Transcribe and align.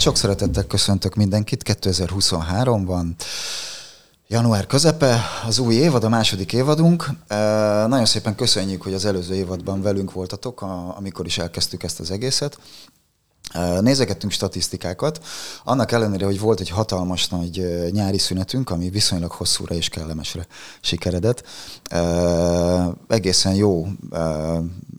Sok 0.00 0.16
szeretettel 0.16 0.64
köszöntök 0.64 1.14
mindenkit, 1.14 1.62
2023 1.62 2.84
van. 2.84 3.16
Január 4.28 4.66
közepe, 4.66 5.20
az 5.46 5.58
új 5.58 5.74
évad, 5.74 6.04
a 6.04 6.08
második 6.08 6.52
évadunk. 6.52 7.06
Nagyon 7.86 8.04
szépen 8.04 8.34
köszönjük, 8.34 8.82
hogy 8.82 8.94
az 8.94 9.04
előző 9.04 9.34
évadban 9.34 9.82
velünk 9.82 10.12
voltatok, 10.12 10.62
amikor 10.96 11.26
is 11.26 11.38
elkezdtük 11.38 11.82
ezt 11.82 12.00
az 12.00 12.10
egészet. 12.10 12.58
Nézegettünk 13.80 14.32
statisztikákat, 14.32 15.24
annak 15.64 15.92
ellenére, 15.92 16.24
hogy 16.24 16.40
volt 16.40 16.60
egy 16.60 16.68
hatalmas 16.68 17.28
nagy 17.28 17.88
nyári 17.90 18.18
szünetünk, 18.18 18.70
ami 18.70 18.90
viszonylag 18.90 19.30
hosszúra 19.30 19.74
és 19.74 19.88
kellemesre 19.88 20.46
sikeredett. 20.80 21.42
Egészen 23.08 23.54
jó 23.54 23.86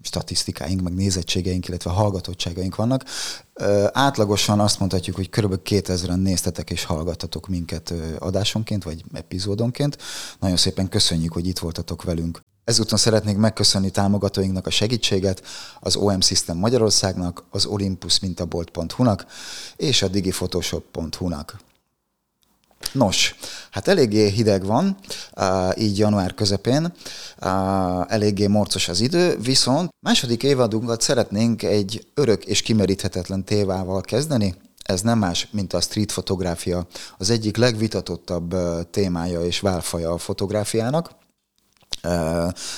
statisztikáink, 0.01 0.81
meg 0.81 0.93
nézettségeink, 0.93 1.67
illetve 1.67 1.89
hallgatottságaink 1.89 2.75
vannak. 2.75 3.03
Átlagosan 3.91 4.59
azt 4.59 4.79
mondhatjuk, 4.79 5.15
hogy 5.15 5.29
kb. 5.29 5.59
2000-en 5.65 6.21
néztetek 6.21 6.69
és 6.69 6.83
hallgattatok 6.83 7.47
minket 7.47 7.93
adásonként, 8.19 8.83
vagy 8.83 9.03
epizódonként. 9.13 9.97
Nagyon 10.39 10.57
szépen 10.57 10.89
köszönjük, 10.89 11.33
hogy 11.33 11.47
itt 11.47 11.59
voltatok 11.59 12.03
velünk. 12.03 12.41
Ezúton 12.63 12.97
szeretnék 12.97 13.37
megköszönni 13.37 13.89
támogatóinknak 13.89 14.67
a 14.67 14.69
segítséget, 14.69 15.43
az 15.79 15.95
OM 15.95 16.21
System 16.21 16.57
Magyarországnak, 16.57 17.43
az 17.49 17.65
Olympus 17.65 18.19
mintabolt.hu-nak 18.19 19.25
és 19.75 20.01
a 20.01 20.07
digifotoshop.hu-nak. 20.07 21.59
Nos, 22.91 23.35
hát 23.71 23.87
eléggé 23.87 24.29
hideg 24.29 24.65
van, 24.65 24.97
így 25.77 25.97
január 25.97 26.33
közepén, 26.33 26.93
eléggé 28.07 28.47
morcos 28.47 28.87
az 28.87 28.99
idő, 28.99 29.37
viszont 29.39 29.89
második 29.99 30.43
évadunkat 30.43 31.01
szeretnénk 31.01 31.63
egy 31.63 32.07
örök 32.13 32.45
és 32.45 32.61
kimeríthetetlen 32.61 33.43
tévával 33.43 34.01
kezdeni, 34.01 34.55
ez 34.83 35.01
nem 35.01 35.19
más, 35.19 35.47
mint 35.51 35.73
a 35.73 35.81
street 35.81 36.11
fotográfia, 36.11 36.87
az 37.17 37.29
egyik 37.29 37.57
legvitatottabb 37.57 38.55
témája 38.89 39.45
és 39.45 39.59
válfaja 39.59 40.11
a 40.11 40.17
fotográfiának. 40.17 41.19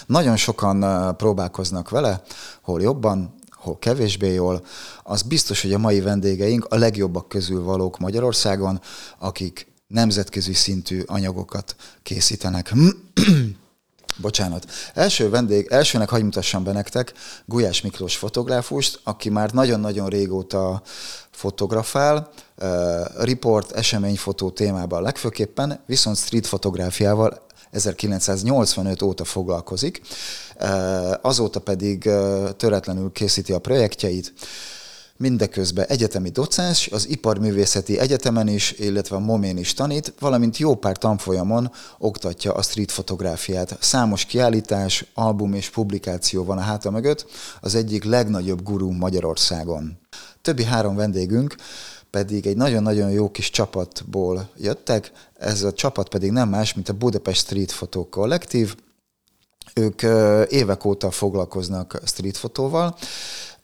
Nagyon 0.06 0.38
sokan 0.38 1.16
próbálkoznak 1.17 1.89
vele, 1.89 2.22
hol 2.61 2.81
jobban, 2.81 3.33
hol 3.52 3.80
kevésbé 3.80 4.33
jól. 4.33 4.66
Az 5.03 5.22
biztos, 5.22 5.61
hogy 5.61 5.73
a 5.73 5.78
mai 5.78 6.02
vendégeink 6.02 6.66
a 6.70 6.75
legjobbak 6.75 7.30
közül 7.30 7.64
valók 7.64 8.00
Magyarországon, 8.00 8.81
akik 9.20 9.72
nemzetközi 9.88 10.53
szintű 10.53 11.02
anyagokat 11.05 11.75
készítenek. 12.03 12.73
Bocsánat. 14.17 14.66
Első 14.94 15.30
vendég, 15.30 15.67
elsőnek 15.70 16.09
hagy 16.09 16.23
mutassam 16.23 16.64
be 16.64 16.72
nektek 16.72 17.14
Gulyás 17.45 17.81
Miklós 17.81 18.16
fotográfust, 18.16 19.00
aki 19.03 19.30
már 19.30 19.52
nagyon-nagyon 19.52 20.09
régóta 20.09 20.81
fotografál, 21.31 22.30
uh, 22.58 22.67
report, 23.17 23.72
eseményfotó 23.72 24.50
témában 24.50 25.02
legfőképpen, 25.02 25.83
viszont 25.86 26.17
street 26.17 26.48
fotográfiával 26.48 27.45
1985 27.73 29.02
óta 29.02 29.23
foglalkozik, 29.23 30.02
azóta 31.21 31.59
pedig 31.59 32.09
töretlenül 32.57 33.11
készíti 33.11 33.53
a 33.53 33.59
projektjeit, 33.59 34.33
mindeközben 35.17 35.85
egyetemi 35.85 36.30
docens, 36.30 36.88
az 36.88 37.09
Iparművészeti 37.09 37.99
Egyetemen 37.99 38.47
is, 38.47 38.71
illetve 38.71 39.15
a 39.15 39.19
Momén 39.19 39.57
is 39.57 39.73
tanít, 39.73 40.13
valamint 40.19 40.57
jó 40.57 40.75
pár 40.75 40.97
tanfolyamon 40.97 41.71
oktatja 41.97 42.53
a 42.53 42.61
street 42.61 42.91
fotográfiát. 42.91 43.77
Számos 43.80 44.25
kiállítás, 44.25 45.05
album 45.13 45.53
és 45.53 45.69
publikáció 45.69 46.43
van 46.43 46.58
a 46.58 46.61
háta 46.61 46.91
mögött, 46.91 47.25
az 47.61 47.75
egyik 47.75 48.03
legnagyobb 48.03 48.64
gurú 48.64 48.92
Magyarországon. 48.92 49.99
Többi 50.42 50.64
három 50.64 50.95
vendégünk 50.95 51.55
pedig 52.13 52.47
egy 52.47 52.55
nagyon-nagyon 52.55 53.11
jó 53.11 53.31
kis 53.31 53.49
csapatból 53.49 54.49
jöttek, 54.57 55.11
ez 55.33 55.63
a 55.63 55.73
csapat 55.73 56.09
pedig 56.09 56.31
nem 56.31 56.49
más, 56.49 56.73
mint 56.73 56.89
a 56.89 56.93
Budapest 56.93 57.41
Street 57.41 57.71
Photo 57.71 58.05
Kollektív. 58.09 58.75
Ők 59.73 60.01
évek 60.51 60.85
óta 60.85 61.11
foglalkoznak 61.11 61.99
street 62.05 62.37
fotóval, 62.37 62.95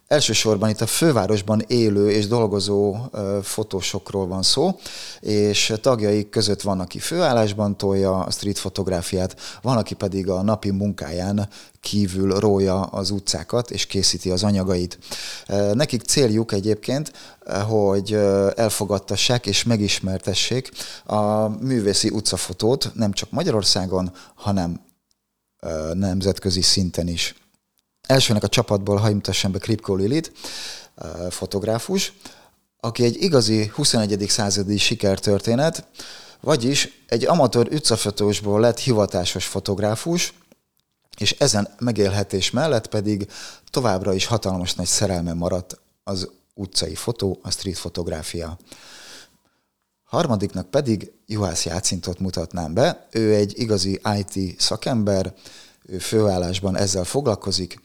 Elsősorban 0.10 0.70
itt 0.70 0.82
a 0.82 0.86
fővárosban 0.86 1.64
élő 1.68 2.12
és 2.12 2.28
dolgozó 2.28 2.96
fotósokról 3.42 4.28
van 4.28 4.44
szó, 4.44 4.80
és 5.20 5.74
tagjaik 5.82 6.30
között 6.30 6.62
van, 6.62 6.80
aki 6.80 7.00
főállásban 7.00 7.78
tolja 7.78 8.20
a 8.20 8.32
street 8.32 8.58
fotográfiát, 8.58 9.36
van, 9.62 9.78
aki 9.78 9.94
pedig 9.94 10.30
a 10.30 10.42
napi 10.42 10.70
munkáján 10.70 11.50
kívül 11.80 12.40
rója 12.40 12.82
az 12.82 13.10
utcákat 13.10 13.72
és 13.72 13.86
készíti 13.86 14.30
az 14.30 14.44
anyagait. 14.44 15.00
Nekik 15.74 16.02
céljuk 16.02 16.52
egyébként, 16.52 17.12
hogy 17.68 18.14
elfogadtassák 18.56 19.46
és 19.46 19.64
megismertessék 19.64 20.72
a 21.06 21.48
művészi 21.48 22.10
utcafotót 22.10 22.92
nem 22.94 23.12
csak 23.12 23.32
Magyarországon, 23.32 24.12
hanem 24.36 24.82
nemzetközi 25.94 26.62
szinten 26.62 27.08
is. 27.08 27.36
Elsőnek 28.10 28.44
a 28.44 28.48
csapatból 28.48 28.98
hajmutassam 28.98 29.52
be 29.52 29.60
Kripko 29.60 29.96
Lilit, 29.96 30.32
fotográfus, 31.30 32.14
aki 32.80 33.04
egy 33.04 33.22
igazi 33.22 33.72
21. 33.74 34.26
századi 34.30 34.78
sikertörténet, 34.78 35.86
vagyis 36.42 37.04
egy 37.08 37.26
amatőr 37.26 37.68
utcafotósból 37.74 38.60
lett 38.60 38.80
hivatásos 38.80 39.46
fotográfus, 39.46 40.34
és 41.18 41.32
ezen 41.32 41.76
megélhetés 41.80 42.52
mellett 42.52 42.88
pedig 42.88 43.28
továbbra 43.70 44.14
is 44.14 44.26
hatalmas 44.26 44.74
nagy 44.74 44.88
szerelme 44.88 45.34
maradt 45.34 45.80
az 46.04 46.30
utcai 46.54 46.96
fotó, 46.96 47.40
a 47.42 47.52
street 47.52 47.78
fotográfia. 47.78 48.58
Harmadiknak 50.04 50.70
pedig 50.70 51.12
Juhász 51.26 51.66
Jácintot 51.66 52.20
mutatnám 52.20 52.74
be. 52.74 53.08
Ő 53.12 53.34
egy 53.36 53.60
igazi 53.60 54.02
IT 54.18 54.62
szakember, 54.62 55.34
főállásban 56.00 56.78
ezzel 56.78 57.04
foglalkozik, 57.04 57.80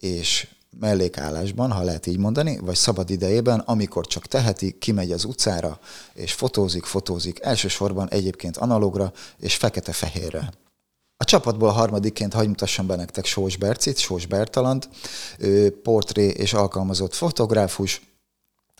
és 0.00 0.48
mellékállásban, 0.80 1.72
ha 1.72 1.82
lehet 1.82 2.06
így 2.06 2.18
mondani, 2.18 2.58
vagy 2.58 2.74
szabad 2.74 3.10
idejében, 3.10 3.58
amikor 3.58 4.06
csak 4.06 4.26
teheti, 4.26 4.78
kimegy 4.78 5.12
az 5.12 5.24
utcára, 5.24 5.78
és 6.14 6.32
fotózik, 6.32 6.84
fotózik, 6.84 7.40
elsősorban 7.40 8.08
egyébként 8.10 8.56
analogra 8.56 9.12
és 9.38 9.56
fekete-fehérre. 9.56 10.52
A 11.16 11.24
csapatból 11.24 11.70
harmadikként 11.70 12.32
hagy 12.32 12.48
mutassam 12.48 12.86
be 12.86 12.96
nektek 12.96 13.24
Sós 13.24 13.56
Bercit, 13.56 13.98
Sós 13.98 14.26
Bertalant, 14.26 14.88
ő 15.38 15.80
portré 15.80 16.28
és 16.28 16.52
alkalmazott 16.52 17.14
fotográfus, 17.14 18.00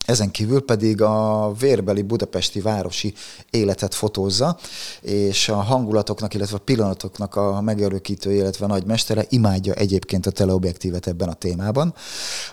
ezen 0.06 0.30
kívül 0.30 0.64
pedig 0.64 1.02
a 1.02 1.52
vérbeli 1.58 2.02
budapesti 2.02 2.60
városi 2.60 3.14
életet 3.50 3.94
fotózza, 3.94 4.56
és 5.00 5.48
a 5.48 5.54
hangulatoknak, 5.54 6.34
illetve 6.34 6.56
a 6.56 6.60
pillanatoknak 6.60 7.36
a 7.36 7.60
megörökítő, 7.60 8.32
illetve 8.32 8.66
nagy 8.66 8.84
mestere 8.84 9.26
imádja 9.28 9.74
egyébként 9.74 10.26
a 10.26 10.30
teleobjektívet 10.30 11.06
ebben 11.06 11.28
a 11.28 11.34
témában. 11.34 11.94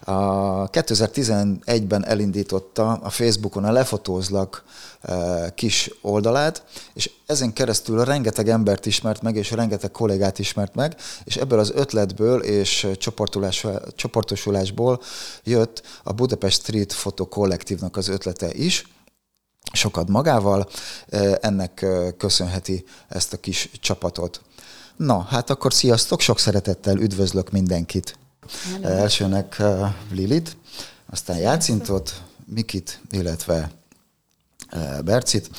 A 0.04 0.70
2011-ben 0.70 2.06
elindította 2.06 2.92
a 2.92 3.10
Facebookon 3.10 3.64
a 3.64 3.72
Lefotózlak 3.72 4.64
kis 5.56 5.90
oldalát, 6.02 6.64
és 6.94 7.12
ezen 7.26 7.54
keresztül 7.54 8.04
rengeteg 8.04 8.50
embert 8.50 8.86
ismert 8.86 9.22
meg, 9.22 9.36
és 9.36 9.52
rengeteg 9.52 9.92
kollégát 9.92 10.40
ismert 10.40 10.76
meg, 10.76 10.96
és 11.24 11.36
ebből 11.36 11.60
az 11.60 11.72
ötletből 11.76 12.42
és 12.42 12.88
csoportosulásból 13.96 15.02
jött 15.44 15.82
a 16.04 16.14
Budapest 16.14 16.62
Street 16.62 16.94
Photo 16.94 17.28
Kollektívnak 17.28 17.98
az 17.98 18.08
ötlete 18.08 18.54
is, 18.54 18.88
sokat 19.74 20.08
magával, 20.08 20.70
ennek 21.42 21.86
köszönheti 22.18 22.86
ezt 23.08 23.34
a 23.34 23.38
kis 23.38 23.70
csapatot. 23.80 24.42
Na, 24.96 25.22
hát 25.22 25.50
akkor 25.50 25.74
sziasztok, 25.74 26.20
sok 26.20 26.40
szeretettel 26.40 26.98
üdvözlök 26.98 27.52
mindenkit. 27.52 28.18
Hello. 28.72 28.88
Elsőnek 28.88 29.62
Lilit, 30.12 30.58
aztán 31.10 31.38
Jácintot, 31.38 32.22
Mikit, 32.46 33.02
illetve 33.12 33.72
Bercit. 35.06 35.50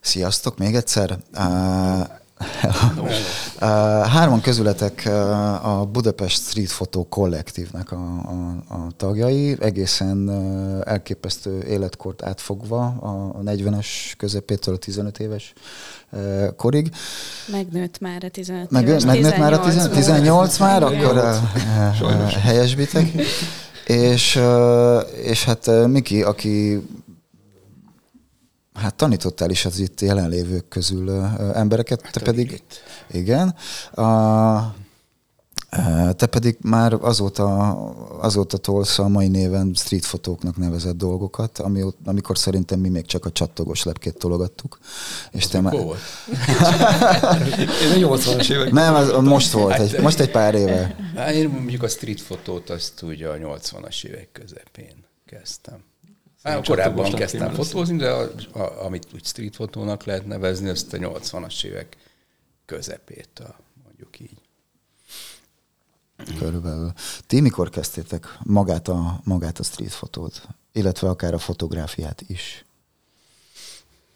Sziasztok 0.00 0.58
még 0.58 0.74
egyszer. 0.74 1.18
Hárman 4.08 4.40
közületek 4.40 5.06
a 5.62 5.88
Budapest 5.92 6.42
Street 6.48 6.68
Photo 6.68 7.04
Kollektívnek 7.04 7.92
a, 7.92 7.96
a, 7.96 8.74
a 8.74 8.88
tagjai, 8.96 9.56
egészen 9.60 10.30
elképesztő 10.84 11.62
életkort 11.68 12.22
átfogva 12.22 12.84
a 12.86 13.40
40-es 13.44 13.86
közepétől 14.16 14.74
a 14.74 14.78
15 14.78 15.18
éves 15.18 15.52
korig. 16.56 16.90
Megnőtt 17.50 17.98
már 17.98 18.24
a 18.24 18.28
15 18.28 18.70
Meg, 18.70 18.88
éves. 18.88 19.04
Megnőtt 19.04 19.36
már 19.36 19.52
a 19.52 19.60
18, 19.60 19.94
18 19.94 20.58
már, 20.58 20.82
akkor 20.82 21.16
helyesbitek. 22.42 23.12
És, 23.86 24.40
és 25.22 25.44
hát 25.44 25.86
Miki, 25.86 26.22
aki 26.22 26.82
Hát 28.74 28.94
tanítottál 28.94 29.50
is 29.50 29.64
az 29.64 29.78
itt 29.78 30.00
jelenlévők 30.00 30.68
közül 30.68 31.10
embereket, 31.54 32.02
hát 32.02 32.12
te 32.12 32.20
pedig... 32.20 32.50
Itt. 32.50 32.82
Igen. 33.10 33.54
A, 33.92 34.74
Te 36.16 36.26
pedig 36.26 36.56
már 36.60 36.92
azóta, 36.92 37.70
azóta 38.20 38.56
tolsz 38.56 38.98
a 38.98 39.08
mai 39.08 39.28
néven 39.28 39.72
street 39.74 40.04
fotóknak 40.04 40.56
nevezett 40.56 40.96
dolgokat, 40.96 41.58
ami, 41.58 41.82
amikor 42.04 42.38
szerintem 42.38 42.80
mi 42.80 42.88
még 42.88 43.06
csak 43.06 43.24
a 43.24 43.30
csattogos 43.30 43.82
lepkét 43.82 44.18
tologattuk. 44.18 44.78
És 45.30 45.46
te 45.46 45.60
már... 45.60 45.72
volt? 45.72 45.98
Én 47.96 48.04
a 48.04 48.16
80-as 48.16 48.52
évek. 48.52 48.72
Nem, 48.72 48.94
az, 48.94 49.10
most 49.10 49.52
volt, 49.52 49.72
hát, 49.72 49.80
egy, 49.80 50.00
most 50.00 50.20
egy 50.20 50.30
pár 50.30 50.54
éve. 50.54 50.96
Hát 51.16 51.34
én 51.34 51.48
mondjuk 51.48 51.82
a 51.82 51.88
street 51.88 52.20
fotót 52.20 52.70
azt 52.70 53.02
ugye 53.02 53.28
a 53.28 53.34
80-as 53.34 54.04
évek 54.04 54.28
közepén 54.32 55.04
kezdtem. 55.26 55.78
Hát, 56.44 56.66
korábban 56.66 57.12
kezdtem 57.12 57.54
fotózni, 57.54 57.96
de 57.96 58.10
a, 58.10 58.30
a, 58.52 58.84
amit 58.84 59.06
úgy 59.14 59.24
street 59.24 59.54
fotónak 59.54 60.04
lehet 60.04 60.26
nevezni, 60.26 60.68
azt 60.68 60.92
a 60.92 60.98
80-as 60.98 61.64
évek 61.64 61.96
közepét, 62.64 63.38
a, 63.38 63.56
mondjuk 63.84 64.20
így. 64.20 64.38
Körülbelül. 66.38 66.92
Ti 67.26 67.40
mikor 67.40 67.70
kezdtétek 67.70 68.38
magát 68.42 68.88
a, 68.88 69.20
magát 69.24 69.58
a 69.58 69.62
street 69.62 69.92
fotót, 69.92 70.48
illetve 70.72 71.08
akár 71.08 71.34
a 71.34 71.38
fotográfiát 71.38 72.22
is? 72.26 72.64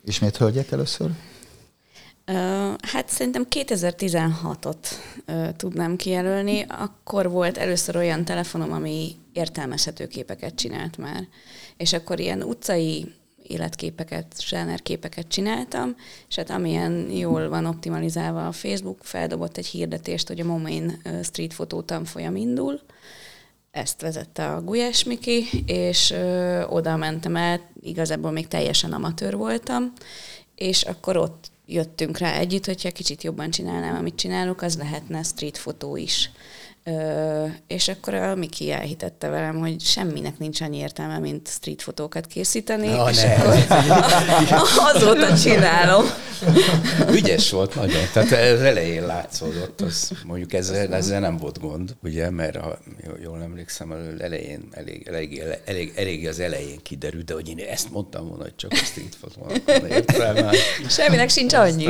Ismét 0.04 0.36
hölgyek 0.36 0.70
először? 0.70 1.10
Hát 2.80 3.08
szerintem 3.08 3.46
2016-ot 3.50 4.76
uh, 5.26 5.48
tudnám 5.56 5.96
kijelölni. 5.96 6.66
Akkor 6.68 7.30
volt 7.30 7.58
először 7.58 7.96
olyan 7.96 8.24
telefonom, 8.24 8.72
ami 8.72 9.16
értelmezhető 9.32 10.06
képeket 10.06 10.54
csinált 10.54 10.96
már. 10.96 11.28
És 11.78 11.92
akkor 11.92 12.20
ilyen 12.20 12.42
utcai 12.42 13.14
életképeket, 13.42 14.34
zsánerképeket 14.40 15.28
csináltam, 15.28 15.96
és 16.28 16.34
hát 16.34 16.50
amilyen 16.50 17.10
jól 17.10 17.48
van 17.48 17.66
optimalizálva 17.66 18.46
a 18.46 18.52
Facebook, 18.52 18.98
feldobott 19.02 19.56
egy 19.56 19.66
hirdetést, 19.66 20.28
hogy 20.28 20.40
a 20.40 20.44
Momain 20.44 21.02
street 21.22 21.54
fotó 21.54 21.82
tanfolyam 21.82 22.36
indul, 22.36 22.80
ezt 23.70 24.00
vezette 24.00 24.48
a 24.48 24.62
Gulyás 24.62 25.04
Miki, 25.04 25.44
és 25.66 26.10
ö, 26.10 26.62
oda 26.64 26.96
mentem 26.96 27.36
el, 27.36 27.60
igazából 27.80 28.30
még 28.30 28.48
teljesen 28.48 28.92
amatőr 28.92 29.36
voltam, 29.36 29.92
és 30.54 30.82
akkor 30.82 31.16
ott 31.16 31.50
jöttünk 31.66 32.18
rá 32.18 32.32
együtt, 32.32 32.66
hogyha 32.66 32.90
kicsit 32.90 33.22
jobban 33.22 33.50
csinálnám, 33.50 33.96
amit 33.96 34.14
csinálok, 34.14 34.62
az 34.62 34.76
lehetne 34.76 35.22
street 35.22 35.58
fotó 35.58 35.96
is. 35.96 36.30
Ö, 36.88 37.46
és 37.66 37.88
akkor 37.88 38.14
a 38.14 38.34
Miki 38.34 38.70
elhitette 38.70 39.28
velem, 39.28 39.58
hogy 39.58 39.80
semminek 39.80 40.38
nincs 40.38 40.60
annyi 40.60 40.76
értelme, 40.76 41.18
mint 41.18 41.48
street 41.48 41.82
fotókat 41.82 42.26
készíteni, 42.26 42.86
ja, 42.86 43.06
és 43.10 43.22
ne. 43.22 43.34
akkor 43.34 44.90
azóta 44.94 45.38
csinálom. 45.38 46.04
Ügyes 47.10 47.50
volt 47.50 47.74
nagyon, 47.74 48.02
tehát 48.12 48.32
ez 48.32 48.60
elején 48.60 49.06
látszódott, 49.06 49.80
az, 49.80 50.10
mondjuk 50.24 50.52
ezzel, 50.52 50.94
ezzel 50.94 51.20
nem 51.20 51.36
volt 51.36 51.60
gond, 51.60 51.96
ugye, 52.02 52.30
mert 52.30 52.56
ha 52.56 52.78
jól 53.22 53.42
emlékszem, 53.42 53.92
elején, 54.18 54.68
elég, 54.70 55.06
elég, 55.06 55.42
elég, 55.64 55.92
elég 55.96 56.28
az 56.28 56.40
elején 56.40 56.82
kiderült, 56.82 57.24
de 57.24 57.34
hogy 57.34 57.48
én 57.48 57.58
ezt 57.58 57.90
mondtam 57.90 58.28
volna, 58.28 58.42
hogy 58.42 58.56
csak 58.56 58.72
a 58.72 58.76
street 58.76 59.14
fotónak 59.20 59.64
van 59.64 59.86
értelme. 59.86 60.52
Semminek 60.88 61.28
sincs 61.28 61.52
annyi. 61.52 61.86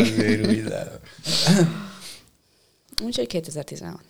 Úgyhogy 3.02 3.26
2016. 3.26 4.00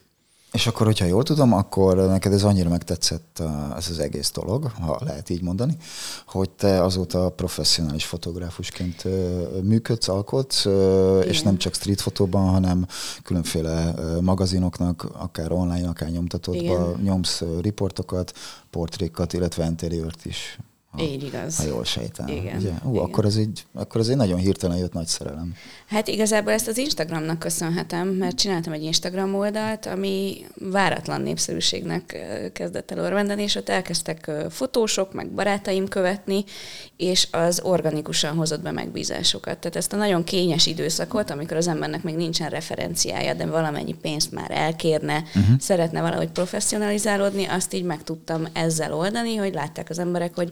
És 0.53 0.67
akkor, 0.67 0.87
hogyha 0.87 1.05
jól 1.05 1.23
tudom, 1.23 1.53
akkor 1.53 1.97
neked 1.97 2.33
ez 2.33 2.43
annyira 2.43 2.69
megtetszett 2.69 3.43
ez 3.77 3.89
az 3.91 3.99
egész 3.99 4.31
dolog, 4.31 4.71
ha 4.81 4.99
lehet 5.05 5.31
így 5.31 5.43
mondani, 5.43 5.77
hogy 6.27 6.51
te 6.51 6.83
azóta 6.83 7.31
professzionális 7.31 8.05
fotográfusként 8.05 9.05
működsz, 9.63 10.09
alkotsz, 10.09 10.65
Igen. 10.65 11.23
és 11.23 11.43
nem 11.43 11.57
csak 11.57 11.75
street 11.75 12.01
fotóban, 12.01 12.49
hanem 12.49 12.87
különféle 13.23 13.95
magazinoknak, 14.21 15.07
akár 15.13 15.53
online, 15.53 15.89
akár 15.89 16.11
nyomtatódban 16.11 17.01
nyomsz 17.03 17.43
riportokat, 17.61 18.33
portrékat, 18.71 19.33
illetve 19.33 19.65
interiört 19.65 20.25
is 20.25 20.59
ha, 20.91 21.03
Így 21.03 21.23
igaz. 21.23 21.57
Ha 21.57 21.65
jól 21.65 21.85
sejtem. 21.85 22.29
Igen. 22.29 22.57
Ugye? 22.57 22.71
Ú, 22.85 22.91
Igen. 22.91 23.05
Akkor, 23.05 23.25
ez 23.25 23.37
egy, 23.37 23.67
akkor 23.75 24.01
ez 24.01 24.09
egy 24.09 24.17
nagyon 24.17 24.39
hirtelen 24.39 24.77
jött 24.77 24.93
nagy 24.93 25.07
szerelem. 25.07 25.55
Hát 25.87 26.09
igazából 26.09 26.53
ezt 26.53 26.69
az 26.69 26.79
Instagramnak 26.79 27.39
köszönhetem, 27.39 28.09
mert 28.09 28.37
csináltam 28.37 28.73
egy 28.73 28.83
Instagram 28.83 29.35
oldalt, 29.35 29.87
ami 29.87 30.45
váratlan 30.55 31.21
népszerűségnek 31.21 32.17
kezdett 32.53 32.91
el 32.91 32.99
örvendeni, 32.99 33.43
és 33.43 33.55
ott 33.55 33.69
elkezdtek 33.69 34.31
fotósok, 34.51 35.13
meg 35.13 35.31
barátaim 35.31 35.89
követni, 35.89 36.45
és 36.97 37.29
az 37.31 37.61
organikusan 37.63 38.37
hozott 38.37 38.63
be 38.63 38.71
megbízásokat. 38.71 39.59
Tehát 39.59 39.77
ezt 39.77 39.93
a 39.93 39.97
nagyon 39.97 40.25
kényes 40.25 40.67
időszakot, 40.67 41.31
amikor 41.31 41.57
az 41.57 41.69
embernek 41.69 42.03
még 42.03 42.15
nincsen 42.15 42.49
referenciája, 42.49 43.35
de 43.35 43.47
valamennyi 43.47 43.95
pénzt 43.95 44.33
már 44.33 44.51
elkérne, 44.51 45.17
uh-huh. 45.17 45.59
szeretne 45.59 46.01
valahogy 46.01 46.31
professzionalizálódni, 46.31 47.45
azt 47.45 47.75
így 47.75 47.85
meg 47.85 48.03
tudtam 48.03 48.47
ezzel 48.53 48.95
oldani, 48.95 49.37
hogy 49.37 49.55
látták 49.55 49.91
az 49.91 49.99
emberek, 49.99 50.35
hogy 50.35 50.51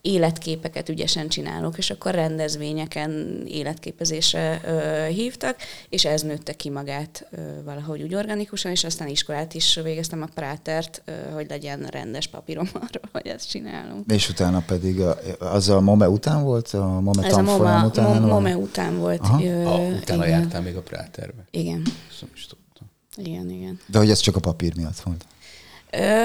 életképeket 0.00 0.88
ügyesen 0.88 1.28
csinálok, 1.28 1.78
és 1.78 1.90
akkor 1.90 2.14
rendezvényeken 2.14 3.42
életképezésre 3.46 4.60
ö, 4.64 5.06
hívtak, 5.06 5.56
és 5.88 6.04
ez 6.04 6.22
nőtte 6.22 6.52
ki 6.52 6.70
magát 6.70 7.26
ö, 7.30 7.62
valahogy 7.64 8.02
úgy 8.02 8.14
organikusan, 8.14 8.70
és 8.70 8.84
aztán 8.84 9.08
iskolát 9.08 9.54
is 9.54 9.74
végeztem 9.82 10.22
a 10.22 10.28
Prátert, 10.34 11.02
ö, 11.04 11.12
hogy 11.32 11.46
legyen 11.48 11.86
rendes 11.90 12.26
papírom 12.26 12.68
arról, 12.88 13.08
hogy 13.12 13.26
ezt 13.26 13.50
csinálunk. 13.50 14.12
És 14.12 14.28
utána 14.28 14.62
pedig 14.66 15.00
a, 15.00 15.18
az 15.38 15.68
a 15.68 15.80
MOME 15.80 16.08
után 16.08 16.42
volt? 16.42 16.68
A 16.68 17.00
MOME 17.00 17.26
ez 17.26 17.32
a 17.32 17.42
MOME, 17.42 17.84
után? 17.84 18.22
MOME 18.22 18.56
után 18.56 18.98
volt. 18.98 19.22
Ö, 19.42 19.64
a, 19.64 19.78
utána 19.78 20.26
igen. 20.26 20.38
jártál 20.38 20.62
még 20.62 20.76
a 20.76 20.82
Práterbe? 20.82 21.44
Igen. 21.50 21.82
Szóval 22.12 22.34
is 22.34 22.46
tudtam. 22.46 22.86
Igen, 23.16 23.50
igen. 23.50 23.80
De 23.86 23.98
hogy 23.98 24.10
ez 24.10 24.18
csak 24.18 24.36
a 24.36 24.40
papír 24.40 24.76
miatt 24.76 25.00
volt? 25.00 25.24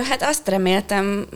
Hát 0.10 0.22
azt 0.22 0.48
reméltem, 0.48 1.28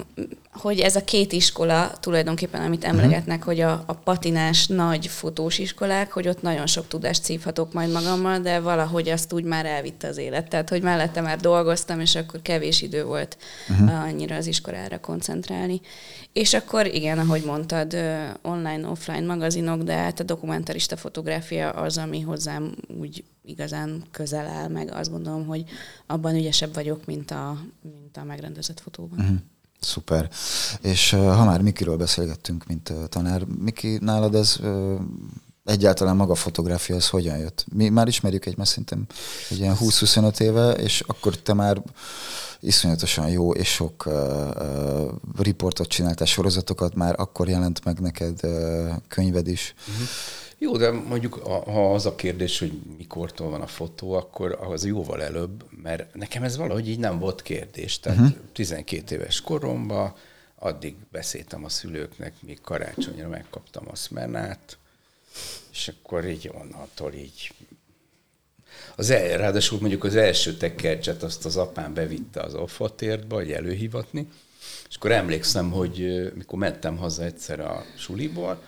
hogy 0.62 0.80
ez 0.80 0.96
a 0.96 1.04
két 1.04 1.32
iskola 1.32 1.92
tulajdonképpen, 2.00 2.62
amit 2.62 2.88
mhm. 2.88 2.90
emlegetnek, 2.90 3.38
uh-huh. 3.38 3.54
hogy 3.54 3.62
a, 3.62 3.84
a 3.86 3.94
patinás 3.94 4.68
nagy 4.68 5.08
fotós 5.08 5.58
iskolák, 5.58 6.12
hogy 6.12 6.28
ott 6.28 6.42
nagyon 6.42 6.68
sok 6.68 6.88
tudást 6.88 7.24
szívhatok 7.24 7.74
majd 7.74 7.92
magammal, 7.92 8.40
de 8.40 8.60
valahogy 8.60 9.10
azt 9.10 9.34
úgy 9.34 9.44
már 9.44 9.66
elvitte 9.66 10.08
az 10.08 10.18
élet. 10.18 10.50
Tehát, 10.50 10.70
hogy 10.70 10.82
mellette 10.82 11.22
már 11.22 11.40
dolgoztam, 11.40 12.00
és 12.00 12.16
akkor 12.16 12.42
kevés 12.42 12.82
idő 12.82 13.04
volt 13.04 13.38
uh-huh. 13.70 14.04
annyira 14.04 14.36
az 14.36 14.48
iskolára 14.48 15.00
koncentrálni. 15.00 15.82
És 16.34 16.54
akkor 16.54 16.86
igen, 16.86 17.20
ahogy 17.20 17.44
mondtad, 17.46 17.98
online, 18.42 18.88
offline 18.88 19.26
magazinok, 19.26 19.82
de 19.82 19.94
hát 19.94 20.20
a 20.20 20.24
dokumentarista 20.24 20.98
fotográfia 20.98 21.70
az, 21.70 21.98
ami 21.98 22.22
hozzám 22.22 22.76
úgy 23.00 23.24
igazán 23.46 24.04
közel 24.12 24.48
áll, 24.48 24.68
meg 24.68 24.92
azt 24.92 25.12
gondolom, 25.12 25.46
hogy 25.46 25.64
abban 26.06 26.36
ügyesebb 26.36 26.74
vagyok, 26.74 27.06
mint 27.06 27.32
a, 27.32 27.58
mint 27.82 28.18
a 28.18 28.24
megrendezett 28.24 28.80
fotóban. 28.80 29.20
Uh-huh. 29.20 29.38
Szuper. 29.86 30.30
És 30.82 31.10
ha 31.10 31.46
már 31.46 31.62
Mikiről 31.62 31.98
beszélgettünk, 31.98 32.66
mint 32.68 32.94
tanár, 33.10 33.44
Miki, 33.60 33.98
nálad 34.02 34.36
ez 34.36 34.60
egyáltalán 35.66 36.16
maga 36.16 36.32
a 36.32 36.36
fotográfia, 36.36 36.96
az 36.96 37.10
hogyan 37.10 37.38
jött? 37.38 37.66
Mi 37.74 37.90
már 37.90 38.08
ismerjük 38.08 38.46
egy 38.46 38.56
szerintem 38.66 39.06
egy 39.50 39.60
ilyen 39.60 39.76
20-25 39.80 40.40
éve, 40.40 40.72
és 40.72 41.04
akkor 41.08 41.36
te 41.38 41.54
már 41.54 41.82
iszonyatosan 42.60 43.30
jó 43.30 43.54
és 43.54 43.68
sok 43.68 44.06
uh, 44.06 44.14
uh, 44.14 45.12
riportot 45.38 45.88
csináltál, 45.88 46.28
sorozatokat, 46.28 46.96
már 46.96 47.16
akkor 47.18 47.50
jelent 47.50 47.84
meg 47.84 48.00
neked 48.00 48.40
uh, 48.44 48.90
könyved 49.08 49.48
is. 49.48 49.74
Uh-huh. 49.88 50.08
Jó, 50.58 50.78
de 50.78 50.92
mondjuk 50.92 51.34
ha 51.34 51.94
az 51.94 52.06
a 52.06 52.16
kérdés, 52.16 52.60
hogy 52.60 52.72
mikortól 52.98 53.50
van 53.50 53.62
a 53.62 53.68
fotó, 53.68 54.12
akkor 54.12 54.58
az 54.62 54.86
jóval 54.86 55.24
előbb, 55.24 55.66
mert 55.84 56.14
nekem 56.14 56.44
ez 56.44 56.58
valahogy 56.58 56.90
így 56.90 57.00
nem 57.00 57.20
volt 57.20 57.42
kérdés. 57.42 58.00
Tehát 58.00 58.20
uh-huh. 58.20 58.38
12 58.52 59.16
éves 59.16 59.42
koromban 59.42 60.16
addig 60.56 60.96
beszéltem 61.12 61.64
a 61.64 61.70
szülőknek, 61.70 62.34
még 62.40 62.62
karácsonyra 62.62 63.28
megkaptam 63.28 63.88
a 63.92 63.96
szmenát, 63.96 64.78
és 65.72 65.88
akkor 65.88 66.26
így 66.26 66.52
onnantól 66.54 67.14
így 67.14 67.54
az 68.96 69.10
el, 69.10 69.38
ráadásul 69.38 69.80
mondjuk 69.80 70.04
az 70.04 70.16
első 70.16 70.54
tekercset 70.54 71.24
azt 71.24 71.46
az 71.46 71.58
apám 71.58 71.94
bevitte 71.94 72.42
az 72.42 72.54
offatértbe, 72.54 73.36
hogy 73.36 73.52
előhivatni, 73.52 74.28
és 74.90 74.96
akkor 74.96 75.12
emlékszem, 75.12 75.72
hogy 75.72 76.32
mikor 76.36 76.60
mentem 76.60 76.98
haza 76.98 77.24
egyszer 77.24 77.60
a 77.60 77.86
suliból, 77.98 78.62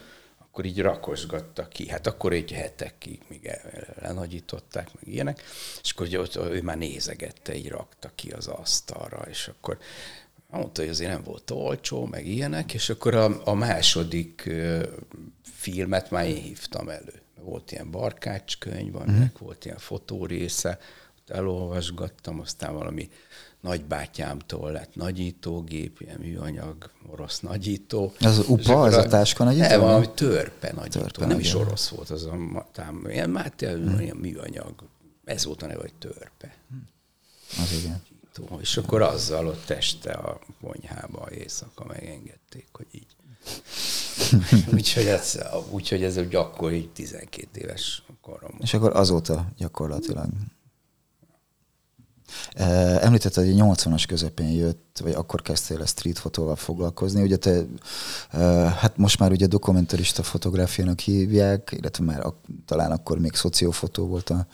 akkor 0.58 0.70
így 0.70 0.82
rakosgatta 0.82 1.68
ki. 1.68 1.90
Hát 1.90 2.08
akkor 2.08 2.34
egy 2.34 2.52
hetekig, 2.52 3.22
míg 3.28 3.52
lenagyították, 4.02 4.94
meg 4.94 5.14
ilyenek, 5.14 5.44
és 5.84 5.92
akkor 5.92 6.18
ott, 6.18 6.36
ő 6.36 6.62
már 6.62 6.78
nézegette, 6.78 7.56
így 7.56 7.70
rakta 7.70 8.12
ki 8.16 8.32
az 8.32 8.48
asztalra, 8.48 9.26
és 9.30 9.48
akkor 9.48 9.78
mondta, 10.50 10.82
hogy 10.82 10.90
azért 10.90 11.12
nem 11.12 11.24
volt 11.24 11.52
olcsó, 11.52 12.06
meg 12.06 12.28
ilyenek, 12.28 12.74
és 12.74 12.90
akkor 12.90 13.16
a, 13.16 13.42
a 13.44 13.54
második 13.54 14.50
filmet 15.42 16.12
már 16.12 16.28
én 16.28 16.42
hívtam 16.42 16.90
elő. 16.90 17.22
Volt 17.42 17.72
ilyen 17.72 17.92
barkácskönyv, 17.92 18.96
aminek 18.96 19.42
mm. 19.42 19.46
volt 19.46 19.66
ilyen 19.66 19.78
fotórésze, 19.78 20.80
elolvasgattam, 21.30 22.40
aztán 22.40 22.74
valami 22.74 23.10
nagybátyámtól 23.62 24.72
lett 24.72 24.96
nagyítógép, 24.96 26.02
ilyen 26.02 26.20
műanyag, 26.20 26.92
orosz 27.08 27.40
nagyító. 27.40 28.14
Ez 28.20 28.38
UPA, 28.48 28.88
ez 28.88 28.94
a, 28.98 29.08
táska 29.08 29.44
nagyító? 29.44 29.68
Nem, 29.68 29.80
valami 29.80 30.10
törpe 30.16 30.72
nagyító, 30.76 31.00
törpe 31.00 31.26
nem 31.26 31.40
is 31.40 31.54
orosz 31.54 31.88
volt, 31.88 32.10
az 32.10 32.26
a 32.26 32.68
tám, 32.72 33.06
ilyen, 33.10 33.36
hát, 33.36 33.62
hmm. 33.62 34.00
ilyen 34.00 34.18
műanyag. 34.18 34.74
Ez 35.26 35.46
volt 35.46 35.62
a 35.62 35.68
neve, 35.68 35.82
hogy 35.82 35.94
törpe. 36.00 36.56
Az 37.50 37.72
igen. 37.80 38.02
És 38.60 38.78
akkor 38.78 39.02
azzal 39.02 39.48
ott 39.48 39.70
este 39.70 40.12
a 40.12 40.40
konyhába 40.62 41.28
éjszaka 41.32 41.86
megengedték, 41.86 42.68
hogy 42.72 42.88
így. 42.92 43.16
úgyhogy 44.74 45.06
ez, 45.06 45.40
úgyhogy 45.70 46.04
ez 46.04 46.18
így 46.74 46.90
12 46.90 47.62
éves 47.62 48.04
korom. 48.22 48.58
És 48.60 48.74
akkor 48.74 48.96
azóta 48.96 49.48
gyakorlatilag. 49.58 50.30
Említetted, 53.00 53.46
hogy 53.46 53.56
80-as 53.58 54.04
közepén 54.08 54.50
jött, 54.50 55.00
vagy 55.04 55.14
akkor 55.14 55.42
kezdtél 55.42 55.82
a 55.82 55.86
street 55.86 56.20
fotóval 56.20 56.56
foglalkozni. 56.56 57.22
Ugye 57.22 57.38
te, 57.38 57.66
hát 58.80 58.98
most 58.98 59.20
már 59.20 59.32
ugye 59.32 59.48
dokumentarista 59.48 60.24
fotográfiának 60.24 61.00
hívják, 61.00 61.76
illetve 61.78 62.04
már 62.04 62.34
talán 62.66 62.92
akkor 62.92 63.20
még 63.20 63.36
szociófotó 63.36 64.08
volt 64.08 64.30
a 64.30 64.48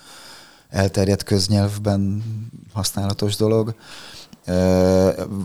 elterjedt 0.69 1.23
köznyelvben 1.23 2.23
használatos 2.73 3.35
dolog. 3.35 3.75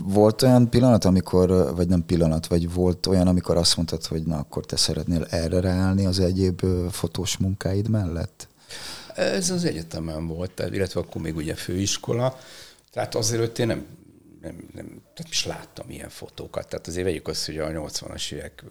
Volt 0.03 0.41
olyan 0.41 0.69
pillanat, 0.69 1.05
amikor, 1.05 1.73
vagy 1.75 1.87
nem 1.87 2.05
pillanat, 2.05 2.47
vagy 2.47 2.73
volt 2.73 3.05
olyan, 3.05 3.27
amikor 3.27 3.57
azt 3.57 3.75
mondtad, 3.75 4.05
hogy 4.05 4.23
na 4.23 4.37
akkor 4.37 4.65
te 4.65 4.75
szeretnél 4.75 5.23
erre 5.29 5.59
ráállni 5.59 6.05
az 6.05 6.19
egyéb 6.19 6.61
fotós 6.91 7.37
munkáid 7.37 7.89
mellett? 7.89 8.47
Ez 9.19 9.49
az 9.49 9.65
egyetemen 9.65 10.27
volt, 10.27 10.63
illetve 10.71 10.99
akkor 10.99 11.21
még 11.21 11.35
ugye 11.35 11.55
főiskola, 11.55 12.39
tehát 12.91 13.15
azért 13.15 13.59
én 13.59 13.67
nem, 13.67 13.85
nem, 14.41 14.69
nem 14.73 14.87
tehát 15.13 15.31
is 15.31 15.45
láttam 15.45 15.89
ilyen 15.89 16.09
fotókat. 16.09 16.67
Tehát 16.67 16.87
azért 16.87 17.05
vegyük 17.05 17.27
azt, 17.27 17.45
hogy 17.45 17.57
a 17.57 17.67
80-as 17.67 18.31
évek 18.31 18.63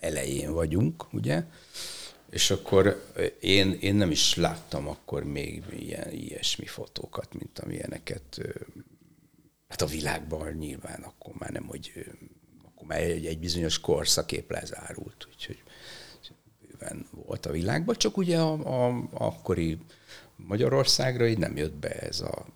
elején 0.00 0.52
vagyunk, 0.52 1.12
ugye, 1.12 1.44
és 2.30 2.50
akkor 2.50 3.04
én, 3.40 3.72
én 3.80 3.94
nem 3.94 4.10
is 4.10 4.34
láttam 4.34 4.88
akkor 4.88 5.24
még 5.24 5.64
ilyen 5.78 6.10
ilyesmi 6.10 6.66
fotókat, 6.66 7.34
mint 7.34 7.58
amilyeneket 7.58 8.40
hát 9.68 9.82
a 9.82 9.86
világban 9.86 10.52
nyilván 10.52 11.02
akkor 11.02 11.34
már 11.38 11.50
nem, 11.50 11.66
hogy 11.66 12.06
akkor 12.64 12.86
már 12.86 13.00
egy, 13.00 13.26
egy 13.26 13.38
bizonyos 13.38 13.80
korszakép 13.80 14.50
lezárult, 14.50 15.26
úgyhogy 15.30 15.62
bőven 16.86 17.06
volt 17.10 17.46
a 17.46 17.50
világban, 17.50 17.94
csak 17.94 18.16
ugye 18.16 18.38
a, 18.38 18.52
a 18.86 19.08
akkori 19.12 19.78
Magyarországra 20.36 21.26
így 21.26 21.38
nem 21.38 21.56
jött 21.56 21.74
be 21.74 21.88
ez 21.88 22.20
a 22.20 22.46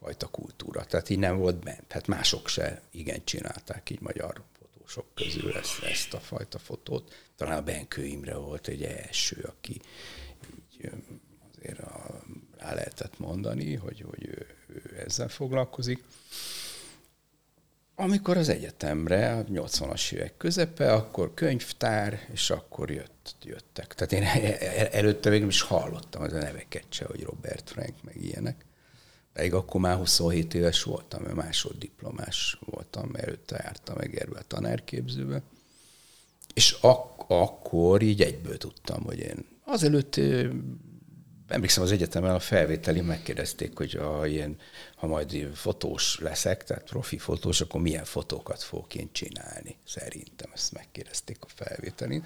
fajta 0.00 0.26
kultúra. 0.26 0.84
Tehát 0.84 1.08
így 1.08 1.18
nem 1.18 1.36
volt 1.38 1.56
bent. 1.56 1.92
Hát 1.92 2.06
mások 2.06 2.48
se 2.48 2.82
igen 2.90 3.24
csinálták 3.24 3.90
így 3.90 4.00
magyar 4.00 4.42
fotósok 4.58 5.06
közül 5.14 5.56
ezt, 5.56 5.82
ezt 5.82 6.14
a 6.14 6.20
fajta 6.20 6.58
fotót. 6.58 7.14
Talán 7.36 7.58
a 7.58 7.62
Benkő 7.62 8.04
Imre 8.04 8.36
volt 8.36 8.68
egy 8.68 8.82
első, 8.82 9.42
aki 9.48 9.80
így 10.72 10.90
azért 11.58 11.78
a, 11.78 12.22
rá 12.58 12.74
lehetett 12.74 13.18
mondani, 13.18 13.74
hogy, 13.74 14.04
hogy 14.08 14.26
ő, 14.26 14.46
ő 14.66 15.02
ezzel 15.06 15.28
foglalkozik. 15.28 16.04
Amikor 18.02 18.36
az 18.36 18.48
egyetemre, 18.48 19.32
a 19.32 19.44
80-as 19.44 20.12
évek 20.12 20.36
közepe, 20.36 20.92
akkor 20.92 21.34
könyvtár, 21.34 22.28
és 22.32 22.50
akkor 22.50 22.90
jött, 22.90 23.36
jöttek. 23.42 23.94
Tehát 23.94 24.12
én 24.12 24.22
e, 24.22 24.56
e, 24.60 24.88
előtte 24.92 25.30
még 25.30 25.40
nem 25.40 25.48
is 25.48 25.60
hallottam 25.60 26.22
az 26.22 26.32
a 26.32 26.38
neveket 26.38 26.84
se, 26.88 27.04
hogy 27.04 27.22
Robert 27.22 27.70
Frank, 27.70 27.94
meg 28.02 28.24
ilyenek. 28.24 28.64
Pedig 29.32 29.54
akkor 29.54 29.80
már 29.80 29.96
27 29.96 30.54
éves 30.54 30.82
voltam, 30.82 31.22
mert 31.22 31.34
másoddiplomás 31.34 32.58
voltam, 32.64 33.08
mert 33.08 33.26
előtte 33.26 33.60
jártam 33.62 33.98
Egerbe 33.98 34.38
a 34.38 34.46
tanárképzőbe. 34.46 35.42
És 36.54 36.76
ak- 36.80 37.24
akkor 37.30 38.02
így 38.02 38.22
egyből 38.22 38.56
tudtam, 38.58 39.02
hogy 39.02 39.18
én 39.18 39.46
azelőtt 39.64 40.20
emlékszem 41.52 41.82
az 41.82 41.92
egyetemen 41.92 42.34
a 42.34 42.38
felvételi 42.38 43.00
megkérdezték, 43.00 43.76
hogy 43.76 43.94
ha, 43.94 44.26
ilyen, 44.26 44.56
ha 44.96 45.06
majd 45.06 45.48
fotós 45.54 46.18
leszek, 46.20 46.64
tehát 46.64 46.84
profi 46.84 47.18
fotós, 47.18 47.60
akkor 47.60 47.80
milyen 47.80 48.04
fotókat 48.04 48.62
fogok 48.62 48.94
én 48.94 49.08
csinálni. 49.12 49.76
Szerintem 49.86 50.50
ezt 50.54 50.72
megkérdezték 50.72 51.36
a 51.40 51.46
felvételin. 51.54 52.24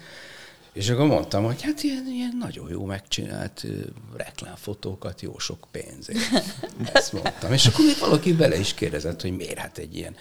És 0.73 0.89
akkor 0.89 1.05
mondtam, 1.05 1.43
hogy 1.43 1.61
hát 1.61 1.83
ilyen, 1.83 2.07
ilyen 2.07 2.37
nagyon 2.39 2.69
jó 2.69 2.85
megcsinált 2.85 3.65
reklámfotókat 4.17 5.21
jó 5.21 5.37
sok 5.37 5.67
pénzért. 5.71 6.19
Ezt 6.93 7.13
mondtam. 7.13 7.53
És 7.53 7.65
akkor 7.65 7.85
még 7.85 7.97
valaki 7.99 8.33
bele 8.33 8.59
is 8.59 8.73
kérdezett, 8.73 9.21
hogy 9.21 9.35
miért 9.35 9.57
hát 9.57 9.77
egy 9.77 9.95
ilyen 9.95 10.15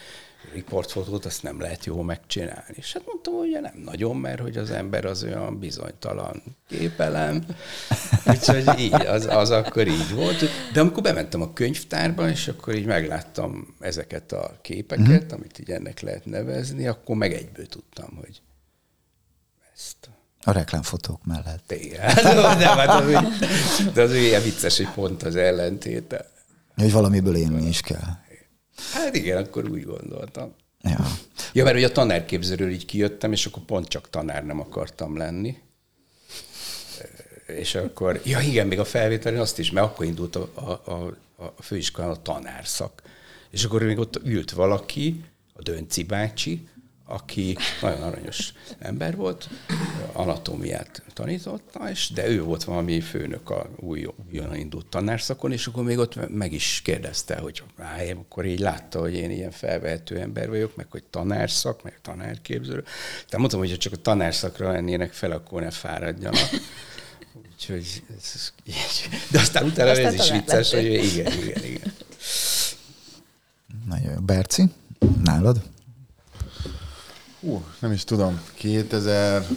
riportfotót 0.52 1.24
azt 1.24 1.42
nem 1.42 1.60
lehet 1.60 1.84
jó 1.84 2.02
megcsinálni. 2.02 2.74
És 2.74 2.92
hát 2.92 3.02
mondtam, 3.06 3.34
hogy 3.34 3.58
nem 3.62 3.82
nagyon, 3.84 4.16
mert 4.16 4.40
hogy 4.40 4.56
az 4.56 4.70
ember 4.70 5.04
az 5.04 5.22
olyan 5.22 5.58
bizonytalan 5.58 6.42
képelem. 6.68 7.44
Úgyhogy 8.30 8.78
így, 8.78 8.92
az, 9.06 9.26
az 9.26 9.50
akkor 9.50 9.86
így 9.86 10.14
volt. 10.14 10.44
De 10.72 10.80
amikor 10.80 11.02
bementem 11.02 11.42
a 11.42 11.52
könyvtárba, 11.52 12.28
és 12.28 12.48
akkor 12.48 12.74
így 12.74 12.86
megláttam 12.86 13.74
ezeket 13.80 14.32
a 14.32 14.58
képeket, 14.62 15.06
mm-hmm. 15.08 15.36
amit 15.36 15.58
így 15.58 15.70
ennek 15.70 16.00
lehet 16.00 16.24
nevezni, 16.24 16.86
akkor 16.86 17.16
meg 17.16 17.32
egyből 17.32 17.66
tudtam, 17.66 18.16
hogy 18.16 18.40
ezt 19.74 20.10
a 20.44 20.52
reklámfotók 20.52 21.24
mellett. 21.24 21.72
Igen. 21.72 22.14
De, 22.58 22.68
hát 22.68 22.88
az, 22.88 23.90
de 23.94 24.02
az 24.02 24.14
ilyen 24.14 24.42
vicces, 24.42 24.76
hogy 24.76 24.88
pont 24.88 25.22
az 25.22 25.36
ellentéte. 25.36 26.30
Hogy 26.76 26.92
valamiből 26.92 27.36
élni 27.36 27.68
is 27.68 27.80
kell. 27.80 28.24
Hát 28.92 29.14
igen, 29.14 29.44
akkor 29.44 29.70
úgy 29.70 29.84
gondoltam. 29.84 30.54
Ja. 30.82 31.06
ja, 31.52 31.64
mert 31.64 31.76
ugye 31.76 31.86
a 31.86 31.92
tanárképzőről 31.92 32.70
így 32.70 32.84
kijöttem, 32.84 33.32
és 33.32 33.46
akkor 33.46 33.62
pont 33.62 33.88
csak 33.88 34.10
tanár 34.10 34.44
nem 34.44 34.60
akartam 34.60 35.16
lenni. 35.16 35.58
És 37.46 37.74
akkor, 37.74 38.20
ja 38.24 38.40
igen, 38.40 38.66
még 38.66 38.78
a 38.78 38.84
felvételén 38.84 39.40
azt 39.40 39.58
is, 39.58 39.70
mert 39.70 39.86
akkor 39.86 40.06
indult 40.06 40.36
a, 40.36 40.50
a, 40.54 40.90
a, 40.90 41.16
a 41.36 41.62
főiskolán 41.62 42.10
a 42.10 42.22
tanárszak. 42.22 43.02
És 43.50 43.64
akkor 43.64 43.82
még 43.82 43.98
ott 43.98 44.20
ült 44.24 44.50
valaki, 44.50 45.24
a 45.52 45.62
Dönci 45.62 46.04
bácsi, 46.04 46.68
aki 47.06 47.56
nagyon 47.80 48.02
aranyos 48.02 48.52
ember 48.78 49.16
volt, 49.16 49.48
anatómiát 50.12 51.02
tanította, 51.12 51.90
és, 51.90 52.10
de 52.14 52.28
ő 52.28 52.42
volt 52.42 52.64
valami 52.64 53.00
főnök 53.00 53.50
a 53.50 53.70
új, 53.76 54.08
újonnan 54.30 54.56
indult 54.56 54.86
tanárszakon, 54.86 55.52
és 55.52 55.66
akkor 55.66 55.84
még 55.84 55.98
ott 55.98 56.28
meg 56.30 56.52
is 56.52 56.80
kérdezte, 56.84 57.36
hogy 57.36 57.62
á, 57.78 58.02
akkor 58.10 58.44
így 58.44 58.60
látta, 58.60 59.00
hogy 59.00 59.14
én 59.14 59.30
ilyen 59.30 59.50
felvehető 59.50 60.18
ember 60.18 60.48
vagyok, 60.48 60.76
meg 60.76 60.86
hogy 60.90 61.04
tanárszak, 61.04 61.82
meg 61.82 61.98
tanárképző. 62.02 62.82
Tehát 63.14 63.38
mondtam, 63.38 63.60
hogy 63.60 63.78
csak 63.78 63.92
a 63.92 63.96
tanárszakra 63.96 64.72
lennének 64.72 65.12
fel, 65.12 65.30
akkor 65.30 65.62
ne 65.62 65.70
fáradjanak. 65.70 66.50
Úgyhogy 67.52 68.02
ez, 68.16 68.52
de 69.30 69.38
aztán 69.38 69.64
utána 69.64 69.90
aztán 69.90 70.06
ez 70.06 70.14
is 70.14 70.30
vicces, 70.30 70.72
hogy 70.72 70.84
igen, 70.84 71.32
igen, 71.32 71.64
igen. 71.64 71.92
Nagyon 73.88 74.12
jó. 74.12 74.20
Berci, 74.20 74.64
nálad? 75.22 75.62
Hú, 77.46 77.64
nem 77.78 77.92
is 77.92 78.04
tudom, 78.04 78.40
2006 78.54 79.56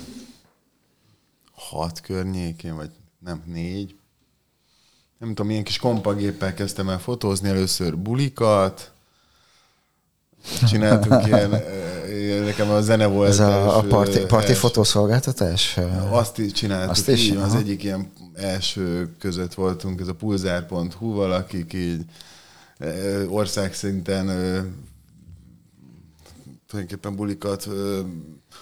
környékén, 2.01 2.75
vagy 2.75 2.89
nem, 3.19 3.43
négy. 3.45 3.95
Nem 5.17 5.29
tudom, 5.29 5.47
milyen 5.47 5.63
kis 5.63 5.77
kompagéppel 5.77 6.53
kezdtem 6.53 6.89
el 6.89 6.99
fotózni 6.99 7.49
először 7.49 7.97
bulikat, 7.97 8.91
csináltunk 10.67 11.25
ilyen, 11.25 11.53
eh, 11.53 12.45
nekem 12.45 12.69
a 12.69 12.81
zene 12.81 13.05
volt. 13.05 13.29
Ez 13.29 13.39
a, 13.39 13.77
a 13.77 13.81
parti, 13.81 14.19
parti 14.19 14.53
fotószolgáltatás? 14.53 15.79
Azt 16.09 16.37
is 16.37 16.51
csináltuk, 16.51 16.89
Azt 16.89 17.07
is? 17.07 17.29
Így, 17.29 17.35
az 17.35 17.55
egyik 17.55 17.83
ilyen 17.83 18.11
első 18.33 19.15
között 19.19 19.53
voltunk, 19.53 19.99
ez 19.99 20.07
a 20.07 20.15
pulzár.hu-val, 20.15 21.31
akik 21.31 21.73
így 21.73 22.01
eh, 22.77 23.33
országszinten 23.33 24.29
eh, 24.29 24.63
tulajdonképpen 26.69 27.15
bulikat 27.15 27.65
ö, 27.65 27.99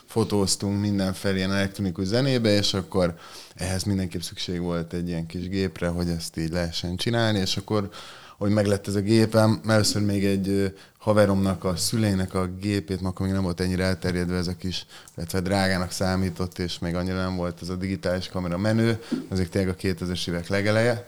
fotóztunk 0.05 0.79
mindenfelé 0.79 1.37
ilyen 1.37 1.53
elektronikus 1.53 2.05
zenébe, 2.05 2.49
és 2.49 2.73
akkor 2.73 3.15
ehhez 3.55 3.83
mindenképp 3.83 4.21
szükség 4.21 4.61
volt 4.61 4.93
egy 4.93 5.07
ilyen 5.07 5.25
kis 5.25 5.49
gépre, 5.49 5.87
hogy 5.87 6.09
ezt 6.09 6.37
így 6.37 6.51
lehessen 6.51 6.95
csinálni, 6.95 7.39
és 7.39 7.57
akkor 7.57 7.89
hogy 8.37 8.51
meglett 8.51 8.87
ez 8.87 8.95
a 8.95 8.99
gépem, 8.99 9.61
először 9.67 10.01
még 10.01 10.25
egy 10.25 10.73
haveromnak 10.97 11.63
a 11.63 11.75
szüleinek 11.75 12.33
a 12.33 12.47
gépét, 12.47 12.99
akkor 13.03 13.25
még 13.25 13.35
nem 13.35 13.43
volt 13.43 13.59
ennyire 13.59 13.83
elterjedve 13.83 14.37
ez 14.37 14.47
a 14.47 14.55
kis, 14.55 14.85
illetve 15.15 15.39
drágának 15.39 15.91
számított, 15.91 16.59
és 16.59 16.79
még 16.79 16.95
annyira 16.95 17.15
nem 17.15 17.35
volt 17.35 17.61
ez 17.61 17.69
a 17.69 17.75
digitális 17.75 18.27
kamera 18.27 18.57
menő, 18.57 19.01
azért 19.29 19.51
tényleg 19.51 19.73
a 19.73 19.81
2000-es 19.81 20.29
évek 20.29 20.47
legeleje. 20.47 21.07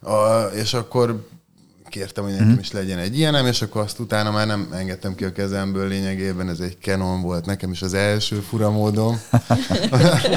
A, 0.00 0.42
és 0.42 0.74
akkor 0.74 1.28
kértem, 1.96 2.24
hogy 2.24 2.32
nekem 2.32 2.48
mhm. 2.48 2.58
is 2.58 2.72
legyen 2.72 2.98
egy 2.98 3.18
ilyenem, 3.18 3.46
és 3.46 3.62
akkor 3.62 3.80
azt 3.80 3.98
utána 3.98 4.30
már 4.30 4.46
nem 4.46 4.68
engedtem 4.72 5.14
ki 5.14 5.24
a 5.24 5.32
kezemből 5.32 5.88
lényegében, 5.88 6.48
ez 6.48 6.60
egy 6.60 6.76
Canon 6.80 7.22
volt 7.22 7.46
nekem 7.46 7.70
is 7.70 7.82
az 7.82 7.94
első 7.94 8.36
furamódom. 8.36 9.20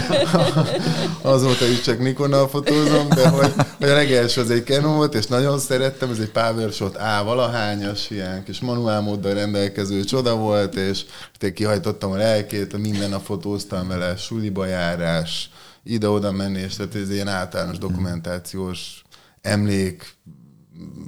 Azóta 1.21 1.65
is 1.65 1.81
csak 1.81 1.99
Nikonnal 1.99 2.47
fotózom, 2.47 3.09
de 3.09 3.27
hogy, 3.27 3.53
hogy 3.77 3.89
a 3.89 3.93
legelső 3.93 4.41
az 4.41 4.49
egy 4.49 4.65
Canon 4.65 4.95
volt, 4.95 5.13
és 5.13 5.25
nagyon 5.25 5.59
szerettem, 5.59 6.09
ez 6.09 6.19
egy 6.19 6.31
Powershot 6.31 6.95
A 6.95 7.23
valahányas, 7.23 8.09
ilyen 8.09 8.43
kis 8.43 8.59
manuál 8.59 9.01
móddal 9.01 9.33
rendelkező 9.33 10.03
csoda 10.03 10.35
volt, 10.35 10.75
és 10.75 11.05
én 11.39 11.53
kihajtottam 11.53 12.11
a 12.11 12.15
lelkét, 12.15 12.77
minden 12.77 13.09
nap 13.09 13.25
fotóztam 13.25 13.87
vele, 13.87 14.15
suliba 14.15 14.65
járás, 14.65 15.49
ide-oda 15.83 16.31
menni, 16.31 16.59
és 16.59 16.75
tehát 16.75 16.95
ez 16.95 17.11
ilyen 17.11 17.27
általános 17.27 17.77
dokumentációs 17.77 19.03
emlék 19.41 20.17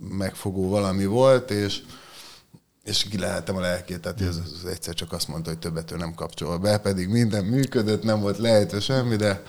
megfogó 0.09 0.69
valami 0.69 1.05
volt, 1.05 1.51
és 1.51 1.81
és 2.83 3.07
lehetem 3.17 3.55
a 3.55 3.59
lelkét, 3.59 3.99
tehát 3.99 4.21
ez, 4.21 4.39
ez 4.43 4.69
egyszer 4.69 4.93
csak 4.93 5.11
azt 5.11 5.27
mondta, 5.27 5.49
hogy 5.49 5.59
többet 5.59 5.91
ő 5.91 5.95
nem 5.95 6.13
kapcsol 6.13 6.57
be, 6.57 6.77
pedig 6.77 7.07
minden 7.07 7.45
működött, 7.45 8.03
nem 8.03 8.21
volt 8.21 8.37
lehető 8.37 8.79
semmi, 8.79 9.15
de 9.15 9.43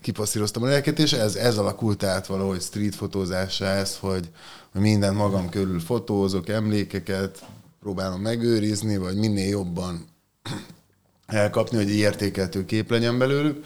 kipasszíroztam 0.00 0.62
a 0.62 0.66
lelket, 0.66 0.98
és 0.98 1.12
ez, 1.12 1.34
ez 1.34 1.56
alakult 1.56 2.02
át 2.02 2.26
valahogy 2.26 2.60
street 2.60 2.94
fotózásra 2.94 3.66
ez, 3.66 3.96
hogy 3.96 4.30
minden 4.72 5.14
magam 5.14 5.48
körül 5.48 5.80
fotózok, 5.80 6.48
emlékeket 6.48 7.44
próbálom 7.80 8.20
megőrizni, 8.20 8.96
vagy 8.96 9.16
minél 9.16 9.48
jobban 9.48 10.06
elkapni, 11.26 11.76
hogy 11.76 11.90
értékeltő 11.90 12.64
kép 12.64 12.90
legyen 12.90 13.18
belőlük. 13.18 13.64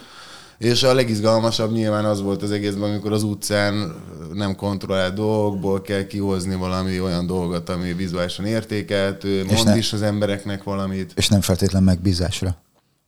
És 0.58 0.82
a 0.82 0.94
legizgalmasabb 0.94 1.72
nyilván 1.72 2.04
az 2.04 2.22
volt 2.22 2.42
az 2.42 2.50
egészben, 2.50 2.90
amikor 2.90 3.12
az 3.12 3.22
utcán 3.22 3.94
nem 4.32 4.56
kontrollált 4.56 5.14
dolgokból 5.14 5.82
kell 5.82 6.06
kihozni 6.06 6.54
valami 6.54 7.00
olyan 7.00 7.26
dolgot, 7.26 7.68
ami 7.68 7.92
vizuálisan 7.92 8.44
értékeltő, 8.44 9.44
mond 9.44 9.76
is 9.76 9.92
az 9.92 10.02
embereknek 10.02 10.62
valamit. 10.62 11.12
És 11.16 11.28
nem 11.28 11.40
feltétlen 11.40 11.82
megbízásra. 11.82 12.56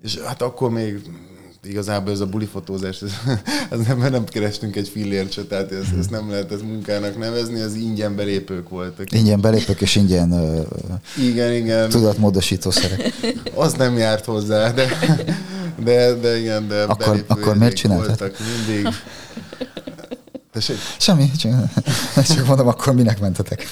És 0.03 0.19
hát 0.19 0.43
akkor 0.43 0.71
még 0.71 1.01
igazából 1.65 2.13
ez 2.13 2.21
a 2.21 2.27
bulifotózás, 2.27 3.03
ez, 3.03 3.13
ez 3.79 3.87
nem, 3.87 3.99
nem 3.99 4.25
kerestünk 4.25 4.77
egy 4.77 4.89
fillért 4.89 5.33
se, 5.33 5.45
tehát 5.45 5.73
ezt, 5.73 5.93
ezt 5.99 6.11
nem 6.11 6.31
lehet 6.31 6.53
ez 6.53 6.63
munkának 6.63 7.19
nevezni, 7.19 7.61
az 7.61 7.75
ingyen 7.75 8.17
belépők 8.17 8.69
voltak. 8.69 9.13
Ingyen 9.13 9.41
belépők 9.41 9.81
és 9.81 9.97
ingyen 9.97 10.33
uh, 10.33 11.27
igen, 11.27 11.53
igen. 11.53 11.89
tudatmódosító 11.89 12.71
szerek. 12.71 13.13
Az 13.55 13.73
nem 13.73 13.97
járt 13.97 14.25
hozzá, 14.25 14.71
de, 14.71 14.89
de, 15.77 16.15
de 16.15 16.39
igen, 16.39 16.69
de 16.69 16.83
akkor, 16.83 17.25
akkor 17.27 17.57
miért 17.57 17.77
csináltad? 17.77 18.33
mindig. 18.67 18.93
Tessék? 20.53 20.77
Semmi, 20.99 21.31
csak 22.37 22.47
mondom, 22.47 22.69
akkor 22.69 22.95
minek 22.95 23.21
mentetek? 23.21 23.67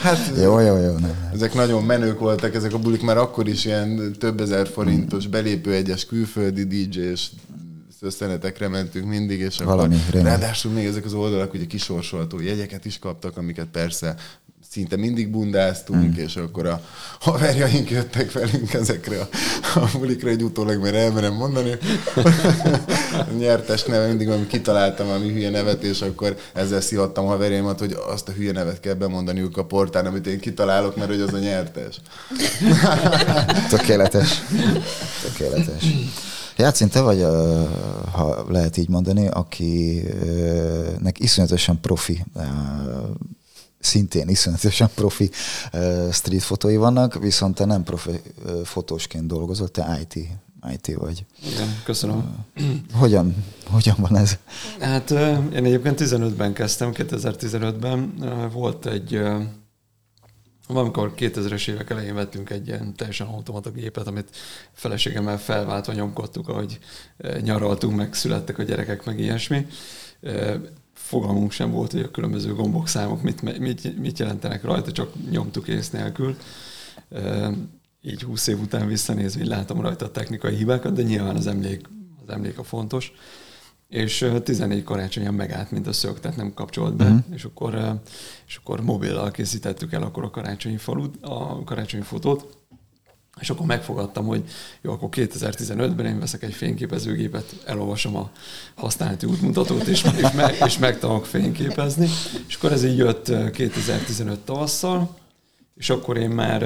Hát, 0.00 0.32
jó, 0.36 0.58
jó, 0.60 0.76
jó. 0.76 0.92
Ne. 0.98 1.08
Ezek 1.32 1.54
nagyon 1.54 1.84
menők 1.84 2.18
voltak, 2.18 2.54
ezek 2.54 2.72
a 2.72 2.78
bulik 2.78 3.02
már 3.02 3.16
akkor 3.16 3.48
is 3.48 3.64
ilyen 3.64 4.16
több 4.18 4.40
ezer 4.40 4.68
forintos 4.68 5.26
belépő 5.26 5.72
egyes 5.72 6.06
külföldi 6.06 6.64
DJ-s 6.64 7.26
összenetekre 8.00 8.68
mentünk 8.68 9.06
mindig, 9.06 9.40
és 9.40 9.56
Valami, 9.58 9.96
akkor 10.08 10.20
ráadásul 10.20 10.72
még 10.72 10.86
ezek 10.86 11.04
az 11.04 11.12
oldalak 11.12 11.54
ugye 11.54 11.66
kisorsolható 11.66 12.40
jegyeket 12.40 12.84
is 12.84 12.98
kaptak, 12.98 13.36
amiket 13.36 13.66
persze 13.66 14.14
szinte 14.70 14.96
mindig 14.96 15.30
bundáztunk, 15.30 16.16
mm. 16.16 16.20
és 16.20 16.36
akkor 16.36 16.66
a 16.66 16.80
haverjaink 17.20 17.90
jöttek 17.90 18.32
velünk 18.32 18.72
ezekre 18.72 19.20
a, 19.20 19.28
a 19.78 19.88
bulikra, 19.98 20.28
egy 20.28 20.42
utólag 20.42 20.82
mert 20.82 20.94
elmerem 20.94 21.34
mondani. 21.34 21.72
a 23.12 23.32
nyertes 23.38 23.84
neve 23.84 24.06
mindig, 24.06 24.28
ami 24.28 24.46
kitaláltam 24.46 25.08
ami 25.08 25.32
hülye 25.32 25.50
nevet, 25.50 25.82
és 25.82 26.00
akkor 26.00 26.36
ezzel 26.52 26.80
szivattam 26.80 27.24
a 27.26 27.28
haverjaimat, 27.28 27.78
hogy 27.78 27.96
azt 28.08 28.28
a 28.28 28.32
hülye 28.32 28.52
nevet 28.52 28.80
kell 28.80 28.94
bemondaniuk 28.94 29.56
a 29.56 29.64
portán, 29.64 30.06
amit 30.06 30.26
én 30.26 30.40
kitalálok, 30.40 30.96
mert 30.96 31.10
hogy 31.10 31.20
az 31.20 31.32
a 31.32 31.38
nyertes. 31.38 32.00
Tökéletes. 33.68 34.42
Tökéletes. 35.22 35.84
Játszin, 36.56 36.88
te 36.88 37.00
vagy, 37.00 37.20
ha 38.12 38.44
lehet 38.48 38.76
így 38.76 38.88
mondani, 38.88 39.28
akinek 39.28 40.00
iszonyatosan 41.18 41.80
profi 41.80 42.24
szintén 43.86 44.28
iszonyatosan 44.28 44.88
profi 44.94 45.30
street 46.12 46.42
fotói 46.42 46.76
vannak, 46.76 47.18
viszont 47.18 47.54
te 47.54 47.64
nem 47.64 47.82
profi 47.82 48.20
fotósként 48.64 49.26
dolgozol, 49.26 49.68
te 49.68 49.98
IT, 50.00 50.28
IT 50.72 50.96
vagy. 50.96 51.24
Igen, 51.52 51.80
köszönöm. 51.84 52.46
Hogyan, 52.92 53.44
hogyan 53.66 53.96
van 53.98 54.16
ez? 54.16 54.38
Hát 54.80 55.10
én 55.52 55.64
egyébként 55.64 56.00
15-ben 56.02 56.52
kezdtem, 56.52 56.90
2015-ben 56.94 58.14
volt 58.52 58.86
egy 58.86 59.20
Valamikor 60.68 61.12
2000-es 61.16 61.68
évek 61.68 61.90
elején 61.90 62.14
vettünk 62.14 62.50
egy 62.50 62.66
ilyen 62.66 62.94
teljesen 62.94 63.26
automata 63.26 63.70
gépet, 63.70 64.06
amit 64.06 64.36
feleségemmel 64.72 65.38
felváltva 65.38 65.92
nyomkodtuk, 65.92 66.48
ahogy 66.48 66.78
nyaraltunk, 67.40 67.96
meg 67.96 68.14
születtek 68.14 68.58
a 68.58 68.62
gyerekek, 68.62 69.04
meg 69.04 69.18
ilyesmi 69.18 69.66
fogalmunk 71.06 71.50
sem 71.50 71.70
volt, 71.70 71.92
hogy 71.92 72.00
a 72.00 72.10
különböző 72.10 72.54
gombok 72.54 72.88
számok 72.88 73.22
mit, 73.22 73.58
mit, 73.58 73.98
mit 73.98 74.18
jelentenek 74.18 74.64
rajta, 74.64 74.92
csak 74.92 75.12
nyomtuk 75.30 75.68
ész 75.68 75.90
nélkül. 75.90 76.36
Így 78.02 78.22
20 78.22 78.46
év 78.46 78.60
után 78.60 78.86
visszanézve, 78.86 79.40
így 79.40 79.46
látom 79.46 79.80
rajta 79.80 80.04
a 80.04 80.10
technikai 80.10 80.54
hibákat, 80.54 80.92
de 80.92 81.02
nyilván 81.02 81.36
az 81.36 81.46
emlék, 81.46 81.88
az 82.26 82.34
emlék 82.34 82.58
a 82.58 82.62
fontos. 82.62 83.12
És 83.88 84.30
14 84.42 84.84
karácsonyan 84.84 85.34
megállt, 85.34 85.70
mint 85.70 85.86
a 85.86 85.92
szög, 85.92 86.20
tehát 86.20 86.36
nem 86.36 86.54
kapcsolt 86.54 86.96
be, 86.96 87.04
uh-huh. 87.04 87.34
és, 87.34 87.44
akkor, 87.44 88.00
és 88.46 88.56
akkor 88.56 88.80
mobillal 88.80 89.30
készítettük 89.30 89.92
el 89.92 90.02
akkor 90.02 90.24
a 90.24 90.30
karácsonyi 90.30 90.76
falut, 90.76 91.16
a 91.20 91.64
karácsonyi 91.64 92.02
fotót, 92.02 92.56
és 93.40 93.50
akkor 93.50 93.66
megfogadtam, 93.66 94.26
hogy 94.26 94.44
jó, 94.80 94.92
akkor 94.92 95.08
2015-ben 95.12 96.06
én 96.06 96.18
veszek 96.18 96.42
egy 96.42 96.54
fényképezőgépet, 96.54 97.62
elolvasom 97.66 98.16
a 98.16 98.30
használati 98.74 99.26
útmutatót, 99.26 99.86
és, 99.86 100.02
meg, 100.34 100.56
és 100.66 100.78
megtanulok 100.78 101.26
fényképezni. 101.26 102.08
És 102.46 102.54
akkor 102.54 102.72
ez 102.72 102.84
így 102.84 102.96
jött 102.96 103.50
2015 103.52 104.40
tavasszal, 104.40 105.16
és 105.74 105.90
akkor 105.90 106.16
én 106.16 106.30
már, 106.30 106.62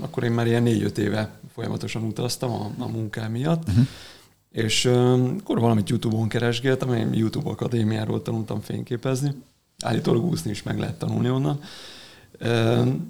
akkor 0.00 0.24
én 0.24 0.32
már 0.32 0.46
ilyen 0.46 0.62
négy-öt 0.62 0.98
éve 0.98 1.30
folyamatosan 1.54 2.02
utaztam 2.02 2.50
a, 2.50 2.70
a 2.78 2.88
munkám 2.88 3.30
miatt, 3.30 3.68
uh-huh. 3.68 3.86
és 4.50 4.84
akkor 5.40 5.60
valamit 5.60 5.88
YouTube-on 5.88 6.28
keresgéltem, 6.28 6.94
én 6.94 7.14
YouTube 7.14 7.50
Akadémiáról 7.50 8.22
tanultam 8.22 8.60
fényképezni, 8.60 9.34
állítólag 9.82 10.24
úszni 10.24 10.50
is 10.50 10.62
meg 10.62 10.78
lehet 10.78 10.98
tanulni 10.98 11.30
onnan, 11.30 11.60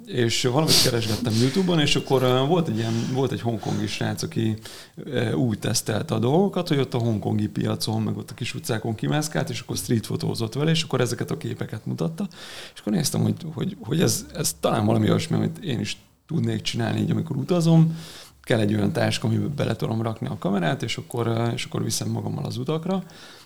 és 0.07 0.43
valamit 0.43 0.83
keresgettem 0.83 1.33
Youtube-on, 1.41 1.81
és 1.81 1.97
akkor 1.97 2.47
volt 2.49 2.69
egy, 2.69 2.77
ilyen, 2.77 2.93
volt 3.13 3.33
egy 3.33 3.41
hongkongi 3.41 3.87
srác, 3.87 4.23
aki 4.23 4.57
úgy 5.35 5.59
tesztelte 5.59 6.15
a 6.15 6.19
dolgokat, 6.19 6.69
hogy 6.69 6.79
ott 6.79 6.95
a 6.95 6.99
hongkongi 6.99 7.49
piacon, 7.49 8.03
meg 8.03 8.17
ott 8.17 8.31
a 8.31 8.35
kis 8.35 8.55
utcákon 8.55 8.95
kimászkált, 8.95 9.51
és 9.51 9.61
akkor 9.61 9.77
street 9.77 10.07
fotózott 10.07 10.55
vele, 10.55 10.71
és 10.71 10.83
akkor 10.83 11.01
ezeket 11.01 11.31
a 11.31 11.37
képeket 11.37 11.87
mutatta. 11.87 12.29
És 12.75 12.81
akkor 12.81 12.93
néztem, 12.93 13.21
hogy, 13.21 13.35
hogy, 13.55 13.77
hogy 13.81 14.01
ez, 14.01 14.27
ez 14.35 14.57
talán 14.61 14.87
valami 14.87 15.09
olyasmi, 15.09 15.37
amit 15.37 15.59
én 15.59 15.81
is 15.81 15.97
tudnék 16.27 16.63
csinálni, 16.63 17.01
így 17.01 17.11
amikor 17.11 17.37
utazom, 17.37 17.97
kell 18.43 18.59
egy 18.59 18.75
olyan 18.75 18.93
táska, 18.93 19.27
amiben 19.27 19.53
bele 19.57 19.77
tudom 19.77 20.03
rakni 20.03 20.27
a 20.27 20.39
kamerát, 20.39 20.83
és 20.83 20.97
akkor, 20.97 21.51
és 21.55 21.65
akkor 21.65 21.85
viszem 21.85 22.09
magammal 22.09 22.45
az 22.45 22.57
utakra, 22.57 23.03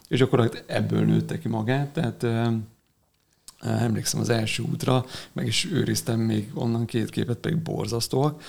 és 0.08 0.20
akkor 0.20 0.50
ebből 0.66 1.04
nőtte 1.04 1.38
ki 1.38 1.48
magát, 1.48 1.88
tehát 1.88 2.26
emlékszem 3.60 4.20
az 4.20 4.28
első 4.28 4.62
útra, 4.62 5.04
meg 5.32 5.46
is 5.46 5.68
őriztem 5.72 6.20
még 6.20 6.50
onnan 6.54 6.84
két 6.84 7.10
képet, 7.10 7.36
pedig 7.36 7.58
borzasztóak. 7.58 8.42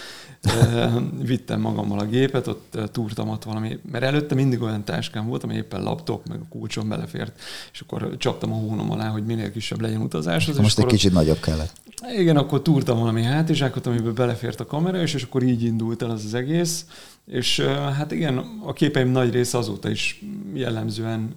Vittem 1.22 1.62
magammal 1.62 2.00
a 2.00 2.06
gépet, 2.06 2.48
ott 2.48 2.78
túrtam 2.92 3.30
ott 3.30 3.44
valami, 3.44 3.80
mert 3.92 4.04
előtte 4.04 4.36
mindig 4.36 4.62
olyan 4.62 4.84
táskám 4.84 5.28
volt, 5.28 5.44
ami 5.44 5.56
éppen 5.56 5.84
laptop, 5.84 6.28
meg 6.28 6.40
a 6.40 6.48
kulcsom 6.50 6.90
belefért, 6.90 7.40
és 7.74 7.82
akkor 7.82 8.16
csaptam 8.18 8.52
a 8.52 8.56
hónom 8.56 8.92
alá, 8.92 9.08
hogy 9.08 9.26
minél 9.26 9.52
kisebb 9.52 9.82
legyen 9.82 10.02
utazás. 10.02 10.48
Az, 10.48 10.58
Most 10.58 10.80
egy 10.80 10.86
kicsit 10.86 11.14
nagyobb 11.14 11.40
kellett. 11.40 11.74
Igen, 12.18 12.38
akkor 12.38 12.62
túrtam 12.62 13.00
valami 13.00 13.24
hátizsákot, 13.24 13.86
amiben 13.86 14.14
belefért 14.14 14.60
a 14.60 14.66
kamera, 14.66 15.02
és, 15.02 15.14
és 15.14 15.24
akkor 15.24 15.44
így 15.44 15.64
indult 15.64 16.02
el 16.02 16.10
az 16.10 16.26
az 16.26 16.34
egész. 16.34 16.86
És 17.26 17.60
hát 17.98 18.12
igen, 18.12 18.38
a 18.64 18.74
képeim 18.74 19.08
nagy 19.08 19.32
része 19.32 19.58
azóta 19.58 19.90
is 19.90 20.24
jellemzően 20.54 21.36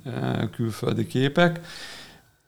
külföldi 0.57 1.07
képek, 1.07 1.61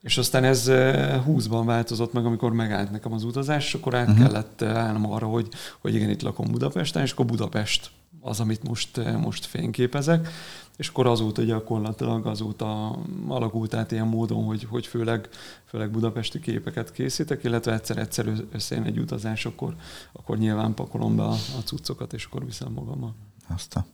és 0.05 0.19
aztán 0.19 0.45
ez 0.45 0.65
20-ban 0.69 1.63
változott 1.65 2.13
meg, 2.13 2.27
amikor 2.27 2.53
megállt 2.53 2.91
nekem 2.91 3.13
az 3.13 3.25
utazás, 3.25 3.67
és 3.67 3.75
akkor 3.75 3.95
át 3.95 4.09
uh-huh. 4.09 4.25
kellett 4.25 4.63
állnom 4.63 5.13
arra, 5.13 5.27
hogy, 5.27 5.49
hogy 5.81 5.95
igen, 5.95 6.11
itt 6.11 6.23
lakom 6.23 6.51
Budapesten, 6.51 7.03
és 7.03 7.13
akkor 7.13 7.27
Budapest 7.27 7.91
az, 8.21 8.41
amit 8.41 8.69
most, 8.69 9.19
most 9.21 9.45
fényképezek, 9.45 10.29
és 10.77 10.89
akkor 10.89 11.07
azóta 11.07 11.43
gyakorlatilag 11.43 12.27
azóta 12.27 12.99
alakult 13.29 13.75
át 13.75 13.93
ilyen 13.93 14.07
módon, 14.07 14.45
hogy, 14.45 14.65
hogy 14.65 14.87
főleg, 14.87 15.29
főleg 15.65 15.91
budapesti 15.91 16.41
képeket 16.41 16.93
készítek, 16.93 17.45
illetve 17.45 17.73
egyszer-egyszer 17.73 18.33
összejön 18.53 18.85
egy 18.85 18.99
utazás, 18.99 19.47
akkor, 19.47 19.75
akkor 20.13 20.39
nyilván 20.39 20.75
pakolom 20.75 21.17
be 21.17 21.23
a, 21.23 21.33
a 21.33 21.63
cuccokat, 21.65 22.13
és 22.13 22.25
akkor 22.25 22.45
viszem 22.45 22.73
magammal. 22.73 23.15
Azt 23.49 23.77
a 23.77 23.85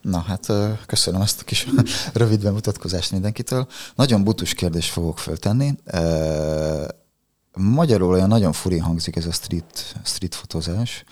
Na 0.00 0.20
hát 0.20 0.52
köszönöm 0.86 1.20
ezt 1.20 1.40
a 1.40 1.44
kis 1.44 1.66
rövid 2.12 2.42
bemutatkozást 2.42 3.12
mindenkitől. 3.12 3.68
Nagyon 3.94 4.24
butus 4.24 4.54
kérdést 4.54 4.90
fogok 4.90 5.18
föltenni. 5.18 5.74
Magyarul 7.52 8.12
olyan 8.12 8.28
nagyon 8.28 8.52
furi 8.52 8.78
hangzik 8.78 9.16
ez 9.16 9.26
a 9.26 9.32
street, 9.32 9.96
street 10.04 10.34
fotózás. 10.34 11.04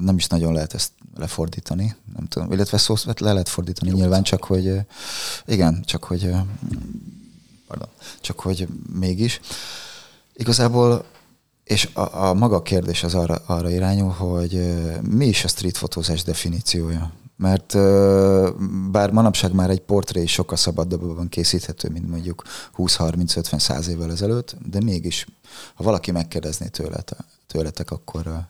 Nem 0.00 0.16
is 0.16 0.26
nagyon 0.26 0.52
lehet 0.52 0.74
ezt 0.74 0.92
lefordítani, 1.16 1.96
nem 2.16 2.26
tudom, 2.26 2.52
illetve 2.52 2.78
szó 2.78 2.94
le 3.04 3.32
lehet 3.32 3.48
fordítani 3.48 3.90
Jó, 3.90 3.96
nyilván, 3.96 4.22
csak 4.22 4.44
hogy 4.44 4.80
igen, 5.46 5.82
csak 5.84 6.04
hogy 6.04 6.30
pardon, 7.66 7.88
csak 8.20 8.40
hogy 8.40 8.68
mégis. 8.92 9.40
Igazából 10.32 11.04
és 11.70 11.88
a, 11.92 12.26
a 12.26 12.34
maga 12.34 12.62
kérdés 12.62 13.02
az 13.02 13.14
arra, 13.14 13.42
arra 13.46 13.70
irányul, 13.70 14.10
hogy 14.10 14.76
mi 15.02 15.26
is 15.26 15.44
a 15.44 15.48
street 15.48 15.76
fotózás 15.76 16.22
definíciója? 16.22 17.12
mert 17.36 17.74
bár 18.90 19.10
manapság 19.10 19.52
már 19.52 19.70
egy 19.70 19.80
portré 19.80 20.26
sokkal 20.26 20.56
szabadabban 20.56 21.28
készíthető, 21.28 21.88
mint 21.88 22.08
mondjuk 22.08 22.42
20-30-50-100 22.76 23.86
évvel 23.86 24.10
ezelőtt, 24.10 24.56
de 24.66 24.80
mégis, 24.80 25.26
ha 25.74 25.84
valaki 25.84 26.10
megkérdezné 26.10 26.66
tőlete, 26.66 27.16
tőletek, 27.46 27.90
akkor, 27.90 28.46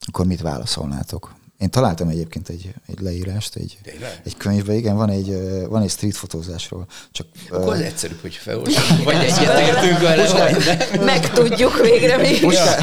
akkor 0.00 0.26
mit 0.26 0.40
válaszolnátok? 0.40 1.34
Én 1.62 1.70
találtam 1.70 2.08
egyébként 2.08 2.48
egy, 2.48 2.74
egy 2.86 3.00
leírást, 3.00 3.56
egy, 3.56 3.78
Tényleg? 3.82 4.20
egy 4.24 4.36
könyvbe, 4.36 4.74
igen, 4.74 4.96
van 4.96 5.10
egy, 5.10 5.38
van 5.68 5.82
egy 5.82 5.90
street 5.90 6.16
fotózásról. 6.16 6.86
Csak, 7.12 7.26
Akkor 7.50 7.72
az 7.72 7.80
egyszerűbb, 7.80 8.20
hogy 8.20 8.34
felolvasom, 8.34 9.04
vagy 9.04 9.14
egyetértünk 9.14 9.98
vele, 9.98 10.28
vagy 10.28 10.64
nem. 10.90 11.04
Megtudjuk 11.04 11.80
végre 11.80 12.16
mi. 12.16 12.38
Puská, 12.40 12.78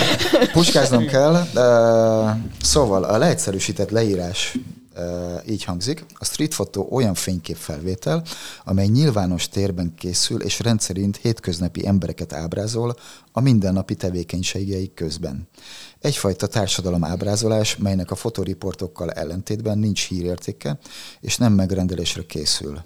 puskáznom 0.52 1.06
kell. 1.06 1.48
De, 1.54 1.62
szóval 2.62 3.04
a 3.04 3.18
leegyszerűsített 3.18 3.90
leírás 3.90 4.58
így 5.50 5.64
hangzik. 5.64 6.06
A 6.14 6.26
street 6.26 6.54
fotó 6.54 6.88
olyan 6.92 7.14
fényképfelvétel, 7.14 8.24
amely 8.64 8.88
nyilvános 8.88 9.50
térben 9.50 9.96
készül, 9.96 10.42
és 10.42 10.60
rendszerint 10.60 11.18
hétköznapi 11.18 11.88
embereket 11.88 12.34
ábrázol 12.34 12.96
a 13.32 13.40
mindennapi 13.40 13.96
tevékenységeik 13.96 14.94
közben. 14.94 15.48
Egyfajta 16.00 16.48
társadalom 16.48 17.04
ábrázolás, 17.04 17.78
melynek 17.78 18.12
a 18.12 18.16
fotoriportokkal 18.16 19.12
ellentétben 19.12 19.78
nincs 19.78 20.08
hírértéke, 20.08 20.80
és 21.22 21.38
nem 21.38 21.54
megrendelésre 21.54 22.26
készül. 22.26 22.82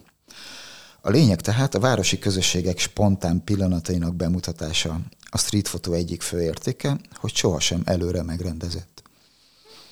A 1.02 1.10
lényeg 1.10 1.42
tehát 1.42 1.76
a 1.76 1.80
városi 1.80 2.20
közösségek 2.20 2.80
spontán 2.80 3.44
pillanatainak 3.44 4.16
bemutatása. 4.16 5.00
A 5.30 5.38
street 5.38 5.68
fotó 5.68 5.94
egyik 5.94 6.22
fő 6.22 6.42
értéke, 6.42 7.00
hogy 7.16 7.36
sohasem 7.36 7.82
előre 7.86 8.24
megrendezett. 8.24 9.04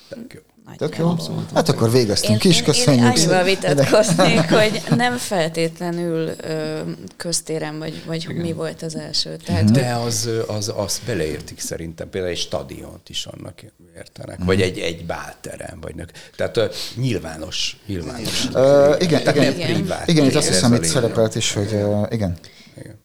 Tök 0.10 0.34
jó. 0.34 0.51
Tök 0.78 0.98
jó? 0.98 1.08
Nagyjából. 1.08 1.46
Hát 1.54 1.70
akkor 1.70 1.92
végeztünk 1.92 2.44
is, 2.44 2.58
Én, 2.58 2.64
köszönjük. 2.64 3.04
én 3.04 3.10
annyival 3.10 3.44
vitatkoznék, 3.44 4.50
hogy 4.60 4.82
nem 4.96 5.18
feltétlenül 5.18 6.32
ö, 6.42 6.80
köztéren, 7.18 7.78
vagy, 7.80 8.04
vagy 8.06 8.28
mi 8.36 8.54
volt 8.54 8.82
az 8.82 8.96
első. 8.96 9.38
Tehát, 9.46 9.62
hogy 9.64 9.72
De 9.72 9.94
az, 9.94 10.30
az, 10.48 10.74
az 10.76 11.02
beleértik 11.06 11.60
szerintem, 11.60 12.10
például 12.10 12.34
egy 12.34 12.40
stadiont 12.40 13.10
is 13.10 13.26
annak 13.26 13.62
értenek, 13.96 14.40
vagy 14.44 14.62
egy, 14.62 14.78
egy 14.80 15.06
bálterem, 15.06 15.80
vagy 15.82 15.96
nek. 15.96 16.12
Tehát 16.36 16.58
uh, 16.58 16.64
nyilvános, 16.96 17.78
nyilvános. 17.86 18.48
Ö, 18.54 18.96
igen, 19.00 19.24
Tehát 19.24 19.54
igen, 19.56 19.74
privát. 19.74 20.08
igen, 20.08 20.26
itt 20.26 20.36
azt 20.36 20.48
hiszem, 20.48 20.74
itt 20.74 20.84
szerepelt 20.84 21.36
is, 21.36 21.54
hogy 21.54 21.72
igen, 22.10 22.38
Igen. 22.78 23.00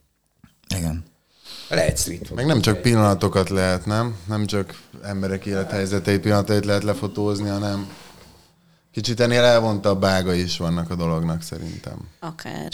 igen. 0.76 1.04
Lehet 1.68 1.98
street. 1.98 2.34
Meg 2.34 2.46
nem 2.46 2.60
csak 2.60 2.82
pillanatokat 2.82 3.48
lehet, 3.48 3.86
nem? 3.86 4.16
Nem 4.28 4.46
csak 4.46 4.80
emberek 5.02 5.46
élethelyzeteit, 5.46 6.20
pillanatait 6.20 6.64
lehet 6.64 6.82
lefotózni, 6.82 7.48
hanem 7.48 7.88
kicsit 8.92 9.20
ennél 9.20 9.42
elvontabb 9.42 10.04
ága 10.04 10.34
is 10.34 10.56
vannak 10.58 10.90
a 10.90 10.94
dolognak 10.94 11.42
szerintem. 11.42 12.08
akár. 12.20 12.68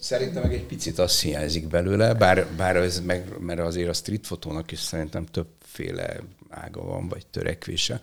Szerintem 0.00 0.42
meg 0.42 0.52
egy 0.52 0.66
picit 0.66 0.98
azt 0.98 1.20
hiányzik 1.20 1.68
belőle, 1.68 2.14
bár, 2.14 2.46
bár 2.56 2.76
ez 2.76 3.00
meg, 3.00 3.24
mert 3.40 3.60
azért 3.60 3.88
a 3.88 3.92
street 3.92 4.26
fotónak 4.26 4.72
is 4.72 4.78
szerintem 4.78 5.26
többféle 5.26 6.16
ága 6.48 6.84
van, 6.84 7.08
vagy 7.08 7.26
törekvése, 7.26 8.00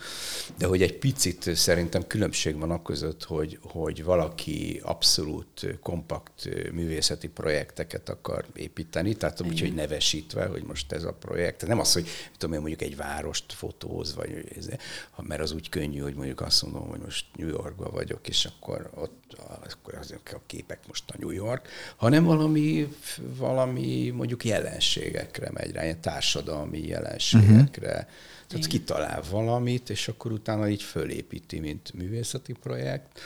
de 0.58 0.66
hogy 0.66 0.82
egy 0.82 0.98
picit 0.98 1.56
szerintem 1.56 2.08
különbség 2.08 2.58
van 2.58 2.72
a 2.72 2.82
között, 2.82 3.24
hogy, 3.24 3.60
hogy 3.62 4.04
valaki 4.04 4.82
abszolút 4.84 5.68
kompakt 5.82 6.50
művészeti 6.72 7.28
projekteket 7.28 8.10
akar 8.10 8.46
építeni, 8.56 9.16
tehát 9.16 9.42
úgy, 9.42 9.60
hogy 9.60 9.74
nevesítve, 9.74 10.46
hogy 10.46 10.64
most 10.64 10.92
ez 10.92 11.04
a 11.04 11.14
projekt. 11.14 11.68
Nem 11.68 11.80
az, 11.80 11.94
hogy 11.94 12.08
tudom 12.38 12.56
én, 12.56 12.60
mondjuk 12.62 12.82
egy 12.82 12.96
várost 12.96 13.54
fotóz, 13.54 14.16
vagy 14.16 14.52
ez, 14.58 14.68
ha- 15.12 15.24
mert 15.24 15.42
az 15.42 15.52
úgy 15.52 15.70
könnyű, 15.70 16.00
hogy 16.00 16.16
mondjuk 16.16 16.42
azt 16.42 16.64
mondom, 16.64 16.90
hogy 16.90 17.00
most 17.00 17.26
New 17.36 17.48
Yorkban 17.48 17.92
vagyok, 17.92 18.28
és 18.28 18.46
akkor 18.46 18.90
ott 18.94 19.24
akkor 19.72 19.96
azok 19.96 20.22
a 20.34 20.42
képek 20.46 20.80
most 20.88 21.04
a 21.08 21.16
New 21.20 21.30
York, 21.30 21.68
hanem 21.96 22.24
valami, 22.24 22.88
valami 23.18 24.10
mondjuk 24.10 24.46
jelenségekre 24.46 25.50
megy 25.54 25.72
rá, 25.72 25.84
ilyen 25.84 26.02
társadalmi 26.02 26.88
jelenségekre. 26.88 27.92
Uh-huh. 27.92 28.10
Tehát 28.48 28.68
kitalál 28.68 29.24
valamit, 29.30 29.90
és 29.90 30.08
akkor 30.08 30.32
utána 30.32 30.68
így 30.68 30.84
fölépíti, 30.84 31.60
mint 31.60 31.94
művészeti 31.94 32.54
projekt. 32.54 33.20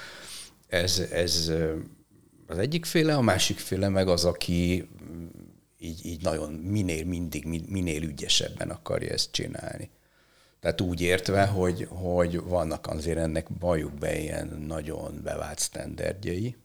Ez, 0.68 1.00
ez 1.00 1.52
az 2.48 2.58
egyik 2.58 2.86
féle, 2.86 3.16
a 3.16 3.22
másik 3.22 3.60
féle 3.60 3.90
meg 3.90 4.08
az, 4.08 4.26
aki 4.26 4.90
mm, 5.12 5.28
így, 5.78 6.06
így 6.06 6.22
nagyon 6.22 6.54
minél 6.54 7.06
mindig, 7.06 7.46
min- 7.46 7.70
minél 7.70 8.04
ügyesebben 8.04 8.70
akarja 8.70 9.10
ezt 9.10 9.32
csinálni. 9.32 9.90
Tehát 10.60 10.82
úgy 10.82 11.02
értve, 11.02 11.46
hogy, 11.46 11.88
hogy 11.90 12.42
vannak 12.42 12.88
azért 12.88 13.18
ennek 13.18 13.52
bajuk 13.52 13.94
be 13.94 14.20
ilyen 14.20 14.48
nagyon 14.48 15.20
bevált 15.24 15.60
sztenderdjei, 15.60 16.56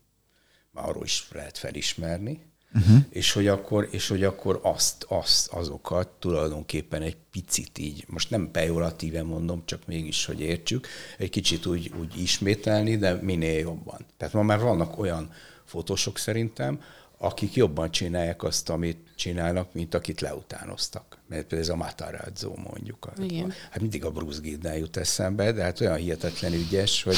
már 0.70 0.88
arról 0.88 1.04
is 1.04 1.28
lehet 1.32 1.58
felismerni, 1.58 2.40
uh-huh. 2.74 2.96
és, 3.10 3.32
hogy 3.32 3.46
akkor, 3.46 3.88
és 3.90 4.08
hogy 4.08 4.24
akkor 4.24 4.60
azt, 4.62 5.04
azt, 5.08 5.52
azokat 5.52 6.08
tulajdonképpen 6.08 7.02
egy 7.02 7.16
picit 7.30 7.78
így, 7.78 8.04
most 8.08 8.30
nem 8.30 8.50
pejoratíven 8.50 9.26
mondom, 9.26 9.62
csak 9.64 9.86
mégis, 9.86 10.24
hogy 10.24 10.40
értsük, 10.40 10.86
egy 11.18 11.30
kicsit 11.30 11.66
úgy, 11.66 11.92
úgy 12.00 12.20
ismételni, 12.20 12.96
de 12.96 13.14
minél 13.14 13.58
jobban. 13.58 14.06
Tehát 14.16 14.34
ma 14.34 14.42
már 14.42 14.60
vannak 14.60 14.98
olyan 14.98 15.30
fotósok 15.64 16.18
szerintem, 16.18 16.80
akik 17.18 17.54
jobban 17.54 17.90
csinálják 17.90 18.42
azt, 18.42 18.68
amit 18.68 18.98
csinálnak, 19.16 19.72
mint 19.72 19.94
akit 19.94 20.20
leutánoztak. 20.20 21.18
Mert 21.28 21.46
például 21.46 21.60
ez 21.60 21.68
a 21.68 21.76
Matarazzo 21.76 22.52
mondjuk. 22.70 23.12
Igen. 23.18 23.52
Hát 23.70 23.80
mindig 23.80 24.04
a 24.04 24.10
Bruce 24.10 24.40
Gidney 24.42 24.78
jut 24.78 24.96
eszembe, 24.96 25.52
de 25.52 25.62
hát 25.62 25.80
olyan 25.80 25.96
hihetetlen 25.96 26.52
ügyes, 26.52 27.02
hogy 27.02 27.16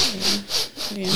Igen. 0.95 1.09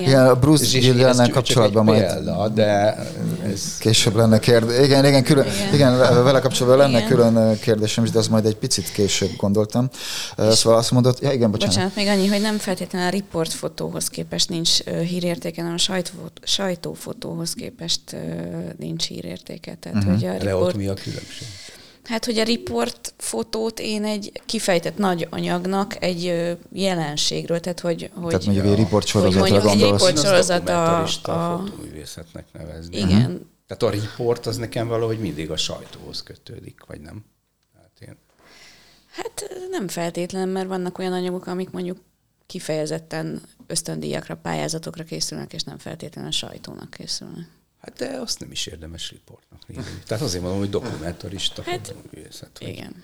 Igen, 0.00 0.26
a 0.26 0.34
Bruce 0.34 0.64
és- 0.64 0.72
és 0.74 0.96
csak- 1.16 1.30
kapcsolatban 1.30 1.86
csak 1.86 1.94
egy 1.94 2.00
majd 2.02 2.14
példa, 2.14 2.48
de 2.48 2.96
ez 3.44 3.78
később 3.78 4.14
lenne 4.14 4.38
kérdés. 4.38 4.84
Igen, 4.84 5.04
igen, 5.04 5.22
külön, 5.22 5.44
igen. 5.44 5.74
Igen. 5.74 5.74
igen, 5.74 6.24
vele 6.24 6.40
kapcsolatban 6.40 6.78
lenne 6.78 6.98
Igen. 6.98 7.08
külön 7.08 7.58
kérdésem 7.58 8.04
is, 8.04 8.10
de 8.10 8.18
az 8.18 8.28
majd 8.28 8.44
egy 8.46 8.56
picit 8.56 8.92
később 8.92 9.30
gondoltam. 9.36 9.88
Szóval 10.36 10.78
azt 10.78 10.90
mondod, 10.90 11.18
ja 11.20 11.32
igen, 11.32 11.50
bocsánat. 11.50 11.74
Bocsánat, 11.74 11.96
még 11.96 12.06
annyi, 12.06 12.26
hogy 12.26 12.40
nem 12.40 12.58
feltétlenül 12.58 13.08
a 13.08 13.10
riportfotóhoz 13.10 14.08
képest 14.08 14.48
nincs 14.48 14.82
hírértéke, 14.84 15.60
hanem 15.60 15.76
a 15.76 15.78
sajtó, 15.78 16.10
sajtófotóhoz 16.42 17.52
képest 17.52 18.16
nincs 18.78 19.06
hírértéke. 19.06 19.74
Tehát, 19.74 19.98
uh-huh. 19.98 20.12
hogy 20.14 20.24
a 20.26 20.36
de 20.44 20.56
ott 20.56 20.74
mi 20.76 20.86
a 20.86 20.94
különbség? 20.94 21.46
Hát, 22.04 22.24
hogy 22.24 22.38
a 22.38 22.44
riport 22.44 23.14
fotót 23.16 23.80
én 23.80 24.04
egy 24.04 24.32
kifejtett 24.46 24.96
nagy 24.98 25.26
anyagnak 25.30 26.02
egy 26.02 26.52
jelenségről, 26.72 27.60
tehát 27.60 27.80
hogy, 27.80 28.10
hogy 28.14 28.26
Tehát 28.28 28.44
mondjuk 28.44 28.66
egy 28.66 28.74
riportsorozatra 28.76 29.40
hogy 29.40 29.50
mondjuk 29.50 29.72
egy 29.72 29.78
gondolsz. 29.78 30.02
riport- 30.02 30.16
Én 30.24 30.30
sorozat 30.30 30.68
a- 30.68 31.00
a- 31.02 31.06
fotóművészetnek 31.58 32.46
nevezni. 32.52 32.96
igen, 32.96 33.50
Tehát 33.66 33.82
a 33.82 33.90
riport 34.00 34.46
az 34.46 34.56
nekem 34.56 34.88
valahogy 34.88 35.18
mindig 35.18 35.50
a 35.50 35.56
sajtóhoz 35.56 36.22
kötődik, 36.22 36.80
vagy 36.86 37.00
nem? 37.00 37.24
Hát 37.76 37.90
én, 38.08 38.16
Hát 39.10 39.48
nem 39.70 39.88
feltétlen, 39.88 40.48
mert 40.48 40.68
vannak 40.68 40.98
olyan 40.98 41.12
anyagok, 41.12 41.46
amik 41.46 41.70
mondjuk 41.70 41.98
kifejezetten 42.46 43.42
ösztöndíjakra, 43.66 44.36
pályázatokra 44.36 45.04
készülnek, 45.04 45.52
és 45.52 45.62
nem 45.62 45.78
feltétlenül 45.78 46.30
a 46.30 46.32
sajtónak 46.32 46.90
készülnek. 46.90 47.46
Hát 47.82 47.96
de 47.98 48.06
azt 48.06 48.40
nem 48.40 48.50
is 48.50 48.66
érdemes 48.66 49.10
riportnak 49.10 49.66
nézni. 49.66 50.02
Tehát 50.06 50.22
azért 50.22 50.42
mondom, 50.42 50.60
hogy 50.60 50.70
dokumentarista 50.70 51.62
Hát, 51.62 51.86
fotóművészet. 51.86 52.58
Vagy, 52.58 52.68
Igen. 52.68 53.02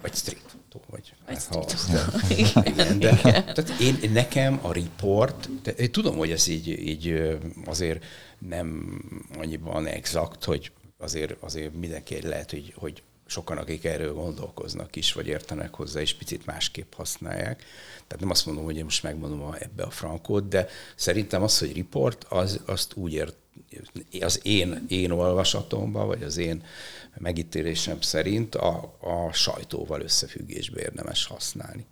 vagy 0.00 0.14
street 0.14 0.42
fotó, 0.46 0.84
vagy, 0.90 1.14
Vagy 1.26 1.34
hát, 1.34 1.44
ha 1.44 1.62
street 1.68 1.80
fotó. 1.80 2.18
Igen. 2.42 2.66
Igen, 2.66 2.98
de 2.98 3.16
tehát 3.42 3.80
én, 3.80 4.10
nekem 4.10 4.58
a 4.62 4.72
report, 4.72 5.62
de 5.62 5.70
én 5.70 5.92
tudom, 5.92 6.16
hogy 6.16 6.30
ez 6.30 6.46
így, 6.46 6.68
így 6.68 7.32
azért 7.64 8.04
nem 8.38 9.00
annyiban 9.38 9.86
exakt, 9.86 10.44
hogy 10.44 10.72
azért, 10.98 11.42
azért 11.42 11.74
mindenki 11.74 12.22
lehet, 12.22 12.50
hogy, 12.50 12.72
hogy 12.76 13.02
sokan, 13.26 13.58
akik 13.58 13.84
erről 13.84 14.14
gondolkoznak 14.14 14.96
is, 14.96 15.12
vagy 15.12 15.26
értenek 15.26 15.74
hozzá, 15.74 16.00
és 16.00 16.14
picit 16.14 16.46
másképp 16.46 16.94
használják. 16.94 17.64
Tehát 18.06 18.20
nem 18.20 18.30
azt 18.30 18.46
mondom, 18.46 18.64
hogy 18.64 18.76
én 18.76 18.84
most 18.84 19.02
megmondom 19.02 19.42
a, 19.42 19.56
ebbe 19.60 19.82
a 19.82 19.90
frankót, 19.90 20.48
de 20.48 20.68
szerintem 20.96 21.42
az, 21.42 21.58
hogy 21.58 21.76
report, 21.76 22.24
az, 22.28 22.60
azt 22.66 22.94
úgy 22.96 23.12
ért, 23.12 23.36
az 24.20 24.40
én, 24.42 24.84
én 24.88 25.10
olvasatomban, 25.10 26.06
vagy 26.06 26.22
az 26.22 26.36
én 26.36 26.62
megítélésem 27.18 28.00
szerint 28.00 28.54
a, 28.54 28.96
a 29.00 29.32
sajtóval 29.32 30.00
összefüggésbe 30.00 30.80
érdemes 30.80 31.26
használni. 31.26 31.86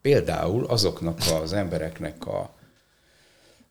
Például 0.00 0.64
azoknak 0.64 1.18
az 1.42 1.52
embereknek 1.52 2.26
a 2.26 2.54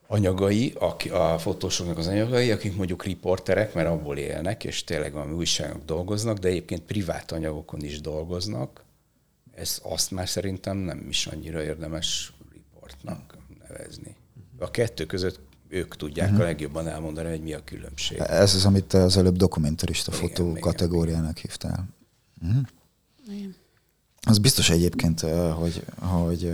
anyagai, 0.07 0.73
aki, 0.79 1.09
a 1.09 1.37
fotósoknak 1.39 1.97
az 1.97 2.07
anyagai, 2.07 2.51
akik 2.51 2.75
mondjuk 2.75 3.03
riporterek, 3.03 3.73
mert 3.73 3.87
abból 3.87 4.17
élnek, 4.17 4.63
és 4.63 4.83
tényleg 4.83 5.13
valami 5.13 5.33
újságok 5.33 5.85
dolgoznak, 5.85 6.37
de 6.37 6.47
egyébként 6.47 6.81
privát 6.81 7.31
anyagokon 7.31 7.83
is 7.83 8.01
dolgoznak, 8.01 8.83
ez 9.55 9.79
azt 9.83 10.11
már 10.11 10.29
szerintem 10.29 10.77
nem 10.77 11.05
is 11.09 11.27
annyira 11.27 11.63
érdemes 11.63 12.33
riportnak 12.51 13.30
nevezni. 13.81 14.15
A 14.59 14.71
kettő 14.71 15.05
között 15.05 15.39
ők 15.67 15.95
tudják 15.95 16.39
a 16.39 16.43
legjobban 16.43 16.87
elmondani, 16.87 17.29
hogy 17.29 17.41
mi 17.41 17.53
a 17.53 17.63
különbség. 17.63 18.17
Ez 18.17 18.55
az, 18.55 18.65
amit 18.65 18.93
az 18.93 19.17
előbb 19.17 19.35
dokumentarista 19.35 20.11
Igen, 20.15 20.27
fotó 20.27 20.49
igen, 20.49 20.61
kategóriának 20.61 21.37
hívtál. 21.37 21.87
Igen. 23.27 23.55
Az 24.27 24.37
biztos 24.37 24.69
egyébként, 24.69 25.19
hogy, 25.55 25.83
hogy 25.99 26.53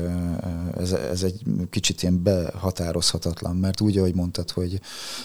ez, 0.78 0.92
ez 0.92 1.24
egy 1.24 1.42
kicsit 1.70 2.02
ilyen 2.02 2.24
behatározhatatlan, 2.24 3.56
mert 3.56 3.82
úgy, 3.82 3.98
ahogy 3.98 4.16
mondtad, 4.16 4.52
hogy 4.52 4.82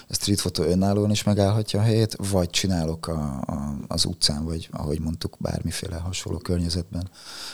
a 0.09 0.15
street 0.15 0.39
photo 0.39 0.63
önállóan 0.63 1.11
is 1.11 1.23
megállhatja 1.23 1.81
a 1.81 1.83
helyét, 1.83 2.17
vagy 2.31 2.51
csinálok 2.51 3.07
a, 3.07 3.41
a, 3.47 3.77
az 3.89 4.05
utcán, 4.05 4.45
vagy 4.45 4.69
ahogy 4.73 5.01
mondtuk, 5.01 5.37
bármiféle 5.39 5.97
hasonló 5.97 6.39
környezetben, 6.39 7.11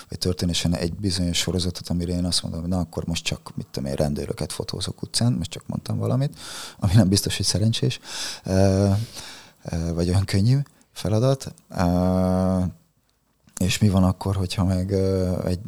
vagy 0.09 0.19
történésen 0.19 0.75
egy 0.75 0.95
bizonyos 0.95 1.39
sorozatot, 1.39 1.89
amire 1.89 2.13
én 2.13 2.25
azt 2.25 2.43
mondom, 2.43 2.61
hogy 2.61 2.71
na 2.71 2.79
akkor 2.79 3.07
most 3.07 3.25
csak, 3.25 3.53
mit 3.57 3.67
tudom 3.71 3.91
én, 3.91 3.97
rendőröket 3.97 4.53
fotózok 4.53 5.03
utcán, 5.03 5.33
most 5.33 5.51
csak 5.51 5.67
mondtam 5.67 5.99
valamit, 5.99 6.39
ami 6.79 6.93
nem 6.95 7.09
biztos, 7.09 7.37
hogy 7.37 7.47
szerencsés, 7.47 8.01
vagy 9.95 10.09
olyan 10.09 10.25
könnyű 10.25 10.59
feladat 10.93 11.55
és 13.59 13.79
mi 13.79 13.89
van 13.89 14.05
akkor, 14.05 14.37
hogyha 14.37 14.65
meg 14.65 14.93
egy, 15.45 15.61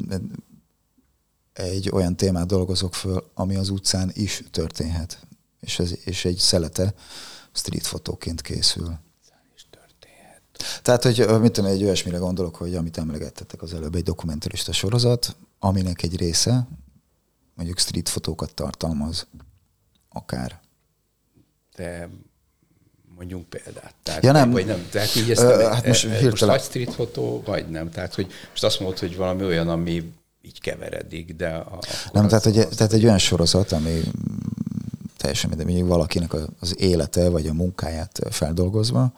egy 1.52 1.90
olyan 1.92 2.16
témát 2.16 2.46
dolgozok 2.46 2.94
föl, 2.94 3.30
ami 3.34 3.56
az 3.56 3.68
utcán 3.68 4.10
is 4.14 4.44
történhet, 4.50 5.26
és, 5.60 5.78
ez, 5.78 5.94
és 6.04 6.24
egy 6.24 6.38
szelete 6.38 6.94
street 7.52 7.86
fotóként 7.86 8.40
készül. 8.40 8.98
Tehát, 10.82 11.02
hogy 11.02 11.40
mit 11.40 11.52
tudom, 11.52 11.70
egy 11.70 11.84
olyasmire 11.84 12.18
gondolok, 12.18 12.56
hogy 12.56 12.74
amit 12.74 12.98
emlegettetek 12.98 13.62
az 13.62 13.74
előbb, 13.74 13.94
egy 13.94 14.02
dokumentarista 14.02 14.72
sorozat, 14.72 15.36
aminek 15.58 16.02
egy 16.02 16.16
része 16.16 16.68
mondjuk 17.54 17.78
street 17.78 18.08
fotókat 18.08 18.54
tartalmaz, 18.54 19.26
akár. 20.08 20.60
De 21.76 22.08
mondjunk 23.20 23.48
példát. 23.48 23.94
Tehát, 24.02 24.24
ja, 24.24 24.32
nem. 24.32 24.50
Vagy 24.50 24.66
nem. 24.66 24.86
Tehát 24.90 25.16
így 25.16 25.30
ezt 25.30 25.42
uh, 25.42 25.62
hát 25.62 25.86
most, 25.86 26.04
e, 26.04 26.30
most 26.30 26.44
vagy 26.44 26.62
street 26.62 26.94
fotó, 26.94 27.42
vagy 27.44 27.68
nem. 27.68 27.90
Tehát, 27.90 28.14
hogy 28.14 28.26
most 28.50 28.64
azt 28.64 28.80
mondod, 28.80 28.98
hogy 28.98 29.16
valami 29.16 29.44
olyan, 29.44 29.68
ami 29.68 30.12
így 30.42 30.60
keveredik, 30.60 31.36
de... 31.36 31.48
A, 31.48 31.78
nem, 32.12 32.28
tehát, 32.28 32.44
hogy, 32.44 32.68
tehát 32.68 32.92
egy 32.92 33.04
olyan 33.04 33.18
sorozat, 33.18 33.72
ami 33.72 34.00
teljesen 35.16 35.48
minden, 35.48 35.66
mondjuk 35.66 35.88
valakinek 35.88 36.32
az 36.60 36.80
élete, 36.80 37.28
vagy 37.28 37.46
a 37.46 37.52
munkáját 37.52 38.18
feldolgozva. 38.30 39.12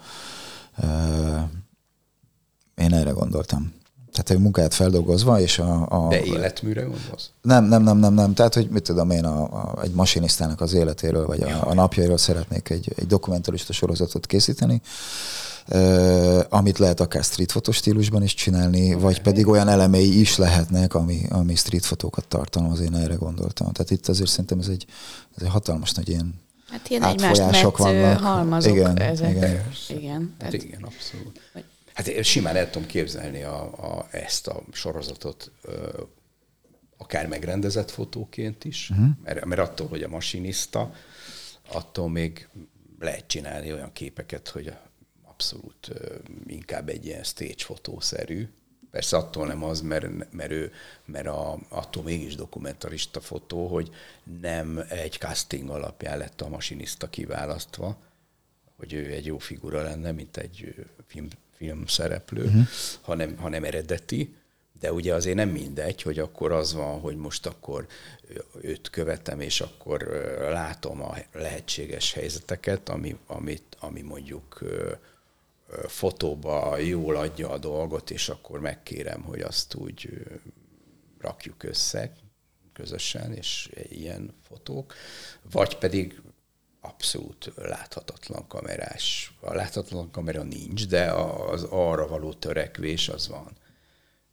Én 2.75 2.93
erre 2.95 3.11
gondoltam. 3.11 3.75
Tehát 4.12 4.31
egy 4.31 4.38
munkáját 4.38 4.75
feldolgozva, 4.75 5.40
és 5.40 5.59
a... 5.59 5.87
a 5.88 6.09
De 6.09 6.22
életműre 6.22 6.81
gondolsz? 6.81 7.31
Nem, 7.42 7.64
nem, 7.64 7.83
nem, 7.83 7.98
nem, 7.98 8.14
nem. 8.14 8.35
Tehát, 8.35 8.55
hogy 8.55 8.68
mit 8.68 8.83
tudom 8.83 9.11
én, 9.11 9.25
a, 9.25 9.42
a, 9.42 9.83
egy 9.83 9.92
masinisztának 9.92 10.61
az 10.61 10.72
életéről, 10.72 11.27
vagy 11.27 11.42
a, 11.42 11.66
a 11.66 11.75
napjairól 11.75 12.16
szeretnék 12.16 12.68
egy, 12.70 12.92
egy 12.96 13.07
dokumentarista 13.07 13.72
sorozatot 13.72 14.27
készíteni, 14.27 14.81
uh, 15.68 16.40
amit 16.48 16.79
lehet 16.79 17.01
akár 17.01 17.25
street 17.25 17.53
fotó 17.53 17.72
stílusban 17.72 18.22
is 18.22 18.35
csinálni, 18.35 18.88
okay. 18.88 19.03
vagy 19.03 19.22
pedig 19.22 19.48
olyan 19.48 19.68
elemei 19.68 20.20
is 20.20 20.37
lehetnek, 20.37 20.94
ami, 20.94 21.27
ami 21.31 21.55
street 21.55 21.85
fotókat 21.85 22.27
tartalmaz, 22.29 22.81
én 22.81 22.94
erre 22.94 23.14
gondoltam. 23.14 23.72
Tehát 23.72 23.90
itt 23.90 24.09
azért 24.09 24.31
szerintem 24.31 24.59
ez 24.59 24.68
egy, 24.68 24.85
ez 25.37 25.42
egy 25.42 25.51
hatalmas 25.51 25.92
nagy 25.92 26.09
ilyen 26.09 26.40
Hát 26.72 26.88
ilyen 26.90 27.03
egymást 27.03 27.40
vannak. 27.77 28.20
halmazok 28.20 28.72
igen, 28.72 29.01
ezek. 29.01 29.31
Igen. 29.31 29.62
igen. 29.88 30.35
Hát 30.40 30.53
igen, 30.53 30.83
abszolút. 30.83 31.40
Hát 31.94 32.24
simán 32.24 32.57
el 32.57 32.70
tudom 32.70 32.88
képzelni 32.88 33.42
a, 33.42 33.62
a, 33.62 34.09
ezt 34.11 34.46
a 34.46 34.62
sorozatot 34.72 35.50
akár 36.96 37.26
megrendezett 37.26 37.90
fotóként 37.90 38.64
is, 38.64 38.90
uh-huh. 38.90 39.07
mert, 39.22 39.44
mert 39.44 39.61
attól, 39.61 39.88
hogy 39.88 40.02
a 40.02 40.09
masinista, 40.09 40.94
attól 41.68 42.09
még 42.09 42.48
lehet 42.98 43.26
csinálni 43.26 43.72
olyan 43.72 43.92
képeket, 43.92 44.48
hogy 44.48 44.72
abszolút 45.22 45.90
inkább 46.46 46.88
egy 46.88 47.07
ilyen 47.07 47.22
stage 47.22 47.55
fotószerű. 47.64 48.48
Persze 48.90 49.16
attól 49.16 49.46
nem 49.46 49.64
az, 49.64 49.81
mert, 49.81 50.33
mert, 50.33 50.50
ő, 50.50 50.72
mert 51.05 51.26
a, 51.26 51.59
attól 51.68 52.02
mégis 52.02 52.35
dokumentarista 52.35 53.20
fotó, 53.20 53.66
hogy 53.66 53.90
nem 54.40 54.85
egy 54.88 55.12
casting 55.18 55.70
alapján 55.70 56.18
lett 56.18 56.40
a 56.40 56.48
masinista 56.48 57.09
kiválasztva, 57.09 57.96
hogy 58.76 58.92
ő 58.92 59.12
egy 59.12 59.26
jó 59.26 59.38
figura 59.38 59.83
lenne, 59.83 60.12
mint 60.12 60.37
egy 60.37 60.74
film, 61.07 61.28
film 61.62 61.87
szereplő, 61.87 62.44
uh-huh. 62.44 62.66
hanem, 63.01 63.37
hanem 63.37 63.64
eredeti, 63.64 64.35
de 64.81 64.92
ugye 64.92 65.14
azért 65.14 65.37
nem 65.37 65.48
mindegy, 65.48 66.03
hogy 66.03 66.18
akkor 66.18 66.53
az 66.53 66.75
van, 66.75 67.01
hogy 67.01 67.16
most 67.16 67.46
akkor 67.46 67.87
őt 68.61 68.90
követem, 68.90 69.40
és 69.40 69.61
akkor 69.61 70.03
látom 70.40 71.03
a 71.03 71.16
lehetséges 71.33 72.12
helyzeteket, 72.12 72.88
ami, 72.88 73.16
amit, 73.27 73.77
ami 73.81 74.01
mondjuk 74.01 74.62
fotóba 75.87 76.77
jól 76.77 77.16
adja 77.16 77.51
a 77.51 77.59
dolgot, 77.59 78.11
és 78.11 78.29
akkor 78.29 78.61
megkérem, 78.61 79.22
hogy 79.22 79.40
azt 79.40 79.75
úgy 79.75 80.09
rakjuk 81.20 81.62
össze 81.62 82.12
közösen, 82.72 83.33
és 83.33 83.70
ilyen 83.88 84.35
fotók, 84.48 84.94
vagy 85.53 85.79
pedig 85.79 86.20
abszolút 86.85 87.53
láthatatlan 87.57 88.47
kamerás. 88.49 89.35
A 89.40 89.55
láthatatlan 89.55 90.11
kamera 90.11 90.42
nincs, 90.42 90.87
de 90.87 91.12
az 91.12 91.62
arra 91.62 92.09
való 92.09 92.33
törekvés 92.33 93.09
az 93.09 93.29
van. 93.29 93.51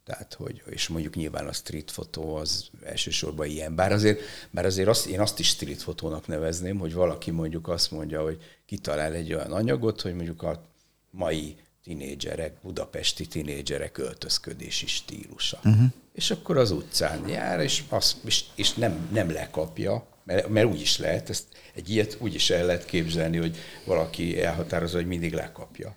Tehát, 0.04 0.34
hogy, 0.34 0.62
és 0.66 0.88
mondjuk 0.88 1.14
nyilván 1.14 1.46
a 1.46 1.52
street 1.52 1.90
fotó 1.90 2.34
az 2.34 2.70
elsősorban 2.84 3.46
ilyen. 3.46 3.74
Bár 3.74 3.92
azért, 3.92 4.20
bár 4.50 4.64
azért 4.64 4.88
azt, 4.88 5.06
én 5.06 5.20
azt 5.20 5.38
is 5.38 5.48
street 5.48 5.82
fotónak 5.82 6.26
nevezném, 6.26 6.78
hogy 6.78 6.94
valaki 6.94 7.30
mondjuk 7.30 7.68
azt 7.68 7.90
mondja, 7.90 8.22
hogy 8.22 8.42
kitalál 8.66 9.12
egy 9.12 9.34
olyan 9.34 9.52
anyagot, 9.52 10.00
hogy 10.00 10.14
mondjuk 10.14 10.42
a 10.42 10.62
mai 11.10 11.56
tinédzserek, 11.82 12.60
budapesti 12.62 13.26
tinédzserek 13.26 13.98
öltözködési 13.98 14.86
stílusa. 14.86 15.58
Uh-huh. 15.64 15.84
És 16.12 16.30
akkor 16.30 16.56
az 16.56 16.70
utcán 16.70 17.28
jár, 17.28 17.60
és, 17.60 17.84
az, 17.88 18.16
és, 18.24 18.44
és 18.54 18.74
nem, 18.74 19.08
nem 19.12 19.30
lekapja, 19.30 20.06
mert, 20.30 20.48
mert 20.48 20.66
úgy 20.66 20.80
is 20.80 20.98
lehet, 20.98 21.30
ezt, 21.30 21.44
egy 21.74 21.90
ilyet 21.90 22.16
úgy 22.20 22.34
is 22.34 22.50
el 22.50 22.66
lehet 22.66 22.84
képzelni, 22.84 23.36
hogy 23.36 23.56
valaki 23.84 24.42
elhatározza, 24.42 24.96
hogy 24.96 25.06
mindig 25.06 25.32
lekapja 25.32 25.96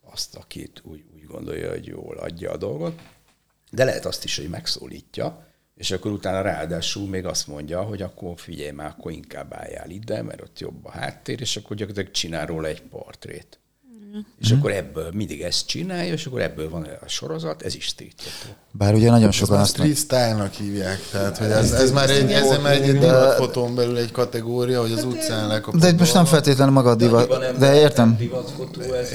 azt, 0.00 0.36
akit 0.36 0.82
úgy, 0.84 1.04
úgy 1.14 1.26
gondolja, 1.26 1.70
hogy 1.70 1.86
jól 1.86 2.16
adja 2.16 2.50
a 2.50 2.56
dolgot. 2.56 3.02
De 3.70 3.84
lehet 3.84 4.04
azt 4.04 4.24
is, 4.24 4.36
hogy 4.36 4.48
megszólítja, 4.48 5.46
és 5.76 5.90
akkor 5.90 6.12
utána 6.12 6.40
ráadásul 6.40 7.08
még 7.08 7.26
azt 7.26 7.46
mondja, 7.46 7.82
hogy 7.82 8.02
akkor 8.02 8.38
figyelj 8.38 8.70
már, 8.70 8.88
akkor 8.88 9.12
inkább 9.12 9.54
álljál 9.54 9.90
ide, 9.90 10.22
mert 10.22 10.40
ott 10.40 10.58
jobb 10.58 10.84
a 10.84 10.90
háttér, 10.90 11.40
és 11.40 11.56
akkor 11.56 11.76
gyakorlatilag 11.76 12.14
csinál 12.14 12.46
róla 12.46 12.68
egy 12.68 12.82
portrét. 12.82 13.58
És 14.40 14.52
mm. 14.52 14.58
akkor 14.58 14.72
ebből 14.72 15.10
mindig 15.12 15.40
ezt 15.40 15.66
csinálja, 15.66 16.12
és 16.12 16.26
akkor 16.26 16.40
ebből 16.40 16.68
van 16.68 16.88
a 17.00 17.08
sorozat, 17.08 17.62
ez 17.62 17.74
is 17.74 17.84
street 17.84 18.14
fotó. 18.16 18.54
Bár 18.70 18.94
ugye 18.94 19.10
nagyon 19.10 19.30
sokan 19.30 19.60
azt... 19.60 19.72
Street 19.72 19.96
style-nak 19.96 20.52
hívják, 20.52 21.00
tehát 21.10 21.38
hogy 21.38 21.50
ez, 21.50 21.72
ez 21.72 21.90
már 21.90 22.10
egy, 22.10 22.30
ez 22.30 22.58
már 22.62 22.72
egy 22.72 22.98
divat 22.98 23.34
fotón 23.34 23.74
belül 23.74 23.96
egy 23.96 24.10
kategória, 24.10 24.80
hogy 24.80 24.92
az 24.92 25.04
utcán 25.04 25.48
lekapott. 25.48 25.80
De 25.80 25.92
most 25.98 26.14
nem 26.14 26.24
feltétlenül 26.24 26.74
maga 26.74 26.90
a 26.90 26.94
divat, 26.94 27.58
de 27.58 27.74
értem. 27.74 28.18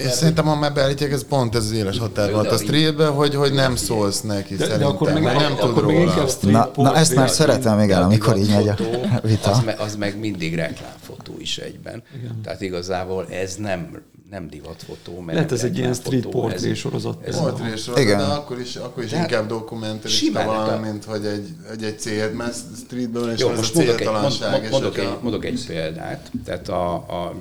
És 0.06 0.12
szerintem, 0.12 0.46
ha 0.46 0.56
már 0.56 0.74
beállítják, 0.74 1.12
ez 1.12 1.24
pont 1.24 1.56
ez 1.56 1.64
az 1.64 1.72
éles 1.72 1.98
határ 1.98 2.32
volt 2.32 2.52
a 2.52 2.58
streetbe, 2.58 3.06
hogy, 3.06 3.36
hogy 3.36 3.54
nem 3.54 3.76
szólsz 3.76 4.22
neki 4.22 4.56
de, 4.56 4.64
szerintem, 4.64 4.88
de 4.88 4.94
akkor 4.94 5.14
még, 5.14 5.24
nem 5.24 5.56
tud 5.56 5.78
róla. 5.78 6.28
Na, 6.42 6.72
na 6.76 6.96
ezt 6.96 7.16
már 7.16 7.30
szeretem 7.30 7.78
még 7.78 7.90
el, 7.90 8.04
amikor 8.04 8.38
így 8.38 8.50
megy 8.50 8.68
a 8.68 8.76
vita. 9.24 9.52
Az, 9.52 9.64
az 9.78 9.96
meg 9.96 10.20
mindig 10.20 10.56
reklámfotó 10.56 11.34
is 11.40 11.58
egyben. 11.58 12.04
Tehát 12.44 12.62
igazából 12.62 13.28
ez 13.30 13.56
nem 13.56 14.02
nem 14.30 14.48
divatfotó. 14.50 15.20
Mert 15.20 15.34
Lehet 15.34 15.52
ez 15.52 15.64
egy 15.64 15.78
ilyen 15.78 15.94
street 15.94 16.26
portré 16.26 16.74
sorozat. 16.74 17.24
Ez 17.24 17.40
portré 17.40 17.76
sorozat, 17.76 17.98
Igen. 17.98 18.18
de 18.18 18.24
akkor 18.24 18.60
is, 18.60 18.76
akkor 18.76 19.04
is 19.04 19.12
inkább 19.12 19.48
dokumentarista 19.48 20.44
valami, 20.44 20.90
mint 20.90 21.04
hogy 21.04 21.26
egy, 21.26 21.48
egy, 21.72 21.84
egy 21.84 22.00
cél, 22.00 22.32
mert 22.32 22.56
streetből 22.86 23.32
és 23.32 23.40
Jó, 23.40 23.50
most 23.50 23.76
a 23.76 23.78
mondok, 23.78 24.02
egy, 24.02 24.08
mond, 24.08 24.70
mondok, 24.72 24.98
egy, 24.98 25.18
mondok 25.22 25.46
egy 25.46 25.66
példát. 25.68 26.32
Tehát 26.46 26.70
a, 26.70 26.94
a 26.94 27.36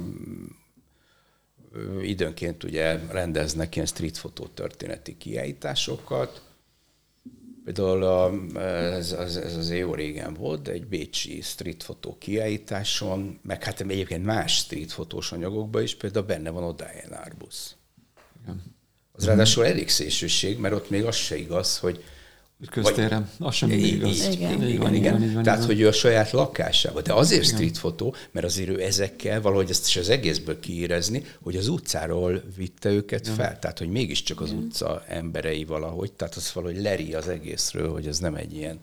időnként 2.03 2.64
ugye 2.64 2.99
rendeznek 3.11 3.75
ilyen 3.75 3.87
street 3.87 4.18
fotó 4.18 4.46
történeti 4.55 5.16
kiállításokat, 5.16 6.42
Például 7.66 8.02
a, 8.02 8.33
ez, 8.61 9.12
ez, 9.12 9.37
ez 9.37 9.57
azért 9.57 9.81
jó 9.81 9.94
régen 9.94 10.35
volt, 10.35 10.68
egy 10.68 10.87
bécsi 10.87 11.40
street 11.40 11.83
fotó 11.83 12.16
kiállításon, 12.18 13.38
meg 13.42 13.64
hát 13.64 13.81
egyébként 13.81 14.24
más 14.24 14.57
street 14.57 14.92
fotós 14.92 15.33
anyagokban 15.33 15.83
is 15.83 15.94
például 15.94 16.26
benne 16.26 16.50
van 16.50 16.62
a 16.62 16.72
Diane 16.72 17.16
Arbus. 17.16 17.57
Az 19.12 19.24
ráadásul 19.24 19.64
elég 19.64 19.88
szélsőség, 19.88 20.59
mert 20.59 20.74
ott 20.74 20.90
még 20.90 21.05
az 21.05 21.16
se 21.16 21.37
igaz, 21.37 21.79
hogy 21.79 22.05
Köztéren, 22.71 23.31
az 23.38 23.55
sem 23.55 23.69
mindig 23.69 23.92
igaz. 23.92 24.29
Igen, 24.33 24.53
igen, 24.53 24.69
igen, 24.69 24.95
igen. 24.95 25.23
igen. 25.23 25.42
Tehát, 25.42 25.64
hogy 25.64 25.81
ő 25.81 25.87
a 25.87 25.92
saját 25.92 26.31
lakásában. 26.31 27.03
De 27.03 27.12
azért 27.12 27.42
igen. 27.42 27.55
street 27.55 27.79
fotó, 27.79 28.14
mert 28.31 28.47
azért 28.47 28.69
ő 28.69 28.83
ezekkel 28.83 29.40
valahogy 29.40 29.71
ezt 29.71 29.87
is 29.87 29.97
az 29.97 30.09
egészből 30.09 30.61
kiérezni, 30.61 31.25
hogy 31.42 31.57
az 31.57 31.69
utcáról 31.69 32.42
vitte 32.57 32.90
őket 32.90 33.21
igen. 33.21 33.35
fel. 33.35 33.59
Tehát, 33.59 33.79
hogy 33.79 33.88
mégiscsak 33.88 34.40
az 34.40 34.51
igen. 34.51 34.62
utca 34.62 35.05
emberei 35.07 35.64
valahogy. 35.64 36.12
Tehát 36.12 36.35
az 36.35 36.53
valahogy 36.53 36.81
leri 36.81 37.14
az 37.14 37.29
egészről, 37.29 37.92
hogy 37.92 38.07
ez 38.07 38.19
nem 38.19 38.35
egy 38.35 38.55
ilyen 38.55 38.81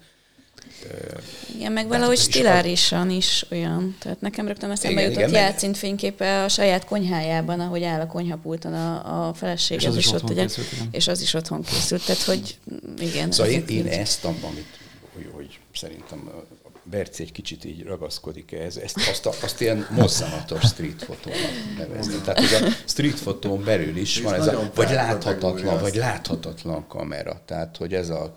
Igen, 1.55 1.71
meg 1.71 1.87
valahogy 1.87 2.17
stilárisan 2.17 3.09
is 3.09 3.45
olyan. 3.51 3.95
Tehát 3.99 4.21
nekem 4.21 4.47
rögtön 4.47 4.71
eszembe 4.71 5.01
Igen, 5.01 5.11
jutott 5.11 5.29
igen, 5.29 5.41
játszint 5.41 5.77
fényképe 5.77 6.43
a 6.43 6.47
saját 6.47 6.85
konyhájában, 6.85 7.59
ahogy 7.59 7.83
áll 7.83 7.99
a 7.99 8.07
konyhapulton 8.07 8.73
a, 8.73 9.27
a 9.27 9.33
feleséged, 9.33 9.83
És 9.83 9.87
az 9.89 9.97
is 9.97 10.07
ott 10.07 10.13
otthon 10.13 10.31
ugye, 10.31 10.41
készült, 10.41 10.71
igen. 10.71 10.87
és 10.91 11.07
az 11.07 11.21
is 11.21 11.33
otthon 11.33 11.61
készült. 11.61 12.05
Tehát, 12.05 12.21
hogy 12.21 12.57
igen. 12.99 13.31
Szóval 13.31 13.51
én, 13.51 13.65
én 13.67 13.87
ezt, 13.87 14.25
amit, 14.25 14.65
hogy, 15.13 15.29
hogy 15.33 15.59
szerintem 15.73 16.31
a 16.63 16.69
Berci 16.83 17.23
egy 17.23 17.31
kicsit 17.31 17.65
így 17.65 17.83
ragaszkodik 17.83 18.51
ehhez, 18.51 18.77
ezt, 18.77 18.97
azt, 19.09 19.25
a, 19.25 19.31
azt 19.41 19.61
ilyen 19.61 19.87
mozzanatos 19.89 20.63
street 20.63 21.03
fotónak 21.03 21.39
nevezni. 21.77 22.15
Tehát, 22.23 22.39
hogy 22.39 22.67
a 22.67 22.71
street 22.85 23.19
fotón 23.19 23.63
belül 23.63 23.97
is 23.97 24.21
van 24.21 24.33
ez 24.33 24.47
a, 24.47 24.71
vagy 24.75 24.89
láthatatlan, 24.89 25.79
vagy 25.79 25.95
láthatatlan 25.95 26.87
kamera. 26.87 27.41
Tehát, 27.45 27.77
hogy 27.77 27.93
ez 27.93 28.09
a 28.09 28.33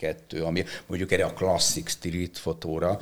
kettő, 0.00 0.44
ami 0.44 0.64
mondjuk 0.86 1.12
erre 1.12 1.24
a 1.24 1.32
klasszik 1.32 1.88
street 1.88 2.38
fotóra 2.38 3.00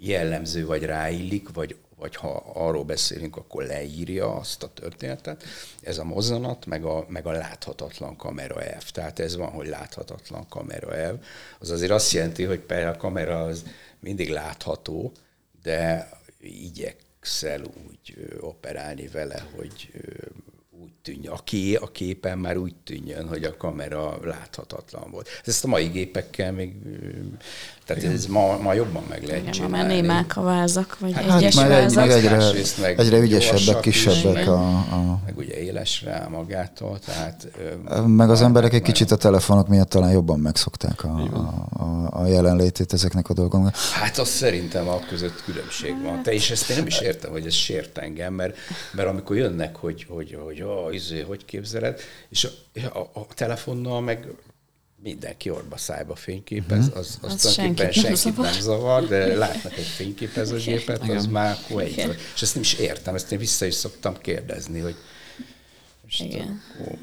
jellemző, 0.00 0.66
vagy 0.66 0.82
ráillik, 0.82 1.52
vagy, 1.52 1.76
vagy 1.96 2.16
ha 2.16 2.52
arról 2.54 2.84
beszélünk, 2.84 3.36
akkor 3.36 3.64
leírja 3.64 4.34
azt 4.34 4.62
a 4.62 4.72
történetet. 4.72 5.44
Ez 5.82 5.98
a 5.98 6.04
mozzanat, 6.04 6.66
meg 6.66 6.84
a, 6.84 7.04
meg 7.08 7.26
a 7.26 7.32
láthatatlan 7.32 8.16
kamera 8.16 8.62
elv. 8.62 8.90
Tehát 8.90 9.18
ez 9.18 9.36
van, 9.36 9.50
hogy 9.50 9.66
láthatatlan 9.66 10.48
kamera 10.48 10.94
elv. 10.96 11.24
Az 11.58 11.70
azért 11.70 11.90
azt 11.90 12.12
jelenti, 12.12 12.44
hogy 12.44 12.60
például 12.60 12.94
a 12.94 12.96
kamera 12.96 13.42
az 13.42 13.64
mindig 14.00 14.30
látható, 14.30 15.12
de 15.62 16.08
igyekszel 16.40 17.62
úgy 17.88 18.36
operálni 18.40 19.08
vele, 19.08 19.46
hogy 19.56 19.90
tűnjön, 21.04 21.32
a, 21.32 21.38
ké, 21.44 21.74
a 21.74 21.86
képen 21.92 22.38
már 22.38 22.56
úgy 22.56 22.74
tűnjön, 22.84 23.28
hogy 23.28 23.44
a 23.44 23.56
kamera 23.56 24.18
láthatatlan 24.24 25.10
volt. 25.10 25.28
Ezt 25.44 25.64
a 25.64 25.68
mai 25.68 25.86
gépekkel 25.86 26.52
még, 26.52 26.74
tehát 27.86 28.04
ez 28.04 28.26
ma, 28.26 28.58
ma 28.58 28.72
jobban 28.72 29.02
meg 29.08 29.22
lehet 29.24 29.40
Igen, 29.40 29.52
csinálni. 29.52 29.76
már 29.76 29.86
némák 29.86 30.36
a 30.36 30.42
vázak, 30.42 30.98
vagy 30.98 31.12
Hát 31.12 31.24
Hát 31.24 31.40
egyes 31.40 31.56
egy, 31.56 31.68
vázak. 31.68 32.06
meg 32.06 32.10
egyre, 32.10 32.52
meg 32.80 32.98
egyre 32.98 33.18
ügyesebbek, 33.18 33.86
is, 33.86 34.02
kisebbek 34.04 34.34
meg- 34.34 34.48
a, 34.48 34.68
a, 34.78 35.20
Meg 35.24 35.36
ugye 35.36 35.54
éles 35.60 36.02
rá 36.02 36.26
magától, 36.30 36.98
tehát... 36.98 37.48
meg 38.06 38.30
az 38.30 38.42
emberek 38.42 38.72
egy 38.72 38.82
kicsit 38.82 39.10
a 39.10 39.16
telefonok 39.16 39.68
miatt 39.68 39.88
talán 39.88 40.10
jobban 40.12 40.38
megszokták 40.40 41.04
a, 41.04 41.08
a, 41.32 41.66
a, 41.82 42.20
a 42.20 42.26
jelenlétét 42.26 42.92
ezeknek 42.92 43.28
a 43.28 43.34
dolgoknak. 43.34 43.76
Hát 43.76 44.18
az 44.18 44.28
szerintem 44.28 44.88
a 44.88 44.98
között 45.08 45.42
különbség 45.44 46.02
van. 46.02 46.22
Te 46.22 46.32
és 46.32 46.50
ezt 46.50 46.70
én 46.70 46.76
nem 46.76 46.86
is 46.86 47.00
értem, 47.00 47.30
hogy 47.30 47.46
ez 47.46 47.54
sért 47.54 47.98
engem, 47.98 48.34
mert, 48.34 48.56
mert 48.92 49.08
amikor 49.08 49.36
jönnek, 49.36 49.76
hogy, 49.76 50.06
hogy, 50.08 50.38
hogy 50.44 50.62
ó, 50.62 50.92
izé, 50.94 51.20
hogy 51.20 51.44
képzeled, 51.44 52.00
és 52.28 52.44
a, 52.44 52.98
a, 52.98 53.10
a 53.20 53.26
telefonnal 53.34 54.00
meg 54.00 54.26
mindenki 55.02 55.50
orba 55.50 55.76
szájba 55.76 56.14
fényképez, 56.14 56.90
az, 56.94 56.94
az, 56.94 57.18
Az 57.20 57.32
az 57.32 57.40
tulajdonképpen 57.40 57.92
senkit 57.92 58.02
nem 58.02 58.14
senkit 58.14 58.42
nem 58.42 58.60
zavar. 58.60 59.08
de 59.08 59.34
látnak 59.34 59.76
egy 59.76 59.86
fényképezőgépet, 59.86 60.98
az 61.00 61.06
Igen. 61.06 61.24
már 61.30 61.58
akkor 61.64 61.82
egy. 61.82 62.16
És 62.34 62.42
ezt 62.42 62.54
nem 62.54 62.62
is 62.62 62.74
értem, 62.74 63.14
ezt 63.14 63.32
én 63.32 63.38
vissza 63.38 63.66
is 63.66 63.74
szoktam 63.74 64.18
kérdezni, 64.20 64.80
hogy 64.80 64.96
Igen. 66.18 66.62
akkor 66.78 66.98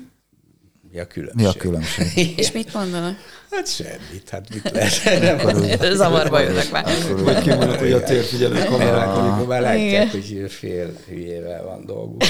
mi 0.91 0.99
a 0.99 1.07
különbség? 1.07 1.41
Mi 1.41 1.45
a 1.45 1.53
különbség? 1.53 2.33
És 2.39 2.51
mit 2.51 2.73
mondanak? 2.73 3.17
Hát 3.51 3.67
semmit, 3.67 4.29
hát 4.29 4.49
mit 4.53 4.71
lehet? 4.71 5.03
Nem, 5.79 5.95
Zavarba 5.95 6.39
jönnek 6.39 6.71
már. 6.71 6.85
Vagy 7.23 7.41
kimondott, 7.41 7.77
hogy 7.79 7.91
a 7.91 8.03
térfigyelő 8.03 8.63
kamerák, 8.63 9.07
amikor 9.07 9.47
már 9.47 9.61
látják, 9.61 10.11
hogy 10.11 10.45
fél 10.47 10.93
hülyével 11.07 11.63
van 11.63 11.85
dolguk. 11.85 12.21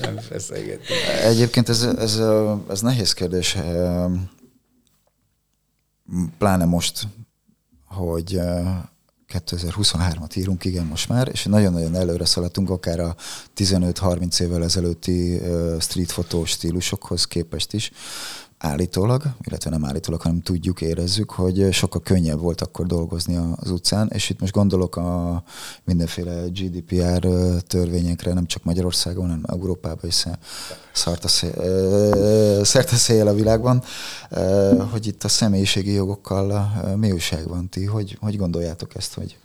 Nem 0.00 0.18
feszegetni. 0.18 0.94
Egyébként 1.22 1.68
ez, 1.68 1.82
ez, 1.82 2.20
ez 2.68 2.80
nehéz 2.80 3.12
kérdés, 3.12 3.56
pláne 6.38 6.64
most, 6.64 7.06
hogy 7.84 8.36
eh, 8.36 8.76
2023-at 9.32 10.36
írunk, 10.36 10.64
igen, 10.64 10.84
most 10.84 11.08
már, 11.08 11.28
és 11.32 11.44
nagyon-nagyon 11.44 11.94
előre 11.94 12.24
szaladtunk, 12.24 12.70
akár 12.70 13.00
a 13.00 13.16
15-30 13.56 14.40
évvel 14.40 14.64
ezelőtti 14.64 15.40
street 15.80 16.12
fotó 16.12 16.44
stílusokhoz 16.44 17.24
képest 17.24 17.72
is, 17.72 17.90
állítólag, 18.58 19.22
illetve 19.46 19.70
nem 19.70 19.84
állítólag, 19.84 20.20
hanem 20.20 20.40
tudjuk, 20.40 20.80
érezzük, 20.80 21.30
hogy 21.30 21.72
sokkal 21.72 22.00
könnyebb 22.00 22.40
volt 22.40 22.60
akkor 22.60 22.86
dolgozni 22.86 23.36
az 23.56 23.70
utcán, 23.70 24.10
és 24.14 24.30
itt 24.30 24.40
most 24.40 24.52
gondolok 24.52 24.96
a 24.96 25.42
mindenféle 25.84 26.42
GDPR 26.48 27.28
törvényekre, 27.66 28.32
nem 28.32 28.46
csak 28.46 28.64
Magyarországon, 28.64 29.26
hanem 29.26 29.44
Európában 29.46 30.04
is 30.10 30.24
szerte 32.62 32.96
szél 32.96 33.28
a 33.28 33.34
világban, 33.34 33.82
hogy 34.90 35.06
itt 35.06 35.24
a 35.24 35.28
személyiségi 35.28 35.92
jogokkal 35.92 36.72
mi 36.96 37.12
újság 37.12 37.48
van 37.48 37.68
ti? 37.68 37.84
Hogy, 37.84 38.16
hogy 38.20 38.36
gondoljátok 38.36 38.94
ezt, 38.94 39.14
hogy 39.14 39.36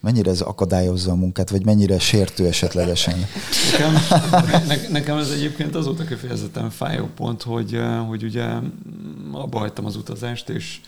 mennyire 0.00 0.30
ez 0.30 0.40
akadályozza 0.40 1.10
a 1.10 1.14
munkát, 1.14 1.50
vagy 1.50 1.64
mennyire 1.64 1.98
sértő 1.98 2.46
esetlegesen? 2.46 3.26
Nekem, 3.72 3.92
ne, 4.66 4.88
nekem 4.88 5.16
ez 5.16 5.30
egyébként 5.30 5.74
azóta 5.74 6.04
kifejezetten 6.04 6.70
fájó 6.70 7.08
pont, 7.14 7.42
hogy, 7.42 7.80
hogy 8.08 8.22
ugye 8.24 8.60
mm, 8.60 9.34
abba 9.34 9.58
hagytam 9.58 9.84
az 9.84 9.96
utazást, 9.96 10.48
és 10.48 10.80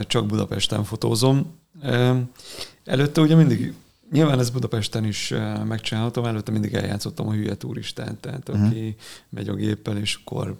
csak 0.00 0.26
Budapesten 0.26 0.84
fotózom. 0.84 1.58
Előtte 2.84 3.20
ugye 3.20 3.34
mindig, 3.34 3.72
nyilván 4.10 4.38
ez 4.38 4.50
Budapesten 4.50 5.04
is 5.04 5.34
megcsinálhatom, 5.64 6.24
előtte 6.24 6.52
mindig 6.52 6.74
eljátszottam 6.74 7.28
a 7.28 7.32
hülye 7.32 7.54
turistát, 7.54 8.14
tehát 8.14 8.48
aki 8.48 8.58
uh-huh. 8.58 8.94
megy 9.28 9.48
a 9.48 9.54
géppel, 9.54 9.96
és 9.96 10.18
akkor 10.24 10.56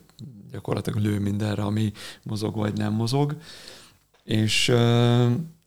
gyakorlatilag 0.53 0.99
lő 0.99 1.19
mindenre, 1.19 1.63
ami 1.63 1.93
mozog 2.23 2.57
vagy 2.57 2.77
nem 2.77 2.93
mozog. 2.93 3.37
És, 4.25 4.73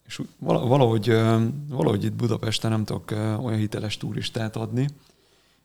és 0.08 0.22
vala- 0.40 0.68
valahogy, 0.68 1.08
valahogy 1.70 2.04
itt 2.04 2.14
Budapesten 2.14 2.72
nem 2.72 2.84
tudok 2.84 3.12
olyan 3.42 3.58
hiteles 3.58 3.98
turistát 3.98 4.56
adni, 4.56 4.90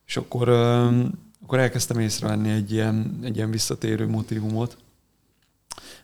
és 0.07 0.17
akkor, 0.17 0.49
akkor 1.43 1.59
elkezdtem 1.59 1.99
észrevenni 1.99 2.51
egy 2.51 2.73
ilyen, 2.73 3.19
egy 3.23 3.37
ilyen 3.37 3.51
visszatérő 3.51 4.09
motivumot, 4.09 4.77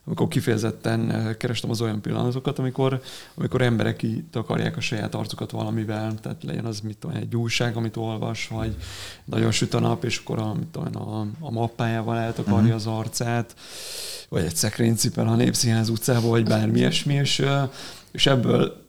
amikor 0.08 0.28
kifejezetten 0.28 1.34
kerestem 1.38 1.70
az 1.70 1.80
olyan 1.80 2.00
pillanatokat, 2.00 2.58
amikor, 2.58 3.00
amikor 3.34 3.62
emberek 3.62 3.96
kitakarják 3.96 4.76
a 4.76 4.80
saját 4.80 5.14
arcukat 5.14 5.50
valamivel, 5.50 6.14
tehát 6.14 6.42
legyen 6.42 6.64
az 6.64 6.80
mit 6.80 6.98
tudom, 6.98 7.16
egy 7.16 7.36
újság, 7.36 7.76
amit 7.76 7.96
olvas, 7.96 8.48
vagy 8.48 8.76
nagyon 9.24 9.50
süt 9.50 9.74
a 9.74 9.80
nap, 9.80 10.04
és 10.04 10.18
akkor 10.18 10.38
a, 10.38 10.54
mit 10.54 10.66
tudom, 10.66 11.08
a, 11.08 11.26
a 11.40 11.50
mappájával 11.50 12.18
eltakarja 12.18 12.74
az 12.74 12.86
arcát, 12.86 13.54
vagy 14.28 14.44
egy 14.44 14.56
szekrénycipel 14.56 15.28
a 15.28 15.34
Népszínház 15.34 15.88
utcába, 15.88 16.28
vagy 16.28 16.44
bármi 16.44 16.78
ilyesmi, 16.78 17.14
és, 17.14 17.44
és 18.12 18.26
ebből 18.26 18.86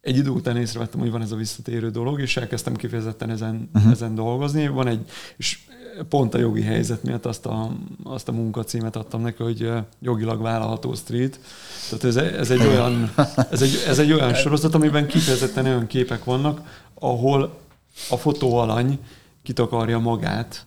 egy 0.00 0.16
idő 0.16 0.28
után 0.28 0.56
észrevettem, 0.56 1.00
hogy 1.00 1.10
van 1.10 1.22
ez 1.22 1.32
a 1.32 1.36
visszatérő 1.36 1.90
dolog, 1.90 2.20
és 2.20 2.36
elkezdtem 2.36 2.76
kifejezetten 2.76 3.30
ezen, 3.30 3.70
uh-huh. 3.74 3.92
ezen 3.92 4.14
dolgozni. 4.14 4.68
Van 4.68 4.86
egy, 4.86 5.10
és 5.36 5.58
pont 6.08 6.34
a 6.34 6.38
jogi 6.38 6.62
helyzet 6.62 7.02
miatt 7.02 7.26
azt 7.26 7.46
a, 7.46 7.72
azt 8.04 8.28
a 8.28 8.32
munkacímet 8.32 8.96
adtam 8.96 9.20
neki, 9.20 9.42
hogy 9.42 9.72
jogilag 10.00 10.42
vállalható 10.42 10.94
street. 10.94 11.40
Tehát 11.88 12.04
ez, 12.04 12.16
ez, 12.16 12.50
egy 12.50 12.66
olyan, 12.66 13.12
ez, 13.50 13.62
egy, 13.62 13.84
ez 13.86 13.98
egy 13.98 14.12
olyan 14.12 14.34
sorozat, 14.34 14.74
amiben 14.74 15.06
kifejezetten 15.06 15.64
olyan 15.64 15.86
képek 15.86 16.24
vannak, 16.24 16.84
ahol 16.94 17.58
a 18.10 18.16
fotóalany 18.16 18.98
kitakarja 19.42 19.98
magát, 19.98 20.66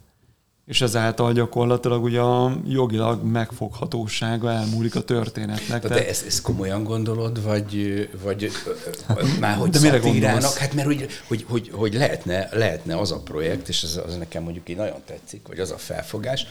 és 0.66 0.82
ezáltal 0.82 1.34
gyakorlatilag 1.34 2.04
ugye 2.04 2.20
a 2.20 2.58
jogilag 2.68 3.24
megfoghatósága 3.24 4.52
elmúlik 4.52 4.96
a 4.96 5.02
történetnek. 5.02 5.82
De 5.82 5.88
te 5.88 6.08
ezt, 6.08 6.26
ezt 6.26 6.42
komolyan 6.42 6.84
gondolod, 6.84 7.44
vagy, 7.44 8.10
vagy 8.24 8.52
már 9.40 9.58
hogy 9.58 9.70
De 9.70 9.80
mire 9.80 9.98
gondolsz? 9.98 10.58
Hát 10.58 10.74
mert 10.74 10.88
hogy, 10.88 11.08
hogy, 11.28 11.46
hogy, 11.50 11.70
hogy 11.74 11.94
lehetne, 11.94 12.50
lehetne 12.52 12.98
az 12.98 13.12
a 13.12 13.20
projekt, 13.20 13.70
és 13.70 13.84
az, 13.84 14.02
az 14.06 14.18
nekem 14.18 14.44
mondjuk 14.44 14.70
így 14.70 14.78
nagyon 14.78 15.02
tetszik, 15.06 15.48
vagy 15.48 15.60
az 15.60 15.72
a 15.72 15.78
felfogás, 15.78 16.46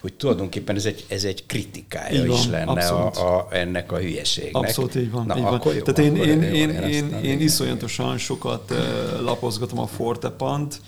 hogy 0.00 0.12
tulajdonképpen 0.14 0.76
ez 0.76 0.84
egy, 0.84 1.04
ez 1.08 1.24
egy 1.24 1.46
kritikája 1.46 2.26
van, 2.26 2.38
is 2.38 2.46
lenne 2.46 2.70
abszolút. 2.70 3.16
a, 3.16 3.36
a, 3.36 3.46
ennek 3.50 3.92
a 3.92 3.98
hülyeségnek. 3.98 4.62
Abszolút 4.62 4.94
így 4.94 5.10
van. 5.10 5.26
Na, 5.26 5.36
így 5.36 5.42
van. 5.42 5.60
jó, 5.64 5.70
Tehát 5.70 5.98
én, 5.98 6.14
akkor 6.14 6.26
én, 6.26 6.42
én, 6.42 6.52
én, 6.52 6.68
nem 6.68 6.88
én 6.88 7.22
igen. 7.22 7.40
iszonyatosan 7.40 8.18
sokat 8.18 8.74
lapozgatom 9.20 9.78
a 9.78 9.86
Fortepant. 9.86 10.80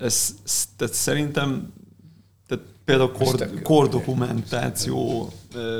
Ez, 0.00 0.34
tehát 0.76 0.94
szerintem 0.94 1.72
tehát 2.46 2.64
például 2.84 3.12
kor, 3.12 3.50
kordokumentáció 3.62 5.28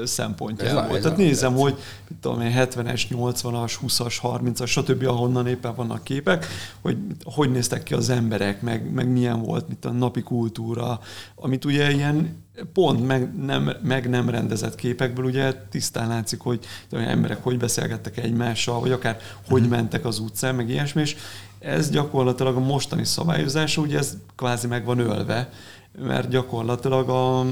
szempontjából. 0.05 0.97
ez 0.97 1.03
Tehát 1.03 1.19
nézem, 1.19 1.55
hogy 1.55 1.75
mit 2.09 2.19
tudom 2.19 2.41
én, 2.41 2.53
70-es, 2.57 3.03
80-as, 3.11 3.75
20-as, 3.87 4.17
30-as, 4.23 4.67
stb. 4.67 5.07
ahonnan 5.07 5.47
éppen 5.47 5.75
vannak 5.75 6.05
képek, 6.05 6.47
hogy 6.81 6.97
hogy 7.25 7.51
néztek 7.51 7.83
ki 7.83 7.95
az 7.95 8.09
emberek, 8.09 8.62
meg, 8.62 8.93
meg 8.93 9.09
milyen 9.09 9.43
volt 9.43 9.69
mit 9.69 9.85
a 9.85 9.91
napi 9.91 10.23
kultúra, 10.23 11.01
amit 11.35 11.65
ugye 11.65 11.93
ilyen 11.93 12.47
pont 12.73 13.07
meg 13.07 13.37
nem, 13.45 13.71
meg 13.83 14.09
nem 14.09 14.29
rendezett 14.29 14.75
képekből 14.75 15.25
ugye 15.25 15.55
tisztán 15.71 16.09
látszik, 16.09 16.41
hogy 16.41 16.67
tudom, 16.89 17.05
emberek 17.05 17.43
hogy 17.43 17.59
beszélgettek 17.59 18.17
egymással, 18.17 18.81
vagy 18.81 18.93
akár 18.93 19.21
hogy 19.49 19.69
mentek 19.69 20.05
az 20.05 20.19
utcán, 20.19 20.55
meg 20.55 20.69
ilyesmi, 20.69 21.01
és 21.01 21.17
ez 21.59 21.91
gyakorlatilag 21.91 22.57
a 22.57 22.61
mostani 22.61 23.05
szabályozás, 23.05 23.77
ugye 23.77 23.99
ez 23.99 24.17
kvázi 24.37 24.67
meg 24.67 24.85
van 24.85 24.99
ölve, 24.99 25.51
mert 25.99 26.29
gyakorlatilag 26.29 27.09
a 27.09 27.47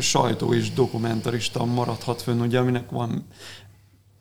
sajtó 0.00 0.52
is 0.52 0.72
dokumentarista 0.72 1.64
maradhat 1.64 2.22
fönn, 2.22 2.40
ugye, 2.40 2.58
aminek 2.58 2.90
van 2.90 3.26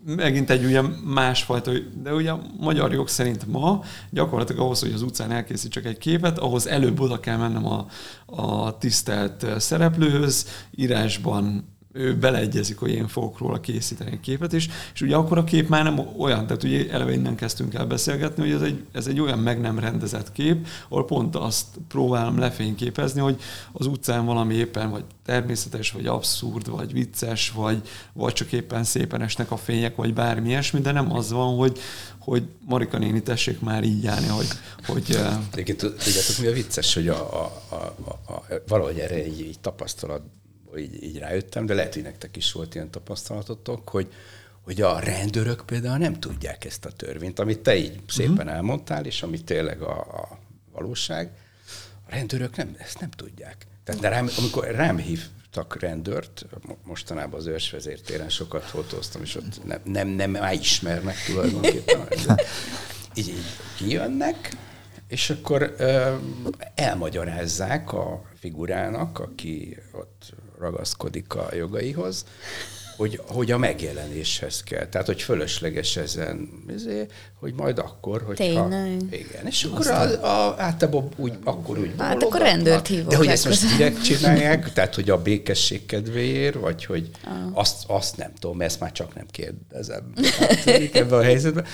megint 0.05 0.49
egy 0.49 0.65
ugye 0.65 0.81
másfajta, 1.03 1.71
de 2.03 2.13
ugye 2.13 2.31
a 2.31 2.41
magyar 2.59 2.93
jog 2.93 3.07
szerint 3.07 3.47
ma 3.47 3.83
gyakorlatilag 4.09 4.61
ahhoz, 4.61 4.79
hogy 4.79 4.91
az 4.91 5.01
utcán 5.01 5.31
elkészítsek 5.31 5.85
egy 5.85 5.97
képet, 5.97 6.39
ahhoz 6.39 6.67
előbb 6.67 6.99
oda 6.99 7.19
kell 7.19 7.37
mennem 7.37 7.65
a, 7.65 7.85
a 8.25 8.77
tisztelt 8.77 9.45
szereplőhöz, 9.59 10.47
írásban 10.75 11.72
ő 11.95 12.17
beleegyezik, 12.17 12.77
hogy 12.77 12.91
én 12.91 13.07
fogok 13.07 13.37
róla 13.37 13.59
készíteni 13.59 14.11
egy 14.11 14.19
képet 14.19 14.53
is, 14.53 14.69
és 14.93 15.01
ugye 15.01 15.15
akkor 15.15 15.37
a 15.37 15.43
kép 15.43 15.69
már 15.69 15.83
nem 15.83 15.99
olyan, 16.17 16.47
tehát 16.47 16.63
ugye 16.63 16.91
eleve 16.91 17.13
innen 17.13 17.35
kezdtünk 17.35 17.73
el 17.73 17.85
beszélgetni, 17.85 18.43
hogy 18.43 18.51
ez 18.51 18.61
egy, 18.61 18.83
ez 18.91 19.07
egy 19.07 19.19
olyan 19.19 19.39
meg 19.39 19.61
nem 19.61 19.79
rendezett 19.79 20.31
kép, 20.31 20.67
ahol 20.89 21.05
pont 21.05 21.35
azt 21.35 21.65
próbálom 21.87 22.39
lefényképezni, 22.39 23.19
hogy 23.19 23.41
az 23.71 23.85
utcán 23.85 24.25
valami 24.25 24.53
éppen 24.53 24.89
vagy 24.89 25.03
természetes, 25.25 25.91
vagy 25.91 26.05
abszurd, 26.05 26.69
vagy 26.69 26.93
vicces, 26.93 27.51
vagy, 27.51 27.81
vagy 28.13 28.33
csak 28.33 28.51
éppen 28.51 28.83
szépen 28.83 29.21
esnek 29.21 29.51
a 29.51 29.57
fények, 29.57 29.95
vagy 29.95 30.13
bármi 30.13 30.49
ilyesmi, 30.49 30.79
de 30.79 30.91
nem 30.91 31.13
az 31.13 31.31
van, 31.31 31.55
hogy, 31.55 31.79
hogy 32.19 32.43
Marika 32.65 32.97
néni 32.97 33.21
tessék 33.21 33.59
már 33.59 33.83
így 33.83 34.03
járni, 34.03 34.27
hogy... 34.27 34.47
hogy 34.85 35.03
Tudjátok, 36.03 36.37
mi 36.39 36.47
a 36.47 36.51
vicces, 36.51 36.93
hogy 36.93 37.07
a, 37.07 37.43
a, 37.43 37.61
a, 37.69 37.75
a, 37.75 38.33
a, 38.33 38.43
valahogy 38.67 38.99
erre 38.99 39.15
egy, 39.15 39.45
egy 39.47 39.57
tapasztalat 39.61 40.21
így, 40.77 41.03
így 41.03 41.17
rájöttem, 41.17 41.65
de 41.65 41.73
lehet, 41.73 41.93
hogy 41.93 42.03
nektek 42.03 42.35
is 42.35 42.51
volt 42.51 42.75
ilyen 42.75 42.91
tapasztalatotok, 42.91 43.89
hogy, 43.89 44.13
hogy 44.61 44.81
a 44.81 44.99
rendőrök 44.99 45.63
például 45.65 45.97
nem 45.97 46.19
tudják 46.19 46.65
ezt 46.65 46.85
a 46.85 46.91
törvényt, 46.91 47.39
amit 47.39 47.59
te 47.59 47.75
így 47.75 47.99
szépen 48.07 48.33
uh-huh. 48.33 48.53
elmondtál, 48.53 49.05
és 49.05 49.23
ami 49.23 49.41
tényleg 49.41 49.81
a, 49.81 49.99
a 49.99 50.39
valóság, 50.71 51.31
a 52.07 52.11
rendőrök 52.11 52.55
nem, 52.55 52.75
ezt 52.79 52.99
nem 52.99 53.09
tudják. 53.09 53.65
Tehát 53.83 54.01
de 54.01 54.09
rám, 54.09 54.29
amikor 54.37 54.65
rám 54.65 54.97
hívtak 54.97 55.79
rendőrt, 55.79 56.45
mostanában 56.83 57.39
az 57.39 57.45
őrsvezértéren 57.45 58.29
sokat 58.29 58.63
fotóztam, 58.63 59.21
és 59.21 59.35
ott 59.35 59.65
nem, 59.65 59.81
nem, 59.83 60.07
nem 60.07 60.31
nem 60.31 60.51
ismernek 60.53 61.15
tulajdonképpen. 61.25 62.07
így, 63.13 63.27
így 63.27 63.45
kijönnek, 63.77 64.51
és 65.07 65.29
akkor 65.29 65.75
ö, 65.77 66.15
elmagyarázzák 66.75 67.93
a 67.93 68.23
figurának, 68.39 69.19
aki 69.19 69.77
ott 69.91 70.33
ragaszkodik 70.59 71.35
a 71.35 71.49
jogaihoz, 71.55 72.25
hogy, 72.97 73.21
hogy 73.27 73.51
a 73.51 73.57
megjelenéshez 73.57 74.63
kell. 74.63 74.87
Tehát, 74.87 75.07
hogy 75.07 75.21
fölösleges 75.21 75.97
ezen, 75.97 76.49
ezért, 76.75 77.11
hogy 77.39 77.53
majd 77.53 77.77
akkor, 77.79 78.21
hogy 78.21 78.35
Tényleg. 78.35 79.01
Igen, 79.11 79.45
és 79.45 79.63
akkor 79.63 79.87
a, 79.87 80.01
a, 80.23 80.55
általában 80.57 81.09
úgy, 81.15 81.33
akkor 81.43 81.77
úgy 81.77 81.91
Hát 81.97 82.23
akkor 82.23 82.41
rendőrt 82.41 82.87
hívok. 82.87 83.09
De 83.09 83.17
hogy 83.17 83.27
ezt 83.27 83.45
most 83.45 83.77
direkt 83.77 84.03
csinálják, 84.03 84.73
tehát, 84.73 84.95
hogy 84.95 85.09
a 85.09 85.21
békesség 85.21 85.85
kedvéért, 85.85 86.55
vagy 86.55 86.85
hogy 86.85 87.09
ah. 87.23 87.57
azt, 87.57 87.83
azt 87.87 88.17
nem 88.17 88.33
tudom, 88.39 88.61
ezt 88.61 88.79
már 88.79 88.91
csak 88.91 89.15
nem 89.15 89.25
kérdezem 89.31 90.13
hát, 90.39 90.65
ebben 90.93 91.19
a 91.19 91.23
helyzetben, 91.23 91.65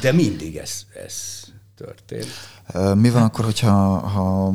de 0.00 0.12
mindig 0.12 0.56
ez, 0.56 0.82
ez 1.04 1.42
történt. 1.78 2.26
Mi 2.94 3.10
van 3.10 3.22
akkor, 3.22 3.44
hogyha 3.44 3.98
ha 3.98 4.54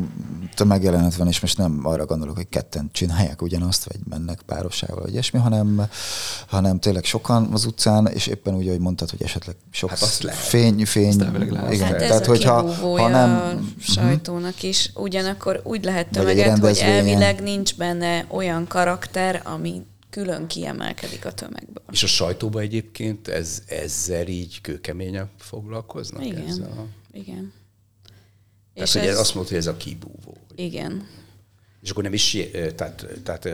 tömegjelenet 0.56 1.16
van, 1.16 1.28
és 1.28 1.40
most 1.40 1.58
nem 1.58 1.80
arra 1.84 2.06
gondolok, 2.06 2.36
hogy 2.36 2.50
ketten 2.50 2.90
csinálják 2.92 3.42
ugyanazt, 3.42 3.84
vagy 3.84 4.00
mennek 4.10 4.42
párosával, 4.46 5.02
vagy 5.02 5.12
ilyesmi, 5.12 5.40
hanem, 5.40 5.88
hanem 6.48 6.80
tényleg 6.80 7.04
sokan 7.04 7.50
az 7.54 7.66
utcán, 7.66 8.08
és 8.08 8.28
éppen 8.28 8.56
úgy, 8.56 8.68
hogy 8.68 8.80
mondtad, 8.80 9.10
hogy 9.10 9.22
esetleg 9.22 9.56
sok 9.72 9.90
hát 9.90 10.02
azt 10.02 10.24
lehet. 10.24 10.40
fény, 10.40 10.86
fény. 10.86 11.22
Azt 11.22 11.74
igen, 11.74 11.88
hát 11.88 11.98
tehát, 11.98 12.26
hogyha 12.26 12.74
ha 12.74 13.08
nem 13.08 13.30
a 13.30 13.54
mhm. 13.54 13.64
sajtónak 13.80 14.64
is, 14.64 14.92
ugyanakkor 14.96 15.62
úgy 15.64 15.84
lehet 15.84 16.08
tömeget, 16.08 16.58
hogy 16.58 16.78
elvileg 16.78 17.42
nincs 17.42 17.76
benne 17.76 18.26
olyan 18.30 18.68
karakter, 18.68 19.42
ami 19.46 19.86
külön 20.14 20.48
kiemelkedik 20.48 21.26
a 21.26 21.32
tömegből. 21.32 21.84
És 21.92 22.04
a 22.04 22.08
sajtóban 22.08 22.62
egyébként 22.62 23.28
ez, 23.28 23.62
ezzel 23.68 24.28
így 24.28 24.62
kőkeményen 24.62 25.30
foglalkoznak? 25.38 26.26
Igen. 26.26 26.48
Ezzel? 26.48 26.88
Igen. 27.14 27.54
Tehát, 28.74 28.90
és 28.90 28.94
hogy 28.94 29.08
ez, 29.08 29.20
azt 29.20 29.34
mondta, 29.34 29.54
hogy 29.54 29.62
ez 29.62 29.68
a 29.68 29.78
kibúvó. 29.78 30.38
Igen. 30.56 31.08
És 31.82 31.90
akkor 31.90 32.04
nem 32.04 32.14
is, 32.14 32.38
tehát, 32.76 33.06
tehát 33.24 33.46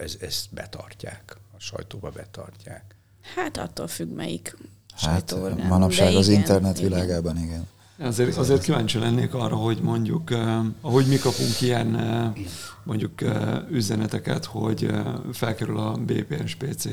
ez, 0.00 0.16
ezt 0.20 0.46
betartják, 0.50 1.36
a 1.56 1.60
sajtóba 1.60 2.10
betartják. 2.10 2.94
Hát 3.34 3.56
attól 3.56 3.88
függ, 3.88 4.10
melyik 4.10 4.56
Hát 4.96 5.34
manapság 5.68 6.14
az 6.14 6.28
igen, 6.28 6.40
internet 6.40 6.78
világában, 6.78 7.36
igen. 7.36 7.48
igen. 7.48 7.68
Azért, 7.98 8.36
azért 8.36 8.62
kíváncsi 8.62 8.98
lennék 8.98 9.34
arra, 9.34 9.56
hogy 9.56 9.78
mondjuk, 9.82 10.30
eh, 10.30 10.58
ahogy 10.80 11.06
mi 11.06 11.16
kapunk 11.16 11.60
ilyen 11.60 11.96
eh, 11.96 12.32
mondjuk 12.82 13.20
eh, 13.20 13.70
üzeneteket, 13.70 14.44
hogy 14.44 14.90
felkerül 15.32 15.78
a 15.78 15.96
BPSPC 16.06 16.84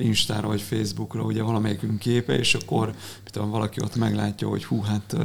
Instára 0.00 0.46
vagy 0.46 0.60
Facebookra 0.60 1.22
ugye 1.22 1.42
valamelyikünk 1.42 1.98
képe, 1.98 2.38
és 2.38 2.54
akkor 2.54 2.94
tudom, 3.24 3.50
valaki 3.50 3.80
ott 3.82 3.96
meglátja, 3.96 4.48
hogy 4.48 4.64
hú, 4.64 4.82
hát 4.82 5.16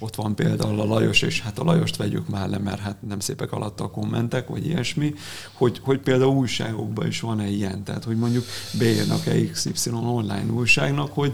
ott 0.00 0.14
van 0.14 0.34
például 0.34 0.80
a 0.80 0.84
Lajos, 0.84 1.22
és 1.22 1.40
hát 1.40 1.58
a 1.58 1.64
Lajost 1.64 1.96
vegyük 1.96 2.28
már 2.28 2.48
le, 2.48 2.58
mert 2.58 2.80
hát 2.80 2.96
nem 3.02 3.20
szépek 3.20 3.52
alatt 3.52 3.80
a 3.80 3.90
kommentek, 3.90 4.48
vagy 4.48 4.66
ilyesmi, 4.66 5.14
hogy, 5.52 5.80
hogy 5.82 5.98
például 5.98 6.36
újságokban 6.36 7.06
is 7.06 7.20
van-e 7.20 7.48
ilyen, 7.48 7.84
tehát 7.84 8.04
hogy 8.04 8.16
mondjuk 8.16 8.44
beírnak-e 8.78 9.50
XY 9.50 9.90
online 9.90 10.52
újságnak, 10.52 11.12
hogy 11.12 11.32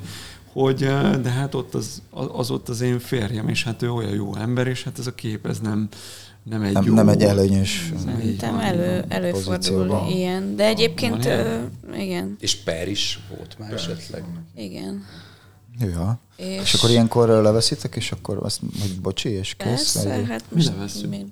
hogy 0.52 0.78
de 1.22 1.30
hát 1.30 1.54
ott 1.54 1.74
az, 1.74 2.02
az 2.10 2.50
ott 2.50 2.68
az 2.68 2.80
én 2.80 2.98
férjem, 2.98 3.48
és 3.48 3.64
hát 3.64 3.82
ő 3.82 3.90
olyan 3.90 4.14
jó 4.14 4.36
ember, 4.36 4.66
és 4.66 4.82
hát 4.84 4.98
ez 4.98 5.06
a 5.06 5.14
kép, 5.14 5.46
ez 5.46 5.58
nem, 5.60 5.88
nem 6.42 6.62
egy 6.62 6.72
nem, 6.72 6.84
jó... 6.84 6.94
Nem 6.94 7.08
egy 7.08 7.22
előnyös 7.22 7.92
Szerintem 8.04 8.58
elő, 8.58 9.04
előfordul 9.08 10.06
ilyen, 10.08 10.56
de 10.56 10.66
egyébként 10.66 11.24
uh, 11.24 12.00
igen. 12.00 12.36
És 12.40 12.56
per 12.56 12.88
is 12.88 13.20
volt 13.36 13.56
már 13.58 13.72
esetleg. 13.72 14.24
Igen. 14.56 15.04
Ja. 15.78 16.20
És, 16.36 16.60
és 16.62 16.74
akkor 16.74 16.90
ilyenkor 16.90 17.28
leveszitek, 17.28 17.96
és 17.96 18.12
akkor 18.12 18.38
azt, 18.42 18.60
hogy 18.80 19.00
bocsi, 19.00 19.28
és 19.28 19.54
kész? 19.54 19.66
Persze, 19.66 20.24
hát 20.28 20.44
mi 20.48 20.64
leveszünk? 20.64 21.10
Mi, 21.10 21.26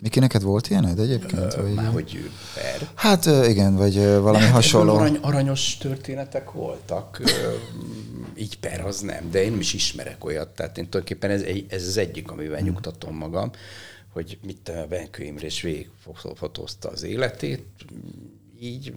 Miki, 0.00 0.18
neked 0.18 0.42
volt 0.42 0.68
ilyened 0.68 0.98
egyébként? 0.98 1.54
Ö, 1.54 1.62
vagy? 1.62 1.74
Már 1.74 1.92
hogy 1.92 2.30
per? 2.54 2.88
Hát 2.94 3.26
igen, 3.48 3.76
vagy 3.76 3.94
valami 3.94 4.44
hát 4.44 4.52
hasonló. 4.52 4.94
Arany, 4.94 5.18
aranyos 5.20 5.76
történetek 5.76 6.52
voltak, 6.52 7.20
így 8.36 8.58
per 8.58 8.84
az 8.84 9.00
nem, 9.00 9.30
de 9.30 9.42
én 9.42 9.50
nem 9.50 9.60
is 9.60 9.72
ismerek 9.72 10.24
olyat, 10.24 10.48
tehát 10.48 10.78
én 10.78 10.88
tulajdonképpen 10.88 11.30
ez, 11.30 11.42
ez 11.68 11.86
az 11.86 11.96
egyik, 11.96 12.30
amivel 12.30 12.58
hmm. 12.58 12.66
nyugtatom 12.66 13.16
magam, 13.16 13.50
hogy 14.12 14.38
mit 14.42 14.68
a 14.68 14.86
Benkő 14.88 15.24
Imre 15.24 15.46
is 15.46 15.62
végigfotózta 15.62 16.88
az 16.88 17.02
életét, 17.02 17.64
így 18.60 18.94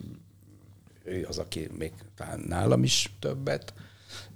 ő 1.03 1.25
az, 1.29 1.37
aki 1.37 1.69
még 1.77 1.91
talán 2.17 2.43
nálam 2.47 2.83
is 2.83 3.13
többet, 3.19 3.73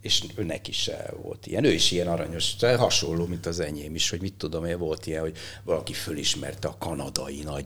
és 0.06 0.24
őnek 0.36 0.68
is 0.68 0.90
volt 1.22 1.48
ilyen. 1.48 1.64
Ő 1.64 1.72
is 1.72 1.92
ilyen 1.92 2.08
aranyos, 2.08 2.56
hasonló, 2.60 3.26
mint 3.26 3.46
az 3.46 3.60
enyém 3.60 3.96
is, 3.96 4.10
hogy 4.10 4.22
mit 4.22 4.34
tudom 4.34 4.66
én, 4.66 4.78
volt 4.78 5.06
ilyen, 5.06 5.22
hogy 5.22 5.38
valaki 5.64 5.94
fölismerte 5.94 6.68
a 6.68 6.78
kanadai 6.78 7.42
nagy 7.44 7.66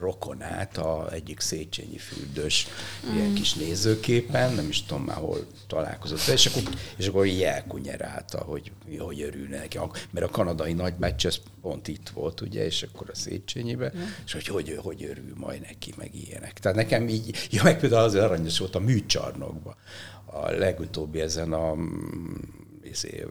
rokonát 0.00 0.76
a 0.76 1.08
egyik 1.12 1.40
Széchenyi 1.40 1.98
fürdős 1.98 2.66
mm. 3.06 3.16
ilyen 3.16 3.34
kis 3.34 3.54
nézőképen, 3.54 4.54
nem 4.54 4.68
is 4.68 4.82
tudom 4.82 5.04
már 5.04 5.16
hol 5.16 5.46
találkozott, 5.66 6.26
és 6.26 6.46
akkor, 6.46 6.62
és 6.96 7.06
akkor 7.06 7.26
így 7.26 7.42
elkunyerálta, 7.42 8.38
hogy, 8.38 8.72
hogy 8.98 9.22
örül 9.22 9.48
neki. 9.48 9.78
Mert 10.10 10.26
a 10.26 10.30
kanadai 10.30 10.72
nagybácsi 10.72 11.26
ez 11.26 11.36
pont 11.60 11.88
itt 11.88 12.08
volt, 12.08 12.40
ugye, 12.40 12.64
és 12.64 12.82
akkor 12.82 13.10
a 13.10 13.14
Széchenyibe, 13.14 13.92
mm. 13.96 14.00
és 14.24 14.32
hogy, 14.32 14.46
hogy 14.46 14.78
hogy 14.82 15.04
örül 15.04 15.34
majd 15.34 15.60
neki, 15.60 15.94
meg 15.96 16.14
ilyenek. 16.14 16.58
Tehát 16.58 16.76
nekem 16.76 17.08
így, 17.08 17.48
ja, 17.50 17.62
meg 17.62 17.80
például 17.80 18.04
az 18.04 18.14
aranyos 18.14 18.58
volt 18.58 18.74
a 18.74 18.80
műcsarnokban. 18.80 19.76
A 20.32 20.50
legutóbbi 20.50 21.20
ezen 21.20 21.52
a, 21.52 21.74
izé, 22.82 23.26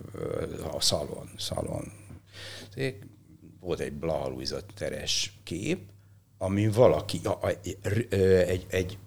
a 0.72 0.82
szalon, 0.82 1.30
szalon. 1.38 1.92
Volt 3.60 3.80
egy 3.80 3.94
Blaha 3.94 4.34
teres 4.76 5.40
kép, 5.44 5.80
ami 6.38 6.68
valaki, 6.68 7.20
a, 7.24 7.30
a, 7.30 7.48
egy, 8.48 8.66
egy 8.70 8.98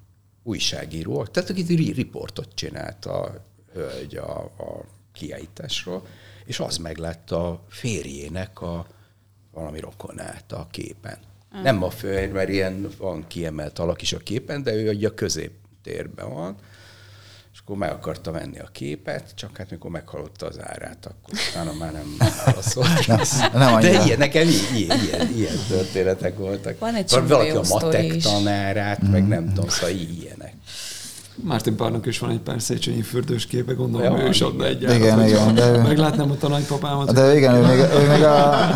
újságíró, 0.42 1.24
tehát 1.24 1.50
aki 1.50 1.92
riportot 1.92 2.54
csinált 2.54 3.06
a 3.06 3.44
hölgy 3.72 4.16
a, 4.16 4.44
a 4.44 4.84
kiállításról, 5.12 6.06
és 6.44 6.60
az 6.60 6.76
meglátta 6.76 7.48
a 7.48 7.64
férjének 7.68 8.60
a 8.60 8.86
valami 9.50 9.80
rokonát 9.80 10.52
a 10.52 10.66
képen. 10.70 11.18
Mm. 11.56 11.62
Nem 11.62 11.82
a 11.82 11.90
fő, 11.90 12.32
mert 12.32 12.48
ilyen 12.48 12.88
van 12.98 13.26
kiemelt 13.26 13.78
alak 13.78 14.02
is 14.02 14.12
a 14.12 14.18
képen, 14.18 14.62
de 14.62 14.74
ő 14.74 15.06
a 15.06 15.14
középtérben 15.14 16.34
van, 16.34 16.56
akkor 17.64 17.76
meg 17.76 17.90
akarta 17.90 18.30
venni 18.30 18.58
a 18.58 18.68
képet, 18.72 19.24
csak 19.34 19.56
hát 19.56 19.70
mikor 19.70 19.90
meghallotta 19.90 20.46
az 20.46 20.58
árát, 20.60 21.06
akkor 21.06 21.38
utána 21.50 21.72
már 21.78 21.92
nem 21.92 22.16
válaszolt. 22.44 23.06
nem 23.52 23.80
De 23.80 24.04
ilyen, 24.04 24.18
nekem 24.18 24.48
ilyen, 24.74 25.00
ilyen, 25.00 25.32
ilyen 25.36 25.56
történetek 25.68 26.38
voltak. 26.38 26.78
Van 26.78 26.94
egy 26.94 27.10
Valaki 27.28 27.50
a 27.50 27.62
matek 27.68 28.16
tanárát, 28.16 29.06
mm. 29.06 29.10
meg 29.10 29.28
nem 29.28 29.48
tudom, 29.48 29.68
szóval 29.68 29.90
ilyenek. 29.90 30.54
Mártin 31.34 31.76
Párnak 31.76 32.06
is 32.06 32.18
van 32.18 32.30
egy 32.30 32.38
pár 32.40 32.60
Széchenyi 32.60 33.02
fürdős 33.02 33.46
képe, 33.46 33.72
gondolom, 33.72 34.16
ja, 34.16 34.24
ő 34.24 34.28
is 34.28 34.40
adna 34.40 34.64
egy 34.64 34.82
Igen, 34.82 35.26
igen. 35.26 35.54
De... 35.54 35.82
Meglátnám 35.82 36.30
a 36.40 36.48
nagypapámat. 36.48 37.12
De 37.12 37.36
igen, 37.36 37.54
ő 37.54 37.60
még, 37.60 37.78
ő 37.78 38.08
még, 38.08 38.22
a, 38.22 38.68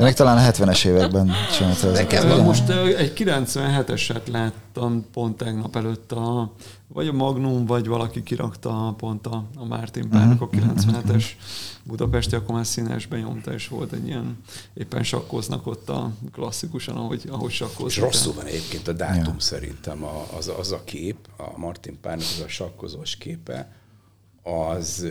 ő 0.00 0.04
még 0.04 0.14
talán 0.14 0.36
a 0.36 0.50
70-es 0.50 0.86
években 0.86 1.32
csinálta 1.56 1.88
ezeket. 1.88 2.22
Nekem 2.22 2.44
most 2.44 2.68
egy 2.98 3.12
97-eset 3.16 4.30
lát, 4.32 4.52
láttam 4.74 5.10
pont 5.12 5.36
tegnap 5.36 5.76
előtt 5.76 6.12
a, 6.12 6.52
vagy 6.86 7.08
a 7.08 7.12
Magnum, 7.12 7.66
vagy 7.66 7.86
valaki 7.86 8.22
kirakta 8.22 8.94
pont 8.96 9.26
a, 9.26 9.44
a 9.54 9.64
Mártin 9.64 10.08
Párnak 10.08 10.40
a 10.40 10.48
97-es 10.48 11.24
Budapesti, 11.82 12.34
akkor 12.34 12.54
már 12.54 12.66
színesben 12.66 13.20
nyomta, 13.20 13.52
és 13.52 13.68
volt 13.68 13.92
egy 13.92 14.06
ilyen, 14.06 14.38
éppen 14.74 15.02
sakkoznak 15.02 15.66
ott 15.66 15.88
a 15.88 16.12
klasszikusan, 16.32 16.96
ahogy, 16.96 17.22
ahogy 17.28 17.50
sakkoznak. 17.50 17.90
És 17.90 17.98
rosszul 17.98 18.32
van 18.34 18.46
egyébként 18.46 18.88
a 18.88 18.92
dátum 18.92 19.34
ja. 19.34 19.40
szerintem 19.40 20.04
a, 20.04 20.26
az, 20.36 20.52
az 20.58 20.72
a 20.72 20.84
kép, 20.84 21.28
a 21.36 21.58
Martin 21.58 22.00
Párnak 22.00 22.26
az 22.36 22.42
a 22.44 22.48
sakkozós 22.48 23.16
képe, 23.16 23.72
az, 24.42 25.06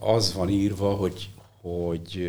az 0.00 0.34
van 0.34 0.48
írva, 0.48 0.94
hogy, 0.94 1.30
hogy 1.60 2.20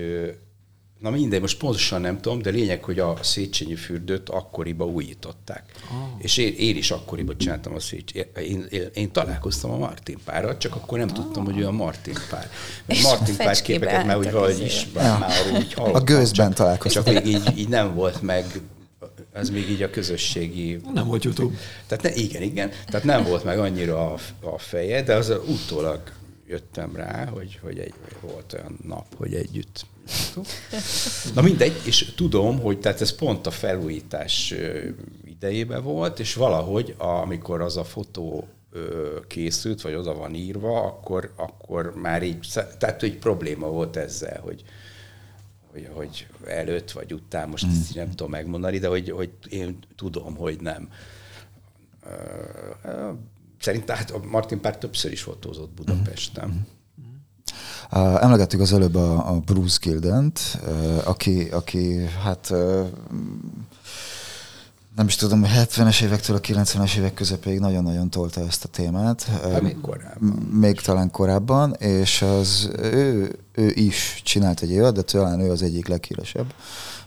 Na 0.99 1.09
mindegy, 1.09 1.41
most 1.41 1.57
pontosan 1.57 2.01
nem 2.01 2.21
tudom, 2.21 2.41
de 2.41 2.49
lényeg, 2.49 2.83
hogy 2.83 2.99
a 2.99 3.17
Széchenyi 3.21 3.75
fürdőt 3.75 4.29
akkoriba 4.29 4.85
újították. 4.85 5.63
Oh. 5.91 5.97
És 6.17 6.37
én, 6.37 6.53
én 6.57 6.75
is 6.75 6.91
akkoriba 6.91 7.35
csináltam 7.35 7.75
a 7.75 7.79
Széchenyi. 7.79 8.25
Én, 8.35 8.65
én, 8.69 8.89
én 8.93 9.11
találkoztam 9.11 9.71
a 9.71 9.77
Martin 9.77 10.17
párral, 10.25 10.57
csak 10.57 10.75
akkor 10.75 10.97
nem 10.97 11.07
oh. 11.09 11.13
tudtam, 11.13 11.45
hogy 11.45 11.59
ő 11.59 11.67
a 11.67 11.71
Martin 11.71 12.17
pár. 12.29 12.49
Mert 12.85 13.01
Martin 13.01 13.35
pár 13.35 13.61
képeket 13.61 14.05
már 14.05 14.17
úgy 14.17 14.31
valahogy 14.31 14.61
is, 14.61 14.87
ja. 14.95 15.17
már 15.17 15.31
úgy 15.53 15.73
hallottam. 15.73 16.01
A 16.01 16.03
gőzben 16.03 16.47
csak, 16.47 16.57
találkoztam. 16.57 17.03
Csak 17.03 17.13
még 17.13 17.25
így, 17.25 17.57
így 17.57 17.69
nem 17.69 17.95
volt 17.95 18.21
meg 18.21 18.45
ez 19.33 19.49
még 19.49 19.69
így 19.69 19.81
a 19.81 19.89
közösségi... 19.89 20.79
Nem 20.93 21.07
volt 21.07 21.23
YouTube. 21.23 21.55
Tehát 21.87 22.03
ne, 22.03 22.13
igen, 22.13 22.41
igen. 22.41 22.71
Tehát 22.85 23.05
nem 23.05 23.23
volt 23.23 23.43
meg 23.43 23.59
annyira 23.59 24.13
a, 24.13 24.19
a 24.41 24.57
feje, 24.57 25.03
de 25.03 25.15
az 25.15 25.33
utólag 25.47 26.01
jöttem 26.47 26.95
rá, 26.95 27.25
hogy, 27.25 27.59
hogy 27.63 27.79
egy, 27.79 27.93
volt 28.21 28.53
olyan 28.53 28.79
nap, 28.83 29.05
hogy 29.17 29.33
együtt 29.33 29.85
Na 31.33 31.41
mindegy, 31.41 31.81
és 31.85 32.13
tudom, 32.15 32.59
hogy 32.59 32.79
tehát 32.79 33.01
ez 33.01 33.15
pont 33.15 33.47
a 33.47 33.51
felújítás 33.51 34.53
idejében 35.25 35.83
volt, 35.83 36.19
és 36.19 36.33
valahogy 36.33 36.95
amikor 36.97 37.61
az 37.61 37.77
a 37.77 37.83
fotó 37.83 38.47
készült, 39.27 39.81
vagy 39.81 39.93
oda 39.93 40.13
van 40.13 40.35
írva, 40.35 40.83
akkor, 40.83 41.33
akkor 41.35 41.95
már 41.95 42.23
így, 42.23 42.47
tehát 42.79 43.03
egy 43.03 43.17
probléma 43.17 43.67
volt 43.67 43.95
ezzel, 43.95 44.41
hogy, 44.41 44.63
hogy, 45.71 45.89
hogy 45.93 46.27
előtt 46.45 46.91
vagy 46.91 47.13
után, 47.13 47.49
most 47.49 47.65
ezt 47.71 47.95
nem 47.95 48.09
tudom 48.09 48.29
megmondani, 48.29 48.77
de 48.77 48.87
hogy, 48.87 49.09
hogy 49.09 49.31
én 49.49 49.79
tudom, 49.95 50.35
hogy 50.35 50.61
nem. 50.61 50.89
Szerintem 53.59 53.95
hát 53.95 54.11
a 54.11 54.19
Martin 54.23 54.61
Pár 54.61 54.77
többször 54.77 55.11
is 55.11 55.21
fotózott 55.21 55.71
Budapesten. 55.71 56.67
Emlegettük 57.89 58.59
az 58.59 58.73
előbb 58.73 58.95
a, 58.95 59.33
a 59.33 59.39
Bruce 59.39 59.77
Gildent, 59.81 60.59
aki, 61.03 61.47
aki 61.51 62.09
hát 62.23 62.53
nem 64.95 65.07
is 65.07 65.15
tudom, 65.15 65.43
70-es 65.45 66.03
évektől 66.03 66.35
a 66.35 66.39
90-es 66.39 66.97
évek 66.97 67.13
közepéig 67.13 67.59
nagyon-nagyon 67.59 68.09
tolta 68.09 68.41
ezt 68.41 68.63
a 68.63 68.67
témát. 68.67 69.23
Hát 69.23 69.61
még 69.61 69.81
korábban. 69.81 70.49
Még 70.51 70.81
talán 70.81 71.11
korábban, 71.11 71.73
és 71.73 72.21
az 72.21 72.69
ő, 72.81 73.35
ő 73.51 73.71
is 73.75 74.21
csinált 74.23 74.61
egy 74.61 74.71
évad, 74.71 74.95
de 74.95 75.01
talán 75.01 75.39
ő 75.39 75.51
az 75.51 75.61
egyik 75.61 75.87
leghíresebb 75.87 76.53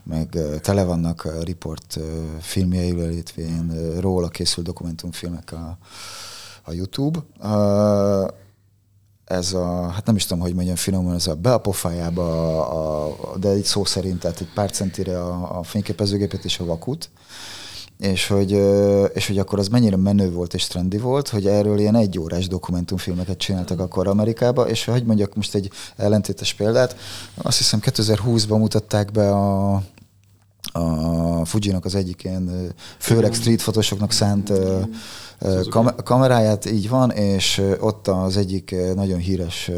meg 0.08 0.38
tele 0.60 0.84
vannak 0.84 1.24
a 1.24 1.44
report 1.44 1.98
filmjeivel, 2.40 3.10
illetve 3.10 3.42
róla 4.00 4.28
készült 4.28 4.66
dokumentumfilmek 4.66 5.52
a, 5.52 5.78
a 6.62 6.72
YouTube 6.72 7.18
ez 9.28 9.52
a, 9.52 9.88
hát 9.88 10.06
nem 10.06 10.16
is 10.16 10.26
tudom, 10.26 10.42
hogy 10.42 10.54
mondjam 10.54 10.76
finoman, 10.76 11.14
ez 11.14 11.26
a 11.26 11.34
be 11.34 11.52
a 11.52 11.58
pofájába, 11.58 12.24
a, 12.62 13.32
a, 13.32 13.36
de 13.38 13.48
egy 13.48 13.64
szó 13.64 13.84
szerint, 13.84 14.20
tehát 14.20 14.40
egy 14.40 14.52
pár 14.54 14.70
centire 14.70 15.22
a, 15.22 15.58
a 15.58 15.62
fényképezőgépet 15.62 16.44
és 16.44 16.58
a 16.58 16.64
vakut, 16.64 17.10
és 17.98 18.26
hogy, 18.26 18.50
és 19.14 19.26
hogy 19.26 19.38
akkor 19.38 19.58
az 19.58 19.68
mennyire 19.68 19.96
menő 19.96 20.30
volt 20.30 20.54
és 20.54 20.66
trendi 20.66 20.98
volt, 20.98 21.28
hogy 21.28 21.46
erről 21.46 21.78
ilyen 21.78 21.94
egy 21.94 22.18
órás 22.18 22.48
dokumentumfilmeket 22.48 23.38
csináltak 23.38 23.80
akkor 23.80 24.08
Amerikába, 24.08 24.68
és 24.68 24.84
hogy 24.84 25.04
mondjak 25.04 25.34
most 25.34 25.54
egy 25.54 25.70
ellentétes 25.96 26.54
példát, 26.54 26.96
azt 27.34 27.58
hiszem 27.58 27.80
2020-ban 27.82 28.58
mutatták 28.58 29.12
be 29.12 29.30
a, 29.30 29.82
a 30.72 31.44
Fujinak 31.44 31.84
az 31.84 31.94
egyik 31.94 32.24
ilyen 32.24 32.74
főleg 32.98 33.34
street 33.34 33.62
fotósoknak 33.62 34.12
szánt 34.12 34.52
kam- 35.70 36.02
kameráját, 36.02 36.70
így 36.70 36.88
van, 36.88 37.10
és 37.10 37.62
ott 37.80 38.08
az 38.08 38.36
egyik 38.36 38.74
nagyon 38.94 39.18
híres 39.18 39.70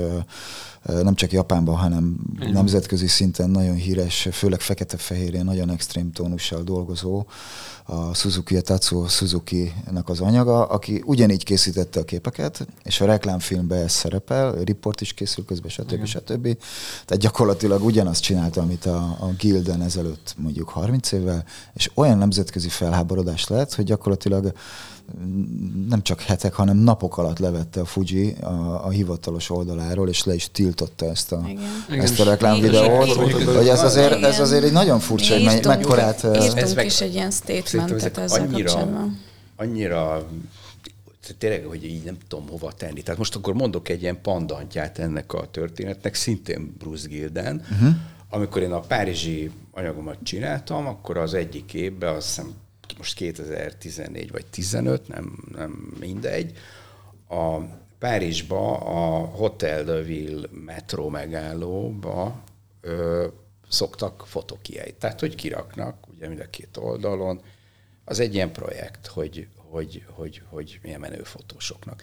nem 0.82 1.14
csak 1.14 1.32
Japánban, 1.32 1.76
hanem 1.76 2.16
Igen. 2.36 2.52
nemzetközi 2.52 3.06
szinten 3.06 3.50
nagyon 3.50 3.74
híres, 3.74 4.28
főleg 4.32 4.60
fekete-fehérén, 4.60 5.44
nagyon 5.44 5.70
extrém 5.70 6.12
tónussal 6.12 6.62
dolgozó 6.62 7.26
a 7.84 8.14
Suzuki, 8.14 8.56
a 8.56 8.60
Tatsuo 8.60 9.08
Suzuki-nak 9.08 10.08
az 10.08 10.20
anyaga, 10.20 10.66
aki 10.66 11.02
ugyanígy 11.06 11.44
készítette 11.44 12.00
a 12.00 12.04
képeket, 12.04 12.66
és 12.82 13.00
a 13.00 13.04
reklámfilmben 13.04 13.82
ez 13.82 13.92
szerepel, 13.92 14.48
a 14.48 14.64
report 14.64 15.00
is 15.00 15.12
készül 15.12 15.44
közben, 15.44 15.70
stb. 15.70 15.92
Igen. 15.92 16.06
stb. 16.06 16.42
Tehát 17.04 17.18
gyakorlatilag 17.18 17.84
ugyanazt 17.84 18.22
csinálta, 18.22 18.60
amit 18.60 18.86
a, 18.86 19.16
a 19.20 19.30
Gilden 19.38 19.82
ezelőtt 19.82 20.34
mondjuk 20.36 20.68
30 20.68 21.12
évvel, 21.12 21.44
és 21.74 21.90
olyan 21.94 22.18
nemzetközi 22.18 22.68
felháborodás 22.68 23.48
lett, 23.48 23.74
hogy 23.74 23.84
gyakorlatilag 23.84 24.52
nem 25.88 26.02
csak 26.02 26.20
hetek, 26.20 26.52
hanem 26.52 26.76
napok 26.76 27.18
alatt 27.18 27.38
levette 27.38 27.80
a 27.80 27.84
Fuji 27.84 28.36
a, 28.40 28.84
a 28.84 28.90
hivatalos 28.90 29.50
oldaláról, 29.50 30.08
és 30.08 30.24
le 30.24 30.34
is 30.34 30.50
tiltotta 30.50 31.06
ezt 31.06 31.32
a, 31.32 31.44
Igen. 31.88 32.00
ezt 32.00 32.20
a 32.20 32.24
reklámvideót. 32.24 33.12
Hogy 33.56 33.68
ez 33.68 33.82
azért, 33.82 34.22
ez 34.22 34.40
azért 34.40 34.64
egy 34.64 34.72
nagyon 34.72 35.00
furcsa, 35.00 35.34
hogy 35.34 35.44
me, 35.44 35.60
mekkorát... 35.64 36.26
Írtunk 36.42 36.84
is 36.84 37.00
egy 37.00 37.14
ilyen 37.14 37.30
statementet 37.30 38.18
ezzel 38.18 38.40
annyira, 38.40 38.70
kapcsolatban. 38.70 39.18
Annyira 39.56 40.26
tényleg, 41.38 41.64
hogy 41.64 41.84
így 41.84 42.04
nem 42.04 42.16
tudom 42.28 42.48
hova 42.48 42.72
tenni. 42.72 43.02
Tehát 43.02 43.18
most 43.18 43.36
akkor 43.36 43.54
mondok 43.54 43.88
egy 43.88 44.02
ilyen 44.02 44.20
pandantját 44.22 44.98
ennek 44.98 45.32
a 45.32 45.50
történetnek, 45.50 46.14
szintén 46.14 46.74
Bruce 46.78 47.08
Gilden. 47.08 47.66
Uh-huh. 47.72 47.94
Amikor 48.30 48.62
én 48.62 48.72
a 48.72 48.80
párizsi 48.80 49.50
anyagomat 49.70 50.18
csináltam, 50.22 50.86
akkor 50.86 51.16
az 51.16 51.34
egyik 51.34 51.74
évben 51.74 52.14
azt 52.14 52.26
hiszem 52.26 52.52
most 52.98 53.14
2014 53.14 54.30
vagy 54.30 54.46
15, 54.46 55.08
nem, 55.08 55.44
nem 55.52 55.94
mindegy, 55.98 56.56
a 57.28 57.58
Párizsba 57.98 58.76
a 58.78 59.24
Hotel 59.26 59.84
de 59.84 60.02
Ville 60.02 60.48
metró 60.50 61.08
megállóba 61.08 62.42
ö, 62.80 63.26
szoktak 63.68 64.24
fotokieit. 64.26 64.94
Tehát, 64.94 65.20
hogy 65.20 65.34
kiraknak, 65.34 66.06
ugye 66.08 66.28
mind 66.28 66.40
a 66.40 66.50
két 66.50 66.76
oldalon. 66.76 67.40
Az 68.04 68.20
egy 68.20 68.34
ilyen 68.34 68.52
projekt, 68.52 69.06
hogy, 69.06 69.48
hogy, 69.56 70.04
hogy, 70.08 70.42
hogy 70.48 70.78
milyen 70.82 71.00
menő 71.00 71.22
fotósoknak. 71.22 72.02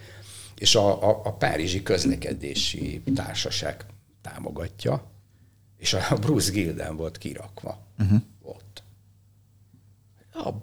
És 0.56 0.76
a, 0.76 1.10
a, 1.10 1.22
a 1.24 1.34
Párizsi 1.34 1.84
Közlekedési 1.84 3.02
Társaság 3.16 3.86
támogatja, 4.22 5.12
és 5.78 5.94
a 5.94 6.16
Bruce 6.20 6.52
Gilden 6.52 6.96
volt 6.96 7.18
kirakva. 7.18 7.86
Uh-huh. 8.00 8.22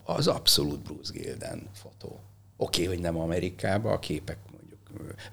Az 0.04 0.26
abszolút 0.26 0.80
Bruce 0.80 1.12
Gilden 1.12 1.68
fotó. 1.72 2.20
Oké, 2.56 2.82
okay, 2.82 2.94
hogy 2.94 3.04
nem 3.04 3.18
Amerikában, 3.18 3.92
a 3.92 3.98
képek 3.98 4.38
mondjuk. 4.50 4.80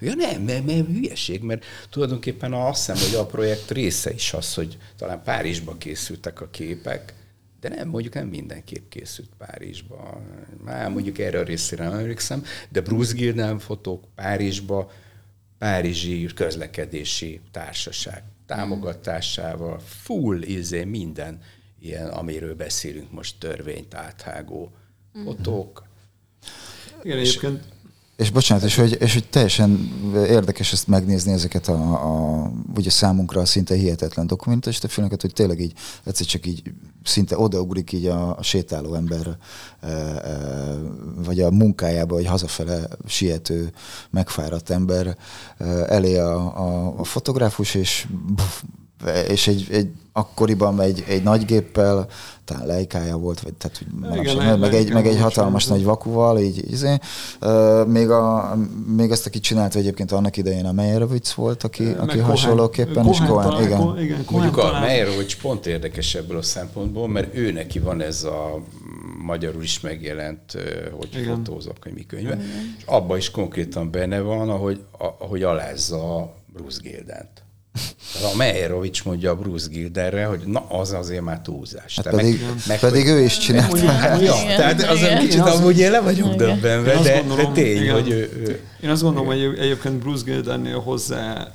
Ja 0.00 0.14
nem, 0.14 0.42
mert, 0.42 0.66
mert 0.66 0.86
hülyeség, 0.86 1.42
mert 1.42 1.64
tulajdonképpen 1.90 2.52
azt 2.52 2.86
hiszem, 2.86 3.08
hogy 3.08 3.18
a 3.18 3.26
projekt 3.26 3.70
része 3.70 4.12
is 4.12 4.32
az, 4.32 4.54
hogy 4.54 4.78
talán 4.96 5.22
Párizsba 5.22 5.76
készültek 5.76 6.40
a 6.40 6.48
képek, 6.50 7.14
de 7.60 7.68
nem, 7.68 7.88
mondjuk 7.88 8.14
nem 8.14 8.26
minden 8.26 8.64
kép 8.64 8.88
készült 8.88 9.30
Párizsba. 9.38 10.20
Már 10.64 10.90
mondjuk 10.90 11.18
erre 11.18 11.38
a 11.38 11.42
részére 11.42 11.88
nem 11.88 11.98
emlékszem, 11.98 12.44
de 12.68 12.80
Bruce 12.80 13.14
Gilden 13.14 13.58
fotók 13.58 14.04
Párizsba, 14.14 14.90
Párizsi 15.58 16.28
közlekedési 16.34 17.40
társaság 17.50 18.22
támogatásával, 18.46 19.78
full 19.78 20.42
izé 20.42 20.84
minden 20.84 21.40
ilyen, 21.82 22.08
amiről 22.08 22.54
beszélünk 22.54 23.12
most, 23.12 23.38
törvényt 23.38 23.94
áthágó 23.94 24.70
mm. 25.18 25.24
fotók. 25.24 25.84
Igen, 27.02 27.18
és, 27.18 27.28
egyébként 27.28 27.72
és 28.16 28.30
bocsánat, 28.30 28.64
és 28.64 28.74
hogy, 28.74 28.96
és 29.00 29.12
hogy 29.12 29.28
teljesen 29.28 29.90
érdekes 30.14 30.72
ezt 30.72 30.86
megnézni 30.86 31.32
ezeket 31.32 31.68
a, 31.68 31.92
a 31.92 32.50
ugye 32.76 32.90
számunkra 32.90 33.44
szinte 33.44 33.74
hihetetlen 33.74 34.26
dokumentást, 34.26 34.90
filmeket, 34.90 35.20
hogy 35.20 35.32
tényleg 35.32 35.60
így 35.60 35.72
egyszer 36.04 36.26
csak 36.26 36.46
így 36.46 36.62
szinte 37.04 37.38
odaugrik 37.38 37.92
így 37.92 38.06
a, 38.06 38.38
a 38.38 38.42
sétáló 38.42 38.94
ember 38.94 39.36
e, 39.80 39.88
e, 39.88 40.76
vagy 41.14 41.40
a 41.40 41.50
munkájába, 41.50 42.14
vagy 42.14 42.26
hazafele 42.26 42.88
siető, 43.06 43.72
megfáradt 44.10 44.70
ember 44.70 45.06
e, 45.06 45.64
elé 45.68 46.18
a, 46.18 46.36
a, 46.56 46.94
a 46.98 47.04
fotográfus, 47.04 47.74
és 47.74 48.06
buf, 48.34 48.62
és 49.28 49.48
egy, 49.48 49.66
egy 49.70 49.88
akkoriban 50.12 50.80
egy, 50.80 51.04
egy 51.08 51.22
nagy 51.22 51.44
géppel, 51.44 52.06
talán 52.44 52.66
lejkája 52.66 53.16
volt, 53.16 53.40
vagy 53.40 53.52
tehát, 53.54 53.76
hogy 53.78 53.86
manapság, 54.00 54.24
Igen, 54.34 54.58
meg, 54.58 54.74
egy, 54.74 54.92
meg 54.92 55.06
egy 55.06 55.18
hatalmas 55.20 55.66
nagy 55.66 55.84
vakuval, 55.84 56.38
így, 56.38 56.70
izé. 56.70 56.96
Még, 57.86 58.10
a, 58.10 58.54
még 58.96 59.10
ezt, 59.10 59.26
aki 59.26 59.40
csinálta 59.40 59.78
egyébként 59.78 60.12
annak 60.12 60.36
idején 60.36 60.64
a 60.64 60.72
Meyerowitz 60.72 61.34
volt, 61.34 61.62
aki, 61.62 61.82
Meg 61.82 61.98
aki 61.98 62.06
Cohen. 62.08 62.24
hasonlóképpen, 62.24 63.06
és 63.06 63.16
Cohen 63.18 63.30
Cohen, 63.32 63.48
talán- 63.48 63.64
igen. 63.64 63.80
Igen, 64.04 64.24
Cohen 64.24 64.40
Mondjuk 64.42 64.56
a 64.56 64.60
talán- 64.60 64.80
Meyerowicz 64.82 65.34
pont 65.34 65.66
érdekes 65.66 66.14
ebből 66.14 66.36
a 66.36 66.42
szempontból, 66.42 67.08
mert 67.08 67.34
ő 67.36 67.52
neki 67.52 67.78
van 67.78 68.00
ez 68.00 68.24
a 68.24 68.58
magyarul 69.24 69.62
is 69.62 69.80
megjelent, 69.80 70.52
hogy 70.98 71.08
Igen. 71.20 71.34
Fotózok 71.34 71.76
könyve, 72.06 72.38
és 72.78 72.84
abban 72.86 73.16
is 73.16 73.30
konkrétan 73.30 73.90
benne 73.90 74.20
van, 74.20 74.50
ahogy, 74.50 74.80
a- 74.98 75.24
ahogy 75.24 75.42
alázza 75.42 76.16
a 76.16 76.34
Bruce 76.52 76.80
Gildent. 76.82 77.41
A 78.32 78.36
Meyerowicz 78.36 79.00
mondja 79.04 79.30
a 79.30 79.34
Bruce 79.36 79.66
Gildenre, 79.70 80.24
hogy 80.24 80.40
na, 80.46 80.60
az 80.68 80.92
azért 80.92 81.22
már 81.22 81.40
túlzás. 81.40 81.94
Hát 81.96 82.04
Tehát 82.04 82.20
pedig, 82.20 82.44
meg, 82.66 82.78
pedig 82.78 83.06
ő 83.06 83.20
is 83.20 83.38
csinálta. 83.38 83.68
Mondjuk- 83.68 83.92
Hát, 83.92 84.20
ja, 84.20 84.34
Igen, 84.44 84.56
tehát 84.56 84.82
azon 84.82 84.96
igen. 85.04 85.18
kicsit 85.18 85.34
Én 85.34 85.40
azt- 85.40 85.56
amúgy 85.58 85.78
én 85.78 85.90
le 85.90 86.00
vagyok 86.00 86.26
Igen. 86.26 86.36
döbbenve, 86.36 86.90
Én 86.92 86.96
azt 86.98 87.06
de, 87.06 87.12
de 87.12 87.20
gondolom, 87.20 87.52
tény, 87.52 87.82
igen. 87.82 87.94
hogy 87.94 88.10
ő, 88.10 88.30
ő 88.46 88.60
Én 88.82 88.90
azt 88.90 89.02
gondolom, 89.02 89.26
hogy 89.26 89.40
egy- 89.40 89.58
egyébként 89.58 89.94
Bruce 89.94 90.22
Gildennél 90.24 90.78
hozzá 90.80 91.48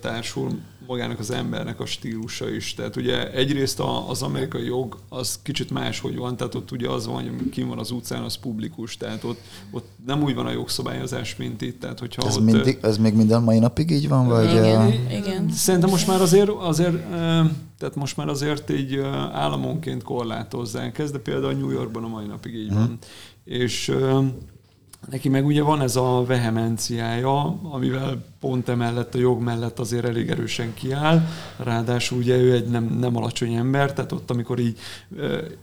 társul 0.00 0.58
magának 0.90 1.18
az 1.18 1.30
embernek 1.30 1.80
a 1.80 1.86
stílusa 1.86 2.50
is. 2.50 2.74
Tehát 2.74 2.96
ugye 2.96 3.32
egyrészt 3.32 3.80
a, 3.80 4.08
az 4.08 4.22
amerikai 4.22 4.64
jog 4.64 4.96
az 5.08 5.38
kicsit 5.42 5.70
máshogy 5.70 6.16
van, 6.16 6.36
tehát 6.36 6.54
ott 6.54 6.70
ugye 6.70 6.88
az 6.88 7.06
van, 7.06 7.14
hogy 7.14 7.50
kim 7.50 7.68
van 7.68 7.78
az 7.78 7.90
utcán, 7.90 8.22
az 8.22 8.34
publikus, 8.34 8.96
tehát 8.96 9.24
ott, 9.24 9.40
ott 9.70 9.88
nem 10.06 10.22
úgy 10.22 10.34
van 10.34 10.46
a 10.46 10.50
jogszabályozás, 10.50 11.36
mint 11.36 11.62
itt. 11.62 11.80
Tehát 11.80 11.98
hogyha 11.98 12.26
Ez, 12.26 12.36
ott, 12.36 12.44
mindig, 12.44 12.78
ez 12.82 12.98
még 12.98 13.14
minden 13.14 13.42
mai 13.42 13.58
napig 13.58 13.90
így 13.90 14.08
van? 14.08 14.26
Vagy, 14.26 14.50
Igen, 14.50 14.92
igen. 15.10 15.50
Szerintem 15.50 15.90
most 15.90 16.06
már 16.06 16.20
azért, 16.20 16.48
azért 16.48 17.06
tehát 17.78 17.94
most 17.94 18.16
már 18.16 18.28
azért 18.28 18.70
így 18.70 18.96
államonként 19.32 20.02
korlátozzák 20.02 20.98
ezt, 20.98 21.12
de 21.12 21.18
például 21.18 21.52
New 21.52 21.70
Yorkban 21.70 22.04
a 22.04 22.08
mai 22.08 22.26
napig 22.26 22.54
így 22.54 22.72
van. 22.72 22.98
És 23.44 23.88
ö, 23.88 24.20
neki 25.08 25.28
meg 25.28 25.46
ugye 25.46 25.62
van 25.62 25.80
ez 25.80 25.96
a 25.96 26.24
vehemenciája, 26.26 27.60
amivel 27.62 28.24
pont 28.40 28.68
emellett 28.68 29.14
a 29.14 29.18
jog 29.18 29.42
mellett 29.42 29.78
azért 29.78 30.04
elég 30.04 30.30
erősen 30.30 30.74
kiáll, 30.74 31.28
ráadásul 31.56 32.18
ugye 32.18 32.36
ő 32.36 32.52
egy 32.52 32.66
nem, 32.66 32.84
nem 32.84 33.16
alacsony 33.16 33.54
ember, 33.54 33.92
tehát 33.92 34.12
ott 34.12 34.30
amikor 34.30 34.58
így, 34.58 34.78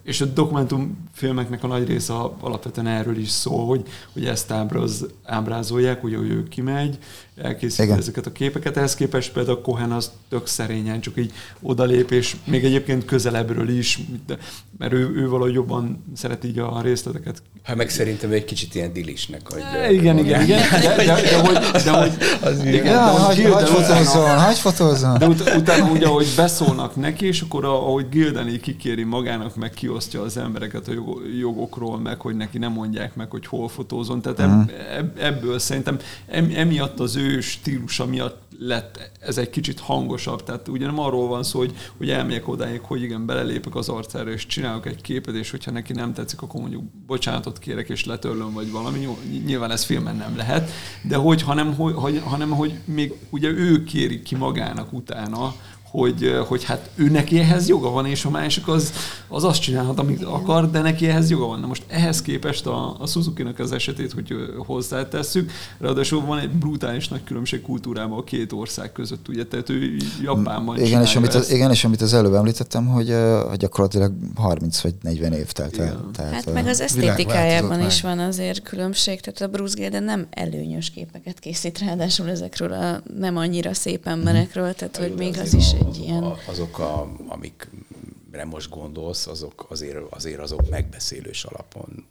és 0.03 0.21
a 0.21 0.25
dokumentumfilmeknek 0.25 1.63
a 1.63 1.67
nagy 1.67 1.87
része 1.87 2.13
alapvetően 2.39 2.87
erről 2.87 3.17
is 3.17 3.29
szól, 3.29 3.65
hogy, 3.65 3.87
hogy 4.13 4.25
ezt 4.25 4.51
ábráz, 4.51 5.05
ábrázolják, 5.23 6.03
ugye, 6.03 6.17
hogy 6.17 6.29
ő 6.29 6.47
kimegy, 6.47 6.97
elkészíti 7.35 7.83
Igen. 7.83 7.97
ezeket 7.97 8.25
a 8.25 8.31
képeket, 8.31 8.77
ehhez 8.77 8.95
képest 8.95 9.31
például 9.31 9.61
Cohen 9.61 9.91
az 9.91 10.11
tök 10.29 10.47
szerényen, 10.47 11.01
csak 11.01 11.17
így 11.17 11.31
odalép, 11.61 12.11
és 12.11 12.35
még 12.43 12.65
egyébként 12.65 13.05
közelebbről 13.05 13.69
is, 13.69 13.99
de, 14.25 14.37
mert 14.77 14.93
ő, 14.93 15.15
ő 15.15 15.29
valahogy 15.29 15.53
jobban 15.53 16.03
szeret 16.15 16.43
így 16.43 16.59
a 16.59 16.81
részleteket 16.81 17.41
hát 17.67 17.75
meg 17.75 17.89
szerintem 17.89 18.31
egy 18.31 18.45
kicsit 18.45 18.75
ilyen 18.75 18.93
dilisnek. 18.93 19.41
E, 19.73 19.91
igen, 19.91 20.17
igen, 20.17 20.41
igen, 20.41 20.59
de, 20.81 20.95
de, 20.95 21.05
de, 21.05 21.39
hogy, 21.39 21.57
de 21.83 21.91
hogy, 22.01 22.11
Az 22.41 22.63
igen, 22.73 22.85
Ja, 22.85 22.91
de 23.05 23.11
hogy 23.11 23.21
hagy, 23.21 23.35
Gilden 23.35 23.53
hagy 23.53 23.69
utána- 23.69 23.95
fotózzon, 23.95 24.37
hagy 24.39 24.57
fotózzon. 24.57 25.17
de 25.17 25.27
ut- 25.27 25.53
utána 25.57 25.89
ugye, 25.91 26.05
ahogy 26.05 26.27
beszólnak 26.35 26.95
neki, 26.95 27.25
és 27.25 27.41
akkor 27.41 27.65
a- 27.65 27.87
ahogy 27.87 28.09
Gildené 28.09 28.59
kikéri 28.59 29.03
magának, 29.03 29.55
meg 29.55 29.69
kiosztja 29.69 30.21
az 30.21 30.37
embereket 30.37 30.87
a 30.87 30.91
jog- 30.91 31.21
jogokról, 31.39 31.99
meg 31.99 32.19
hogy 32.21 32.35
neki 32.35 32.57
nem 32.57 32.71
mondják 32.71 33.15
meg, 33.15 33.29
hogy 33.29 33.45
hol 33.47 33.67
fotózon. 33.69 34.21
Tehát 34.21 34.39
ebb, 34.39 34.71
ebb, 34.97 35.17
ebből 35.19 35.59
szerintem 35.59 35.97
em, 36.27 36.51
emiatt 36.55 36.99
az 36.99 37.15
ő 37.15 37.39
stílusa 37.39 38.05
miatt 38.05 38.41
lett 38.59 39.11
ez 39.19 39.37
egy 39.37 39.49
kicsit 39.49 39.79
hangosabb. 39.79 40.43
Tehát 40.43 40.67
ugye 40.67 40.85
nem 40.85 40.99
arról 40.99 41.27
van 41.27 41.43
szó, 41.43 41.59
hogy, 41.59 41.75
hogy 41.97 42.09
elmegyek 42.09 42.47
odáig, 42.47 42.81
hogy 42.81 43.01
igen, 43.01 43.25
belelépek 43.25 43.75
az 43.75 43.89
arcára, 43.89 44.31
és 44.31 44.45
csinálok 44.45 44.85
egy 44.85 45.01
képet, 45.01 45.35
és 45.35 45.51
hogyha 45.51 45.71
neki 45.71 45.93
nem 45.93 46.13
tetszik, 46.13 46.41
akkor 46.41 46.61
mondjuk 46.61 46.83
bocsánatot 47.05 47.59
kérek, 47.59 47.89
és 47.89 48.05
letörlöm, 48.05 48.53
vagy 48.53 48.71
valami. 48.71 49.07
Nyilván 49.45 49.71
ez 49.71 49.83
filmen 49.83 50.15
nem 50.15 50.37
lehet, 50.37 50.71
de 51.01 51.15
hogy, 51.15 51.41
hanem, 51.41 51.75
hogy, 51.75 52.21
hanem, 52.25 52.49
hogy 52.49 52.79
még 52.85 53.13
ugye 53.29 53.49
ő 53.49 53.83
kéri 53.83 54.21
ki 54.21 54.35
magának 54.35 54.93
utána, 54.93 55.53
hogy, 55.97 56.39
hogy 56.47 56.63
hát 56.63 56.89
ő 56.95 57.09
neki 57.09 57.39
ehhez 57.39 57.67
joga 57.67 57.89
van, 57.89 58.05
és 58.05 58.25
a 58.25 58.29
másik 58.29 58.67
az, 58.67 58.93
az 59.27 59.43
azt 59.43 59.61
csinálhat, 59.61 59.99
amit 59.99 60.23
akar, 60.23 60.71
de 60.71 60.81
neki 60.81 61.07
ehhez 61.07 61.29
joga 61.29 61.45
van. 61.45 61.59
Na 61.59 61.67
most 61.67 61.83
ehhez 61.87 62.21
képest 62.21 62.65
a, 62.65 62.95
a 62.99 63.07
Suzuki-nak 63.07 63.59
az 63.59 63.71
esetét, 63.71 64.11
hogy 64.11 64.35
hozzátesszük, 64.65 65.51
ráadásul 65.79 66.25
van 66.25 66.39
egy 66.39 66.49
brutális 66.49 67.07
nagy 67.07 67.23
különbség 67.23 67.61
kultúrában 67.61 68.17
a 68.17 68.23
két 68.23 68.51
ország 68.51 68.91
között, 68.91 69.27
ugye, 69.27 69.45
tehát 69.45 69.69
ő 69.69 69.95
Japánban 70.23 70.79
Igen 70.79 71.01
és, 71.01 71.15
amit 71.15 71.33
az, 71.33 71.51
igen, 71.51 71.71
és 71.71 71.83
amit 71.83 72.01
az 72.01 72.13
előbb 72.13 72.33
említettem, 72.33 72.87
hogy, 72.87 73.15
hogy 73.49 73.57
gyakorlatilag 73.57 74.11
30 74.35 74.81
vagy 74.81 74.93
40 75.01 75.33
év 75.33 75.51
telt 75.51 75.79
el. 75.79 76.05
Tehát, 76.13 76.33
Hát 76.33 76.53
meg 76.53 76.67
az 76.67 76.81
esztétikájában 76.81 77.85
is 77.85 78.01
van 78.01 78.19
azért 78.19 78.61
különbség, 78.61 79.21
tehát 79.21 79.41
a 79.41 79.57
Bruce 79.57 79.75
Gilden 79.77 80.03
nem 80.03 80.27
előnyös 80.29 80.89
képeket 80.89 81.39
készít 81.39 81.79
ráadásul 81.79 82.29
ezekről 82.29 82.73
a 82.73 83.01
nem 83.19 83.37
annyira 83.37 83.73
szép 83.73 84.07
emberekről, 84.07 84.73
tehát 84.73 84.97
hogy 84.97 85.13
még 85.17 85.37
az 85.39 85.53
is 85.53 85.71
egy 85.71 85.86
ilyen... 85.95 86.23
A- 86.23 86.37
Azok, 86.47 86.79
a, 86.79 87.11
amikre 87.27 88.45
most 88.45 88.69
gondolsz, 88.69 89.27
azok 89.27 89.65
azért, 89.69 89.97
azért 90.09 90.39
azok 90.39 90.69
megbeszélős 90.69 91.43
alapon 91.43 92.05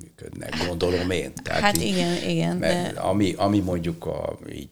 működnek, 0.00 0.66
gondolom 0.66 1.10
én. 1.10 1.32
Tehát 1.42 1.60
Hát 1.60 1.76
így- 1.76 1.82
igen, 1.82 2.28
igen, 2.28 2.56
Mert 2.56 2.94
de 2.94 3.00
ami, 3.00 3.32
ami 3.32 3.60
mondjuk 3.60 4.06
a, 4.06 4.38
így, 4.52 4.68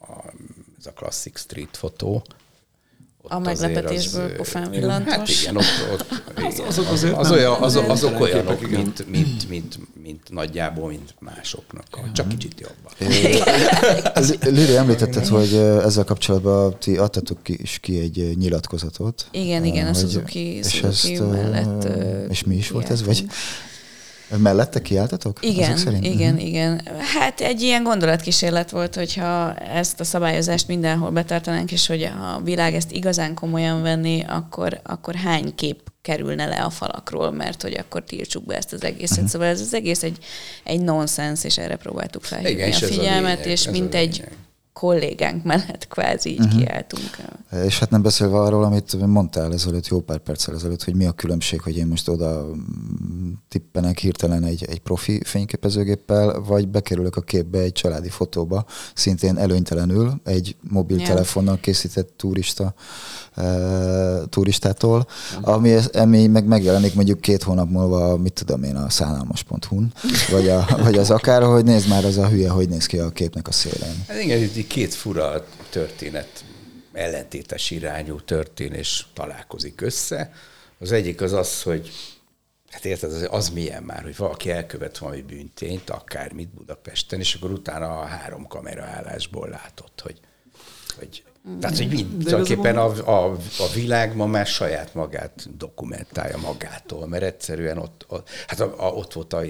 a, 0.00 0.32
ez 0.78 0.86
a 0.86 0.92
klasszik 0.92 1.36
street 1.38 1.76
fotó, 1.76 2.24
ott 3.22 3.30
A 3.30 3.38
meglepetésből 3.38 4.30
az, 4.30 4.36
pofán 4.36 4.62
hát 4.62 4.70
villantos. 4.74 5.42
igen, 5.42 5.56
ott, 5.56 5.64
ott 5.92 6.22
igen. 6.38 6.66
azok 6.66 6.88
azért 6.88 7.16
az, 7.16 7.28
nem- 7.28 7.38
olyan, 7.38 7.62
azok, 7.62 7.82
nem 7.82 7.90
azok 7.90 8.20
olyanok, 8.20 8.60
mint, 8.70 9.06
mint, 9.08 9.48
mint, 9.48 9.78
mint, 10.02 10.30
nagyjából, 10.30 10.88
mint 10.88 11.14
másoknak, 11.18 11.84
csak 12.12 12.28
kicsit 12.28 12.60
jobban. 12.60 12.92
L- 14.14 14.44
Lili, 14.44 14.76
említetted, 14.76 15.26
hogy 15.26 15.52
ö, 15.52 15.82
ezzel 15.84 16.04
kapcsolatban 16.04 16.76
ti 16.78 16.96
adtatok 16.96 17.42
ki, 17.42 17.56
is 17.62 17.78
ki 17.82 17.98
egy 17.98 18.18
ö, 18.18 18.30
nyilatkozatot. 18.34 19.26
Igen, 19.30 19.64
igen, 19.64 19.84
a 19.84 19.88
Hogy- 19.88 19.96
Suzuki- 19.98 20.38
és 20.56 20.68
Suzuki 20.68 21.12
ezt, 21.12 21.20
ö, 21.22 21.26
mellett, 21.26 21.88
És 22.30 22.44
mi 22.44 22.54
is 22.54 22.70
volt 22.70 22.90
ez? 22.90 23.04
Vagy 23.04 23.26
mellette 24.36 24.82
kiálltatok? 24.82 25.38
Igen, 25.44 25.76
szerint? 25.76 26.04
igen, 26.06 26.34
Mhm. 26.34 26.46
igen. 26.46 26.80
Hát 27.18 27.40
egy 27.40 27.60
ilyen 27.62 27.82
gondolatkísérlet 27.82 28.70
volt, 28.70 28.94
hogyha 28.94 29.54
ezt 29.54 30.00
a 30.00 30.04
szabályozást 30.04 30.68
mindenhol 30.68 31.10
betartanánk, 31.10 31.72
és 31.72 31.86
hogy 31.86 32.02
a 32.02 32.40
világ 32.44 32.74
ezt 32.74 32.92
igazán 32.92 33.34
komolyan 33.34 33.82
venni, 33.82 34.24
akkor, 34.28 34.80
akkor 34.82 35.14
hány 35.14 35.54
kép 35.54 35.89
kerülne 36.02 36.46
le 36.46 36.62
a 36.62 36.70
falakról, 36.70 37.30
mert 37.30 37.62
hogy 37.62 37.74
akkor 37.74 38.04
tiltsuk 38.04 38.44
be 38.44 38.56
ezt 38.56 38.72
az 38.72 38.84
egészet. 38.84 39.18
Mhm. 39.18 39.26
Szóval 39.26 39.46
ez 39.46 39.60
az 39.60 39.74
egész 39.74 40.02
egy, 40.02 40.18
egy 40.64 40.80
nonsens, 40.80 41.44
és 41.44 41.58
erre 41.58 41.76
próbáltuk 41.76 42.24
felhívni 42.24 42.50
Igen, 42.50 42.72
a 42.72 42.74
ez 42.74 42.82
a 42.82 42.86
figyelmet, 42.86 43.38
lényeg, 43.38 43.50
és 43.50 43.68
mint 43.68 43.94
egy. 43.94 44.24
Kollégánk 44.72 45.44
mellett 45.44 45.88
kvázi 45.88 46.30
így 46.30 46.40
uh-huh. 46.40 46.62
kiálltunk. 46.62 47.16
És 47.64 47.78
hát 47.78 47.90
nem 47.90 48.02
beszélve 48.02 48.38
arról, 48.38 48.64
amit 48.64 49.06
mondtál 49.06 49.52
ezelőtt, 49.52 49.88
jó 49.88 50.00
pár 50.00 50.18
perccel 50.18 50.54
ezelőtt, 50.54 50.84
hogy 50.84 50.94
mi 50.94 51.06
a 51.06 51.12
különbség, 51.12 51.60
hogy 51.60 51.76
én 51.76 51.86
most 51.86 52.08
oda 52.08 52.46
tippenek 53.48 53.98
hirtelen 53.98 54.44
egy, 54.44 54.64
egy 54.68 54.80
profi 54.80 55.20
fényképezőgéppel, 55.24 56.40
vagy 56.40 56.68
bekerülök 56.68 57.16
a 57.16 57.20
képbe 57.20 57.58
egy 57.58 57.72
családi 57.72 58.08
fotóba, 58.08 58.64
szintén 58.94 59.36
előnytelenül, 59.36 60.20
egy 60.24 60.56
mobiltelefonnal 60.60 61.58
készített 61.60 62.12
turista 62.16 62.74
e, 63.34 63.44
turistától, 64.28 65.06
ami, 65.40 65.76
ami 65.92 66.26
meg 66.26 66.46
megjelenik 66.46 66.94
mondjuk 66.94 67.20
két 67.20 67.42
hónap 67.42 67.70
múlva, 67.70 68.16
mit 68.16 68.32
tudom 68.32 68.62
én, 68.62 68.76
a 68.76 68.90
szállalmas.hu-n, 68.90 69.92
vagy, 70.30 70.48
a, 70.48 70.66
vagy 70.82 70.98
az 70.98 71.10
akár, 71.10 71.42
hogy 71.42 71.64
nézd 71.64 71.88
már 71.88 72.04
az 72.04 72.18
a 72.18 72.28
hülye, 72.28 72.50
hogy 72.50 72.68
néz 72.68 72.86
ki 72.86 72.98
a 72.98 73.10
képnek 73.10 73.48
a 73.48 73.52
szélén. 73.52 74.04
Hát 74.08 74.22
igen, 74.22 74.38
így 74.60 74.66
két 74.66 74.94
fura 74.94 75.46
történet, 75.70 76.44
ellentétes 76.92 77.70
irányú 77.70 78.20
történés 78.20 79.06
találkozik 79.14 79.80
össze. 79.80 80.32
Az 80.78 80.92
egyik 80.92 81.20
az 81.20 81.32
az, 81.32 81.62
hogy 81.62 81.90
hát 82.70 82.84
érted, 82.84 83.12
az, 83.12 83.26
az 83.30 83.48
milyen 83.48 83.82
már, 83.82 84.02
hogy 84.02 84.16
valaki 84.16 84.50
elkövet 84.50 84.98
valami 84.98 85.22
bűntényt, 85.22 85.90
akármit 85.90 86.48
Budapesten, 86.48 87.18
és 87.18 87.34
akkor 87.34 87.50
utána 87.50 88.00
a 88.00 88.04
három 88.04 88.46
kamera 88.46 88.82
állásból 88.82 89.48
látott, 89.48 90.00
hogy, 90.00 90.20
hogy 90.98 91.24
tehát, 91.60 91.76
hogy 91.76 91.88
mind, 91.88 92.24
tulajdonképpen 92.24 92.76
a, 92.76 93.08
a, 93.10 93.30
a 93.58 93.68
világ 93.74 94.16
ma 94.16 94.26
már 94.26 94.46
saját 94.46 94.94
magát 94.94 95.56
dokumentálja 95.56 96.36
magától, 96.36 97.06
mert 97.06 97.22
egyszerűen 97.22 97.78
ott, 97.78 98.04
ott 98.08 98.28
hát 98.46 98.60
a, 98.60 98.74
a, 98.86 98.92
ott 98.92 99.12
volt 99.12 99.32
az, 99.32 99.48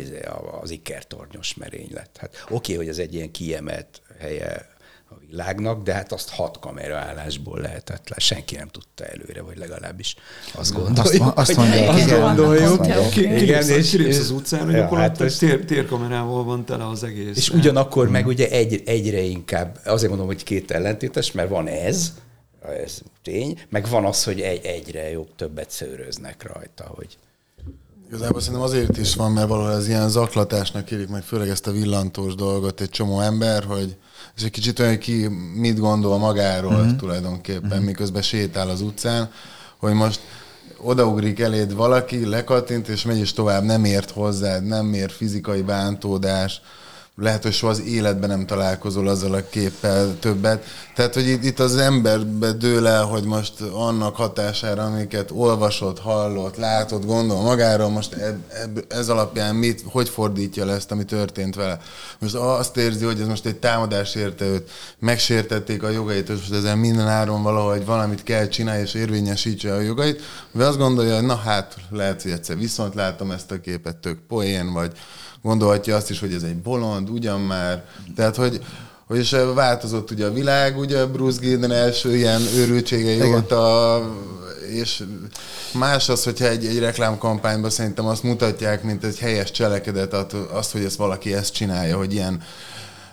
az 0.60 0.70
ikertornyos 0.70 1.54
merénylet. 1.54 2.10
Hát 2.16 2.44
oké, 2.48 2.74
hogy 2.74 2.88
ez 2.88 2.98
egy 2.98 3.14
ilyen 3.14 3.30
kiemelt 3.30 4.02
helye 4.18 4.78
a 5.10 5.14
világnak, 5.28 5.82
de 5.82 5.92
hát 5.94 6.12
azt 6.12 6.30
hat 6.30 6.58
kameraállásból 6.58 7.60
lehetett 7.60 8.08
le. 8.08 8.16
Senki 8.18 8.56
nem 8.56 8.68
tudta 8.68 9.04
előre, 9.04 9.42
vagy 9.42 9.56
legalábbis 9.56 10.16
azt 10.54 10.72
gondoljuk. 10.72 10.98
Azt, 11.26 11.36
azt 11.38 11.46
hogy- 11.46 11.56
mondják, 11.56 11.88
azt 11.88 12.06
igen. 12.06 12.20
gondoljuk. 12.20 13.16
Igen, 13.16 13.68
és- 13.68 13.90
kilépsz 13.90 14.18
az 14.18 14.30
utcára, 14.30 14.70
Ja, 14.70 14.76
gyakorlatilag 14.76 15.00
hát 15.18 15.20
ez- 15.20 15.38
tér, 15.38 15.64
térkamerával 15.64 16.44
van 16.44 16.64
tele 16.64 16.86
az 16.88 17.04
egész. 17.04 17.36
És 17.36 17.48
ugyanakkor 17.50 18.08
meg 18.08 18.26
ugye 18.26 18.48
egy, 18.50 18.82
egyre 18.86 19.20
inkább, 19.20 19.80
azért 19.84 20.08
mondom, 20.08 20.26
hogy 20.26 20.42
két 20.42 20.70
ellentétes, 20.70 21.32
mert 21.32 21.48
van 21.48 21.66
ez, 21.66 22.12
ez 22.84 22.98
tény. 23.22 23.58
Meg 23.68 23.88
van 23.88 24.04
az, 24.04 24.24
hogy 24.24 24.40
egy, 24.40 24.64
egyre 24.64 25.10
jobb, 25.10 25.28
többet 25.36 25.70
szőröznek 25.70 26.52
rajta, 26.54 26.84
hogy 26.96 27.18
Igazából 28.12 28.40
szerintem 28.40 28.62
azért 28.62 28.96
is 28.96 29.14
van, 29.14 29.32
mert 29.32 29.48
valahol 29.48 29.72
ez 29.72 29.88
ilyen 29.88 30.08
zaklatásnak 30.08 30.90
érik 30.90 31.08
meg, 31.08 31.22
főleg 31.22 31.48
ezt 31.48 31.66
a 31.66 31.72
villantós 31.72 32.34
dolgot 32.34 32.80
egy 32.80 32.88
csomó 32.88 33.20
ember, 33.20 33.64
hogy 33.64 33.96
és 34.36 34.42
egy 34.42 34.50
kicsit 34.50 34.78
olyan, 34.78 34.98
ki 34.98 35.26
mit 35.54 35.78
gondol 35.78 36.18
magáról 36.18 36.72
uh-huh. 36.72 36.96
tulajdonképpen, 36.96 37.70
uh-huh. 37.70 37.84
miközben 37.84 38.22
sétál 38.22 38.68
az 38.68 38.80
utcán, 38.80 39.30
hogy 39.76 39.92
most 39.92 40.20
odaugrik 40.82 41.40
eléd 41.40 41.74
valaki, 41.74 42.26
lekattint, 42.26 42.88
és 42.88 43.04
megy 43.04 43.18
is 43.18 43.32
tovább, 43.32 43.64
nem 43.64 43.84
ért 43.84 44.10
hozzád, 44.10 44.66
nem 44.66 44.92
ér 44.92 45.10
fizikai 45.10 45.62
bántódás, 45.62 46.60
lehet, 47.20 47.42
hogy 47.42 47.52
soha 47.52 47.72
az 47.72 47.82
életben 47.82 48.28
nem 48.28 48.46
találkozol 48.46 49.08
azzal 49.08 49.34
a 49.34 49.48
képpel 49.50 50.18
többet. 50.18 50.64
Tehát, 50.94 51.14
hogy 51.14 51.28
itt, 51.28 51.44
itt 51.44 51.58
az 51.58 51.76
emberbe 51.76 52.52
dől 52.52 52.86
el, 52.86 53.04
hogy 53.04 53.24
most 53.24 53.60
annak 53.60 54.16
hatására, 54.16 54.82
amiket 54.82 55.30
olvasott, 55.30 55.98
hallott, 55.98 56.56
látott, 56.56 57.06
gondol 57.06 57.42
magáról, 57.42 57.88
most 57.88 58.12
eb, 58.12 58.36
eb, 58.48 58.84
ez 58.88 59.08
alapján 59.08 59.54
mit, 59.54 59.84
hogy 59.86 60.08
fordítja 60.08 60.64
le 60.64 60.72
ezt, 60.72 60.90
ami 60.90 61.04
történt 61.04 61.54
vele. 61.54 61.80
Most 62.18 62.34
azt 62.34 62.76
érzi, 62.76 63.04
hogy 63.04 63.20
ez 63.20 63.26
most 63.26 63.46
egy 63.46 63.56
támadás 63.56 64.14
érte 64.14 64.44
őt, 64.44 64.70
megsértették 64.98 65.82
a 65.82 65.90
jogait, 65.90 66.28
és 66.28 66.38
most 66.38 66.52
ezen 66.52 66.78
minden 66.78 67.08
áron 67.08 67.42
valahogy 67.42 67.84
valamit 67.84 68.22
kell 68.22 68.48
csinálni, 68.48 68.82
és 68.82 68.94
érvényesítse 68.94 69.74
a 69.74 69.80
jogait, 69.80 70.22
vagy 70.52 70.64
azt 70.64 70.78
gondolja, 70.78 71.14
hogy 71.14 71.26
na 71.26 71.36
hát, 71.36 71.76
lehet, 71.90 72.22
hogy 72.22 72.30
egyszer 72.30 72.56
viszont 72.56 72.94
látom 72.94 73.30
ezt 73.30 73.50
a 73.50 73.60
képet, 73.60 73.96
tök 73.96 74.18
poén, 74.28 74.72
vagy 74.72 74.92
gondolhatja 75.42 75.96
azt 75.96 76.10
is, 76.10 76.20
hogy 76.20 76.32
ez 76.32 76.42
egy 76.42 76.56
bolond, 76.56 77.10
ugyan 77.10 77.40
már. 77.40 77.84
Tehát, 78.16 78.36
hogy, 78.36 78.60
hogy 79.06 79.18
is 79.18 79.34
változott 79.54 80.10
ugye 80.10 80.26
a 80.26 80.32
világ, 80.32 80.78
ugye 80.78 81.06
Bruce 81.06 81.40
Gilden 81.40 81.72
első 81.72 82.16
ilyen 82.16 82.40
őrültsége 82.56 83.26
óta, 83.26 84.02
és 84.70 85.04
más 85.72 86.08
az, 86.08 86.24
hogyha 86.24 86.48
egy, 86.48 86.66
egy 86.66 86.78
reklámkampányban 86.78 87.70
szerintem 87.70 88.06
azt 88.06 88.22
mutatják, 88.22 88.82
mint 88.82 89.04
egy 89.04 89.18
helyes 89.18 89.50
cselekedet, 89.50 90.14
azt, 90.52 90.72
hogy 90.72 90.84
ezt 90.84 90.96
valaki 90.96 91.34
ezt 91.34 91.52
csinálja, 91.52 91.96
hogy 91.96 92.12
ilyen 92.12 92.42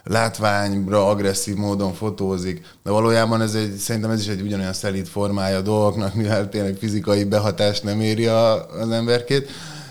látványra 0.03 1.09
agresszív 1.09 1.55
módon 1.55 1.93
fotózik, 1.93 2.65
de 2.83 2.91
valójában 2.91 3.41
ez 3.41 3.53
egy, 3.53 3.75
szerintem 3.75 4.11
ez 4.11 4.21
is 4.21 4.27
egy 4.27 4.41
ugyanolyan 4.41 4.73
szelíd 4.73 5.07
formája 5.07 5.57
a 5.57 5.61
dolgoknak, 5.61 6.13
mivel 6.13 6.49
tényleg 6.49 6.77
fizikai 6.79 7.23
behatást 7.23 7.83
nem 7.83 8.01
éri 8.01 8.25
az 8.25 8.91
emberkét 8.91 9.49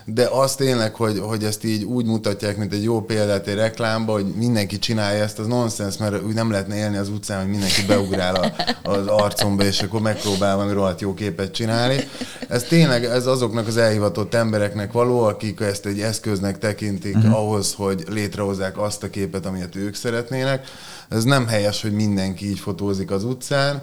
de 0.08 0.26
az 0.26 0.54
tényleg, 0.54 0.94
hogy, 0.94 1.18
hogy 1.18 1.44
ezt 1.44 1.64
így 1.64 1.84
úgy 1.84 2.06
mutatják, 2.06 2.56
mint 2.56 2.72
egy 2.72 2.82
jó 2.82 3.00
példát 3.00 3.46
egy 3.46 3.54
reklámba, 3.54 4.12
hogy 4.12 4.26
mindenki 4.26 4.78
csinálja 4.78 5.22
ezt, 5.22 5.38
az 5.38 5.46
nonsens, 5.46 5.96
mert 5.96 6.22
úgy 6.22 6.34
nem 6.34 6.50
lehetne 6.50 6.76
élni 6.76 6.96
az 6.96 7.08
utcán, 7.08 7.40
hogy 7.40 7.50
mindenki 7.50 7.84
beugrál 7.86 8.34
a, 8.34 8.52
az 8.90 9.06
arcomba, 9.06 9.64
és 9.64 9.82
akkor 9.82 10.00
megpróbál 10.00 10.56
valami 10.56 10.72
rohadt 10.72 11.00
jó 11.00 11.14
képet 11.14 11.52
csinálni. 11.52 11.96
Ez 12.48 12.62
tényleg, 12.62 13.04
ez 13.04 13.26
azoknak 13.26 13.66
az 13.66 13.76
elhivatott 13.76 14.34
embereknek 14.34 14.92
való, 14.92 15.22
akik 15.22 15.60
ezt 15.60 15.86
egy 15.86 16.00
eszköznek 16.00 16.58
tekintik 16.58 17.16
uh-huh. 17.16 17.34
ahhoz, 17.34 17.74
hogy 17.74 18.04
létrehozzák 18.08 18.78
azt 18.78 19.02
a 19.02 19.10
képet, 19.10 19.46
amit 19.46 19.76
ők 19.76 19.94
szeretnének. 19.94 20.66
Ez 21.08 21.24
nem 21.24 21.46
helyes, 21.46 21.82
hogy 21.82 21.92
mindenki 21.92 22.48
így 22.48 22.58
fotózik 22.58 23.10
az 23.10 23.24
utcán 23.24 23.82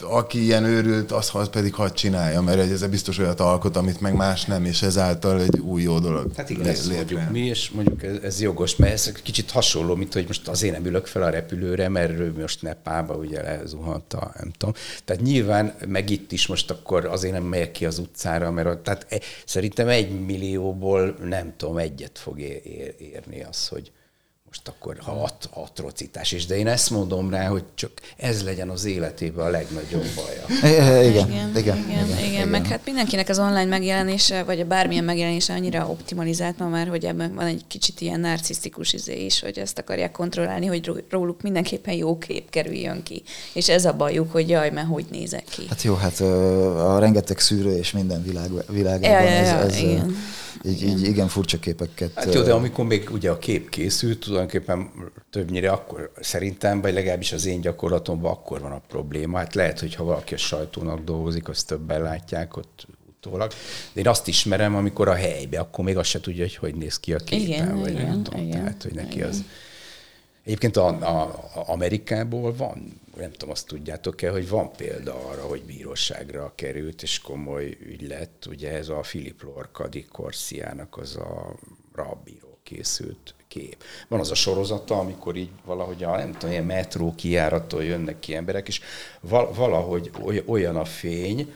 aki 0.00 0.42
ilyen 0.42 0.64
őrült, 0.64 1.12
az, 1.12 1.30
az 1.32 1.48
pedig 1.48 1.74
hadd 1.74 1.92
csinálja, 1.92 2.40
mert 2.40 2.70
ez 2.70 2.86
biztos 2.86 3.18
olyat 3.18 3.40
alkot, 3.40 3.76
amit 3.76 4.00
meg 4.00 4.14
más 4.14 4.44
nem, 4.44 4.64
és 4.64 4.82
ezáltal 4.82 5.40
egy 5.40 5.58
új 5.58 5.82
jó 5.82 5.98
dolog. 5.98 6.30
Hát 6.36 6.50
igen, 6.50 6.66
ezt 6.66 6.92
mondjuk 6.92 7.30
mi, 7.30 7.40
és 7.40 7.70
mondjuk 7.70 8.02
ez, 8.02 8.16
ez 8.22 8.40
jogos, 8.40 8.76
mert 8.76 8.92
ez 8.92 9.12
kicsit 9.12 9.50
hasonló, 9.50 9.94
mint 9.94 10.12
hogy 10.12 10.26
most 10.26 10.48
azért 10.48 10.74
nem 10.74 10.86
ülök 10.86 11.06
fel 11.06 11.22
a 11.22 11.28
repülőre, 11.28 11.88
mert 11.88 12.10
ő 12.18 12.32
most 12.40 12.62
Nepába 12.62 13.14
ugye 13.14 13.42
lezuhant 13.42 14.12
a, 14.12 14.32
nem 14.38 14.52
tudom. 14.58 14.74
Tehát 15.04 15.22
nyilván 15.22 15.74
meg 15.86 16.10
itt 16.10 16.32
is 16.32 16.46
most 16.46 16.70
akkor 16.70 17.06
azért 17.06 17.32
nem 17.32 17.44
megyek 17.44 17.72
ki 17.72 17.86
az 17.86 17.98
utcára, 17.98 18.50
mert 18.50 18.68
a, 18.68 18.82
tehát 18.82 19.06
e, 19.08 19.20
szerintem 19.46 19.88
egy 19.88 20.24
millióból 20.24 21.16
nem 21.24 21.52
tudom, 21.56 21.76
egyet 21.76 22.18
fog 22.18 22.40
ér, 22.40 22.94
érni 22.98 23.42
az, 23.42 23.68
hogy, 23.68 23.92
most 24.52 24.68
akkor 24.68 24.96
ha 24.98 25.22
at, 25.22 25.48
atrocitás 25.52 26.32
is, 26.32 26.46
de 26.46 26.56
én 26.56 26.66
ezt 26.66 26.90
mondom 26.90 27.30
rá, 27.30 27.46
hogy 27.46 27.64
csak 27.74 27.90
ez 28.16 28.42
legyen 28.42 28.68
az 28.68 28.84
életében 28.84 29.46
a 29.46 29.48
legnagyobb 29.48 30.06
baja. 30.16 30.70
Igen, 30.74 31.04
igen, 31.04 31.28
igen, 31.28 31.56
igen, 31.56 31.78
igen, 31.88 32.24
igen, 32.24 32.48
meg 32.48 32.66
hát 32.66 32.80
mindenkinek 32.84 33.28
az 33.28 33.38
online 33.38 33.64
megjelenése, 33.64 34.42
vagy 34.42 34.60
a 34.60 34.64
bármilyen 34.64 35.04
megjelenése 35.04 35.52
annyira 35.52 35.88
optimalizált 35.88 36.58
ma 36.58 36.68
már, 36.68 36.88
hogy 36.88 37.04
ebben 37.04 37.34
van 37.34 37.46
egy 37.46 37.64
kicsit 37.68 38.00
ilyen 38.00 38.20
narcisztikus 38.20 38.92
izé 38.92 39.24
is, 39.24 39.40
hogy 39.40 39.58
ezt 39.58 39.78
akarják 39.78 40.12
kontrollálni, 40.12 40.66
hogy 40.66 41.04
róluk 41.10 41.42
mindenképpen 41.42 41.94
jó 41.94 42.18
kép 42.18 42.50
kerüljön 42.50 43.02
ki. 43.02 43.22
És 43.52 43.68
ez 43.68 43.84
a 43.84 43.92
bajuk, 43.92 44.32
hogy 44.32 44.48
jaj, 44.48 44.70
mert 44.70 44.88
hogy 44.88 45.04
nézek 45.10 45.44
ki. 45.44 45.62
Hát 45.68 45.82
jó, 45.82 45.94
hát 45.94 46.20
a 46.20 46.98
rengeteg 46.98 47.38
szűrő 47.38 47.76
és 47.76 47.90
minden 47.90 48.22
világ, 48.22 48.50
világában 48.68 49.10
ja, 49.10 49.30
ja, 49.30 49.42
ja, 49.42 49.58
ez, 49.58 49.72
ez 49.72 49.76
igen 49.76 50.16
így, 50.64 50.82
így 50.82 51.02
igen 51.02 51.28
furcsa 51.28 51.58
képeket. 51.58 52.12
Hát 52.14 52.34
jó, 52.34 52.42
de 52.42 52.52
amikor 52.52 52.84
még 52.84 53.10
ugye 53.10 53.30
a 53.30 53.38
kép 53.38 53.68
készült, 53.68 54.18
tulajdonképpen 54.18 54.90
többnyire 55.30 55.70
akkor 55.70 56.12
szerintem, 56.20 56.80
vagy 56.80 56.92
legalábbis 56.92 57.32
az 57.32 57.46
én 57.46 57.60
gyakorlatomban 57.60 58.30
akkor 58.30 58.60
van 58.60 58.72
a 58.72 58.82
probléma. 58.88 59.38
Hát 59.38 59.54
lehet, 59.54 59.80
hogy 59.80 59.94
ha 59.94 60.04
valaki 60.04 60.34
a 60.34 60.36
sajtónak 60.36 61.04
dolgozik, 61.04 61.48
azt 61.48 61.66
többen 61.66 62.02
látják 62.02 62.56
ott 62.56 62.86
utólag. 63.08 63.52
De 63.92 64.00
én 64.00 64.08
azt 64.08 64.28
ismerem, 64.28 64.74
amikor 64.74 65.08
a 65.08 65.14
helybe, 65.14 65.58
akkor 65.58 65.84
még 65.84 65.96
azt 65.96 66.08
se 66.08 66.20
tudja, 66.20 66.42
hogy 66.42 66.56
hogy 66.56 66.74
néz 66.74 67.00
ki 67.00 67.12
a 67.14 67.18
képen, 67.18 67.46
igen, 67.46 67.80
vagy 67.80 67.90
igen, 67.90 68.06
nem 68.06 68.22
tudom. 68.22 68.40
Igen, 68.40 68.58
tehát, 68.58 68.82
hogy 68.82 68.94
neki 68.94 69.16
igen. 69.16 69.28
az... 69.28 69.44
Egyébként 70.44 70.76
a, 70.76 70.86
a, 70.86 71.22
a 71.54 71.68
Amerikából 71.68 72.54
van 72.54 73.00
nem 73.16 73.30
tudom, 73.30 73.50
azt 73.50 73.66
tudjátok-e, 73.66 74.30
hogy 74.30 74.48
van 74.48 74.72
példa 74.72 75.28
arra, 75.28 75.42
hogy 75.42 75.62
bíróságra 75.62 76.52
került, 76.54 77.02
és 77.02 77.18
komoly 77.18 77.76
ügy 77.80 78.08
lett, 78.08 78.46
ugye 78.48 78.72
ez 78.72 78.88
a 78.88 79.00
Philip 79.00 79.42
Lorca 79.42 79.88
di 79.88 80.04
Corsiának 80.04 80.96
az 80.96 81.16
a 81.16 81.54
rabbíró 81.94 82.58
készült 82.62 83.34
kép. 83.48 83.84
Van 84.08 84.20
az 84.20 84.30
a 84.30 84.34
sorozata, 84.34 84.98
amikor 84.98 85.36
így 85.36 85.50
valahogy 85.64 86.02
a, 86.02 86.16
nem 86.16 86.32
tudom, 86.32 86.50
ilyen 86.50 86.64
metró 86.64 87.14
kijárattól 87.14 87.84
jönnek 87.84 88.18
ki 88.18 88.34
emberek, 88.34 88.68
és 88.68 88.80
valahogy 89.54 90.10
olyan 90.46 90.76
a 90.76 90.84
fény, 90.84 91.54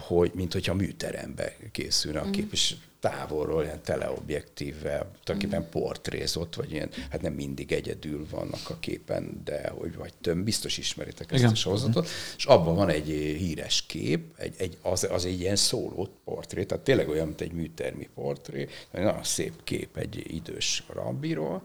hogy, 0.00 0.30
mint 0.34 0.52
hogyha 0.52 0.74
műterembe 0.74 1.56
készülne 1.72 2.20
a 2.20 2.30
kép, 2.30 2.44
mm. 2.44 2.52
és 2.52 2.74
távolról 3.08 3.62
ilyen 3.62 3.82
teleobjektívvel, 3.82 5.10
tulajdonképpen 5.24 5.66
mm. 5.66 5.70
portrézott, 5.70 6.54
vagy 6.54 6.72
ilyen, 6.72 6.90
hát 7.10 7.22
nem 7.22 7.32
mindig 7.32 7.72
egyedül 7.72 8.26
vannak 8.30 8.70
a 8.70 8.76
képen, 8.80 9.40
de 9.44 9.68
hogy 9.68 9.96
vagy 9.96 10.12
több, 10.20 10.38
biztos 10.38 10.78
ismeritek 10.78 11.32
ezt 11.32 11.40
Igen. 11.40 11.52
a 11.52 11.54
sorozatot, 11.54 12.04
mm. 12.04 12.10
és 12.36 12.44
abban 12.44 12.74
van 12.74 12.88
egy 12.88 13.06
híres 13.38 13.86
kép, 13.86 14.34
egy, 14.36 14.54
egy, 14.58 14.78
az, 14.82 15.08
az 15.10 15.24
egy 15.24 15.40
ilyen 15.40 15.56
szóló 15.56 16.08
portré, 16.24 16.64
tehát 16.64 16.84
tényleg 16.84 17.08
olyan, 17.08 17.26
mint 17.26 17.40
egy 17.40 17.52
műtermi 17.52 18.08
portré, 18.14 18.68
egy 18.90 19.02
nagyon 19.02 19.24
szép 19.24 19.64
kép 19.64 19.96
egy 19.96 20.34
idős 20.34 20.82
rabbiról, 20.92 21.62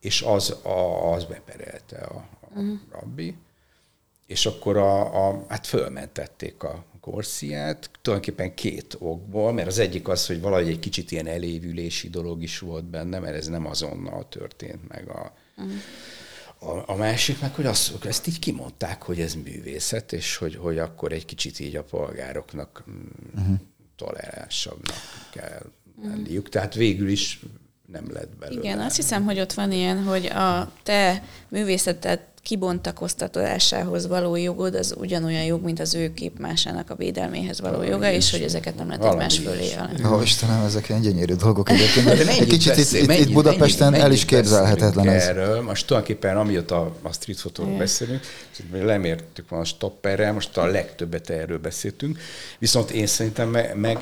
és 0.00 0.22
az, 0.22 0.50
a, 0.62 1.12
az 1.12 1.24
beperelte 1.24 1.96
a, 1.96 2.28
a 2.40 2.60
mm. 2.60 2.74
rabbi, 2.92 3.36
és 4.26 4.46
akkor 4.46 4.76
a, 4.76 5.28
a, 5.28 5.44
hát 5.48 5.66
fölmentették 5.66 6.62
a 6.62 6.84
Korsziát, 7.00 7.90
tulajdonképpen 8.02 8.54
két 8.54 8.96
okból, 8.98 9.52
mert 9.52 9.68
az 9.68 9.78
egyik 9.78 10.08
az, 10.08 10.26
hogy 10.26 10.40
valahogy 10.40 10.68
egy 10.68 10.78
kicsit 10.78 11.10
ilyen 11.10 11.26
elévülési 11.26 12.08
dolog 12.08 12.42
is 12.42 12.58
volt 12.58 12.84
benne, 12.84 13.18
mert 13.18 13.36
ez 13.36 13.46
nem 13.46 13.66
azonnal 13.66 14.28
történt 14.28 14.88
meg 14.88 15.08
a, 15.08 15.32
uh-huh. 15.56 16.76
a, 16.76 16.92
a 16.92 16.96
másik 16.96 17.40
meg, 17.40 17.54
hogy 17.54 17.66
azt, 17.66 18.04
ezt 18.04 18.26
így 18.26 18.38
kimondták, 18.38 19.02
hogy 19.02 19.20
ez 19.20 19.34
művészet, 19.34 20.12
és 20.12 20.36
hogy, 20.36 20.56
hogy 20.56 20.78
akkor 20.78 21.12
egy 21.12 21.24
kicsit 21.24 21.60
így 21.60 21.76
a 21.76 21.84
polgároknak 21.84 22.84
uh-huh. 23.36 23.54
toleránsabbnak 23.96 24.96
kell 25.32 25.62
lenniük. 26.02 26.28
Uh-huh. 26.28 26.48
Tehát 26.48 26.74
végül 26.74 27.08
is 27.08 27.40
nem 27.86 28.12
lett 28.12 28.36
belőle. 28.36 28.60
Igen, 28.60 28.80
azt 28.80 28.96
hiszem, 28.96 29.24
hogy 29.24 29.40
ott 29.40 29.52
van 29.52 29.72
ilyen, 29.72 30.02
hogy 30.02 30.26
a 30.26 30.72
te 30.82 31.24
művészetet 31.48 32.29
kibontakoztatásához 32.42 34.06
való 34.06 34.36
jogod 34.36 34.74
az 34.74 34.94
ugyanolyan 34.98 35.44
jog, 35.44 35.64
mint 35.64 35.80
az 35.80 35.94
ő 35.94 36.12
képmásának 36.14 36.90
a 36.90 36.94
védelméhez 36.94 37.60
való 37.60 37.72
Valami 37.72 37.90
joga, 37.90 38.10
és 38.10 38.30
hogy 38.30 38.42
ezeket 38.42 38.76
nem 38.76 38.86
lehet 38.86 39.04
egymás 39.04 39.38
fölé 39.38 39.68
Ó, 40.12 40.20
Istenem, 40.22 40.64
ezek 40.64 40.88
ilyen 40.88 41.00
gyönyörű 41.00 41.34
dolgok 41.34 41.70
egyébként. 41.70 42.06
De 42.06 42.32
egy 42.32 42.46
kicsit 42.46 42.76
beszél, 42.76 43.00
itt, 43.00 43.06
mennyit, 43.06 43.26
itt 43.26 43.32
Budapesten 43.32 43.90
mennyit, 43.90 44.04
el 44.04 44.12
is 44.12 44.24
képzelhetetlen 44.24 45.08
ez. 45.08 45.26
Erről, 45.26 45.60
most 45.60 45.86
tulajdonképpen 45.86 46.36
amióta 46.36 46.92
a 47.02 47.12
street 47.12 47.40
fotóról 47.40 47.76
beszélünk, 47.76 48.20
lemértük 48.72 49.48
van 49.48 49.60
a 49.60 49.64
stopperrel, 49.64 50.32
most 50.32 50.56
a 50.56 50.66
legtöbbet 50.66 51.30
erről 51.30 51.58
beszéltünk, 51.58 52.18
viszont 52.58 52.90
én 52.90 53.06
szerintem 53.06 53.48
meg, 53.48 53.76
meg 53.76 53.98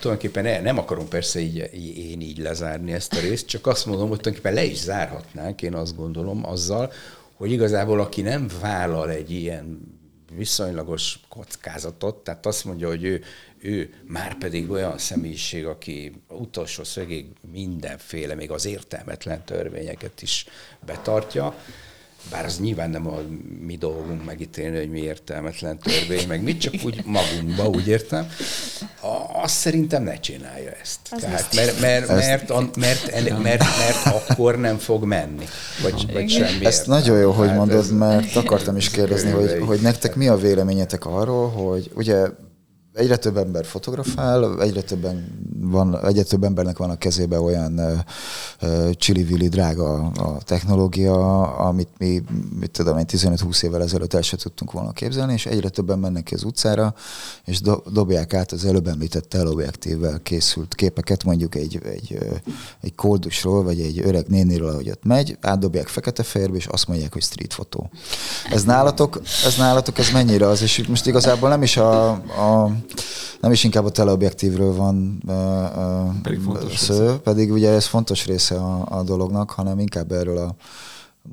tulajdonképpen 0.00 0.46
el, 0.46 0.60
nem 0.60 0.78
akarom 0.78 1.08
persze 1.08 1.40
így, 1.40 1.70
én 1.96 2.20
így 2.20 2.38
lezárni 2.38 2.92
ezt 2.92 3.14
a 3.14 3.20
részt, 3.20 3.46
csak 3.46 3.66
azt 3.66 3.86
mondom, 3.86 4.08
hogy 4.08 4.20
tulajdonképpen 4.20 4.64
le 4.64 4.70
is 4.70 4.78
zárhatnánk, 4.78 5.62
én 5.62 5.74
azt 5.74 5.96
gondolom 5.96 6.46
azzal, 6.46 6.92
hogy 7.42 7.52
igazából 7.52 8.00
aki 8.00 8.20
nem 8.22 8.50
vállal 8.60 9.10
egy 9.10 9.30
ilyen 9.30 9.80
viszonylagos 10.36 11.20
kockázatot, 11.28 12.16
tehát 12.16 12.46
azt 12.46 12.64
mondja, 12.64 12.88
hogy 12.88 13.04
ő, 13.04 13.22
ő 13.58 13.94
már 14.06 14.38
pedig 14.38 14.70
olyan 14.70 14.98
személyiség, 14.98 15.66
aki 15.66 16.12
utolsó 16.28 16.84
szögig 16.84 17.26
mindenféle, 17.52 18.34
még 18.34 18.50
az 18.50 18.66
értelmetlen 18.66 19.44
törvényeket 19.44 20.22
is 20.22 20.46
betartja, 20.86 21.54
bár 22.30 22.44
az 22.44 22.58
nyilván 22.58 22.90
nem 22.90 23.06
a 23.06 23.18
mi 23.66 23.76
dolgunk 23.76 24.24
megítélni, 24.24 24.76
hogy 24.76 24.90
mi 24.90 25.00
értelmetlen 25.00 25.78
törvény, 25.78 26.28
meg 26.28 26.42
mit, 26.42 26.60
csak 26.60 26.74
úgy 26.84 27.02
magunkba, 27.04 27.68
úgy 27.68 27.88
értem, 27.88 28.28
azt 29.42 29.54
szerintem 29.54 30.02
ne 30.02 30.20
csinálja 30.20 30.70
ezt. 30.82 30.98
Az 31.10 31.20
Tehát, 31.20 31.54
mert, 31.54 31.80
mert, 31.80 32.08
mert, 32.08 32.48
mert, 32.48 32.76
mert, 32.76 33.42
mert, 33.42 33.64
mert, 33.78 34.28
akkor 34.28 34.58
nem 34.58 34.78
fog 34.78 35.04
menni, 35.04 35.44
vagy, 35.82 36.12
vagy 36.12 36.30
semmi. 36.30 36.64
Ezt 36.64 36.80
értem. 36.80 36.94
nagyon 36.94 37.18
jó, 37.18 37.30
hogy 37.30 37.54
mondod, 37.54 37.92
mert 37.92 38.36
akartam 38.36 38.76
is 38.76 38.90
kérdezni, 38.90 39.30
hogy, 39.30 39.62
hogy 39.66 39.80
nektek 39.80 40.14
mi 40.14 40.28
a 40.28 40.36
véleményetek 40.36 41.06
arról, 41.06 41.50
hogy 41.50 41.90
ugye 41.94 42.26
egyre 42.94 43.16
több 43.16 43.36
ember 43.36 43.64
fotografál, 43.64 44.60
egyre, 44.60 44.82
többen 44.82 45.40
van, 45.60 46.04
egyre 46.04 46.22
több 46.22 46.44
embernek 46.44 46.76
van 46.76 46.90
a 46.90 46.96
kezében 46.96 47.40
olyan 47.40 47.78
uh, 47.78 47.98
uh, 48.62 48.90
csili 48.90 49.48
drága 49.48 50.06
a 50.06 50.38
technológia, 50.42 51.42
amit 51.56 51.88
mi, 51.98 52.22
mit 52.60 52.70
tudom 52.70 52.98
én, 52.98 53.04
15-20 53.08 53.62
évvel 53.62 53.82
ezelőtt 53.82 54.14
el 54.14 54.22
sem 54.22 54.38
tudtunk 54.38 54.72
volna 54.72 54.92
képzelni, 54.92 55.32
és 55.32 55.46
egyre 55.46 55.68
többen 55.68 55.98
mennek 55.98 56.22
ki 56.22 56.34
az 56.34 56.44
utcára, 56.44 56.94
és 57.44 57.60
do, 57.60 57.76
dobják 57.92 58.34
át 58.34 58.52
az 58.52 58.64
előbb 58.64 58.86
említett 58.86 59.28
teleobjektívvel 59.28 60.20
készült 60.22 60.74
képeket, 60.74 61.24
mondjuk 61.24 61.54
egy, 61.54 61.80
egy, 61.84 62.18
egy 62.80 62.94
koldusról, 62.94 63.62
vagy 63.62 63.80
egy 63.80 64.00
öreg 64.04 64.26
néniről, 64.26 64.68
ahogy 64.68 64.90
ott 64.90 65.04
megy, 65.04 65.36
átdobják 65.40 65.88
fekete-fehérbe, 65.88 66.56
és 66.56 66.66
azt 66.66 66.88
mondják, 66.88 67.12
hogy 67.12 67.22
street 67.22 67.52
fotó. 67.52 67.90
Ez 68.50 68.64
nálatok, 68.64 69.20
ez 69.44 69.56
nálatok, 69.56 69.98
ez 69.98 70.10
mennyire 70.10 70.46
az, 70.46 70.62
és 70.62 70.86
most 70.88 71.06
igazából 71.06 71.48
nem 71.48 71.62
is 71.62 71.76
a, 71.76 72.10
a 72.10 72.70
nem 73.40 73.52
is 73.52 73.64
inkább 73.64 73.84
a 73.84 73.90
teleobjektívről 73.90 74.74
van 74.74 75.22
pedig 76.22 76.40
szó, 76.76 77.16
pedig 77.16 77.52
ugye 77.52 77.70
ez 77.70 77.86
fontos 77.86 78.26
része 78.26 78.54
a, 78.54 78.98
a 78.98 79.02
dolognak, 79.02 79.50
hanem 79.50 79.78
inkább 79.78 80.12
erről 80.12 80.38
a 80.38 80.54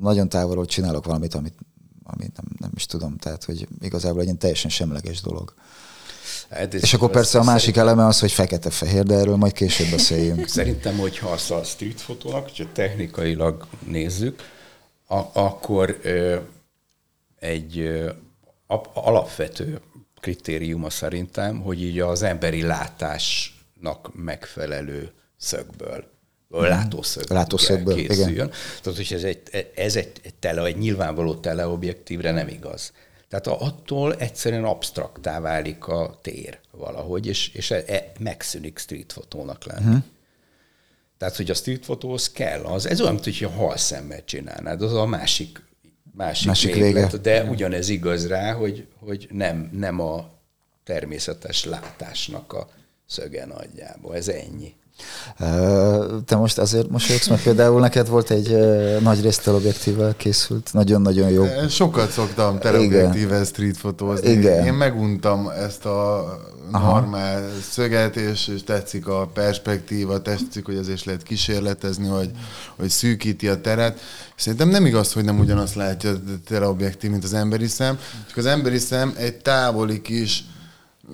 nagyon 0.00 0.28
távolról 0.28 0.66
csinálok 0.66 1.04
valamit, 1.04 1.34
amit, 1.34 1.54
amit 2.02 2.36
nem, 2.36 2.44
nem 2.58 2.70
is 2.74 2.86
tudom, 2.86 3.16
tehát 3.16 3.44
hogy 3.44 3.68
igazából 3.80 4.18
egy 4.18 4.24
ilyen 4.24 4.38
teljesen 4.38 4.70
semleges 4.70 5.20
dolog. 5.20 5.54
Hát 6.50 6.74
és 6.74 6.94
akkor 6.94 7.10
persze 7.10 7.38
a 7.38 7.44
másik 7.44 7.76
eleme 7.76 8.06
az, 8.06 8.20
hogy 8.20 8.32
fekete-fehér, 8.32 9.02
de 9.02 9.14
erről 9.14 9.36
majd 9.36 9.52
később 9.52 9.90
beszéljünk. 9.90 10.48
Szerintem, 10.58 10.98
hogyha 10.98 11.28
azt 11.28 11.50
a 11.50 11.62
street 11.64 12.00
fotónak, 12.00 12.52
csak 12.52 12.72
technikailag 12.72 13.66
nézzük, 13.86 14.42
a- 15.06 15.40
akkor 15.40 15.98
ö, 16.02 16.36
egy 17.38 17.78
ö, 17.78 18.10
alapvető 18.94 19.80
kritériuma 20.20 20.90
szerintem, 20.90 21.60
hogy 21.60 21.82
így 21.82 22.00
az 22.00 22.22
emberi 22.22 22.62
látásnak 22.62 24.10
megfelelő 24.14 25.12
szögből, 25.36 26.04
mhm. 26.48 26.62
látószögből, 26.62 27.36
látószögből 27.36 27.94
készüljön. 27.94 28.30
Igen. 28.32 28.50
Tehát, 28.82 28.98
hogy 28.98 29.12
ez 29.12 29.22
egy, 29.22 29.70
ez 29.74 29.96
egy, 29.96 30.34
tele, 30.38 30.64
egy 30.64 30.78
nyilvánvaló 30.78 31.34
teleobjektívre 31.34 32.30
nem 32.30 32.48
igaz. 32.48 32.92
Tehát 33.28 33.46
attól 33.46 34.14
egyszerűen 34.14 34.64
absztraktá 34.64 35.40
válik 35.40 35.86
a 35.86 36.18
tér 36.22 36.58
valahogy, 36.70 37.26
és, 37.26 37.48
és 37.48 37.70
e, 37.70 37.82
e, 37.86 38.12
megszűnik 38.18 38.78
street 38.78 39.12
fotónak 39.12 39.64
lenni. 39.64 39.86
Uh-huh. 39.86 40.02
Tehát, 41.18 41.36
hogy 41.36 41.50
a 41.50 41.54
street 41.54 41.84
fotóhoz 41.84 42.30
kell 42.30 42.60
az, 42.60 42.86
ez 42.86 43.00
olyan, 43.00 43.12
mint 43.12 43.24
hogyha 43.24 43.50
halszemmel 43.50 44.24
csinálnád, 44.24 44.82
az 44.82 44.94
a 44.94 45.06
másik 45.06 45.62
másik, 46.12 46.46
másik 46.46 46.74
vége. 46.74 47.06
De 47.22 47.44
ugyanez 47.44 47.88
igaz 47.88 48.26
rá, 48.26 48.52
hogy, 48.52 48.86
hogy 48.98 49.28
nem, 49.32 49.70
nem 49.72 50.00
a 50.00 50.30
természetes 50.84 51.64
látásnak 51.64 52.52
a 52.52 52.68
szöge 53.06 53.46
nagyjából. 53.46 54.16
Ez 54.16 54.28
ennyi. 54.28 54.74
Te 56.24 56.36
most 56.36 56.58
azért 56.58 56.90
mosolyogsz, 56.90 57.28
mert 57.28 57.42
például 57.42 57.80
neked 57.80 58.08
volt 58.08 58.30
egy 58.30 58.56
nagy 59.00 59.22
részt 59.22 59.46
objektívvel 59.46 60.14
készült, 60.16 60.70
nagyon-nagyon 60.72 61.30
jó. 61.30 61.44
Sokat 61.68 62.10
szoktam 62.10 62.58
teleobjektívvel 62.58 63.44
street 63.44 63.76
fotózni. 63.76 64.30
Igen. 64.30 64.66
Én 64.66 64.72
meguntam 64.72 65.48
ezt 65.48 65.84
a 65.84 66.24
normál 66.70 67.36
Aha. 67.36 67.48
szöget, 67.70 68.16
és, 68.16 68.48
és 68.48 68.64
tetszik 68.64 69.06
a 69.06 69.30
perspektíva, 69.34 70.22
tetszik, 70.22 70.64
hogy 70.66 70.76
azért 70.76 71.04
lehet 71.04 71.22
kísérletezni, 71.22 72.06
hogy, 72.06 72.30
hogy 72.76 72.88
szűkíti 72.88 73.48
a 73.48 73.60
teret. 73.60 74.00
Szerintem 74.36 74.68
nem 74.68 74.86
igaz, 74.86 75.12
hogy 75.12 75.24
nem 75.24 75.38
ugyanazt 75.38 75.74
látja 75.74 76.10
a 76.10 76.14
teleobjektív, 76.48 77.10
mint 77.10 77.24
az 77.24 77.34
emberi 77.34 77.66
szem, 77.66 77.98
csak 78.28 78.36
az 78.36 78.46
emberi 78.46 78.78
szem 78.78 79.14
egy 79.16 79.36
távoli 79.36 80.00
kis 80.00 80.44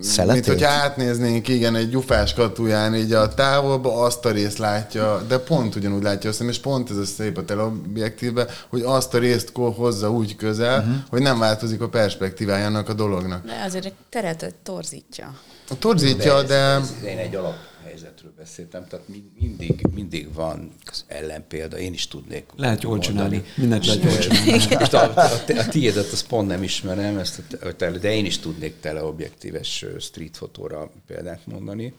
Szeletét? 0.01 0.47
Mint 0.47 0.59
hogy 0.59 0.65
átnéznénk, 0.65 1.49
igen, 1.49 1.75
egy 1.75 1.89
gyufás 1.89 2.35
katuján, 2.35 2.95
így 2.95 3.13
a 3.13 3.35
távolba 3.35 4.03
azt 4.03 4.25
a 4.25 4.31
részt 4.31 4.59
látja, 4.59 5.23
de 5.29 5.39
pont 5.39 5.75
ugyanúgy 5.75 6.03
látja 6.03 6.31
azt, 6.31 6.41
és 6.41 6.59
pont 6.59 6.91
ez 6.91 6.97
a 6.97 7.05
szép 7.05 7.39
a 7.39 7.45
teleobjektívben, 7.45 8.49
hogy 8.69 8.83
azt 8.83 9.15
a 9.15 9.19
részt 9.19 9.53
hozza 9.55 10.11
úgy 10.11 10.37
közel, 10.37 10.79
uh-huh. 10.79 10.95
hogy 11.11 11.23
nem 11.23 11.39
változik 11.39 11.81
a 11.81 11.89
perspektívájának 11.89 12.89
a 12.89 12.93
dolognak. 12.93 13.47
De 13.47 13.63
azért 13.67 13.85
egy 13.85 13.95
teret 14.09 14.55
torzítja. 14.63 15.35
A 15.71 15.79
torzítja, 15.79 16.43
de... 16.43 16.55
Ez, 16.55 16.83
ez, 16.83 16.95
ez 17.03 17.09
én 17.09 17.19
egy 17.19 17.35
alap 17.35 17.55
helyzetről 17.97 18.33
beszéltem, 18.37 18.87
tehát 18.87 19.09
mindig, 19.39 19.87
mindig 19.95 20.33
van 20.35 20.73
ellenpélda, 21.07 21.79
én 21.79 21.93
is 21.93 22.09
tudnék 22.09 22.45
Lehet 22.57 22.83
jól 22.83 22.99
csinálni, 22.99 23.43
mindent 23.57 23.87
lehet 23.87 24.03
jól 24.03 24.19
csinálni. 24.19 24.75
a, 24.75 24.97
a, 24.97 25.21
a, 25.21 25.59
a 25.59 25.69
tiédet 25.69 26.13
azt 26.13 26.27
pont 26.27 26.49
nem 26.49 26.63
ismerem, 26.63 27.19
ezt 27.19 27.43
a, 27.79 27.85
de 27.87 28.15
én 28.15 28.25
is 28.25 28.39
tudnék 28.39 28.81
teleobjektíves 28.81 29.85
street 29.99 30.37
fotóra 30.37 30.91
példát 31.07 31.47
mondani. 31.47 31.95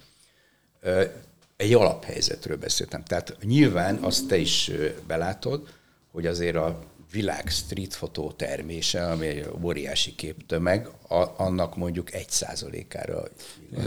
Egy 1.56 1.74
alaphelyzetről 1.74 2.58
beszéltem. 2.58 3.04
Tehát 3.04 3.38
nyilván 3.42 3.96
azt 3.96 4.28
te 4.28 4.38
is 4.38 4.72
belátod, 5.08 5.68
hogy 6.12 6.26
azért 6.26 6.56
a 6.56 6.80
világ 7.18 7.48
street 7.50 7.94
fotó 7.94 8.32
termése, 8.32 9.12
ami 9.12 9.26
egy 9.28 9.50
óriási 9.64 10.16
képtömeg, 10.16 10.90
a, 11.10 11.26
annak 11.38 11.76
mondjuk 11.76 12.14
egy 12.14 12.30
százalékára 12.30 13.24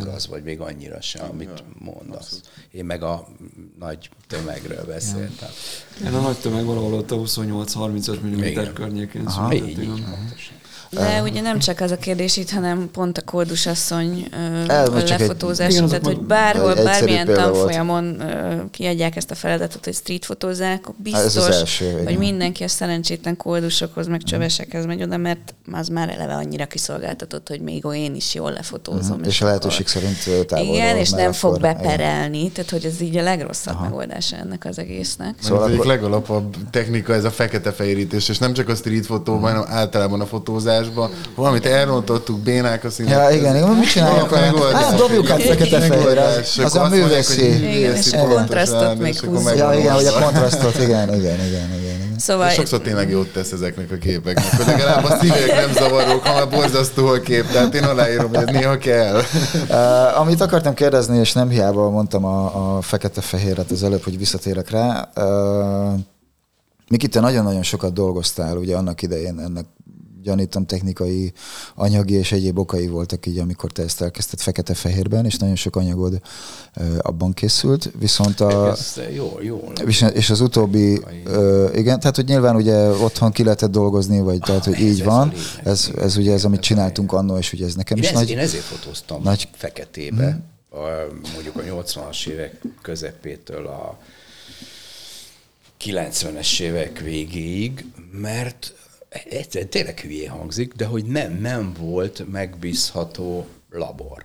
igaz, 0.01 0.27
vagy 0.27 0.43
még 0.43 0.61
annyira 0.61 1.01
sem, 1.01 1.31
amit 1.31 1.65
mondasz. 1.79 2.41
Én 2.71 2.85
meg 2.85 3.03
a 3.03 3.29
nagy 3.79 4.11
tömegről 4.27 4.85
beszéltem. 4.85 5.49
Én 6.05 6.15
a 6.15 6.21
nagy 6.21 6.37
tömeg 6.37 6.65
valahol 6.65 6.93
ott 6.93 7.11
a 7.11 7.17
28-35 7.17 8.21
mm 8.21 8.73
környékén. 8.75 9.27
Aha, 9.27 9.55
így, 9.55 9.83
így, 9.83 10.05
de 10.91 11.23
ugye 11.23 11.41
nem 11.41 11.59
csak 11.59 11.81
az 11.81 11.91
a 11.91 11.97
kérdés 11.97 12.37
itt, 12.37 12.51
hanem 12.51 12.89
pont 12.93 13.19
a 13.19 13.23
kórdusasszony 13.23 14.29
lefotózás, 15.07 15.75
tehát 15.75 16.05
hogy 16.05 16.21
bárhol, 16.21 16.75
bármilyen 16.75 17.27
tanfolyamon 17.27 18.23
kiadják 18.71 19.17
ezt 19.17 19.31
a 19.31 19.35
feladatot, 19.35 19.85
hogy 19.85 19.95
street 19.95 20.25
fotózzák, 20.25 20.85
biztos, 20.97 21.25
Ez 21.25 21.37
az 21.37 21.47
első, 21.47 22.03
hogy 22.05 22.19
mindenki 22.19 22.65
a 22.65 22.69
szerencsétlen 22.69 23.37
kódusokhoz, 23.37 24.07
meg 24.07 24.23
csövesekhez 24.23 24.87
megy 24.87 25.03
oda, 25.03 25.17
mert 25.17 25.55
az 25.73 25.89
már 25.89 26.09
eleve 26.09 26.35
annyira 26.35 26.67
kiszolgáltatott, 26.67 27.49
hogy 27.49 27.61
még 27.61 27.85
én 27.95 28.15
is 28.15 28.35
jól 28.35 28.53
lefotózom. 28.53 29.11
Uh-huh. 29.11 29.27
És, 29.27 29.35
és 29.35 29.41
a 29.41 29.45
lehetőség 29.45 29.87
szerint 29.87 30.47
távolról. 30.47 30.75
Igen, 30.75 30.97
és 30.97 31.11
nem 31.11 31.33
fog 31.33 31.61
beperelni, 31.61 32.39
igen. 32.39 32.53
tehát 32.53 32.71
hogy 32.71 32.85
ez 32.85 33.01
így 33.01 33.17
a 33.17 33.23
legrosszabb 33.23 33.75
Aha. 33.75 33.85
megoldása 33.85 34.37
ennek 34.37 34.65
az 34.65 34.79
egésznek. 34.79 35.35
Szóval 35.41 35.63
az 35.63 35.73
akkor... 35.73 35.87
legalapabb 35.87 36.57
technika 36.71 37.15
ez 37.15 37.25
a 37.25 37.31
fekete-fehérítés, 37.31 38.29
és 38.29 38.39
nem 38.39 38.53
csak 38.53 38.69
a 38.69 38.75
street 38.75 39.07
fotóban, 39.07 39.53
hanem 39.53 39.65
általában 39.69 40.21
a 40.21 40.27
fotózás 40.27 40.80
adásban, 40.81 41.11
valamit 41.35 41.67
elrontottuk, 41.67 42.39
bénák 42.39 42.85
a 42.85 42.91
színek. 42.91 43.13
Ja, 43.13 43.31
igen, 43.31 43.57
igen, 43.57 43.69
mit 43.69 43.89
csináljuk? 43.89 44.35
Hát 44.73 44.95
dobjuk 44.95 45.31
át 45.31 45.43
fekete 45.43 45.81
fehérre. 45.81 46.43
Az 46.65 46.77
a 46.77 46.89
művészi. 46.89 47.77
Igen, 47.77 47.97
és 47.97 48.13
a 48.13 48.27
kontrasztot 48.27 48.99
még 48.99 49.19
húzzuk. 49.19 49.57
Ja, 49.57 49.73
igen, 49.73 49.95
hogy 49.95 50.07
a 50.07 50.23
kontrasztot, 50.23 50.75
igen, 50.75 51.15
igen, 51.15 51.47
igen, 51.47 51.75
igen. 51.81 51.99
Szóval... 52.19 52.49
Sokszor 52.49 52.81
tényleg 52.81 53.11
jót 53.11 53.33
tesz 53.33 53.53
ezeknek 53.53 53.91
a 53.91 53.97
képeknek, 53.97 54.57
hogy 54.57 54.67
legalább 54.67 55.05
a 55.05 55.17
szívek 55.21 55.55
nem 55.55 55.73
zavarók, 55.73 56.27
ha 56.27 56.35
már 56.35 56.49
borzasztó 56.49 57.07
a 57.07 57.21
kép, 57.21 57.47
tehát 57.47 57.75
én 57.75 57.83
aláírom, 57.83 58.35
hogy 58.35 58.53
néha 58.53 58.79
kell. 58.79 59.21
Uh, 59.69 60.21
amit 60.21 60.41
akartam 60.41 60.75
kérdezni, 60.75 61.19
és 61.19 61.33
nem 61.33 61.49
hiába 61.49 61.91
mondtam 61.91 62.25
a, 62.25 62.77
a 62.77 62.81
fekete-fehéret 62.81 63.71
az 63.71 63.83
előbb, 63.83 64.03
hogy 64.03 64.19
visszatérek 64.19 64.71
rá, 64.71 65.11
uh, 65.17 66.01
Miki, 66.91 67.09
te 67.09 67.21
nagyon-nagyon 67.21 67.63
sokat 67.63 67.93
dolgoztál 67.93 68.57
ugye 68.57 68.77
annak 68.77 69.03
idején 69.03 69.39
ennek 69.39 69.65
gyanítom 70.23 70.67
technikai, 70.67 71.33
anyagi 71.75 72.15
és 72.15 72.33
egyéb 72.33 72.59
okai 72.59 72.87
voltak 72.87 73.27
így, 73.27 73.39
amikor 73.39 73.73
te 73.73 73.83
ezt 73.83 74.03
elkezdted 74.03 74.41
fekete-fehérben, 74.41 75.25
és 75.25 75.37
nagyon 75.37 75.57
sok 75.57 75.77
anyagod 75.77 76.21
abban 76.99 77.33
készült, 77.33 77.91
viszont 77.99 78.41
a... 78.41 78.77
jó, 79.15 79.39
jó. 79.43 79.73
És 80.13 80.31
az 80.31 80.41
utóbbi, 80.41 81.01
igen, 81.75 82.01
tehát 82.01 82.17
hogy 82.17 82.25
nyilván 82.25 82.57
ugye 82.57 82.89
otthon 82.89 83.31
ki 83.31 83.43
lehetett 83.43 83.71
dolgozni, 83.71 84.21
vagy 84.21 84.39
tehát, 84.39 84.65
hogy 84.65 84.75
ah, 84.75 84.81
így 84.81 85.05
van, 85.05 85.33
ez, 85.65 85.91
ez 85.99 86.17
ugye 86.17 86.33
ez, 86.33 86.45
amit 86.45 86.61
csináltunk 86.61 87.13
annó, 87.13 87.39
és 87.39 87.53
ugye 87.53 87.67
ez 87.67 87.75
nekem 87.75 87.99
is 87.99 88.11
nagy... 88.11 88.31
Én 88.31 88.39
ezért 88.39 88.65
fotóztam 88.65 89.23
nagy... 89.23 89.49
feketébe, 89.53 90.41
a, 90.71 90.79
mondjuk 91.33 91.57
a 91.57 91.61
80-as 91.61 92.27
évek 92.27 92.61
közepétől 92.83 93.67
a 93.67 93.99
90-es 95.85 96.61
évek 96.61 96.99
végéig, 96.99 97.85
mert 98.13 98.75
egyszerűen 99.11 99.71
tényleg 99.71 100.01
hülyé 100.01 100.25
hangzik, 100.25 100.73
de 100.73 100.85
hogy 100.85 101.05
nem, 101.05 101.33
nem 101.33 101.73
volt 101.79 102.31
megbízható 102.31 103.47
labor. 103.71 104.25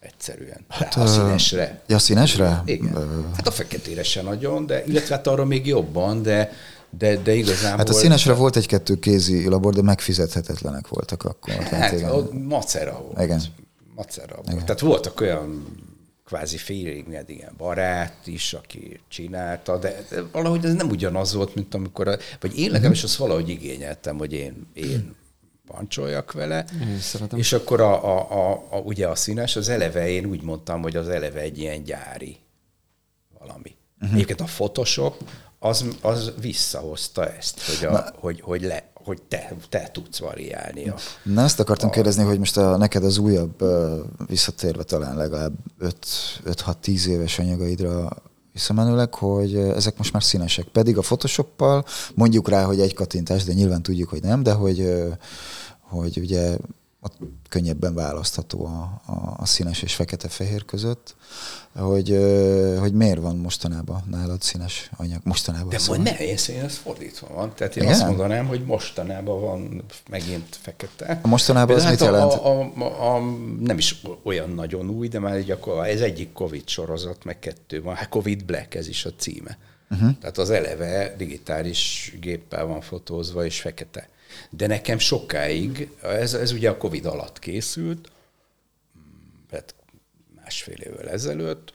Egyszerűen. 0.00 0.64
Hát, 0.68 0.94
a 0.94 1.06
színesre. 1.06 1.82
Ja, 1.86 1.98
színesre? 1.98 2.62
Igen. 2.64 3.30
Hát 3.36 3.46
a 3.46 3.50
feketére 3.50 4.02
se 4.02 4.22
nagyon, 4.22 4.66
de 4.66 4.84
illetve 4.84 5.14
hát 5.14 5.26
arra 5.26 5.44
még 5.44 5.66
jobban, 5.66 6.22
de 6.22 6.52
de, 6.98 7.16
de 7.16 7.34
igazából... 7.34 7.78
Hát 7.78 7.88
a 7.88 7.92
színesre 7.92 8.32
volt 8.32 8.56
egy-kettő 8.56 8.98
kézi 8.98 9.48
labor, 9.48 9.74
de 9.74 9.82
megfizethetetlenek 9.82 10.88
voltak 10.88 11.22
akkor. 11.22 11.54
Tehát 11.54 11.68
Hát, 11.68 11.92
igen. 11.92 12.42
macera 12.48 13.02
volt. 13.02 13.20
Igen. 13.22 13.42
Macera 13.94 14.34
volt. 14.44 14.64
Tehát 14.64 14.80
voltak 14.80 15.20
olyan 15.20 15.66
kvázi 16.24 16.56
félig 16.56 17.24
ilyen 17.26 17.54
barát 17.56 18.26
is, 18.26 18.52
aki 18.52 19.00
csinálta, 19.08 19.78
de, 19.78 20.04
de 20.10 20.22
valahogy 20.32 20.64
ez 20.64 20.74
nem 20.74 20.88
ugyanaz 20.88 21.34
volt, 21.34 21.54
mint 21.54 21.74
amikor, 21.74 22.08
a, 22.08 22.16
vagy 22.40 22.58
én 22.58 22.70
legalábbis 22.70 23.02
azt 23.02 23.16
valahogy 23.16 23.48
igényeltem, 23.48 24.18
hogy 24.18 24.32
én, 24.32 24.66
én 24.74 25.14
pancsoljak 25.66 26.32
vele, 26.32 26.64
Én 26.80 26.98
és 27.38 27.52
akkor 27.52 27.80
a, 27.80 28.04
a, 28.04 28.30
a, 28.30 28.66
a, 28.70 28.78
ugye 28.78 29.08
a 29.08 29.14
színes, 29.14 29.56
az 29.56 29.68
eleve, 29.68 30.08
én 30.08 30.26
úgy 30.26 30.42
mondtam, 30.42 30.82
hogy 30.82 30.96
az 30.96 31.08
eleve 31.08 31.40
egy 31.40 31.58
ilyen 31.58 31.82
gyári 31.82 32.36
valami. 33.38 33.76
Uh-huh. 34.00 34.14
Egyébként 34.14 34.40
a 34.40 34.44
Photoshop 34.44 35.22
az, 35.58 35.86
az 36.00 36.32
visszahozta 36.40 37.32
ezt, 37.32 37.60
hogy, 37.62 37.88
a, 37.88 38.12
hogy, 38.16 38.40
hogy, 38.40 38.62
le, 38.62 38.90
hogy 39.04 39.22
te, 39.22 39.56
te 39.68 39.90
tudsz 39.92 40.18
variálni. 40.18 40.88
A, 40.88 40.94
Na 41.22 41.42
ezt 41.42 41.60
akartam 41.60 41.90
kérdezni, 41.90 42.24
hogy 42.24 42.38
most 42.38 42.56
a, 42.56 42.76
neked 42.76 43.04
az 43.04 43.18
újabb, 43.18 43.64
visszatérve 44.26 44.82
talán 44.82 45.16
legalább 45.16 45.52
5-6-10 46.44 47.06
éves 47.06 47.38
anyagaidra 47.38 48.08
visszamenőleg, 48.52 49.14
hogy 49.14 49.56
ezek 49.56 49.96
most 49.96 50.12
már 50.12 50.22
színesek. 50.22 50.66
Pedig 50.66 50.98
a 50.98 51.00
Photoshoppal 51.00 51.84
mondjuk 52.14 52.48
rá, 52.48 52.64
hogy 52.64 52.80
egy 52.80 52.94
kattintás, 52.94 53.44
de 53.44 53.52
nyilván 53.52 53.82
tudjuk, 53.82 54.08
hogy 54.08 54.22
nem, 54.22 54.42
de 54.42 54.52
hogy, 54.52 54.92
hogy 55.80 56.18
ugye 56.18 56.56
ott 57.04 57.18
könnyebben 57.48 57.94
választható 57.94 58.66
a, 58.66 59.00
a, 59.06 59.34
a 59.36 59.46
színes 59.46 59.82
és 59.82 59.94
fekete-fehér 59.94 60.64
között, 60.64 61.14
hogy, 61.72 62.18
hogy 62.78 62.92
miért 62.92 63.20
van 63.20 63.36
mostanában 63.36 64.02
nálad 64.10 64.42
színes 64.42 64.90
anyag? 64.96 65.20
Mostanában 65.24 65.68
de 65.68 65.78
szóval. 65.78 66.02
majd 66.02 66.18
ne, 66.18 66.24
én 66.24 66.36
szerint 66.36 66.64
ez 66.64 66.76
fordítva 66.76 67.34
van. 67.34 67.54
Tehát 67.54 67.76
én 67.76 67.82
Igen? 67.82 67.94
azt 67.94 68.06
mondanám, 68.06 68.46
hogy 68.46 68.64
mostanában 68.64 69.40
van 69.40 69.84
megint 70.10 70.56
fekete. 70.60 71.20
A 71.22 71.28
mostanában 71.28 71.76
az 71.76 71.82
De 71.82 71.90
mit 71.90 71.98
hát 71.98 72.08
jelent? 72.08 72.32
A, 72.32 72.60
a, 72.60 72.72
a, 72.78 73.14
a, 73.14 73.20
nem 73.60 73.78
is 73.78 74.02
olyan 74.22 74.50
nagyon 74.50 74.90
új, 74.90 75.08
de 75.08 75.18
már 75.18 75.34
egy, 75.34 75.50
akkor 75.50 75.86
ez 75.86 76.00
egyik 76.00 76.32
Covid 76.32 76.68
sorozat, 76.68 77.24
meg 77.24 77.38
kettő 77.38 77.82
van. 77.82 77.94
Hát 77.94 78.08
Covid 78.08 78.44
Black, 78.44 78.74
ez 78.74 78.88
is 78.88 79.04
a 79.04 79.10
címe. 79.16 79.58
Uh-huh. 79.90 80.18
Tehát 80.20 80.38
az 80.38 80.50
eleve 80.50 81.14
digitális 81.16 82.12
géppel 82.20 82.66
van 82.66 82.80
fotózva, 82.80 83.44
és 83.44 83.60
fekete. 83.60 84.08
De 84.50 84.66
nekem 84.66 84.98
sokáig, 84.98 85.90
ez, 86.02 86.34
ez 86.34 86.52
ugye 86.52 86.70
a 86.70 86.76
Covid 86.76 87.06
alatt 87.06 87.38
készült, 87.38 88.10
tehát 89.50 89.74
másfél 90.34 90.80
évvel 90.80 91.08
ezelőtt, 91.08 91.74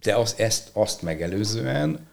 de 0.00 0.16
az, 0.16 0.34
ezt, 0.38 0.70
azt 0.72 1.02
megelőzően 1.02 2.06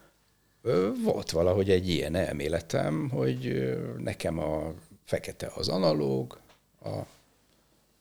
volt 1.04 1.30
valahogy 1.30 1.70
egy 1.70 1.88
ilyen 1.88 2.14
elméletem, 2.14 3.08
hogy 3.08 3.72
nekem 3.98 4.38
a 4.38 4.72
fekete 5.04 5.52
az 5.54 5.68
analóg, 5.68 6.40
a 6.84 6.90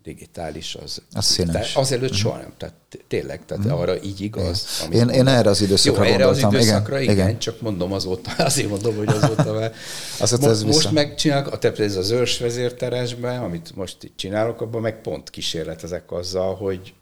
digitális 0.04 0.76
az... 0.76 1.02
Az 1.14 1.26
színes. 1.26 1.76
Azelőtt 1.76 2.14
soha 2.14 2.38
nem, 2.38 2.54
tehát 2.58 2.76
tényleg, 3.08 3.46
tehát 3.46 3.66
arra 3.66 4.02
így 4.02 4.22
igaz. 4.22 4.66
amit 4.86 4.98
Én- 4.98 5.10
én 5.10 5.28
erre 5.28 5.50
az 5.50 5.62
időszakra 5.62 6.06
Jó, 6.06 6.12
erre 6.14 6.28
az 6.28 6.38
időszakra, 6.38 7.00
igen, 7.00 7.14
igen, 7.14 7.28
igen. 7.28 7.40
csak 7.40 7.62
mondom 7.62 7.94
azóta, 7.94 8.32
azért 8.44 8.70
mondom, 8.70 8.96
hogy 8.96 9.08
azóta, 9.08 9.54
mert 9.54 9.76
Azt 10.20 10.40
mo- 10.42 10.50
ez 10.50 10.64
vissza. 10.64 10.74
most 10.76 10.92
megcsinálok, 10.92 11.54
a 11.54 11.58
tehát 11.58 11.80
ez 11.80 11.96
az 11.96 12.10
őrs 12.10 12.38
vezérteresben, 12.40 13.44
amit 13.44 13.76
most 13.76 14.04
itt 14.04 14.18
csinálok, 14.18 14.62
abban 14.62 14.82
meg 14.82 15.02
pont 15.02 15.30
kísérletezek 15.30 16.12
azzal, 16.12 16.56
hogy 16.56 16.94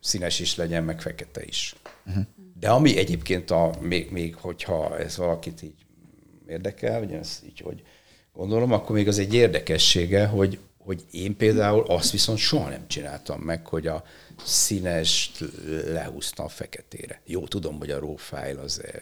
színes 0.00 0.40
is 0.40 0.56
legyen, 0.56 0.84
meg 0.84 1.00
fekete 1.00 1.44
is. 1.44 1.74
Uh-huh. 2.06 2.24
De 2.60 2.68
ami 2.68 2.96
egyébként, 2.98 3.50
a, 3.50 3.70
még, 3.80 4.10
még 4.10 4.34
hogyha 4.34 4.98
ez 4.98 5.16
valakit 5.16 5.62
így 5.62 5.74
érdekel, 6.48 6.98
vagy 6.98 7.12
ez 7.12 7.40
így, 7.46 7.60
hogy 7.60 7.82
gondolom, 8.32 8.72
akkor 8.72 8.96
még 8.96 9.08
az 9.08 9.18
egy 9.18 9.34
érdekessége, 9.34 10.26
hogy, 10.26 10.58
hogy 10.86 11.04
én 11.10 11.36
például 11.36 11.84
azt 11.86 12.10
viszont 12.10 12.38
soha 12.38 12.68
nem 12.68 12.88
csináltam 12.88 13.40
meg, 13.40 13.66
hogy 13.66 13.86
a 13.86 14.04
színest 14.44 15.44
lehúztam 15.86 16.48
feketére. 16.48 17.20
Jó, 17.24 17.46
tudom, 17.46 17.78
hogy 17.78 17.90
a 17.90 17.98
raw 17.98 18.16
file 18.16 18.60
az 18.60 18.82
eh, 18.84 18.92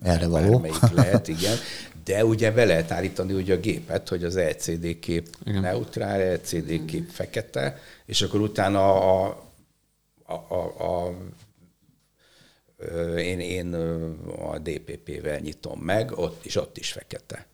Erre 0.00 0.26
való. 0.26 0.66
lehet, 0.94 1.28
igen. 1.28 1.56
De 2.04 2.24
ugye 2.24 2.52
be 2.52 2.64
lehet 2.64 2.90
állítani 2.90 3.32
ugye 3.32 3.54
a 3.54 3.60
gépet, 3.60 4.08
hogy 4.08 4.24
az 4.24 4.38
LCD 4.38 4.98
kép 4.98 5.28
igen. 5.44 5.60
neutrál, 5.60 6.34
LCD 6.34 6.84
kép 6.84 7.08
fekete, 7.10 7.78
és 8.06 8.22
akkor 8.22 8.40
utána 8.40 8.92
a, 8.92 9.26
a, 10.26 10.32
a, 10.32 11.06
a 11.06 11.14
én, 13.18 13.40
én 13.40 13.74
a 14.38 14.58
DPP-vel 14.58 15.38
nyitom 15.38 15.80
meg, 15.80 16.18
ott, 16.18 16.44
és 16.44 16.56
ott 16.56 16.76
is 16.78 16.92
fekete 16.92 17.46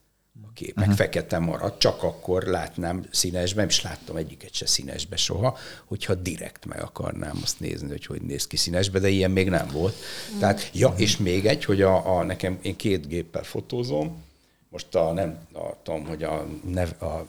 a 0.42 0.52
kép. 0.54 0.74
Meg 0.76 0.92
fekete 0.92 1.38
marad, 1.38 1.78
csak 1.78 2.02
akkor 2.02 2.42
látnám 2.42 3.04
színesbe, 3.10 3.60
nem 3.60 3.68
is 3.68 3.82
láttam 3.82 4.16
egyiket 4.16 4.54
se 4.54 4.66
színesbe 4.66 5.16
soha, 5.16 5.56
hogyha 5.84 6.14
direkt 6.14 6.66
meg 6.66 6.82
akarnám 6.82 7.38
azt 7.42 7.60
nézni, 7.60 7.88
hogy 7.88 8.06
hogy 8.06 8.22
néz 8.22 8.46
ki 8.46 8.56
színesbe, 8.56 8.98
de 8.98 9.08
ilyen 9.08 9.30
még 9.30 9.48
nem 9.48 9.68
volt. 9.72 9.94
Tehát, 10.38 10.70
ja, 10.72 10.94
és 10.96 11.16
még 11.16 11.46
egy, 11.46 11.64
hogy 11.64 11.82
a, 11.82 12.18
a 12.18 12.22
nekem, 12.22 12.58
én 12.62 12.76
két 12.76 13.08
géppel 13.08 13.42
fotózom, 13.42 14.22
most 14.68 14.94
a, 14.94 15.12
nem 15.12 15.38
a, 15.52 15.82
tudom, 15.82 16.06
hogy 16.06 16.22
a, 16.22 16.46
nev, 16.64 16.88
a, 16.98 17.04
a, 17.04 17.28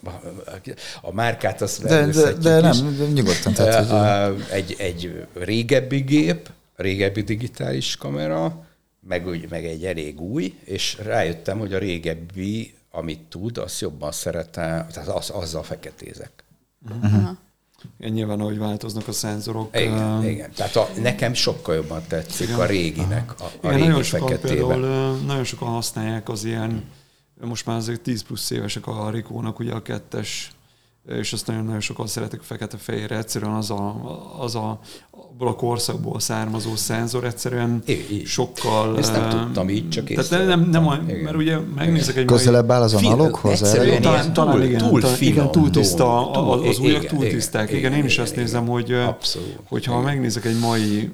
a 1.02 1.12
márkát 1.12 1.62
azt 1.62 1.84
De, 1.84 2.06
de, 2.06 2.34
de 2.34 2.70
is. 2.70 2.80
nem, 2.80 3.12
nyugodtan. 3.14 3.54
Tehát, 3.54 3.90
hogy, 3.90 4.50
Ö, 4.50 4.54
egy, 4.54 4.76
egy 4.78 5.26
régebbi 5.34 6.00
gép, 6.00 6.50
régebbi 6.76 7.22
digitális 7.22 7.96
kamera, 7.98 8.66
meg, 9.08 9.28
úgy, 9.28 9.50
meg 9.50 9.66
egy 9.66 9.86
elég 9.86 10.22
új, 10.22 10.54
és 10.64 10.98
rájöttem, 11.04 11.60
hogy 11.60 11.74
a 11.74 11.78
régebbi, 11.78 12.74
amit 12.96 13.20
tud, 13.30 13.58
azt 13.58 13.82
jobban 13.82 14.12
szeretem, 14.12 14.88
tehát 14.88 15.08
az, 15.10 15.30
azzal 15.30 15.64
feketézek. 15.64 16.44
Igen, 18.00 18.12
nyilván, 18.12 18.40
ahogy 18.40 18.58
változnak 18.58 19.08
a 19.08 19.12
szenzorok. 19.12 19.78
Igen, 19.78 20.24
ö, 20.24 20.28
igen. 20.28 20.52
Tehát 20.56 20.76
a, 20.76 20.90
nekem 21.02 21.34
sokkal 21.34 21.76
jobban 21.76 22.04
tetszik 22.08 22.48
Igen. 22.48 22.60
a 22.60 22.66
réginek, 22.66 23.34
a, 23.40 23.44
a 23.44 23.50
Igen, 23.58 23.72
régi 23.72 23.88
nagyon 23.88 24.04
sokan 24.04 24.28
feketébe. 24.28 24.68
például, 24.68 25.16
nagyon 25.18 25.44
sokan 25.44 25.68
használják 25.68 26.30
az 26.30 26.44
ilyen, 26.44 26.84
most 27.42 27.66
már 27.66 27.78
azért 27.78 28.02
10 28.02 28.24
plusz 28.24 28.50
évesek 28.50 28.88
a 28.88 29.10
Rikónak 29.10 29.60
ugye 29.60 29.74
a 29.74 29.82
kettes, 29.82 30.52
és 31.08 31.34
azt 31.34 31.48
nagyon-nagyon 31.48 31.80
sokan 31.80 32.08
szeretek 32.08 32.42
fekete-fehérre. 32.42 33.18
Egyszerűen 33.18 33.52
az 33.52 33.72
a, 33.72 33.96
az 34.40 34.56
a, 34.56 34.80
abból 35.12 35.48
a 35.48 35.56
korszakból 35.56 36.20
származó 36.20 36.76
szenzor 36.76 37.24
egyszerűen 37.24 37.82
Így, 37.88 38.08
így. 38.12 38.26
sokkal... 38.26 38.98
Ezt 38.98 39.12
nem 39.12 39.30
tudtam 39.30 39.70
így, 39.70 39.90
csak 39.90 40.06
Tehát 40.06 40.30
nem, 40.30 40.46
nem, 40.48 40.70
nem, 40.70 40.88
a- 40.88 41.00
Igen. 41.08 41.20
mert 41.20 41.36
ugye 41.36 41.58
megnézek 41.76 42.16
egy 42.16 42.26
közelebb 42.26 42.72
áll 42.72 42.82
az 42.82 42.92
ilyen 43.02 44.02
talán, 44.02 44.34
talán 44.34 44.54
túl- 44.56 44.64
igen, 44.66 44.90
túl 44.90 45.02
talán, 45.02 45.16
finom, 45.16 45.34
igen, 45.34 45.52
túl 45.52 45.70
tiszta, 45.70 46.30
túl- 46.34 46.48
a- 46.48 46.68
az 46.68 46.80
újak 46.80 47.04
igen, 47.04 47.16
túl 47.16 47.24
igen, 47.24 47.36
tiszták. 47.36 47.72
igen, 47.72 47.94
én 47.94 48.06
is 48.06 48.18
azt 48.18 48.36
nézem, 48.36 48.68
hogy 48.68 48.96
hogyha 49.68 50.02
megnézek 50.02 50.46
egy 50.46 50.60
mai, 50.60 51.12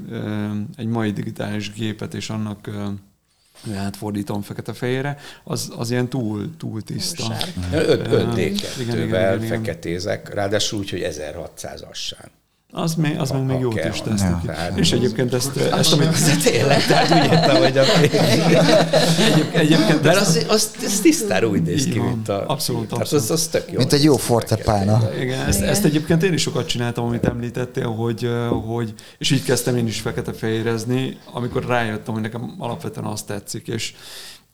egy 0.75 0.87
mai 0.87 1.11
digitális 1.11 1.73
gépet, 1.73 2.13
és 2.13 2.29
annak 2.29 2.69
átfordítom 3.75 4.41
fekete-fehérre, 4.41 5.17
az, 5.43 5.71
az 5.77 5.91
ilyen 5.91 6.07
túl, 6.07 6.57
túl 6.57 6.81
tiszta. 6.81 7.23
Sárga. 7.23 7.87
5 7.91 8.07
Ö, 8.07 8.11
igen, 8.11 8.29
5 8.29 8.37
igen, 8.37 8.55
D2-vel 8.57 9.01
igen, 9.01 9.43
igen. 9.43 9.47
feketézek, 9.47 10.33
ráadásul 10.33 10.79
úgy, 10.79 10.89
hogy 10.89 11.01
1600 11.01 11.81
assán. 11.81 12.31
Az 12.73 12.95
még, 12.95 13.19
az 13.19 13.31
meg 13.31 13.45
még 13.45 13.59
jót 13.59 13.73
kell, 13.73 13.89
is 13.89 14.01
tesz 14.01 14.21
neki. 14.21 14.47
És 14.75 14.91
egyébként 14.91 15.33
ezt, 15.33 15.57
ezt 15.57 15.93
amit... 15.93 16.43
Tényleg, 16.43 16.85
tehát 16.85 17.11
úgy 17.11 17.31
értem, 17.31 17.55
hogy 17.55 17.77
a... 17.77 17.83
Egyéb, 18.01 19.47
egyébként 19.53 20.03
Mert 20.03 20.17
az, 20.17 20.45
az, 20.47 20.71
az 20.85 20.99
tisztára 20.99 21.47
úgy 21.47 21.61
néz 21.61 21.83
ki, 21.83 21.99
mint 21.99 22.29
a... 22.29 22.45
Abszolút, 22.47 22.91
abszolút. 22.91 23.23
az, 23.23 23.31
az 23.31 23.47
tök 23.47 23.71
jó. 23.71 23.77
Mint 23.77 23.93
egy 23.93 24.03
jó 24.03 24.17
fortepána. 24.17 24.99
Igen, 25.19 25.47
ezt, 25.47 25.61
ezt 25.61 25.85
egyébként 25.85 26.23
én 26.23 26.33
is 26.33 26.41
sokat 26.41 26.67
csináltam, 26.67 27.05
amit 27.05 27.25
említettél, 27.25 27.87
hogy, 27.87 28.23
ö, 28.25 28.47
hogy 28.47 28.93
és 29.17 29.31
így 29.31 29.43
kezdtem 29.43 29.77
én 29.77 29.87
is 29.87 29.99
fekete-fehérezni, 29.99 31.17
amikor 31.33 31.65
rájöttem, 31.65 32.13
hogy 32.13 32.23
nekem 32.23 32.55
alapvetően 32.57 33.05
azt 33.05 33.25
tetszik, 33.25 33.67
és 33.67 33.93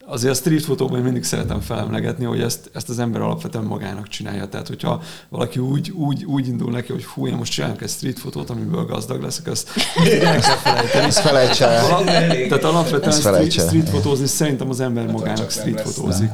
azért 0.10 0.34
a 0.34 0.36
street 0.36 0.64
fotóban 0.64 1.01
mindig 1.01 1.24
szeretem 1.24 1.60
felemlegetni, 1.60 2.26
hogy 2.26 2.41
ezt, 2.41 2.70
ezt 2.74 2.89
az 2.89 2.99
ember 2.99 3.22
alapvetően 3.22 3.64
magának 3.64 4.08
csinálja. 4.08 4.47
Tehát, 4.47 4.68
hogyha 4.68 5.01
valaki 5.30 5.60
úgy, 5.60 5.91
úgy, 5.91 6.26
úgy 6.26 6.47
indul 6.47 6.72
neki, 6.72 6.91
hogy 6.91 7.03
fú, 7.03 7.28
én 7.28 7.34
most 7.34 7.51
csinálok 7.51 7.82
egy 7.82 7.89
street 7.89 8.20
fotót, 8.20 8.49
amiből 8.49 8.86
gazdag 8.86 9.22
leszek, 9.22 9.47
azt 9.47 9.70
mindig 9.95 10.20
el 10.20 10.39
kell 10.39 10.55
felejteni. 10.55 11.05
Ezt 11.05 11.20
felejts 11.20 11.62
el. 11.62 12.03
Tehát 12.47 12.64
alapvetően 12.64 13.10
Ezt 13.10 13.20
street, 13.20 13.51
street 13.51 13.89
fotózni 13.89 14.28
szerintem 14.28 14.70
az 14.70 14.80
ember 14.80 15.05
csak 15.05 15.14
magának 15.14 15.49
street 15.51 15.82
fotózik. 15.82 16.30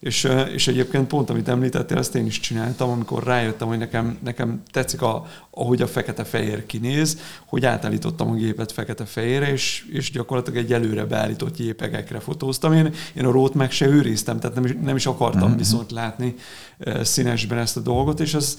És, 0.00 0.28
és 0.52 0.68
egyébként 0.68 1.06
pont, 1.06 1.30
amit 1.30 1.48
említettél, 1.48 1.98
ezt 1.98 2.14
én 2.14 2.26
is 2.26 2.40
csináltam, 2.40 2.90
amikor 2.90 3.22
rájöttem, 3.24 3.68
hogy 3.68 3.78
nekem, 3.78 4.18
nekem 4.24 4.62
tetszik, 4.70 5.02
a, 5.02 5.26
ahogy 5.50 5.82
a 5.82 5.86
fekete-fehér 5.86 6.66
kinéz, 6.66 7.18
hogy 7.46 7.64
átállítottam 7.64 8.30
a 8.30 8.34
gépet 8.34 8.72
fekete-fehérre, 8.72 9.52
és, 9.52 9.86
és 9.92 10.10
gyakorlatilag 10.10 10.58
egy 10.58 10.72
előre 10.72 11.04
beállított 11.04 11.58
jépegekre 11.58 12.20
fotóztam. 12.20 12.72
Én, 12.72 12.94
én 13.14 13.24
a 13.24 13.30
rót 13.30 13.54
meg 13.54 13.70
se 13.70 13.86
őriztem, 13.86 14.40
tehát 14.40 14.56
nem 14.56 14.64
is, 14.64 14.72
nem 14.82 14.96
is 14.96 15.06
akartam 15.06 15.48
Mhm. 15.48 15.58
viszont 15.58 15.90
látni 15.90 16.34
színesben 17.02 17.58
ezt 17.58 17.76
a 17.76 17.80
dolgot, 17.80 18.20
és 18.20 18.34
az 18.34 18.58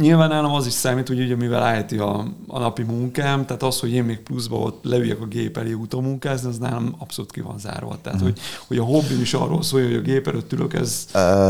Nyilván 0.00 0.28
nálam 0.28 0.52
az 0.52 0.66
is 0.66 0.72
számít, 0.72 1.08
hogy 1.08 1.20
ugye 1.20 1.36
mivel 1.36 1.62
állíti 1.62 1.98
a, 1.98 2.26
a 2.46 2.58
napi 2.58 2.82
munkám, 2.82 3.46
tehát 3.46 3.62
az, 3.62 3.80
hogy 3.80 3.92
én 3.92 4.04
még 4.04 4.18
pluszba 4.18 4.56
ott 4.56 4.84
leüljek 4.84 5.20
a 5.20 5.26
gép 5.26 5.56
elé 5.56 5.72
utómunkázni, 5.72 6.48
az 6.48 6.58
nálam 6.58 6.94
abszolút 6.98 7.32
ki 7.32 7.40
van 7.40 7.58
zárva. 7.58 7.98
Tehát, 8.02 8.20
mm. 8.20 8.24
hogy, 8.24 8.38
hogy 8.66 8.78
a 8.78 8.82
hobbim 8.82 9.20
is 9.20 9.34
arról 9.34 9.62
szól, 9.62 9.82
hogy 9.82 9.94
a 9.94 10.00
gép 10.00 10.28
előtt 10.28 10.52
ülök, 10.52 10.74
ez... 10.74 11.06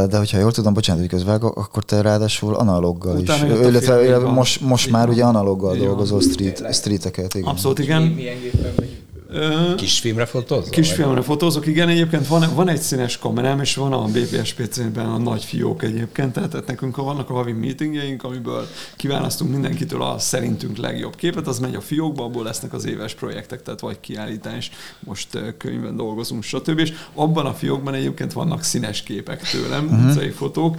De 0.08 0.18
hogyha 0.18 0.38
jól 0.38 0.52
tudom, 0.52 0.72
bocsánat, 0.72 1.00
hogy 1.00 1.10
közvágok, 1.10 1.56
akkor 1.56 1.84
te 1.84 2.00
ráadásul 2.00 2.54
analoggal 2.54 3.18
is, 3.18 3.42
illetve 3.42 4.18
most, 4.18 4.60
most 4.60 4.90
már 4.90 5.08
ugye 5.08 5.24
analoggal 5.24 5.76
dolgozol 5.76 6.20
street, 6.20 6.74
streeteket. 6.74 7.34
Igen. 7.34 7.48
Abszolút 7.48 7.78
igen. 7.78 8.02
Milyen 8.02 8.40
gépen 8.40 8.72
vagy? 8.76 9.01
Kisfilmre 9.76 10.24
fotózol? 10.26 10.70
Kisfilmre 10.70 11.22
fotózok, 11.22 11.66
igen. 11.66 11.88
Egyébként 11.88 12.26
van, 12.26 12.54
van 12.54 12.68
egy 12.68 12.80
színes 12.80 13.18
kamerám, 13.18 13.60
és 13.60 13.74
van 13.74 13.92
a 13.92 14.04
BPSPC-ben 14.04 15.06
a 15.06 15.18
nagy 15.18 15.44
fiók 15.44 15.82
egyébként, 15.82 16.32
tehát, 16.32 16.66
nekünk 16.66 16.96
vannak 16.96 17.30
a 17.30 17.32
havi 17.32 17.52
meetingjeink, 17.52 18.24
amiből 18.24 18.66
kiválasztunk 18.96 19.50
mindenkitől 19.50 20.02
a 20.02 20.18
szerintünk 20.18 20.76
legjobb 20.76 21.16
képet, 21.16 21.46
az 21.46 21.58
megy 21.58 21.74
a 21.74 21.80
fiókba, 21.80 22.24
abból 22.24 22.44
lesznek 22.44 22.72
az 22.72 22.86
éves 22.86 23.14
projektek, 23.14 23.62
tehát 23.62 23.80
vagy 23.80 24.00
kiállítás, 24.00 24.70
most 25.00 25.28
könyvben 25.58 25.96
dolgozunk, 25.96 26.42
stb. 26.42 26.78
És 26.78 26.92
abban 27.14 27.46
a 27.46 27.54
fiókban 27.54 27.94
egyébként 27.94 28.32
vannak 28.32 28.62
színes 28.62 29.02
képek 29.02 29.50
tőlem, 29.50 29.84
uh-huh. 29.84 30.10
utcai 30.10 30.30
fotók. 30.30 30.76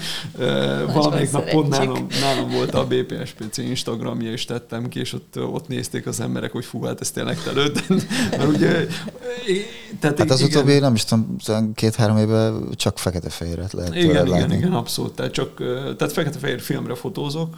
Valamelyik 0.94 1.32
nap 1.32 1.50
pont 1.50 1.70
nálam, 1.70 2.08
nálam 2.22 2.50
volt 2.50 2.74
a 2.74 2.88
BPSPC 2.88 3.58
Instagramja, 3.58 4.32
és 4.32 4.46
tettem 4.46 4.88
ki, 4.90 5.00
és 5.00 5.14
ott, 5.14 5.40
ott 5.40 5.68
nézték 5.68 6.08
az 6.08 6.20
emberek, 6.20 6.52
hogy 6.52 6.66
fú, 6.66 6.84
hát 6.84 7.02
ez 7.02 7.12
tényleg 7.12 7.38
te 7.44 7.52
mert 8.44 8.58
ugye, 8.58 8.88
tehát 10.00 10.18
hát 10.18 10.30
az 10.32 10.40
igen. 10.40 10.52
utóbbi, 10.52 10.80
nem 10.80 10.94
is 10.94 11.04
tudom, 11.04 11.74
két-három 11.74 12.18
évben 12.18 12.70
csak 12.76 13.00
fekete-fehéret 13.00 13.74
lehet 13.74 13.96
igen, 13.96 14.14
látni. 14.14 14.30
Igen, 14.30 14.52
igen, 14.52 14.74
abszolút. 14.74 15.16
Tehát, 15.16 15.32
csak, 15.32 15.58
tehát 15.98 16.12
fekete-fehér 16.12 16.62
filmre 16.62 16.96
fotózok, 16.96 17.58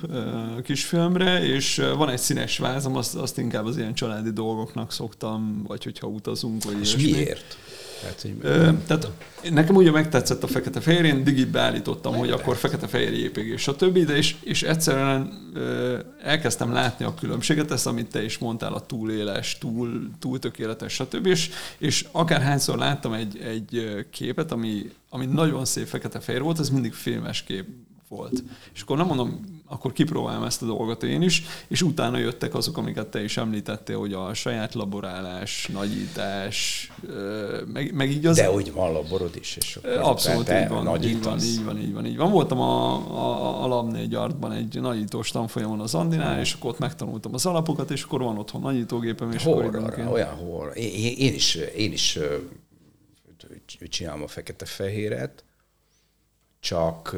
kisfilmre, 0.63 1.45
és 1.45 1.81
van 1.97 2.09
egy 2.09 2.17
színes 2.17 2.57
vázam, 2.57 2.95
azt, 2.95 3.15
azt 3.15 3.37
inkább 3.37 3.65
az 3.65 3.77
ilyen 3.77 3.93
családi 3.93 4.29
dolgoknak 4.31 4.91
szoktam, 4.91 5.63
vagy 5.67 5.83
hogyha 5.83 6.07
utazunk, 6.07 6.63
vagy 6.63 6.79
És 6.81 6.95
ilyesmi. 6.95 7.11
miért? 7.11 7.57
Tehát, 8.01 8.21
hogy... 8.21 8.35
Ö, 8.41 8.69
tehát 8.87 9.11
nekem 9.49 9.75
ugye 9.75 9.91
megtetszett 9.91 10.43
a 10.43 10.47
fekete-fehér, 10.47 11.05
én 11.05 11.23
digit 11.23 11.47
beállítottam, 11.47 12.15
hogy 12.15 12.29
akkor 12.29 12.55
fekete-fehér 12.55 13.13
JPG, 13.13 13.57
stb. 13.57 13.97
De 13.97 14.15
és, 14.15 14.35
és 14.43 14.63
egyszerűen 14.63 15.51
ö, 15.53 15.99
elkezdtem 16.23 16.71
látni 16.71 17.05
a 17.05 17.13
különbséget, 17.13 17.71
ezt, 17.71 17.87
amit 17.87 18.09
te 18.09 18.23
is 18.23 18.37
mondtál, 18.37 18.73
a 18.73 18.85
túléles, 18.85 19.57
túl, 19.57 20.09
túl 20.19 20.39
tökéletes, 20.39 20.93
stb. 20.93 21.25
És, 21.25 21.49
és 21.77 22.07
akárhányszor 22.11 22.77
láttam 22.77 23.13
egy, 23.13 23.37
egy 23.37 24.05
képet, 24.11 24.51
ami, 24.51 24.91
ami 25.09 25.25
nagyon 25.25 25.65
szép 25.65 25.87
fekete-fehér 25.87 26.41
volt, 26.41 26.59
ez 26.59 26.69
mindig 26.69 26.93
filmes 26.93 27.43
kép 27.43 27.65
volt. 28.07 28.43
És 28.73 28.81
akkor 28.81 28.97
nem 28.97 29.05
mondom, 29.05 29.54
akkor 29.67 29.93
kipróbálom 29.93 30.43
ezt 30.43 30.61
a 30.61 30.65
dolgot 30.65 31.03
én 31.03 31.21
is, 31.21 31.43
és 31.67 31.81
utána 31.81 32.17
jöttek 32.17 32.53
azok, 32.53 32.77
amiket 32.77 33.07
te 33.07 33.23
is 33.23 33.37
említettél, 33.37 33.97
hogy 33.97 34.13
a 34.13 34.33
saját 34.33 34.73
laborálás, 34.73 35.69
nagyítás, 35.73 36.89
meg, 37.73 37.93
meg 37.93 38.09
így 38.09 38.25
az... 38.25 38.35
De 38.35 38.45
hogy 38.45 38.73
van 38.73 38.91
laborod 38.91 39.35
is, 39.35 39.55
és 39.55 39.75
akkor 39.75 39.97
Abszolút 39.97 40.49
így 40.49 40.67
van, 40.67 41.03
így 41.03 41.23
van, 41.23 41.39
így 41.39 41.63
van, 41.63 41.79
így 41.79 41.93
van, 41.93 42.05
így 42.05 42.17
van. 42.17 42.31
Voltam 42.31 42.59
a, 42.59 42.93
a, 42.93 43.63
a 43.63 43.67
Lab 43.67 43.91
4 43.91 44.13
artban 44.13 44.51
egy 44.51 44.81
nagyítós 44.81 45.31
tanfolyamon 45.31 45.79
az 45.79 45.95
Andinál, 45.95 46.39
és 46.39 46.53
akkor 46.53 46.69
ott 46.69 46.79
megtanultam 46.79 47.33
az 47.33 47.45
alapokat, 47.45 47.91
és 47.91 48.03
akkor 48.03 48.21
van 48.21 48.37
otthon 48.37 48.61
nagyítógépem, 48.61 49.31
és 49.31 49.43
horror, 49.43 49.75
akkor 49.75 50.07
olyan 50.11 50.35
horror. 50.35 50.77
Én, 50.77 51.15
én, 51.17 51.33
is, 51.33 51.55
én 51.55 51.91
is 51.91 52.19
csinálom 53.89 54.23
a 54.23 54.27
fekete-fehéret, 54.27 55.43
csak 56.65 57.15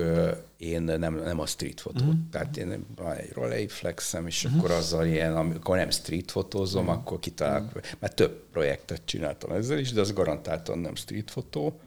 én 0.58 0.82
nem, 0.82 1.16
nem 1.16 1.40
a 1.40 1.46
street 1.46 1.82
fotót. 1.82 2.04
Mm. 2.04 2.30
Tehát 2.32 2.58
én 2.58 2.86
van 2.96 3.16
egy 3.16 3.32
rolleiflexem, 3.34 4.28
és 4.28 4.48
mm. 4.48 4.58
akkor 4.58 4.72
azzal 4.72 5.06
ilyen, 5.06 5.36
amikor 5.36 5.78
nem 5.78 5.90
street 5.90 6.32
fotózom, 6.32 6.84
mm. 6.84 6.88
akkor 6.88 7.20
kitalálok, 7.20 7.76
mm. 7.76 7.80
mert 8.00 8.16
több 8.16 8.44
projektet 8.52 9.02
csináltam 9.06 9.52
ezzel 9.52 9.78
is, 9.78 9.92
de 9.92 10.02
az 10.02 10.14
garantáltan 10.14 10.80
nem 10.80 10.96
street 10.96 11.32
fotó. 11.32 11.80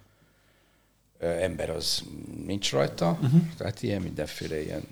Ember 1.18 1.70
az 1.70 2.02
nincs 2.46 2.72
rajta, 2.72 3.18
mm-hmm. 3.24 3.38
tehát 3.56 3.82
ilyen 3.82 4.02
mindenféle 4.02 4.62
ilyen 4.62 4.82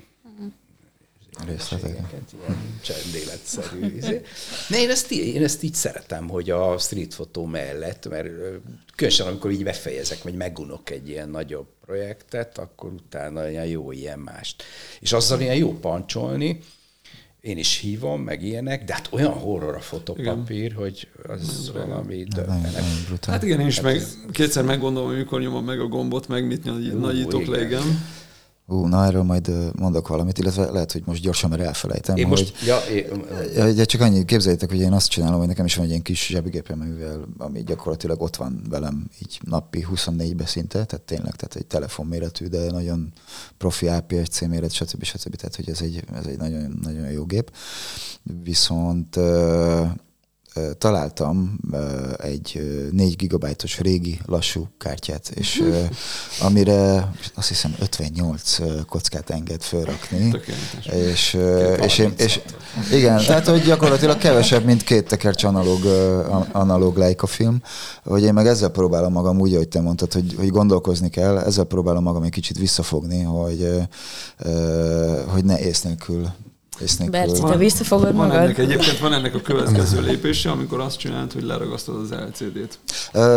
részleteket. 1.46 2.34
Ilyen 2.42 2.80
csendéletszerű. 2.82 3.96
Izé. 3.96 4.22
Ne, 4.68 4.80
én 4.80 4.90
ezt, 4.90 5.10
én 5.10 5.42
ezt 5.42 5.62
így 5.62 5.74
szeretem, 5.74 6.28
hogy 6.28 6.50
a 6.50 6.78
street 6.78 7.14
fotó 7.14 7.44
mellett, 7.44 8.08
mert 8.08 8.28
különösen 8.94 9.26
amikor 9.26 9.50
így 9.50 9.64
befejezek, 9.64 10.22
vagy 10.22 10.34
megunok 10.34 10.90
egy 10.90 11.08
ilyen 11.08 11.28
nagyobb 11.28 11.76
projektet, 11.88 12.58
akkor 12.58 12.92
utána 12.92 13.48
ilyen 13.48 13.66
jó 13.66 13.92
ilyen 13.92 14.18
mást. 14.18 14.62
És 15.00 15.12
azzal 15.12 15.40
ilyen 15.40 15.56
jó 15.56 15.78
pancsolni, 15.78 16.60
én 17.40 17.58
is 17.58 17.78
hívom, 17.78 18.22
meg 18.22 18.42
ilyenek, 18.42 18.84
de 18.84 18.92
hát 18.92 19.08
olyan 19.10 19.32
horror 19.32 19.74
a 19.74 19.80
fotopapír, 19.80 20.64
igen. 20.64 20.76
hogy 20.76 21.08
az 21.28 21.70
igen. 21.70 21.88
valami 21.88 22.24
döbbenet. 22.24 23.24
Hát 23.26 23.42
igen, 23.42 23.60
én 23.60 23.66
is 23.66 23.74
hát 23.74 23.84
meg, 23.84 24.02
kétszer 24.30 24.64
meggondolom, 24.64 25.08
hogy 25.08 25.16
mikor 25.16 25.40
nyomom 25.40 25.64
meg 25.64 25.80
a 25.80 25.86
gombot, 25.86 26.28
meg 26.28 26.46
mit 26.46 26.64
nagyítok 27.00 27.46
le, 27.46 27.60
igen. 27.60 27.82
Ú, 28.70 28.86
na 28.86 29.04
erről 29.04 29.22
majd 29.22 29.50
mondok 29.78 30.08
valamit, 30.08 30.38
illetve 30.38 30.70
lehet, 30.70 30.92
hogy 30.92 31.02
most 31.06 31.22
gyorsan, 31.22 31.50
mert 31.50 31.62
elfelejtem. 31.62 32.16
Én 32.16 32.26
hogy, 32.26 32.38
most, 32.38 32.64
ja, 32.66 32.78
én, 32.78 33.76
ja, 33.76 33.84
csak 33.86 34.00
annyi, 34.00 34.24
képzeljétek, 34.24 34.70
hogy 34.70 34.80
én 34.80 34.92
azt 34.92 35.08
csinálom, 35.08 35.38
hogy 35.38 35.46
nekem 35.46 35.64
is 35.64 35.74
van 35.74 35.84
egy 35.84 35.90
ilyen 35.90 36.02
kis 36.02 36.26
zsebigépem, 36.26 36.80
amivel, 36.80 37.28
ami 37.38 37.62
gyakorlatilag 37.62 38.22
ott 38.22 38.36
van 38.36 38.62
velem 38.68 39.08
így 39.22 39.40
napi 39.44 39.86
24-be 39.94 40.46
szinte, 40.46 40.84
tehát 40.84 41.04
tényleg, 41.04 41.34
tehát 41.34 41.54
egy 41.54 41.66
telefonméretű, 41.66 42.46
de 42.46 42.70
nagyon 42.70 43.12
profi 43.56 43.88
APS-C 43.88 44.40
méret, 44.40 44.72
stb. 44.72 45.02
stb. 45.02 45.34
Tehát, 45.34 45.56
hogy 45.56 45.68
ez 45.68 45.80
egy, 45.80 46.04
ez 46.14 46.26
egy 46.26 46.38
nagyon, 46.38 46.78
nagyon 46.82 47.10
jó 47.10 47.24
gép. 47.24 47.50
Viszont 48.42 49.16
találtam 50.78 51.58
egy 52.16 52.60
4 52.92 53.16
gigabájtos 53.16 53.78
régi 53.78 54.20
lassú 54.26 54.68
kártyát, 54.78 55.28
és 55.34 55.62
amire 56.46 57.12
azt 57.34 57.48
hiszem 57.48 57.74
58 57.80 58.56
kockát 58.86 59.30
enged 59.30 59.62
fölrakni. 59.62 60.32
És, 60.92 61.38
és, 61.82 61.98
én, 61.98 62.12
és 62.16 62.40
igen, 62.92 63.24
tehát 63.24 63.46
hogy 63.46 63.62
gyakorlatilag 63.62 64.18
kevesebb, 64.18 64.64
mint 64.64 64.82
két 64.82 65.08
tekercs 65.08 65.44
analóg, 65.44 65.80
analóg 66.52 66.96
Leica 66.96 67.26
film, 67.26 67.62
hogy 68.04 68.22
én 68.22 68.32
meg 68.32 68.46
ezzel 68.46 68.68
próbálom 68.68 69.12
magam 69.12 69.40
úgy, 69.40 69.54
ahogy 69.54 69.68
te 69.68 69.80
mondtad, 69.80 70.12
hogy, 70.12 70.34
hogy 70.38 70.48
gondolkozni 70.48 71.10
kell, 71.10 71.38
ezzel 71.38 71.64
próbálom 71.64 72.02
magam 72.02 72.22
egy 72.22 72.30
kicsit 72.30 72.58
visszafogni, 72.58 73.22
hogy, 73.22 73.68
hogy 75.26 75.44
ne 75.44 75.58
ész 75.58 75.82
nélkül 75.82 76.28
Berci, 77.10 77.42
te 77.42 77.56
visszafogod 77.56 78.14
van 78.14 78.26
magad? 78.26 78.42
Ennek, 78.42 78.58
egyébként 78.58 78.98
van 78.98 79.12
ennek 79.12 79.34
a 79.34 79.40
következő 79.40 80.00
lépése, 80.00 80.50
amikor 80.50 80.80
azt 80.80 80.98
csinálod, 80.98 81.32
hogy 81.32 81.42
leragasztod 81.42 81.96
az 81.96 82.10
LCD-t. 82.10 82.78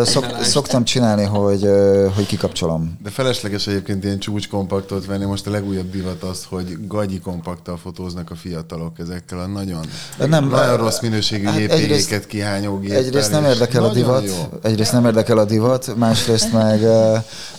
Szok, 0.08 0.26
szoktam 0.42 0.84
csinálni, 0.84 1.24
hogy, 1.24 1.68
hogy 2.16 2.26
kikapcsolom. 2.26 2.98
De 3.04 3.10
felesleges 3.10 3.68
egyébként 3.68 4.04
ilyen 4.04 4.20
csúcskompaktot 4.20 5.06
venni. 5.06 5.26
Most 5.26 5.48
a 5.48 5.52
legújabb 5.52 5.92
divat 5.92 6.24
az, 6.24 6.46
hogy 6.50 6.88
gagyi 6.88 7.20
kompaktal 7.20 7.78
fotóznak 7.78 8.32
a 8.32 8.36
fiatalok 8.36 9.00
ezekkel 9.00 9.40
a 9.40 9.48
nagyon, 9.48 9.86
nem, 10.18 10.48
nagyon 10.48 10.78
rossz 10.78 11.00
minőségű 11.00 11.46
hát 11.46 11.60
JPG-ket 11.60 12.28
kihányó 12.28 12.80
géppel. 12.80 12.98
Egyrészt 12.98 13.32
nem 13.32 13.46
érdekel 13.46 13.84
a 13.84 13.92
divat, 13.92 14.26
jó. 14.26 14.60
egyrészt 14.62 14.92
nem 14.92 15.06
érdekel 15.06 15.38
a 15.38 15.46
divat, 15.46 15.96
másrészt 15.96 16.54
meg, 16.54 16.82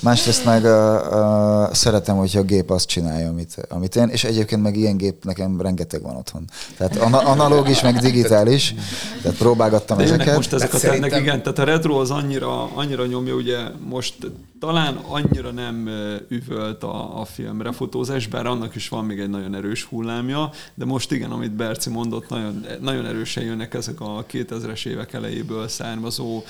másrészt 0.00 0.44
meg 0.44 0.64
uh, 0.64 0.70
uh, 0.70 1.72
szeretem, 1.72 2.16
hogyha 2.16 2.38
a 2.38 2.42
gép 2.42 2.70
azt 2.70 2.86
csinálja, 2.86 3.28
amit, 3.28 3.56
amit 3.68 3.96
én, 3.96 4.08
és 4.08 4.24
egyébként 4.24 4.62
meg 4.62 4.76
ilyen 4.76 4.96
gép 4.96 5.24
nekem 5.24 5.56
rengeteg 5.72 6.02
van 6.02 6.16
otthon. 6.16 6.44
Tehát 6.76 6.96
analóg 7.12 7.68
is, 7.68 7.82
meg 7.82 7.98
digitális. 7.98 8.74
Tehát 9.22 9.36
próbálgattam 9.36 9.96
De 9.96 10.04
ezeket. 10.04 10.34
Most 10.36 10.52
ezek 10.52 10.74
a 10.74 10.78
szerintem... 10.78 11.20
igen, 11.20 11.42
tehát 11.42 11.58
a 11.58 11.64
retro 11.64 12.00
az 12.00 12.10
annyira, 12.10 12.74
annyira 12.74 13.06
nyomja, 13.06 13.34
ugye 13.34 13.58
most 13.88 14.14
talán 14.62 14.96
annyira 14.96 15.50
nem 15.50 15.88
üvölt 16.28 16.82
a, 16.82 17.20
a 17.20 17.24
filmre 17.24 17.72
fotózás, 17.72 18.26
bár 18.26 18.46
annak 18.46 18.74
is 18.74 18.88
van 18.88 19.04
még 19.04 19.18
egy 19.18 19.30
nagyon 19.30 19.54
erős 19.54 19.84
hullámja, 19.84 20.50
de 20.74 20.84
most 20.84 21.12
igen, 21.12 21.30
amit 21.30 21.52
Berci 21.52 21.90
mondott, 21.90 22.28
nagyon, 22.28 22.66
nagyon 22.80 23.06
erősen 23.06 23.44
jönnek 23.44 23.74
ezek 23.74 24.00
a 24.00 24.26
2000-es 24.32 24.86
évek 24.86 25.12
elejéből 25.12 25.68
származó 25.68 26.42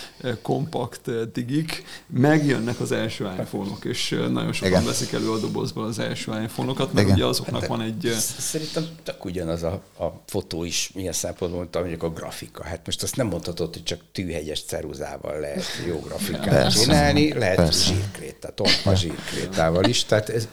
kompakt 0.42 1.32
digik, 1.32 1.84
megjönnek 2.06 2.80
az 2.80 2.92
első 2.92 3.24
iPhone-ok, 3.24 3.84
és 3.84 4.20
nagyon 4.30 4.52
sokan 4.52 4.70
igen. 4.70 4.84
veszik 4.84 5.12
elő 5.12 5.30
a 5.30 5.38
dobozból 5.38 5.84
az 5.84 5.98
első 5.98 6.32
iPhone-okat, 6.42 6.92
mert 6.92 7.06
igen. 7.06 7.18
ugye 7.18 7.26
azoknak 7.26 7.60
de 7.60 7.66
van 7.66 7.80
egy... 7.80 8.14
Szerintem 8.38 8.84
tök 9.02 9.24
ugyanaz 9.24 9.62
a, 9.62 9.82
a 9.98 10.22
fotó 10.26 10.64
is 10.64 10.90
milyen 10.94 11.12
szempontból 11.12 11.58
mondtam, 11.58 11.80
mondjuk 11.82 12.02
a 12.02 12.10
grafika. 12.10 12.64
Hát 12.64 12.80
most 12.84 13.02
azt 13.02 13.16
nem 13.16 13.26
mondhatod, 13.26 13.72
hogy 13.72 13.82
csak 13.82 14.00
tűhegyes 14.12 14.62
ceruzával 14.64 15.40
lehet 15.40 15.64
jó 15.86 16.00
grafikát 16.00 16.72
csinálni, 16.72 17.32
lehet. 17.32 18.00
Zsírkréta, 18.02 18.50
tompa 18.54 18.94
zsírkrétával 18.94 19.84
is, 19.84 20.04
tehát 20.04 20.28
ez 20.28 20.48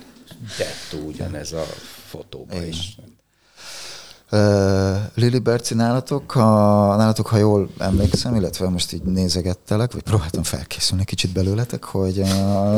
dettó 0.57 1.05
ugyanez 1.05 1.51
a 1.51 1.65
fotóban 2.07 2.55
Igen. 2.57 2.67
is. 2.67 2.97
Uh, 4.31 4.97
Lili 5.13 5.39
Berci 5.39 5.73
nálatok, 5.73 6.31
ha, 6.31 6.95
nálatok, 6.95 7.27
ha 7.27 7.37
jól 7.37 7.69
emlékszem, 7.77 8.35
illetve 8.35 8.69
most 8.69 8.93
így 8.93 9.01
nézegettelek, 9.01 9.91
vagy 9.93 10.01
próbáltam 10.01 10.43
felkészülni 10.43 11.05
kicsit 11.05 11.31
belőletek, 11.31 11.83
hogy 11.83 12.19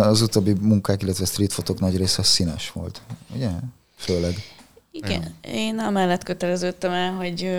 az 0.01 0.21
utóbbi 0.21 0.53
munkák, 0.53 1.01
illetve 1.01 1.25
street 1.25 1.53
fotók 1.53 1.79
nagy 1.79 1.97
része 1.97 2.23
színes 2.23 2.71
volt, 2.71 3.01
ugye? 3.35 3.49
Főleg. 3.95 4.35
Igen, 4.91 5.35
én 5.41 5.79
amellett 5.79 6.23
köteleződtem 6.23 6.91
el, 6.91 7.11
hogy 7.11 7.49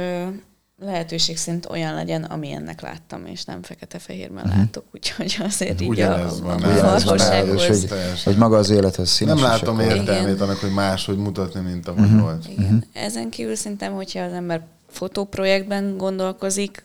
lehetőség 0.84 1.36
szerint 1.36 1.66
olyan 1.70 1.94
legyen, 1.94 2.22
ami 2.24 2.52
ennek 2.52 2.80
láttam, 2.80 3.26
és 3.26 3.44
nem 3.44 3.62
fekete-fehérben 3.62 4.44
Mhm. 4.46 4.58
látok, 4.58 4.84
úgyhogy 4.94 5.36
azért 5.40 5.80
így 5.80 5.86
a, 5.88 5.90
Ugyanez 5.90 6.40
van 6.40 6.62
a 6.62 6.66
van 6.82 6.96
és 6.96 7.04
valósághoz. 7.04 7.66
hogy, 7.66 7.90
hogy 8.24 8.36
maga 8.36 8.56
az 8.56 8.70
élethez 8.70 9.10
színes. 9.10 9.34
Nem 9.40 9.44
látom 9.50 9.80
értelmét 9.80 10.40
annak, 10.40 10.56
hogy 10.56 10.72
máshogy 10.72 11.16
mutatni, 11.16 11.60
mint 11.60 11.88
ahogy 11.88 12.08
Mhm. 12.10 12.20
volt. 12.20 12.46
Igen. 12.48 12.84
Ezen 12.92 13.30
kívül 13.30 13.54
szerintem, 13.54 13.92
hogyha 13.92 14.20
az 14.22 14.32
ember 14.32 14.60
fotóprojektben 14.88 15.96
gondolkozik, 15.96 16.84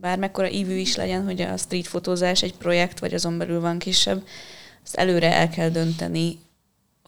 bármekkora 0.00 0.50
ívű 0.50 0.74
is 0.74 0.96
legyen, 0.96 1.24
hogy 1.24 1.40
a 1.40 1.56
street 1.56 1.86
fotózás 1.86 2.42
egy 2.42 2.54
projekt, 2.54 2.98
vagy 2.98 3.14
azon 3.14 3.38
belül 3.38 3.60
van 3.60 3.78
kisebb, 3.78 4.22
azt 4.84 4.94
előre 4.94 5.32
el 5.34 5.48
kell 5.48 5.68
dönteni, 5.68 6.38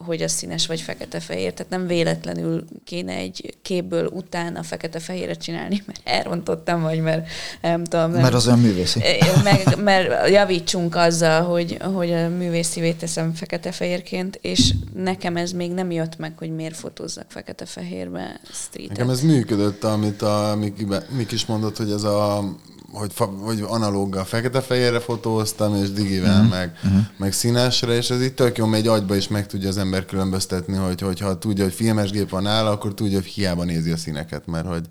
hogy 0.05 0.21
az 0.21 0.31
színes 0.31 0.67
vagy 0.67 0.81
fekete-fehér. 0.81 1.53
Tehát 1.53 1.71
nem 1.71 1.87
véletlenül 1.87 2.63
kéne 2.83 3.13
egy 3.13 3.57
képből 3.61 4.05
utána 4.05 4.63
fekete-fehéret 4.63 5.41
csinálni, 5.41 5.83
mert 5.87 6.01
elrontottam, 6.03 6.81
vagy 6.81 6.99
mert 6.99 7.27
nem 7.61 7.83
tudom. 7.83 8.11
Nem. 8.11 8.21
Mert 8.21 8.33
az 8.33 8.47
olyan 8.47 8.59
művészi. 8.59 9.01
Meg, 9.43 9.81
mert 9.83 10.29
javítsunk 10.29 10.95
azzal, 10.95 11.41
hogy, 11.41 11.77
hogy 11.93 12.11
a 12.11 12.29
művészivé 12.29 12.91
teszem 12.91 13.33
fekete-fehérként, 13.33 14.39
és 14.41 14.73
nekem 14.93 15.37
ez 15.37 15.51
még 15.51 15.71
nem 15.71 15.91
jött 15.91 16.17
meg, 16.17 16.33
hogy 16.37 16.55
miért 16.55 16.75
fotózzak 16.75 17.25
fekete-fehérbe 17.27 18.39
streetet. 18.51 18.97
Nekem 18.97 19.09
ez 19.09 19.21
működött, 19.21 19.83
amit 19.83 20.21
a 20.21 20.55
Miki, 20.59 20.87
Miki 21.09 21.35
is 21.35 21.45
mondott, 21.45 21.77
hogy 21.77 21.91
ez 21.91 22.03
a 22.03 22.43
hogy, 22.91 23.11
hogy 23.41 23.63
analóggal 23.67 24.23
fekete-fehérre 24.25 24.99
fotóztam, 24.99 25.75
és 25.75 25.91
digivel, 25.91 26.35
Mhm. 26.35 26.45
uh-huh. 26.45 26.57
meg, 26.59 26.77
uh-huh. 26.85 26.99
meg 27.17 27.33
színesre, 27.33 27.95
és 27.95 28.09
ez 28.09 28.21
itt 28.21 28.35
tök 28.35 28.57
jó, 28.57 28.65
mert 28.65 28.83
egy 28.83 28.89
agyba 28.89 29.15
is 29.15 29.27
meg 29.27 29.47
tudja 29.47 29.69
az 29.69 29.77
ember 29.77 30.05
különböztetni, 30.05 30.75
hogy, 30.77 31.01
hogyha 31.01 31.37
tudja, 31.37 31.63
hogy 31.63 31.73
filmes 31.73 32.11
gép 32.11 32.29
van 32.29 32.43
nála, 32.43 32.69
akkor 32.69 32.93
tudja, 32.93 33.17
hogy 33.17 33.25
hiába 33.27 33.63
nézi 33.63 33.91
a 33.91 33.97
színeket, 33.97 34.45
mert 34.47 34.67
hogy 34.67 34.83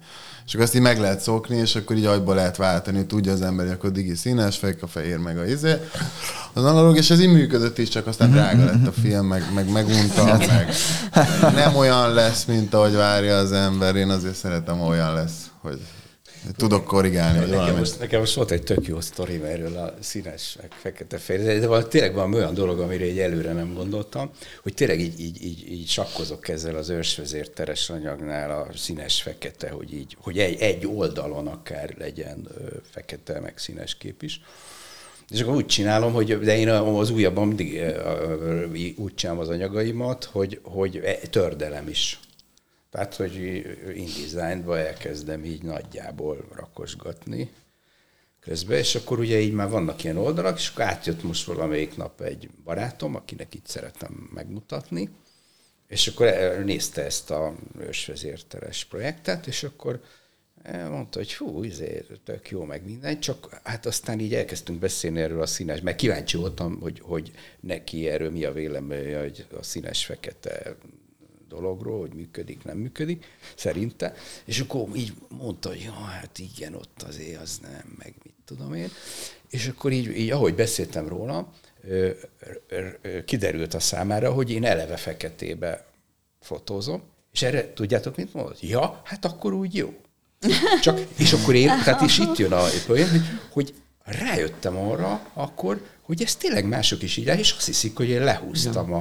és 0.47 0.53
akkor 0.53 0.65
ezt 0.65 0.75
így 0.75 0.81
meg 0.81 0.99
lehet 0.99 1.21
szokni, 1.21 1.57
és 1.57 1.75
akkor 1.77 1.97
így 1.97 2.05
agyba 2.05 2.35
lehet 2.35 2.57
váltani, 2.57 2.97
hogy 2.97 3.07
tudja 3.07 3.33
az 3.33 3.43
ember, 3.43 3.67
hogy 3.67 3.75
akkor 3.75 3.93
digi 3.93 4.15
színes, 4.15 4.57
fekete-fehér, 4.57 5.17
meg 5.19 5.39
a 5.39 5.45
izé. 5.47 5.73
Az 6.53 6.65
analóg, 6.65 6.97
és 6.97 7.11
ez 7.11 7.21
így 7.21 7.33
működött 7.33 7.79
is, 7.79 7.89
csak 7.89 8.03
Mhm, 8.03 8.09
aztán 8.11 8.31
drága 8.31 8.65
lett 8.65 8.87
a 8.87 8.93
film, 8.93 9.27
meg, 9.27 9.43
meg 9.55 9.71
megunta, 9.73 10.25
Hát. 10.25 10.47
meg 10.47 10.69
nem 11.65 11.77
olyan 11.77 12.13
lesz, 12.15 12.45
mint 12.45 12.75
ahogy 12.75 12.95
várja 12.95 13.37
az 13.37 13.53
ember. 13.53 13.97
Én 13.97 14.09
azért 14.09 14.35
szeretem, 14.37 14.81
olyan 14.81 15.15
lesz, 15.15 15.51
hogy 15.61 15.81
tudok 16.57 16.85
korrigálni, 16.85 17.39
vagy 17.39 17.49
Nekem 17.49 17.77
most, 17.77 17.99
nekem 17.99 18.21
most 18.21 18.35
volt 18.35 18.51
egy 18.51 18.63
tök 18.63 18.87
jó 18.87 19.01
sztorim 19.01 19.45
erről 19.45 19.77
a 19.77 19.95
színes, 20.01 20.57
fekete 20.81 21.19
fehér, 21.19 21.61
de 21.61 21.67
valami, 21.67 21.89
tényleg 21.89 22.15
van 22.15 22.35
olyan 22.35 22.55
dolog, 22.55 22.81
amire 22.81 23.05
egy 23.05 23.19
előre 23.19 23.53
nem 23.53 23.75
gondoltam, 23.75 24.31
hogy 24.63 24.75
tényleg 24.75 25.01
így, 25.01 25.21
így, 25.21 25.45
így, 25.45 25.71
így 25.71 25.89
sakkozok 25.89 26.49
ezzel 26.49 26.77
az 26.77 26.89
ősvezér 26.89 27.49
teres 27.49 27.91
anyagnál 27.91 28.51
a 28.51 28.77
színes 28.77 29.23
fekete, 29.23 29.71
hogy 29.71 29.95
így, 29.95 30.17
hogy 30.21 30.39
egy, 30.39 30.61
egy 30.61 30.87
oldalon 30.87 31.47
akár 31.47 31.95
legyen 31.99 32.49
fekete, 32.91 33.41
meg 33.41 33.59
színes 33.59 33.97
kép 33.97 34.23
is. 34.23 34.41
És 35.31 35.41
akkor 35.41 35.55
úgy 35.55 35.67
csinálom, 35.67 36.13
hogy 36.13 36.39
de 36.39 36.59
én 36.59 36.69
az 36.69 37.11
újabban 37.11 37.47
mindig 37.47 37.83
úgy 38.97 39.15
csinálom 39.15 39.43
az 39.43 39.49
anyagaimat, 39.49 40.25
hogy, 40.25 40.61
hogy 40.63 40.97
e- 40.97 41.27
tördelem 41.31 41.89
is. 41.89 42.21
Tehát, 42.97 43.15
hogy 43.15 43.35
InDesign-ba 43.95 44.79
elkezdem 44.79 45.45
így 45.45 45.63
nagyjából 45.63 46.49
rakosgatni 46.55 47.51
közben, 48.41 48.79
és 48.79 48.95
akkor 48.95 49.19
ugye 49.19 49.41
így 49.41 49.53
már 49.53 49.69
vannak 49.69 50.05
ilyen 50.05 50.17
oldalak, 50.17 50.59
és 50.59 50.69
akkor 50.69 50.85
átjött 50.85 51.23
most 51.23 51.47
valamelyik 51.47 51.97
nap 51.97 52.21
egy 52.21 52.51
barátom, 52.65 53.15
akinek 53.15 53.55
itt 53.55 53.67
szeretem 53.67 54.31
megmutatni, 54.35 55.11
és 55.89 56.07
akkor 56.07 56.27
nézte 56.65 57.05
ezt 57.05 57.31
a 57.31 57.55
ősvezérteres 57.79 58.85
projektet, 58.85 59.47
és 59.47 59.63
akkor 59.63 60.01
mondta, 60.91 61.19
hogy 61.19 61.35
hú, 61.35 61.63
izé, 61.63 62.05
tök 62.25 62.51
jó, 62.51 62.65
meg 62.65 62.85
minden, 62.85 63.21
csak 63.21 63.61
hát 63.63 63.87
aztán 63.87 64.21
így 64.21 64.35
elkezdtünk 64.35 64.79
beszélni 64.79 65.21
erről 65.21 65.43
a 65.43 65.47
színes, 65.47 65.81
mert 65.81 65.97
kíváncsi 65.97 66.37
voltam, 66.37 66.81
hogy, 66.81 67.01
hogy 67.01 67.33
neki 67.61 68.09
erről 68.09 68.31
mi 68.31 68.45
a 68.45 68.53
véleménye, 68.53 69.21
hogy 69.21 69.47
a 69.59 69.63
színes-fekete 69.63 70.77
dologról, 71.61 72.01
hogy 72.01 72.15
működik, 72.15 72.65
nem 72.65 72.77
működik, 72.77 73.25
szerinte. 73.55 74.15
És 74.45 74.61
akkor 74.61 74.89
így 74.95 75.13
mondta, 75.29 75.69
hogy 75.69 75.81
ja, 75.81 75.93
hát 75.93 76.39
igen, 76.39 76.75
ott 76.75 77.03
azért 77.03 77.41
az 77.41 77.59
nem, 77.63 77.95
meg 77.99 78.15
mit 78.23 78.35
tudom 78.45 78.75
én. 78.75 78.91
És 79.49 79.67
akkor 79.67 79.93
így, 79.93 80.17
így 80.17 80.31
ahogy 80.31 80.55
beszéltem 80.55 81.09
róla, 81.09 81.53
kiderült 83.25 83.75
a 83.75 83.81
számára, 83.81 84.33
hogy 84.33 84.51
én 84.51 84.65
eleve 84.65 84.97
feketébe 84.97 85.87
fotózom, 86.41 87.03
és 87.33 87.43
erre 87.43 87.73
tudjátok, 87.73 88.17
mit 88.17 88.35
mondott? 88.35 88.61
Ja, 88.61 89.01
hát 89.05 89.25
akkor 89.25 89.53
úgy 89.53 89.75
jó. 89.75 89.95
Csak, 90.81 91.01
és 91.19 91.33
akkor 91.33 91.55
én, 91.55 91.67
tehát 91.67 92.03
és 92.03 92.19
itt 92.19 92.37
jön 92.37 92.53
a 92.53 92.65
projekt, 92.87 93.11
hogy, 93.11 93.23
hogy 93.51 93.75
rájöttem 94.07 94.77
arra 94.77 95.21
akkor, 95.35 95.81
hogy 96.07 96.23
ez 96.23 96.35
tényleg 96.35 96.65
mások 96.65 97.03
is 97.03 97.17
így, 97.17 97.33
és 97.39 97.55
azt 97.57 97.67
hiszik, 97.67 97.97
hogy 97.97 98.09
én 98.09 98.25
lehúztam 98.25 98.93
a, 98.93 98.99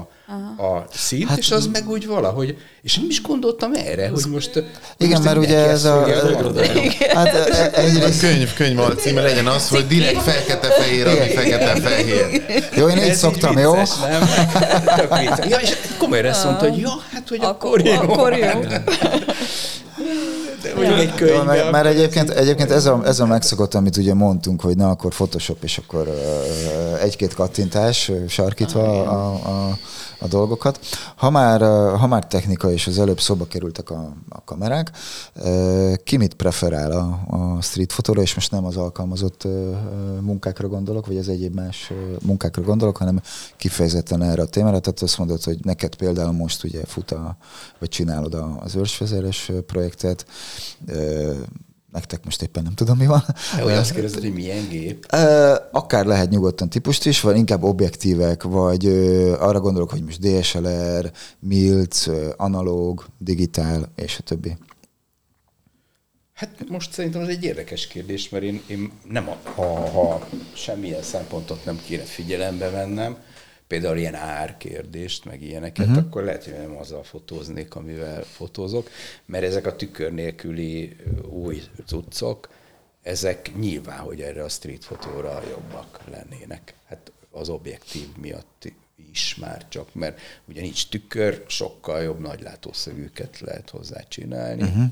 a 0.64 0.88
színt, 0.94 1.30
hát, 1.30 1.38
és 1.38 1.52
az 1.52 1.68
meg 1.68 1.90
úgy 1.90 2.08
valahogy, 2.08 2.58
és 2.82 2.96
nem 2.96 3.06
is 3.10 3.22
gondoltam 3.22 3.74
erre, 3.74 4.10
hogy 4.10 4.24
most... 4.32 4.64
Igen, 4.98 5.10
most 5.10 5.24
mert 5.24 5.38
ugye 5.38 5.58
ez 5.58 5.70
ezt 5.70 5.86
a... 5.86 6.08
Hát 7.16 7.34
e- 7.34 7.72
A 7.74 7.80
egyrészt... 7.80 8.20
könyv, 8.20 8.54
könyv 8.54 8.80
alcíme 8.80 9.22
legyen 9.22 9.48
az, 9.48 9.70
hogy 9.70 9.88
direkt 9.88 10.22
fekete-fehér, 10.22 11.08
ami 11.08 11.30
fekete-fehér. 11.30 12.44
Jó, 12.76 12.88
én 12.88 12.98
így 12.98 13.14
szoktam, 13.14 13.58
jó? 13.58 13.74
nem? 13.76 14.30
Ja, 15.50 15.58
és 15.58 15.78
komolyan 15.98 16.26
azt 16.26 16.44
mondta, 16.44 16.70
hogy 16.70 16.80
ja, 16.80 17.04
hát, 17.12 17.30
hogy 17.30 17.40
akkor, 17.42 17.80
Akkor- 17.80 17.86
jó. 17.86 17.94
akkor 17.94 18.38
jó. 18.38 18.48
Mondjuk 20.76 21.00
egy 21.00 21.16
akkor 21.16 21.72
mert 21.72 21.86
ez 21.86 21.86
egyébként, 21.86 22.30
egyébként 22.30 22.72
ez, 22.72 22.86
a, 22.86 23.02
ez 23.06 23.20
a 23.20 23.26
megszokott, 23.26 23.74
amit 23.74 23.98
ugye 23.98 24.14
mondtunk, 24.14 24.62
hogy 24.62 24.76
na 24.76 24.90
akkor 24.90 25.12
Photoshop, 25.12 25.64
és 25.64 25.78
akkor 25.78 26.08
uh, 26.08 27.04
egy-két 27.04 27.34
kattintás, 27.34 28.12
sarkítva 28.28 29.04
a, 29.04 29.12
a, 29.12 29.70
a 29.70 29.78
dolgokat. 30.28 30.80
Ha 31.16 31.30
már, 31.30 31.62
ha 31.98 32.08
már 32.08 32.28
technika, 32.28 32.72
és 32.72 32.88
az 32.88 33.00
előbb 33.00 33.20
szóba 33.20 33.46
kerültek 33.46 33.90
a, 33.90 34.14
a 34.30 34.44
kamerák, 34.44 34.92
ki 36.04 36.18
mit 36.18 36.34
preferál 36.34 36.92
a, 36.92 37.36
a 37.36 37.62
street 37.62 37.94
fotóra, 37.94 38.22
és 38.22 38.36
most 38.36 38.52
nem 38.52 38.66
az 38.66 38.78
alkalmazott 38.78 39.48
munkákra 40.22 40.68
gondolok, 40.68 41.06
vagy 41.08 41.18
az 41.18 41.30
egyéb 41.30 41.56
más 41.56 41.92
munkákra 42.22 42.62
gondolok, 42.62 42.98
hanem 42.98 43.22
kifejezetten 43.58 44.24
erre 44.24 44.42
a 44.42 44.46
témára. 44.46 44.80
Tehát 44.80 45.02
azt 45.02 45.18
mondod, 45.18 45.44
hogy 45.44 45.58
neked 45.64 45.96
például 45.96 46.32
most 46.32 46.64
ugye 46.64 46.86
fut 46.86 47.12
a, 47.12 47.38
vagy 47.80 47.90
csinálod 47.90 48.34
a, 48.34 48.60
az 48.64 48.76
őrsvezeres 48.76 49.52
projektet, 49.66 50.26
nektek 51.96 52.26
most 52.26 52.42
éppen 52.42 52.64
nem 52.64 52.74
tudom, 52.74 52.98
mi 52.98 53.06
van. 53.06 53.24
Hogy 53.62 53.72
azt 53.72 53.92
kérdezed, 53.92 54.22
hogy 54.22 54.34
milyen 54.34 54.68
gép? 54.70 55.06
Akár 55.72 56.06
lehet 56.06 56.30
nyugodtan 56.30 56.70
típust 56.70 57.06
is, 57.06 57.22
vagy 57.22 57.38
inkább 57.38 57.64
objektívek, 57.64 58.44
vagy 58.44 58.86
arra 59.40 59.60
gondolok, 59.60 59.90
hogy 59.90 60.04
most 60.04 60.20
DSLR, 60.20 61.12
MILC, 61.40 62.06
analóg, 62.38 63.06
digitál, 63.18 63.92
és 63.96 64.18
a 64.20 64.24
többi. 64.24 64.58
Hát 66.34 66.70
most 66.70 66.92
szerintem 66.92 67.22
ez 67.22 67.28
egy 67.28 67.44
érdekes 67.44 67.88
kérdés, 67.88 68.30
mert 68.30 68.44
én, 68.44 68.62
én 68.68 68.92
nem, 69.10 69.30
a, 69.30 69.38
ha, 69.50 69.90
ha 69.90 70.28
semmilyen 70.54 71.02
szempontot 71.02 71.66
nem 71.66 71.80
kéne 71.86 72.04
figyelembe 72.04 72.70
vennem, 72.70 73.18
például 73.68 73.98
ilyen 73.98 74.16
árkérdést, 74.16 75.26
meg 75.26 75.42
ilyeneket, 75.42 75.88
uh-huh. 75.88 76.04
akkor 76.04 76.24
lehet, 76.24 76.44
hogy 76.44 76.54
nem 76.54 76.78
azzal 76.78 77.04
fotóznék, 77.04 77.76
amivel 77.76 78.24
fotózok, 78.24 78.90
mert 79.26 79.44
ezek 79.44 79.66
a 79.66 79.76
tükör 79.76 80.14
nélküli 80.14 80.96
új 81.30 81.62
cuccok, 81.86 82.50
ezek 83.02 83.52
nyilván, 83.56 84.00
hogy 84.00 84.22
erre 84.22 84.44
a 84.44 84.50
street 84.50 84.84
fotóra 84.84 85.42
jobbak 85.50 86.00
lennének. 86.12 86.74
Hát 86.86 87.12
az 87.32 87.50
objektív 87.50 88.08
miatt 88.18 88.74
is 89.12 89.36
már 89.36 89.68
csak, 89.70 89.94
mert 89.94 90.20
ugye 90.46 90.62
nincs 90.62 90.90
tükör, 90.90 91.44
sokkal 91.48 92.02
jobb 92.02 92.20
nagylátószögűket 92.20 93.40
lehet 93.40 93.70
hozzá 93.70 94.02
csinálni. 94.08 94.62
Uh-huh. 94.62 94.84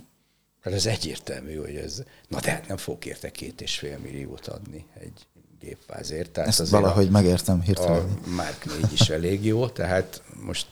Hát 0.62 0.74
ez 0.74 0.86
egyértelmű, 0.86 1.56
hogy 1.56 1.76
ez... 1.76 2.04
Na 2.28 2.40
de 2.40 2.52
hát 2.52 2.68
nem 2.68 2.78
fogok 2.78 3.06
érte 3.06 3.32
két 3.32 3.62
és 3.62 3.78
fél 3.78 3.98
milliót 3.98 4.48
adni 4.48 4.86
egy 5.00 5.28
gépvázért. 5.64 6.32
Tehát 6.32 6.50
Ezt 6.50 6.60
azért 6.60 6.82
valahogy 6.82 7.08
a, 7.08 7.12
megértem 7.12 7.60
a 7.60 7.64
hirtelen. 7.64 8.18
Mark 8.36 8.66
4 8.82 8.92
is 8.94 9.10
elég 9.10 9.46
jó, 9.46 9.68
tehát 9.68 10.24
most... 10.46 10.68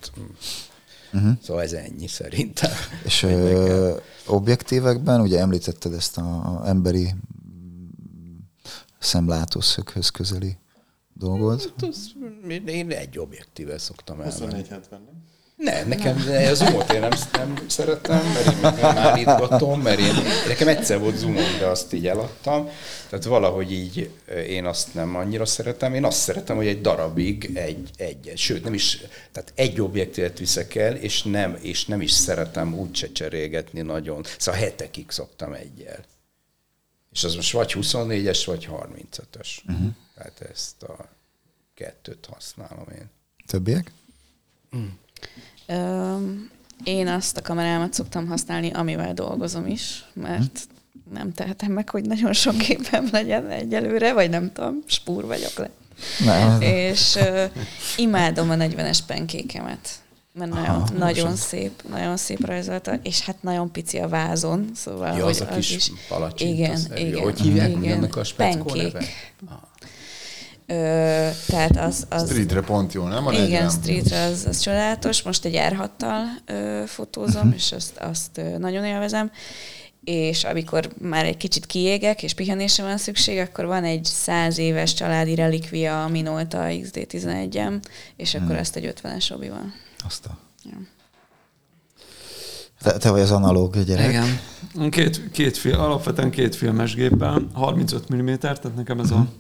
Uh-huh. 1.14 1.32
Szóval 1.44 1.64
ez 1.64 1.74
ennyi 1.74 2.08
szerintem. 2.08 2.72
És 3.04 3.24
ö, 3.24 3.98
objektívekben, 4.26 5.22
ugye 5.22 5.40
említetted 5.40 5.94
ezt 5.94 6.18
a, 6.18 6.22
a 6.62 6.68
emberi 6.68 7.14
szemlátószöghöz 9.00 10.10
közeli 10.10 10.58
dolgot. 11.14 11.62
Hát 11.62 11.90
az- 11.90 12.12
Én 12.66 12.92
egy 12.92 13.20
objektível 13.20 13.78
szoktam 13.78 14.16
elmenni. 14.22 14.40
24 14.40 14.68
70 14.68 15.00
nem? 15.62 15.88
Nem, 15.88 15.88
nekem 15.88 16.16
a 16.52 16.54
zoomot 16.54 16.92
én 16.94 17.00
nem, 17.00 17.12
nem 17.32 17.56
szeretem, 17.68 18.26
mert 18.34 18.46
én 18.46 18.58
meg 18.62 18.82
nem 18.82 18.98
állítgatom, 18.98 19.82
mert 19.82 20.00
én, 20.00 20.14
nekem 20.48 20.68
egyszer 20.68 21.00
volt 21.00 21.18
zoomom, 21.18 21.58
de 21.60 21.66
azt 21.66 21.94
így 21.94 22.08
eladtam. 22.08 22.70
Tehát 23.10 23.26
valahogy 23.26 23.72
így 23.72 24.10
én 24.48 24.66
azt 24.66 24.94
nem 24.94 25.16
annyira 25.16 25.46
szeretem. 25.46 25.94
Én 25.94 26.06
azt 26.06 26.20
szeretem, 26.20 26.56
hogy 26.56 26.68
egy 26.68 26.82
darabig 26.82 27.50
egy, 27.54 27.90
egy 27.98 28.32
sőt, 28.36 28.64
nem 28.64 28.74
is, 28.74 28.98
tehát 29.32 29.54
egy 29.56 29.82
objektívet 29.82 30.40
viszek 30.40 30.76
el, 30.76 30.96
és 30.96 31.24
nem, 31.24 31.58
és 31.62 31.86
nem 31.86 32.02
is 32.02 32.12
szeretem 32.12 32.74
úgy 32.74 32.96
se 32.96 33.12
cserélgetni 33.12 33.82
nagyon. 33.82 34.26
Szóval 34.38 34.62
hetekig 34.62 35.10
szoktam 35.10 35.54
egyel. 35.54 36.06
És 37.12 37.24
az 37.24 37.36
most 37.36 37.52
vagy 37.52 37.74
24-es, 37.76 38.42
vagy 38.46 38.70
35-ös. 38.72 39.48
Uh-huh. 39.68 39.90
Tehát 40.16 40.42
ezt 40.52 40.84
a 40.84 41.10
kettőt 41.74 42.26
használom 42.32 42.88
én. 42.96 43.10
Többiek? 43.48 43.92
Mm. 44.76 44.88
Én 46.84 47.08
azt 47.08 47.38
a 47.38 47.42
kamerámat 47.42 47.94
szoktam 47.94 48.28
használni, 48.28 48.72
amivel 48.72 49.14
dolgozom 49.14 49.68
is, 49.68 50.06
mert 50.14 50.68
hm. 51.10 51.14
nem 51.14 51.34
tehetem 51.34 51.72
meg, 51.72 51.90
hogy 51.90 52.06
nagyon 52.06 52.34
sok 52.34 52.58
képem 52.58 53.08
legyen 53.12 53.50
egyelőre, 53.50 54.14
vagy 54.14 54.30
nem 54.30 54.52
tudom, 54.54 54.84
spúr 54.86 55.26
vagyok 55.26 55.54
le. 55.58 55.70
Nem. 56.26 56.62
És 56.62 57.16
uh, 57.16 57.44
imádom 57.98 58.50
a 58.50 58.56
40-es 58.56 59.00
penkékemet 59.08 60.02
mert 60.34 60.52
nagyon, 60.52 60.76
Aha, 60.76 60.90
nagyon 60.98 61.36
szép, 61.36 61.84
nagyon 61.90 62.18
szép 62.18 62.46
rajzolta, 62.46 63.00
és 63.04 63.22
hát 63.22 63.44
nagyon 63.44 63.72
pici 63.72 63.98
a 63.98 64.08
vázon, 64.08 64.72
szóval 64.76 65.18
ja, 65.18 65.24
hogy 65.24 65.32
az, 65.32 65.42
a 65.42 65.46
kis 65.46 65.76
is, 65.76 65.92
palacsint, 66.08 66.58
igen, 66.58 66.80
igen, 66.96 67.22
hogy 67.22 67.42
hívják 67.42 67.70
igen, 67.70 68.04
a 68.04 68.24
speckó 68.24 68.76
neve? 68.76 69.04
Ö, 70.72 71.30
tehát 71.48 71.78
az, 71.78 72.06
az... 72.10 72.30
Streetre 72.30 72.62
pont 72.62 72.94
jó, 72.94 73.08
nem? 73.08 73.28
A 73.28 73.34
igen, 73.34 73.70
streetre 73.70 74.24
az, 74.24 74.46
az 74.46 74.60
csodálatos. 74.60 75.22
Most 75.22 75.46
egy 75.46 75.56
R6-tal 75.58 76.24
ö, 76.46 76.84
fotózom, 76.86 77.42
uh-huh. 77.42 77.56
és 77.56 77.72
azt, 77.72 77.98
azt 77.98 78.38
ö, 78.38 78.58
nagyon 78.58 78.84
élvezem. 78.84 79.32
És 80.04 80.44
amikor 80.44 80.90
már 81.02 81.26
egy 81.26 81.38
kicsit 81.38 81.66
kiégek, 81.66 82.24
és 82.24 82.34
pihenésre 82.34 82.84
van 82.84 82.98
szükség, 82.98 83.38
akkor 83.38 83.66
van 83.66 83.84
egy 83.84 84.06
száz 84.06 84.58
éves 84.58 84.94
családi 84.94 85.36
relikvia 85.36 86.04
a 86.04 86.08
Minolta 86.08 86.60
XD11-em, 86.62 87.82
és 88.16 88.34
akkor 88.34 88.48
hmm. 88.48 88.58
ezt 88.58 88.76
egy 88.76 88.94
50-es 89.02 89.48
van. 89.50 89.74
Azt 90.06 90.26
a... 90.26 90.38
Ja. 90.64 90.78
Te, 92.82 92.98
te 92.98 93.10
vagy 93.10 93.22
az 93.22 93.32
analóg 93.32 93.84
gyerek. 93.84 94.10
Igen. 94.10 94.40
Két, 94.90 95.32
két 95.32 95.58
film, 95.58 95.80
alapvetően 95.80 96.32
két 96.32 96.56
filmes 96.56 96.96
géppel, 96.96 97.48
35 97.54 98.14
mm, 98.14 98.34
tehát 98.34 98.76
nekem 98.76 99.00
ez 99.00 99.06
uh-huh. 99.06 99.20
a 99.20 99.24
mhm. 99.24 99.32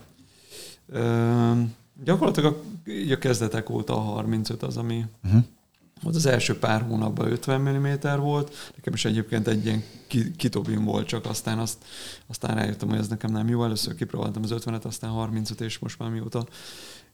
Gyakorlatilag 2.03 2.63
a, 2.85 3.11
a 3.11 3.18
kezdetek 3.18 3.69
óta 3.69 3.95
a 3.95 3.99
35 3.99 4.63
az, 4.63 4.77
ami 4.77 5.05
uh-huh. 5.23 5.43
volt 6.01 6.15
az 6.15 6.26
első 6.26 6.59
pár 6.59 6.81
hónapban 6.81 7.31
50 7.31 7.61
mm 7.61 7.88
volt, 8.19 8.72
nekem 8.76 8.93
is 8.93 9.05
egyébként 9.05 9.47
egy 9.47 9.65
ilyen 9.65 9.84
kitobin 10.38 10.84
volt, 10.84 11.07
csak 11.07 11.26
aztán 11.26 11.59
azt, 11.59 11.85
aztán 12.27 12.55
rájöttem, 12.55 12.89
hogy 12.89 12.97
ez 12.97 13.07
nekem 13.07 13.31
nem 13.31 13.47
jó. 13.47 13.63
Először 13.63 13.95
kipróbáltam 13.95 14.43
az 14.43 14.53
50-et, 14.55 14.81
aztán 14.84 15.09
35, 15.11 15.61
és 15.61 15.80
most 15.80 15.99
már 15.99 16.09
mióta, 16.09 16.45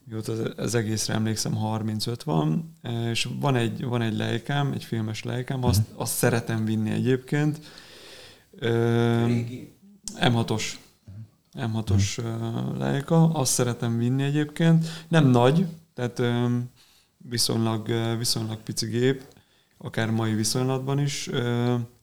mióta 0.03 0.33
az 0.55 0.75
egészre 0.75 1.13
emlékszem, 1.13 1.53
35 1.53 2.23
van, 2.23 2.73
és 3.09 3.27
van 3.39 3.55
egy, 3.55 3.83
van 3.83 4.01
egy 4.01 4.17
lejkám, 4.17 4.71
egy 4.71 4.83
filmes 4.83 5.23
lejkám, 5.23 5.63
azt, 5.63 5.81
uh-huh. 5.81 6.01
azt 6.01 6.13
szeretem 6.13 6.65
vinni 6.65 6.91
egyébként. 6.91 7.59
M6-os 10.19 10.63
M6-os 11.57 12.15
hmm. 12.15 12.77
Leica, 12.77 13.29
azt 13.29 13.51
szeretem 13.51 13.97
vinni 13.97 14.23
egyébként. 14.23 14.85
Nem 15.07 15.25
nagy, 15.27 15.65
tehát 15.93 16.21
viszonylag, 17.17 17.91
viszonylag 18.17 18.57
pici 18.57 18.85
gép, 18.85 19.23
akár 19.77 20.09
mai 20.09 20.33
viszonylatban 20.33 20.99
is, 20.99 21.29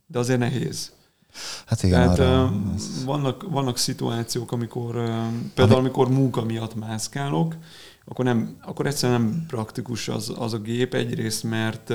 de 0.06 0.18
azért 0.18 0.39
nehéz. 0.39 0.93
Hát 1.66 1.82
igen, 1.82 2.01
Tehát 2.01 2.18
arra, 2.18 2.52
vannak, 3.05 3.51
vannak 3.51 3.78
szituációk, 3.78 4.52
amikor 4.52 4.93
például 5.55 5.78
amikor 5.78 6.09
munka 6.09 6.44
miatt 6.44 6.74
mászkálok, 6.74 7.55
akkor, 8.05 8.24
nem, 8.24 8.56
akkor 8.62 8.86
egyszerűen 8.86 9.20
nem 9.20 9.44
praktikus 9.47 10.09
az, 10.09 10.32
az 10.39 10.52
a 10.52 10.59
gép, 10.59 10.94
egyrészt 10.94 11.43
mert 11.43 11.93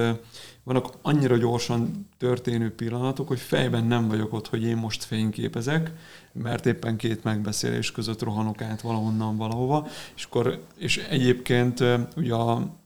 vannak 0.64 0.94
annyira 1.02 1.38
gyorsan 1.38 2.10
történő 2.18 2.76
pillanatok, 2.76 3.28
hogy 3.28 3.40
fejben 3.40 3.86
nem 3.86 4.08
vagyok 4.08 4.34
ott, 4.34 4.48
hogy 4.48 4.64
én 4.64 4.78
most 4.78 5.04
fényképezek, 5.04 5.92
mert 6.32 6.66
éppen 6.66 6.98
két 6.98 7.24
megbeszélés 7.24 7.92
között 7.92 8.22
rohanok 8.22 8.62
át 8.62 8.82
valahonnan 8.82 9.38
valahova, 9.38 9.88
és, 10.16 10.24
akkor, 10.24 10.64
és 10.78 10.98
egyébként 10.98 11.84
ugye 12.16 12.34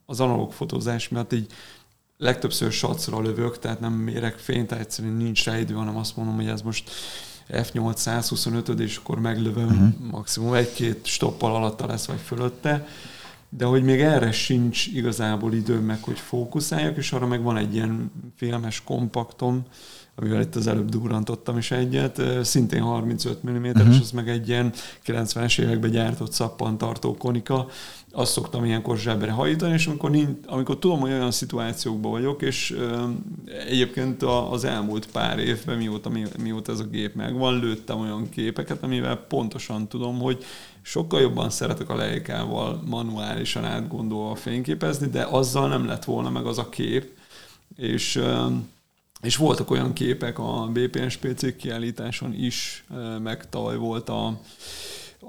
az 0.05 0.19
analóg 0.19 0.51
fotózás 0.51 1.09
miatt 1.09 1.33
így 1.33 1.51
legtöbbször 2.17 2.71
sacra 2.71 3.21
lövök, 3.21 3.59
tehát 3.59 3.79
nem 3.79 3.93
mérek 3.93 4.37
fényt, 4.37 4.67
tehát 4.67 4.83
egyszerűen 4.83 5.13
nincs 5.13 5.45
rá 5.45 5.59
idő, 5.59 5.73
hanem 5.73 5.97
azt 5.97 6.15
mondom, 6.15 6.35
hogy 6.35 6.47
ez 6.47 6.61
most 6.61 6.91
F8 7.49 7.95
125 7.95 8.79
és 8.79 8.97
akkor 8.97 9.19
meglövöm 9.19 9.65
uh-huh. 9.65 10.11
maximum 10.11 10.53
egy-két 10.53 11.05
stoppal 11.05 11.55
alatta 11.55 11.85
lesz, 11.85 12.05
vagy 12.05 12.19
fölötte, 12.25 12.87
de 13.57 13.65
hogy 13.65 13.83
még 13.83 14.01
erre 14.01 14.31
sincs 14.31 14.87
igazából 14.87 15.53
időm 15.53 15.83
meg, 15.83 16.03
hogy 16.03 16.19
fókuszáljak, 16.19 16.97
és 16.97 17.11
arra 17.11 17.27
meg 17.27 17.41
van 17.41 17.57
egy 17.57 17.73
ilyen 17.73 18.11
filmes 18.35 18.83
kompaktom, 18.83 19.63
amivel 20.15 20.41
itt 20.41 20.55
az 20.55 20.67
előbb 20.67 20.89
durrantottam 20.89 21.57
is 21.57 21.71
egyet, 21.71 22.21
szintén 22.43 22.81
35 22.81 23.49
mm, 23.49 23.65
uh-huh. 23.65 23.93
és 23.93 23.99
az 23.99 24.11
meg 24.11 24.29
egy 24.29 24.47
ilyen 24.47 24.73
90-es 25.05 25.59
években 25.59 25.91
gyártott 25.91 26.31
szappantartó 26.31 27.15
konika, 27.17 27.67
azt 28.11 28.31
szoktam 28.31 28.65
ilyenkor 28.65 28.97
zsebre 28.97 29.31
hajítani, 29.31 29.73
és 29.73 29.87
amikor, 29.87 30.11
nincs, 30.11 30.29
amikor 30.45 30.79
tudom, 30.79 30.99
hogy 30.99 31.11
olyan 31.11 31.31
szituációkban 31.31 32.11
vagyok, 32.11 32.41
és 32.41 32.71
uh, 32.71 33.09
egyébként 33.69 34.23
az 34.23 34.63
elmúlt 34.63 35.07
pár 35.11 35.39
évben, 35.39 35.77
mióta, 35.77 36.09
mi, 36.09 36.23
mióta 36.43 36.71
ez 36.71 36.79
a 36.79 36.83
gép 36.83 37.15
megvan, 37.15 37.59
lőttem 37.59 37.99
olyan 37.99 38.29
képeket, 38.29 38.83
amivel 38.83 39.15
pontosan 39.15 39.87
tudom, 39.87 40.19
hogy 40.19 40.43
sokkal 40.83 41.21
jobban 41.21 41.49
szeretek 41.49 41.89
a 41.89 41.95
lejkával 41.95 42.81
manuálisan 42.85 43.65
átgondolva 43.65 44.35
fényképezni, 44.35 45.07
de 45.07 45.23
azzal 45.23 45.67
nem 45.67 45.85
lett 45.85 46.03
volna 46.03 46.29
meg 46.29 46.45
az 46.45 46.57
a 46.57 46.69
kép, 46.69 47.17
és 47.75 48.21
és 49.21 49.35
voltak 49.35 49.71
olyan 49.71 49.93
képek 49.93 50.39
a 50.39 50.69
BPSPC 50.73 51.55
kiállításon 51.55 52.33
is, 52.33 52.85
meg 53.19 53.49
tavaly 53.49 53.77
volt 53.77 54.09
a, 54.09 54.39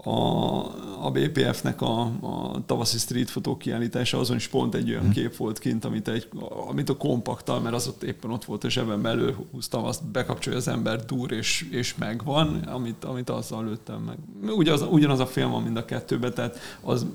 a, 0.03 1.07
a 1.07 1.11
BPF-nek 1.11 1.81
a, 1.81 2.01
a 2.01 2.63
tavaszi 2.67 2.99
street 2.99 3.31
fotó 3.31 3.57
kiállítása, 3.57 4.19
azon 4.19 4.37
is 4.37 4.49
pont 4.49 4.75
egy 4.75 4.91
olyan 4.91 5.05
mhm. 5.05 5.13
kép 5.13 5.37
volt 5.37 5.59
kint, 5.59 5.85
amit, 5.85 6.09
egy, 6.09 6.29
amit 6.69 6.89
a 6.89 6.97
kompaktal, 6.97 7.61
mert 7.61 7.75
az 7.75 7.87
ott 7.87 8.03
éppen 8.03 8.31
ott 8.31 8.45
volt 8.45 8.65
a 8.65 8.71
zsebembe, 8.71 9.09
előhúztam, 9.09 9.85
azt 9.85 10.05
bekapcsolja 10.05 10.59
az 10.59 10.69
ember 10.69 11.05
dur, 11.05 11.33
és, 11.33 11.69
és 11.71 11.95
megvan, 11.95 12.63
amit, 12.63 13.05
amit 13.05 13.31
azzal 13.31 13.65
lőttem 13.65 14.01
meg. 14.01 14.17
Ugyanaz, 14.57 14.83
ugyanaz 14.91 15.19
a 15.19 15.27
film 15.27 15.51
van 15.51 15.63
mind 15.63 15.77
a 15.77 15.85
kettőben, 15.85 16.35
tehát 16.35 16.59
az 16.81 17.07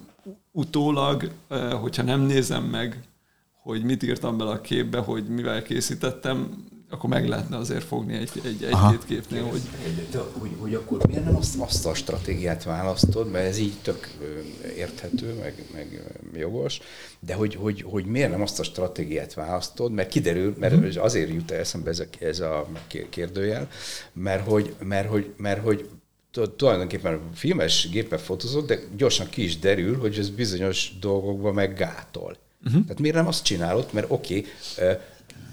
utólag, 0.52 1.32
hogyha 1.82 2.04
nem 2.04 2.22
nézem 2.22 2.64
meg 2.64 3.04
hogy 3.70 3.84
mit 3.84 4.04
írtam 4.04 4.38
bele 4.38 4.52
a 4.52 4.62
képbe, 4.62 5.00
hogy 5.00 5.24
mivel 5.28 5.64
készítettem, 5.64 6.66
akkor 6.90 7.10
meg 7.10 7.28
lehetne 7.28 7.58
azért 7.58 7.84
fogni 7.84 8.14
egy, 8.14 8.30
egy, 8.44 8.64
egy-két 8.64 9.06
képnél, 9.06 9.44
hogy... 9.44 9.62
De, 10.12 10.20
hogy... 10.32 10.50
Hogy 10.58 10.74
akkor 10.74 11.08
miért 11.08 11.26
nem 11.26 11.36
azt, 11.36 11.60
azt 11.60 11.86
a 11.86 11.94
stratégiát 11.94 12.64
választod, 12.64 13.32
mert 13.32 13.46
ez 13.46 13.58
így 13.58 13.74
tök 13.82 14.10
érthető, 14.78 15.34
meg, 15.34 15.66
meg 15.74 16.12
jogos, 16.34 16.80
de 17.20 17.34
hogy, 17.34 17.56
hogy, 17.56 17.82
hogy 17.82 18.06
miért 18.06 18.32
nem 18.32 18.42
azt 18.42 18.60
a 18.60 18.64
stratégiát 18.64 19.34
választod, 19.34 19.92
mert 19.92 20.10
kiderül, 20.10 20.56
mert 20.60 20.76
mm. 20.76 21.02
azért 21.02 21.30
jut 21.30 21.52
eszembe 21.52 21.90
ez 21.90 22.00
a, 22.00 22.06
ez 22.20 22.40
a 22.40 22.68
kérdőjel, 23.10 23.68
mert 24.14 24.48
hogy, 24.48 24.76
mert 24.80 25.10
hogy, 25.10 25.34
mert 25.38 25.64
hogy 25.64 25.90
tulajdonképpen 26.56 27.20
filmes 27.34 27.90
géppel 27.90 28.20
fotózott, 28.20 28.68
de 28.68 28.80
gyorsan 28.98 29.30
ki 29.30 29.44
is 29.44 29.60
derül, 29.60 29.98
hogy 29.98 30.18
ez 30.18 30.30
bizonyos 30.30 30.92
dolgokban 31.00 31.54
meg 31.54 31.74
gátol. 31.74 32.38
Uh-huh. 32.66 32.82
Tehát 32.82 33.00
miért 33.00 33.16
nem 33.16 33.28
azt 33.28 33.44
csinálod, 33.44 33.88
mert 33.92 34.06
oké, 34.10 34.46
okay, 34.78 34.98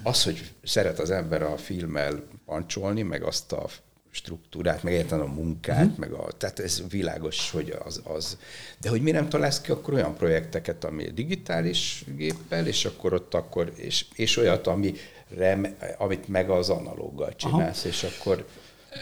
az, 0.07 0.23
hogy 0.23 0.51
szeret 0.63 0.99
az 0.99 1.11
ember 1.11 1.43
a 1.43 1.57
filmmel 1.57 2.23
pancsolni, 2.45 3.03
meg 3.03 3.23
azt 3.23 3.53
a 3.53 3.67
struktúrát, 4.11 4.83
meg 4.83 4.93
érten 4.93 5.21
a 5.21 5.27
munkát, 5.27 5.85
uh-huh. 5.85 5.99
meg 5.99 6.13
a, 6.13 6.33
tehát 6.37 6.59
ez 6.59 6.83
világos, 6.89 7.51
hogy 7.51 7.77
az, 7.85 8.01
az. 8.05 8.39
De 8.81 8.89
hogy 8.89 9.03
mi 9.03 9.11
nem 9.11 9.29
találsz 9.29 9.61
ki 9.61 9.71
akkor 9.71 9.95
olyan 9.95 10.15
projekteket, 10.15 10.85
ami 10.85 11.05
digitális 11.05 12.05
géppel, 12.17 12.67
és 12.67 12.85
akkor 12.85 13.13
ott 13.13 13.35
akkor, 13.35 13.73
és, 13.75 14.05
és 14.15 14.37
olyat, 14.37 14.67
ami 14.67 14.95
rem, 15.37 15.77
amit 15.99 16.29
meg 16.29 16.51
az 16.51 16.71
analóggal 16.71 17.35
csinálsz, 17.37 17.81
Aha. 17.81 17.89
és 17.89 18.03
akkor... 18.03 18.47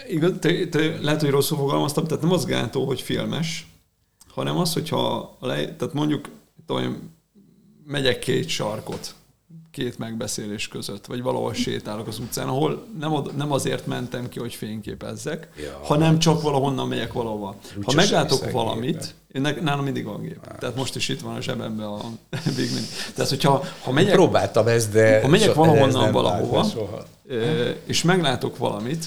Igaz, 0.08 0.32
te, 0.40 0.68
te, 0.68 1.00
lehet, 1.00 1.20
hogy 1.20 1.30
rosszul 1.30 1.58
fogalmaztam, 1.58 2.04
tehát 2.04 2.22
nem 2.22 2.32
az 2.32 2.44
gátó, 2.44 2.84
hogy 2.84 3.00
filmes, 3.00 3.66
hanem 4.28 4.56
az, 4.56 4.72
hogyha 4.72 5.36
le, 5.40 5.54
tehát 5.54 5.92
mondjuk 5.92 6.28
tudom, 6.66 7.12
megyek 7.86 8.18
két 8.18 8.48
sarkot, 8.48 9.14
két 9.74 9.98
megbeszélés 9.98 10.68
között, 10.68 11.06
vagy 11.06 11.22
valahol 11.22 11.54
sétálok 11.54 12.06
az 12.06 12.18
utcán, 12.18 12.48
ahol 12.48 12.86
nem, 12.98 13.12
od, 13.12 13.36
nem 13.36 13.52
azért 13.52 13.86
mentem 13.86 14.28
ki, 14.28 14.38
hogy 14.38 14.54
fényképezzek, 14.54 15.48
ja, 15.56 15.80
hanem 15.82 16.18
csak 16.18 16.42
valahonnan 16.42 16.88
megyek 16.88 17.12
valahova. 17.12 17.56
Ha 17.82 17.92
meglátok 17.92 18.50
valamit, 18.50 19.14
én 19.32 19.40
ne, 19.40 19.52
nálam 19.52 19.84
mindig 19.84 20.04
van 20.04 20.22
gép. 20.22 20.46
Más. 20.46 20.56
Tehát 20.58 20.76
most 20.76 20.96
is 20.96 21.08
itt 21.08 21.20
van 21.20 21.34
a 21.34 21.40
zsebemben 21.40 21.86
a 21.86 22.00
Big 22.56 22.70
Mini. 22.74 22.86
Tehát, 23.14 23.30
hogyha 23.30 23.64
ha 23.82 23.92
megyek, 23.92 24.12
Próbáltam 24.12 24.66
ezt, 24.66 24.92
de 24.92 25.20
ha 25.22 25.28
megyek 25.28 25.54
valahonnan 25.54 26.12
valahova, 26.12 26.66
és 27.86 28.02
meglátok 28.02 28.56
valamit, 28.56 29.06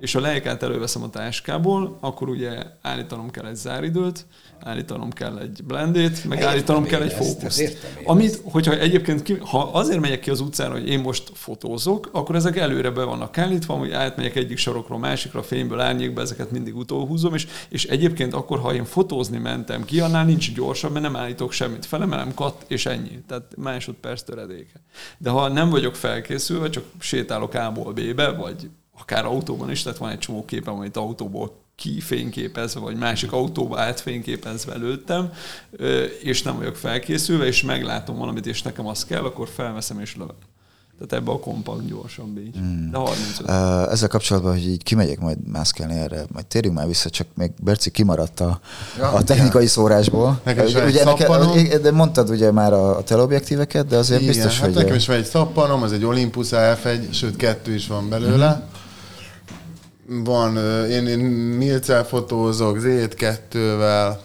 és 0.00 0.14
a 0.14 0.20
lejkát 0.20 0.62
előveszem 0.62 1.02
a 1.02 1.10
táskából, 1.10 1.98
akkor 2.00 2.28
ugye 2.28 2.62
állítanom 2.82 3.30
kell 3.30 3.46
egy 3.46 3.54
záridőt, 3.54 4.26
állítanom 4.60 5.10
kell 5.10 5.38
egy 5.38 5.60
blendét, 5.64 6.24
meg 6.24 6.38
értem 6.38 6.52
állítanom 6.52 6.84
kell 6.84 7.02
egy 7.02 7.12
fókuszt. 7.12 7.86
Amit, 8.04 8.40
hogyha 8.44 8.78
egyébként 8.78 9.22
ki, 9.22 9.38
ha 9.40 9.58
azért 9.58 10.00
megyek 10.00 10.20
ki 10.20 10.30
az 10.30 10.40
utcára, 10.40 10.72
hogy 10.72 10.88
én 10.88 11.00
most 11.00 11.30
fotózok, 11.34 12.08
akkor 12.12 12.34
ezek 12.34 12.56
előre 12.56 12.90
be 12.90 13.04
vannak 13.04 13.38
állítva, 13.38 13.74
hogy 13.74 13.90
átmegyek 13.90 14.36
egyik 14.36 14.58
sarokról 14.58 14.98
másikra, 14.98 15.42
fényből, 15.42 15.80
árnyékba, 15.80 16.20
ezeket 16.20 16.50
mindig 16.50 16.76
utolhúzom, 16.76 17.34
és, 17.34 17.46
és 17.68 17.84
egyébként 17.84 18.34
akkor, 18.34 18.58
ha 18.58 18.74
én 18.74 18.84
fotózni 18.84 19.38
mentem 19.38 19.84
ki, 19.84 20.00
annál 20.00 20.24
nincs 20.24 20.54
gyorsabb, 20.54 20.92
mert 20.92 21.04
nem 21.04 21.16
állítok 21.16 21.52
semmit, 21.52 21.86
felemelem 21.86 22.34
kat, 22.34 22.64
és 22.68 22.86
ennyi. 22.86 23.22
Tehát 23.28 23.56
másodperc 23.56 24.22
töredéke. 24.22 24.80
De 25.18 25.30
ha 25.30 25.48
nem 25.48 25.70
vagyok 25.70 25.94
felkészülve, 25.94 26.70
csak 26.70 26.84
sétálok 26.98 27.54
A-ból 27.54 27.92
B-be, 27.92 28.30
vagy 28.30 28.70
akár 29.00 29.24
autóban 29.24 29.70
is, 29.70 29.82
tehát 29.82 29.98
van 29.98 30.10
egy 30.10 30.18
csomó 30.18 30.44
képem, 30.44 30.74
amit 30.74 30.96
autóból 30.96 31.62
kifényképezve, 31.76 32.80
vagy 32.80 32.96
másik 32.96 33.32
autóba 33.32 33.80
átfényképezve 33.80 34.72
előttem, 34.72 35.32
és 36.22 36.42
nem 36.42 36.56
vagyok 36.56 36.76
felkészülve, 36.76 37.46
és 37.46 37.62
meglátom 37.62 38.16
valamit, 38.16 38.46
és 38.46 38.62
nekem 38.62 38.86
az 38.86 39.04
kell, 39.04 39.24
akkor 39.24 39.48
felveszem 39.48 40.00
és 40.00 40.16
lövöm. 40.16 40.36
Tehát 40.98 41.24
ebbe 41.24 41.30
a 41.30 41.38
kompakt 41.38 41.86
gyorsan 41.86 42.38
így. 42.38 42.58
Mm. 42.58 42.90
De 42.90 42.96
35. 42.96 43.90
Ezzel 43.90 44.08
kapcsolatban, 44.08 44.52
hogy 44.52 44.68
így 44.68 44.82
kimegyek 44.82 45.20
majd 45.20 45.38
mászkálni 45.48 45.98
erre, 45.98 46.24
majd 46.32 46.46
térjünk 46.46 46.76
már 46.76 46.86
vissza, 46.86 47.10
csak 47.10 47.26
még 47.34 47.52
Berci 47.62 47.90
kimaradt 47.90 48.40
a, 48.40 48.60
ja, 48.98 49.12
a 49.12 49.22
technikai 49.22 49.62
ja. 49.62 49.68
szórásból. 49.68 50.40
Nekem 50.44 50.66
is 50.66 50.74
ugye, 50.74 51.78
de 51.78 51.90
mondtad 51.90 52.30
ugye 52.30 52.52
már 52.52 52.72
a, 52.72 52.96
a 52.96 53.02
teleobjektíveket, 53.02 53.86
de 53.86 53.96
azért 53.96 54.20
Igen, 54.20 54.34
biztos, 54.34 54.58
hát 54.58 54.66
hogy... 54.66 54.74
nekem 54.74 54.96
is 54.96 55.06
van 55.06 55.16
egy 55.16 55.24
szappanom, 55.24 55.82
az 55.82 55.92
egy 55.92 56.04
Olympus 56.04 56.48
F1, 56.50 57.10
sőt 57.10 57.36
kettő 57.36 57.74
is 57.74 57.86
van 57.86 58.08
belőle. 58.08 58.48
Mm-hmm 58.48 58.72
van, 60.06 60.56
én, 60.90 61.06
én 61.06 61.18
Milcel 61.56 62.04
fotózok, 62.04 62.78
Z2-vel, 62.80 64.16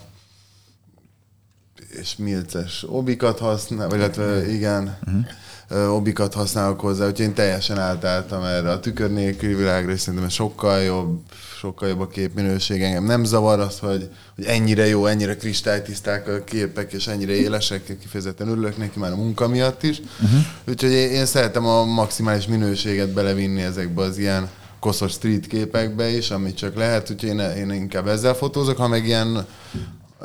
és 1.89 2.15
Milces 2.18 2.85
obikat 2.88 3.39
használ, 3.39 3.95
illetve 3.95 4.51
igen, 4.51 4.97
uh-huh. 5.06 5.95
obikat 5.95 6.34
használok 6.34 6.80
hozzá, 6.80 7.07
úgyhogy 7.07 7.26
én 7.26 7.34
teljesen 7.34 7.77
átálltam 7.77 8.43
erre 8.43 8.72
a 8.72 8.80
tükör 8.80 9.11
nélküli 9.11 9.53
világra, 9.53 9.91
és 9.91 9.99
szerintem 9.99 10.30
sokkal 10.30 10.81
jobb, 10.81 11.22
sokkal 11.57 11.88
jobb 11.89 11.99
a 11.99 12.07
képminőség. 12.07 12.81
Engem 12.81 13.03
nem 13.03 13.23
zavar 13.23 13.60
az, 13.60 13.80
hogy, 13.80 14.10
hogy 14.35 14.45
ennyire 14.45 14.88
jó, 14.88 15.06
ennyire 15.06 15.35
kristálytiszták 15.35 16.27
a 16.27 16.43
képek, 16.43 16.93
és 16.93 17.07
ennyire 17.07 17.34
élesek, 17.34 17.97
kifejezetten 17.99 18.47
örülök 18.47 18.77
neki 18.77 18.99
már 18.99 19.11
a 19.11 19.15
munka 19.15 19.47
miatt 19.47 19.84
is. 19.84 19.99
Uh-huh. 19.99 20.39
Úgyhogy 20.68 20.91
én, 20.91 21.10
én 21.10 21.26
szeretem 21.26 21.65
a 21.65 21.85
maximális 21.85 22.47
minőséget 22.47 23.10
belevinni 23.10 23.61
ezekbe 23.61 24.01
az 24.01 24.18
ilyen 24.18 24.49
koszos 24.80 25.11
street 25.11 25.47
képekbe 25.47 26.07
is, 26.07 26.31
amit 26.31 26.57
csak 26.57 26.76
lehet, 26.76 27.11
úgyhogy 27.11 27.30
én, 27.30 27.39
én 27.39 27.72
inkább 27.72 28.07
ezzel 28.07 28.34
fotózok, 28.34 28.77
ha 28.77 28.88
meg 28.88 29.06
ilyen 29.06 29.45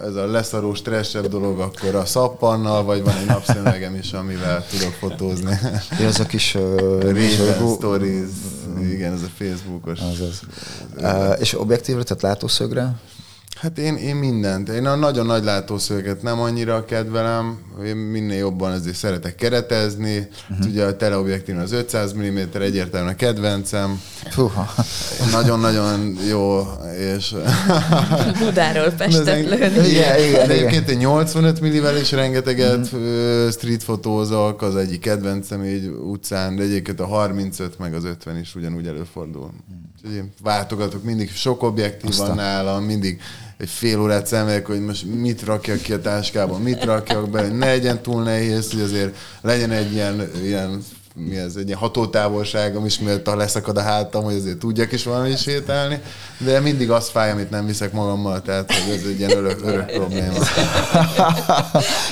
ez 0.02 0.14
a 0.14 0.26
leszaró, 0.26 0.74
stresszebb 0.74 1.26
dolog, 1.26 1.60
akkor 1.60 1.94
a 1.94 2.04
szappannal, 2.04 2.84
vagy 2.84 3.02
van 3.02 3.16
egy 3.16 3.26
napszemegem 3.26 3.94
is, 3.94 4.12
amivel 4.12 4.66
tudok 4.70 4.92
fotózni. 4.92 5.58
Ja, 5.98 6.06
ez 6.06 6.20
a 6.20 6.26
kis... 6.26 6.54
Uh, 6.54 7.74
stories, 7.76 8.28
igen, 8.80 9.12
ez 9.12 9.22
a 9.22 9.30
Facebookos. 9.38 9.98
Az 10.00 10.20
az. 10.20 10.40
Uh, 10.96 11.40
és 11.40 11.60
objektívre, 11.60 12.02
tehát 12.02 12.22
látószögre? 12.22 12.94
Hát 13.64 13.78
én, 13.78 13.96
én 13.96 14.16
mindent. 14.16 14.68
Én 14.68 14.86
a 14.86 14.94
nagyon 14.94 15.26
nagy 15.26 15.44
látószöget 15.44 16.22
nem 16.22 16.40
annyira 16.40 16.84
kedvelem, 16.84 17.58
én 17.84 17.96
minél 17.96 18.38
jobban 18.38 18.72
ezért 18.72 18.96
szeretek 18.96 19.34
keretezni. 19.34 20.28
Uh-huh. 20.50 20.66
Ugye 20.66 20.84
a 20.84 20.96
teleobjektív 20.96 21.58
az 21.58 21.72
500 21.72 22.12
mm, 22.12 22.38
egyértelműen 22.52 23.12
a 23.12 23.16
kedvencem. 23.16 24.00
Nagyon-nagyon 25.32 26.16
jó, 26.28 26.66
és... 27.16 27.34
Budáról 28.38 28.90
Pestet 28.90 29.48
lőni. 29.48 29.88
Igen, 29.88 30.18
igen, 30.18 30.46
De 30.46 30.54
egyébként 30.54 30.90
én 30.90 30.98
85 30.98 31.60
millivel 31.60 31.96
is 31.96 32.12
rengeteget 32.12 32.84
uh-huh. 32.92 33.50
street 33.50 33.82
fotózok, 33.82 34.62
az 34.62 34.76
egyik 34.76 35.00
kedvencem 35.00 35.64
így 35.64 35.86
utcán, 35.86 36.56
de 36.56 36.62
egyébként 36.62 37.00
a 37.00 37.06
35 37.06 37.78
meg 37.78 37.94
az 37.94 38.04
50 38.04 38.38
is 38.38 38.54
ugyanúgy 38.54 38.86
előfordul. 38.86 39.50
Úgyhogy 39.96 40.16
én 40.16 40.32
váltogatok 40.42 41.04
mindig, 41.04 41.30
sok 41.30 41.62
objektív 41.62 42.10
Aztán. 42.10 42.26
van 42.26 42.36
nálam, 42.36 42.84
mindig 42.84 43.20
egy 43.56 43.68
fél 43.68 44.00
órát 44.00 44.26
szenvedek, 44.26 44.66
hogy 44.66 44.80
most 44.80 45.04
mit 45.04 45.42
rakjak 45.42 45.80
ki 45.80 45.92
a 45.92 46.00
táskában, 46.00 46.60
mit 46.60 46.84
rakjak 46.84 47.30
be, 47.30 47.48
ne 47.48 47.66
legyen 47.66 48.02
túl 48.02 48.22
nehéz, 48.22 48.70
hogy 48.70 48.80
azért 48.80 49.16
legyen 49.40 49.70
egy 49.70 49.92
ilyen, 49.92 50.30
ilyen 50.42 50.82
mi 51.16 51.36
ez, 51.36 51.56
egy 51.56 51.66
ilyen 51.66 51.78
hatótávolságom 51.78 52.84
is, 52.84 52.98
mielőtt 52.98 53.26
leszakad 53.26 53.76
a 53.76 53.80
hátam, 53.80 54.24
hogy 54.24 54.34
azért 54.34 54.58
tudjak 54.58 54.92
is 54.92 55.04
valami 55.04 55.36
sétálni, 55.36 56.00
de 56.38 56.60
mindig 56.60 56.90
az 56.90 57.08
fáj, 57.08 57.30
amit 57.30 57.50
nem 57.50 57.66
viszek 57.66 57.92
magammal, 57.92 58.42
tehát 58.42 58.72
hogy 58.72 58.94
ez 58.94 59.04
egy 59.06 59.18
ilyen 59.18 59.30
örök, 59.30 59.60
örök 59.64 59.86
probléma. 59.86 60.38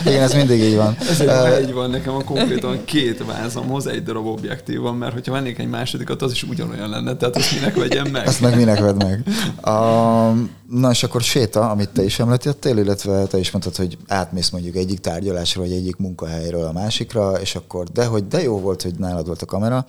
Igen, 0.07 0.23
ez 0.23 0.35
mindig 0.35 0.61
így 0.61 0.77
van. 0.77 0.97
Ez 1.11 1.21
egy 1.21 1.69
így 1.69 1.73
van, 1.73 1.91
nekem 1.91 2.15
a 2.15 2.25
konkrétan 2.25 2.85
két 2.85 3.25
vázamhoz 3.27 3.87
egy 3.87 4.03
darab 4.03 4.27
objektív 4.27 4.81
van, 4.81 4.95
mert 4.95 5.13
hogyha 5.13 5.33
vennék 5.33 5.59
egy 5.59 5.69
másodikat, 5.69 6.23
az 6.23 6.33
is 6.33 6.43
ugyanolyan 6.43 6.89
lenne, 6.89 7.17
tehát 7.17 7.37
azt 7.37 7.55
minek 7.55 7.77
vegyem 7.77 8.07
meg. 8.07 8.27
Azt 8.27 8.41
meg 8.41 8.57
minek 8.57 8.79
vedd 8.79 9.05
meg. 9.05 9.23
Um, 9.67 10.61
Na 10.73 10.91
és 10.91 11.03
akkor 11.03 11.23
séta, 11.23 11.71
amit 11.71 11.89
te 11.89 12.03
is 12.03 12.19
említettél, 12.19 12.79
illetve 12.79 13.25
te 13.25 13.39
is 13.39 13.51
mondtad, 13.51 13.77
hogy 13.77 13.97
átmész 14.07 14.51
mondjuk 14.51 14.77
egyik 14.77 14.99
tárgyalásra, 14.99 15.61
vagy 15.61 15.73
egyik 15.73 15.97
munkahelyről 15.97 16.65
a 16.65 16.73
másikra, 16.73 17.41
és 17.41 17.55
akkor 17.55 17.87
de 17.89 18.05
hogy 18.05 18.27
de 18.27 18.43
jó 18.43 18.61
volt, 18.61 18.83
hogy 18.83 18.92
nálad 18.99 19.27
volt 19.27 19.43
a 19.43 19.47
kamera. 19.47 19.85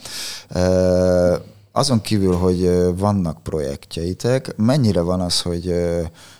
Azon 1.71 2.01
kívül, 2.01 2.35
hogy 2.35 2.69
vannak 2.95 3.43
projektjeitek, 3.43 4.55
mennyire 4.55 5.01
van 5.01 5.21
az, 5.21 5.41
hogy 5.41 5.73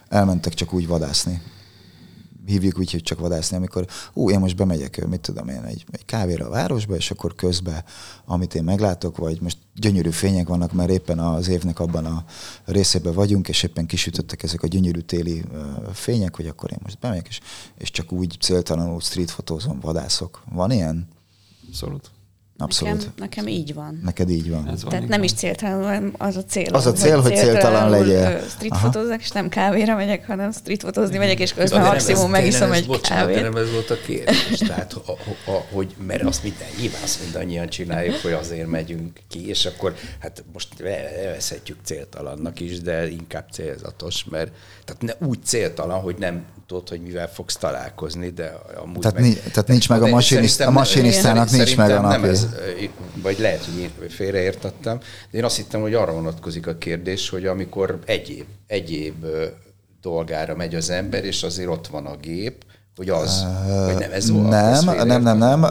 elmentek 0.10 0.54
csak 0.54 0.74
úgy 0.74 0.88
vadászni? 0.88 1.42
hívjuk 2.46 2.80
úgy, 2.80 2.92
hogy 2.92 3.02
csak 3.02 3.20
vadászni, 3.20 3.58
amikor 3.58 3.86
ú, 4.14 4.30
én 4.30 4.40
most 4.40 4.56
bemegyek, 4.56 5.08
mit 5.08 5.20
tudom 5.20 5.48
én, 5.48 5.64
egy, 5.64 5.86
egy 5.92 6.06
kávéra 6.06 6.46
a 6.46 6.50
városba, 6.50 6.96
és 6.96 7.12
akkor 7.12 7.36
közben, 7.36 7.84
amit 8.26 8.56
én 8.56 8.64
meglátok, 8.64 9.18
vagy 9.18 9.42
most 9.42 9.58
gyönyörű 9.76 10.10
fények 10.10 10.48
vannak, 10.48 10.74
mert 10.74 10.90
éppen 10.90 11.20
az 11.20 11.48
évnek 11.48 11.80
abban 11.80 12.06
a 12.06 12.26
részében 12.66 13.14
vagyunk, 13.14 13.48
és 13.48 13.64
éppen 13.64 13.86
kisütöttek 13.86 14.44
ezek 14.44 14.64
a 14.64 14.68
gyönyörű 14.68 15.00
téli 15.00 15.44
fények, 15.94 16.36
hogy 16.36 16.48
akkor 16.48 16.72
én 16.72 16.80
most 16.84 17.00
bemegyek, 17.00 17.28
és, 17.28 17.40
és 17.78 17.92
csak 17.92 18.12
úgy 18.12 18.38
céltalanul 18.40 19.00
street 19.00 19.32
fotózom, 19.32 19.80
vadászok. 19.80 20.44
Van 20.52 20.72
ilyen? 20.72 21.08
Abszolút. 21.68 22.12
Abszolút. 22.58 22.96
Nekem, 22.96 23.14
nekem 23.18 23.48
így 23.48 23.74
van. 23.74 24.00
Neked 24.04 24.30
így 24.30 24.50
van. 24.50 24.70
Ez 24.70 24.82
van 24.82 24.92
Tehát 24.92 25.08
nem 25.08 25.24
is 25.24 25.34
céltalan, 25.34 26.16
az 26.18 26.36
a 26.36 26.44
cél. 26.44 26.74
Az 26.74 26.86
a 26.86 26.92
cél, 26.92 27.22
hogy, 27.22 27.32
hogy 27.32 27.40
céltalan 27.40 27.90
legyen. 27.90 28.42
Street 28.50 28.78
fotózok, 28.78 29.22
és 29.22 29.30
nem 29.30 29.50
kávéra 29.50 29.96
megyek, 29.96 30.28
hanem 30.28 30.52
street 30.52 30.82
fotózni 30.82 31.18
megyek, 31.18 31.40
és 31.40 31.54
közben 31.54 31.82
de 31.82 31.88
maximum 31.88 32.30
megiszom 32.30 32.72
egy 32.72 32.86
bocsánat, 32.86 33.26
kávét. 33.26 33.42
nem 33.42 33.56
ez 33.56 33.72
volt 33.72 33.90
a 33.90 33.98
kérdés. 34.06 34.58
Tehát, 34.68 34.94
a, 34.94 35.12
a, 35.12 35.52
a, 35.52 35.66
hogy, 35.72 35.96
mert 36.08 36.24
azt 36.24 36.44
minden, 36.44 36.68
nyilván 36.80 37.02
azt 37.04 37.24
mindannyian 37.24 37.68
csináljuk, 37.68 38.16
hogy 38.16 38.32
azért 38.32 38.68
megyünk 38.68 39.20
ki, 39.30 39.48
és 39.48 39.66
akkor 39.66 39.96
hát 40.20 40.44
most 40.54 40.82
elveszhetjük 40.82 41.78
céltalannak 41.84 42.60
is, 42.60 42.80
de 42.80 43.10
inkább 43.10 43.46
célzatos, 43.52 44.24
mert 44.24 44.52
tehát 44.86 45.02
ne, 45.02 45.28
úgy 45.28 45.44
céltalan, 45.44 46.00
hogy 46.00 46.16
nem 46.18 46.46
tudod, 46.68 46.90
hogy 46.90 47.02
mivel 47.02 47.30
fogsz 47.30 47.56
találkozni, 47.56 48.30
de 48.30 48.60
amúgy 48.84 49.00
tehát, 49.00 49.20
meg, 49.20 49.26
ni, 49.26 49.34
tehát 49.34 49.68
nincs 49.68 49.90
meg 49.90 50.02
a, 50.02 50.08
masinist, 50.08 50.62
a 50.62 50.72
masinistának 50.72 51.50
nincs 51.50 51.78
meg 51.78 51.90
a 51.90 52.02
napi. 52.02 52.22
Nem 52.22 52.30
ez, 52.30 52.48
vagy 53.22 53.40
lehet, 53.40 53.66
hogy 53.66 53.78
én 53.78 54.10
félreértettem, 54.10 55.00
de 55.32 55.38
én 55.38 55.44
azt 55.44 55.56
hittem, 55.56 55.82
hogy 55.82 55.94
arra 55.94 56.14
vonatkozik 56.14 56.68
a 56.68 56.78
kérdés, 56.78 57.30
hogy 57.30 57.46
amikor 57.46 58.00
egyéb, 58.06 58.46
egyéb 58.68 59.26
dolgára 60.02 60.56
megy 60.56 60.76
az 60.76 60.90
ember, 60.90 61.26
és 61.26 61.44
azért 61.44 61.70
ott 61.70 61.88
van 61.88 62.06
a 62.06 62.16
gép, 62.16 62.66
hogy 62.96 63.10
az, 63.10 63.46
uh, 63.46 63.86
hogy 63.86 63.96
nem 64.00 64.12
ez 64.12 64.32
volt. 64.32 64.50
Nem, 64.50 64.86
nem, 64.86 65.08
nem, 65.08 65.22
nem, 65.22 65.38
nem, 65.38 65.62
uh, 65.62 65.70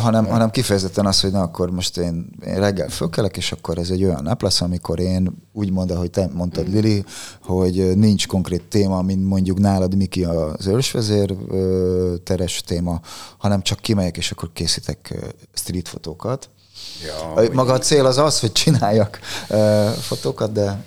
hanem, 0.00 0.26
hanem 0.26 0.50
kifejezetten 0.50 1.06
az, 1.06 1.20
hogy 1.20 1.30
na 1.30 1.40
akkor 1.40 1.70
most 1.70 1.96
én, 1.96 2.30
én 2.46 2.54
reggel 2.54 2.88
fölkelek, 2.88 3.36
és 3.36 3.52
akkor 3.52 3.78
ez 3.78 3.90
egy 3.90 4.04
olyan 4.04 4.22
nap 4.22 4.42
lesz, 4.42 4.60
amikor 4.60 5.00
én 5.00 5.48
úgy 5.52 5.70
mondom, 5.70 5.98
hogy 5.98 6.10
te 6.10 6.28
mondtad, 6.32 6.68
mm. 6.68 6.72
Lili, 6.72 7.04
hogy 7.42 7.96
nincs 7.96 8.26
konkrét 8.26 8.62
téma, 8.62 9.02
mint 9.02 9.26
mondjuk 9.26 9.58
nálad 9.58 9.96
Miki 9.96 10.24
az 10.24 10.66
őrsvezér 10.66 11.30
uh, 11.30 12.14
teres 12.24 12.60
téma, 12.66 13.00
hanem 13.38 13.62
csak 13.62 13.78
kimegyek, 13.78 14.16
és 14.16 14.30
akkor 14.30 14.50
készítek 14.52 15.14
street 15.52 15.88
fotókat. 15.88 16.50
Ja, 17.06 17.48
Maga 17.52 17.72
a 17.72 17.78
cél 17.78 18.06
az 18.06 18.18
az, 18.18 18.40
hogy 18.40 18.52
csináljak 18.52 19.18
uh, 19.50 19.88
fotókat, 19.88 20.52
de 20.52 20.84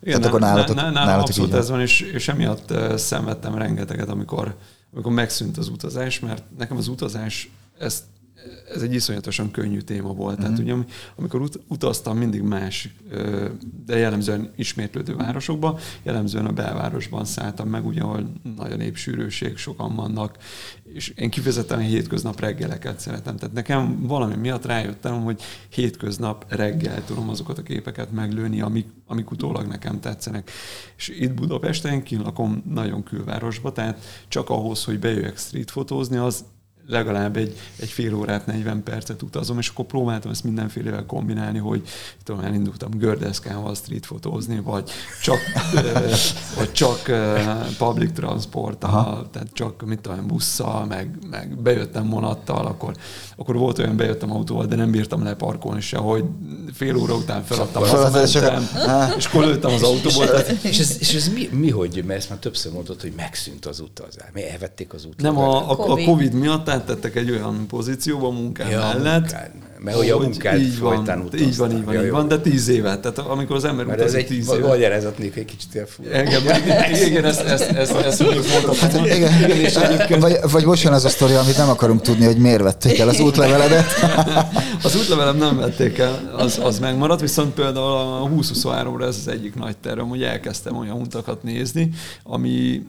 igen, 0.00 0.20
Tehát 0.20 0.34
akkor 0.34 0.40
nálatok, 0.40 0.76
nálatok, 0.76 1.04
nálatok 1.04 1.28
abszolút 1.28 1.54
ez 1.54 1.70
van, 1.70 1.80
és, 1.80 2.00
és 2.00 2.28
emiatt 2.28 2.74
szenvedtem 2.96 3.54
rengeteget, 3.54 4.08
amikor 4.08 4.54
amikor 4.94 5.12
megszűnt 5.12 5.56
az 5.56 5.68
utazás, 5.68 6.20
mert 6.20 6.44
nekem 6.58 6.76
az 6.76 6.88
utazás, 6.88 7.50
ezt 7.78 8.02
ez 8.74 8.82
egy 8.82 8.94
iszonyatosan 8.94 9.50
könnyű 9.50 9.80
téma 9.80 10.12
volt. 10.12 10.38
Tehát 10.38 10.58
ugye, 10.58 10.74
amikor 11.16 11.40
ut- 11.40 11.60
utaztam 11.68 12.18
mindig 12.18 12.42
más, 12.42 12.94
de 13.86 13.96
jellemzően 13.96 14.52
ismétlődő 14.56 15.14
városokba, 15.16 15.78
jellemzően 16.02 16.46
a 16.46 16.52
belvárosban 16.52 17.24
szálltam 17.24 17.68
meg, 17.68 17.86
ugye, 17.86 18.00
ahol 18.00 18.32
nagy 18.56 18.72
a 18.72 18.76
népsűrűség, 18.76 19.56
sokan 19.56 19.94
vannak, 19.94 20.36
és 20.92 21.08
én 21.08 21.30
kifejezetten 21.30 21.78
hétköznap 21.78 22.40
reggeleket 22.40 23.00
szeretem. 23.00 23.36
Tehát 23.36 23.54
nekem 23.54 24.06
valami 24.06 24.34
miatt 24.34 24.66
rájöttem, 24.66 25.22
hogy 25.22 25.42
hétköznap 25.68 26.44
reggel 26.48 27.04
tudom 27.04 27.28
azokat 27.28 27.58
a 27.58 27.62
képeket 27.62 28.12
meglőni, 28.12 28.60
amik, 28.60 28.86
amik 29.06 29.30
utólag 29.30 29.66
nekem 29.66 30.00
tetszenek. 30.00 30.50
És 30.96 31.08
itt 31.08 31.34
Budapesten 31.34 32.02
lakom 32.10 32.62
nagyon 32.74 33.02
külvárosba, 33.02 33.72
tehát 33.72 34.04
csak 34.28 34.50
ahhoz, 34.50 34.84
hogy 34.84 34.98
bejöjjek 34.98 35.38
streetfotózni, 35.38 36.16
az 36.16 36.44
legalább 36.86 37.36
egy, 37.36 37.56
egy 37.76 37.88
fél 37.88 38.14
órát, 38.14 38.46
40 38.46 38.82
percet 38.82 39.22
utazom, 39.22 39.58
és 39.58 39.68
akkor 39.68 39.84
próbáltam 39.84 40.30
ezt 40.30 40.44
mindenfélevel 40.44 41.06
kombinálni, 41.06 41.58
hogy 41.58 41.82
tudom, 42.24 42.44
elindultam 42.44 42.90
gördeszkával 42.90 43.74
streetfotózni, 43.74 44.60
vagy 44.60 44.90
csak, 45.22 45.38
vagy 46.58 46.72
csak 46.72 47.10
public 47.78 48.12
transporttal, 48.12 49.28
tehát 49.30 49.48
csak 49.52 49.84
mit 49.86 50.00
tudom, 50.00 50.26
busszal, 50.26 50.84
meg, 50.84 51.18
meg 51.30 51.58
bejöttem 51.62 52.08
vonattal, 52.08 52.66
akkor, 52.66 52.96
akkor 53.36 53.56
volt 53.56 53.78
olyan, 53.78 53.96
bejöttem 53.96 54.32
autóval, 54.32 54.66
de 54.66 54.76
nem 54.76 54.90
bírtam 54.90 55.22
leparkolni 55.22 55.80
se, 55.80 55.96
hogy 55.96 56.24
fél 56.74 56.96
óra 56.96 57.14
után 57.14 57.44
feladtam, 57.44 57.82
hazamentem, 57.82 58.68
és 59.18 59.26
akkor 59.26 59.44
lőttem 59.44 59.72
az 59.72 59.82
autóból. 59.82 60.26
Tehát... 60.26 60.50
És 60.50 60.78
ez, 60.78 60.96
és 60.98 61.14
ez 61.14 61.28
mi, 61.28 61.48
mi, 61.52 61.70
hogy, 61.70 62.02
mert 62.06 62.18
ezt 62.18 62.28
már 62.28 62.38
többször 62.38 62.72
mondott, 62.72 63.00
hogy 63.00 63.12
megszűnt 63.16 63.66
az 63.66 63.80
utazás. 63.80 64.28
Mi 64.32 64.48
elvették 64.48 64.92
az 64.92 65.04
utat? 65.04 65.20
Nem, 65.20 65.38
a, 65.38 65.70
a, 65.70 65.92
a 65.92 66.04
COVID 66.04 66.32
miatt 66.32 66.68
áttettek 66.68 67.16
egy 67.16 67.30
olyan 67.30 67.66
pozícióba 67.66 68.30
munkám 68.30 68.70
ja, 68.70 68.78
mellett, 68.78 69.20
munkán. 69.20 69.63
Mert 69.84 69.96
hogy 69.96 70.10
a 70.10 70.18
munkád 70.18 70.60
így 70.60 70.78
van, 70.78 70.98
Így 71.38 71.56
van, 71.56 71.72
így 71.72 71.84
van, 71.84 72.04
így 72.04 72.10
van, 72.10 72.28
de 72.28 72.38
tíz 72.38 72.68
évet. 72.68 73.00
Tehát 73.00 73.18
amikor 73.18 73.56
az 73.56 73.64
ember 73.64 73.86
Mert 73.86 74.00
ez 74.00 74.14
egy 74.14 74.26
tíz 74.26 74.48
évet. 74.48 74.66
magyarázatnék 74.66 75.36
egy 75.36 75.44
kicsit 75.44 75.74
ilyen 75.74 75.86
fura. 75.86 76.08
Igen, 76.22 77.06
igen, 77.06 77.24
ezt, 77.24 77.40
ezt, 77.40 77.70
ezt, 77.70 77.92
ezt 77.92 78.20
mondtam. 78.20 78.74
Hát, 78.80 78.94
igen, 79.06 79.42
igen, 79.42 79.56
és 79.56 79.78
vagy, 80.20 80.38
vagy 80.50 80.64
most 80.64 80.82
jön 80.82 80.92
az 80.92 81.04
a 81.04 81.08
sztori, 81.08 81.34
amit 81.34 81.56
nem 81.56 81.68
akarunk 81.68 82.00
tudni, 82.00 82.24
hogy 82.24 82.36
miért 82.36 82.62
vették 82.62 82.98
el 82.98 83.08
az 83.08 83.20
útleveledet. 83.20 83.86
az 84.82 84.96
útlevelem 84.96 85.36
nem 85.36 85.56
vették 85.56 85.98
el, 85.98 86.32
az, 86.36 86.60
az 86.62 86.78
megmaradt, 86.78 87.20
viszont 87.20 87.54
például 87.54 87.92
a 87.92 88.28
2023-ra 88.28 89.02
ez 89.02 89.16
az 89.20 89.28
egyik 89.28 89.54
nagy 89.54 89.76
tervem, 89.76 90.08
hogy 90.08 90.22
elkezdtem 90.22 90.76
olyan 90.76 91.00
utakat 91.00 91.42
nézni, 91.42 91.90
ami 92.22 92.82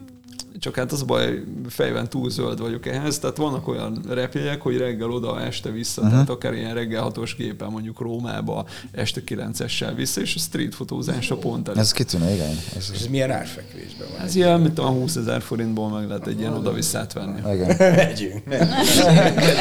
csak 0.58 0.74
hát 0.74 0.92
az 0.92 1.02
a 1.02 1.04
baj, 1.04 1.42
fejben 1.68 2.08
túl 2.08 2.30
zöld 2.30 2.60
vagyok 2.60 2.86
ehhez, 2.86 3.18
tehát 3.18 3.36
vannak 3.36 3.68
olyan 3.68 4.00
repjegyek, 4.08 4.60
hogy 4.60 4.76
reggel 4.76 5.10
oda, 5.10 5.40
este 5.40 5.70
vissza, 5.70 6.00
uh-huh. 6.00 6.14
tehát 6.14 6.30
akár 6.30 6.54
ilyen 6.54 6.74
reggel 6.74 7.02
hatos 7.02 7.36
gépen 7.36 7.70
mondjuk 7.70 8.00
Rómába, 8.00 8.66
este 8.92 9.24
kilencessel 9.24 9.94
vissza, 9.94 10.20
és 10.20 10.34
a 10.34 10.38
street 10.38 10.74
fotózásra 10.74 11.36
pont 11.36 11.68
elég. 11.68 11.80
Ez 11.80 11.92
kitűnő, 11.92 12.32
igen. 12.32 12.58
Ez, 12.76 12.90
ez 12.94 13.06
milyen 13.06 13.30
árfekvésben 13.30 14.06
van? 14.16 14.26
Ez 14.26 14.34
ilyen, 14.34 14.60
mint 14.60 14.78
a 14.78 14.86
20 14.86 15.16
ezer 15.16 15.42
forintból 15.42 15.88
meg 15.88 16.08
lehet 16.08 16.26
egy 16.26 16.38
ilyen 16.38 16.52
oda-visszát 16.52 17.12
venni. 17.12 17.40
Igen. 17.54 17.76
Megyünk. 17.96 18.42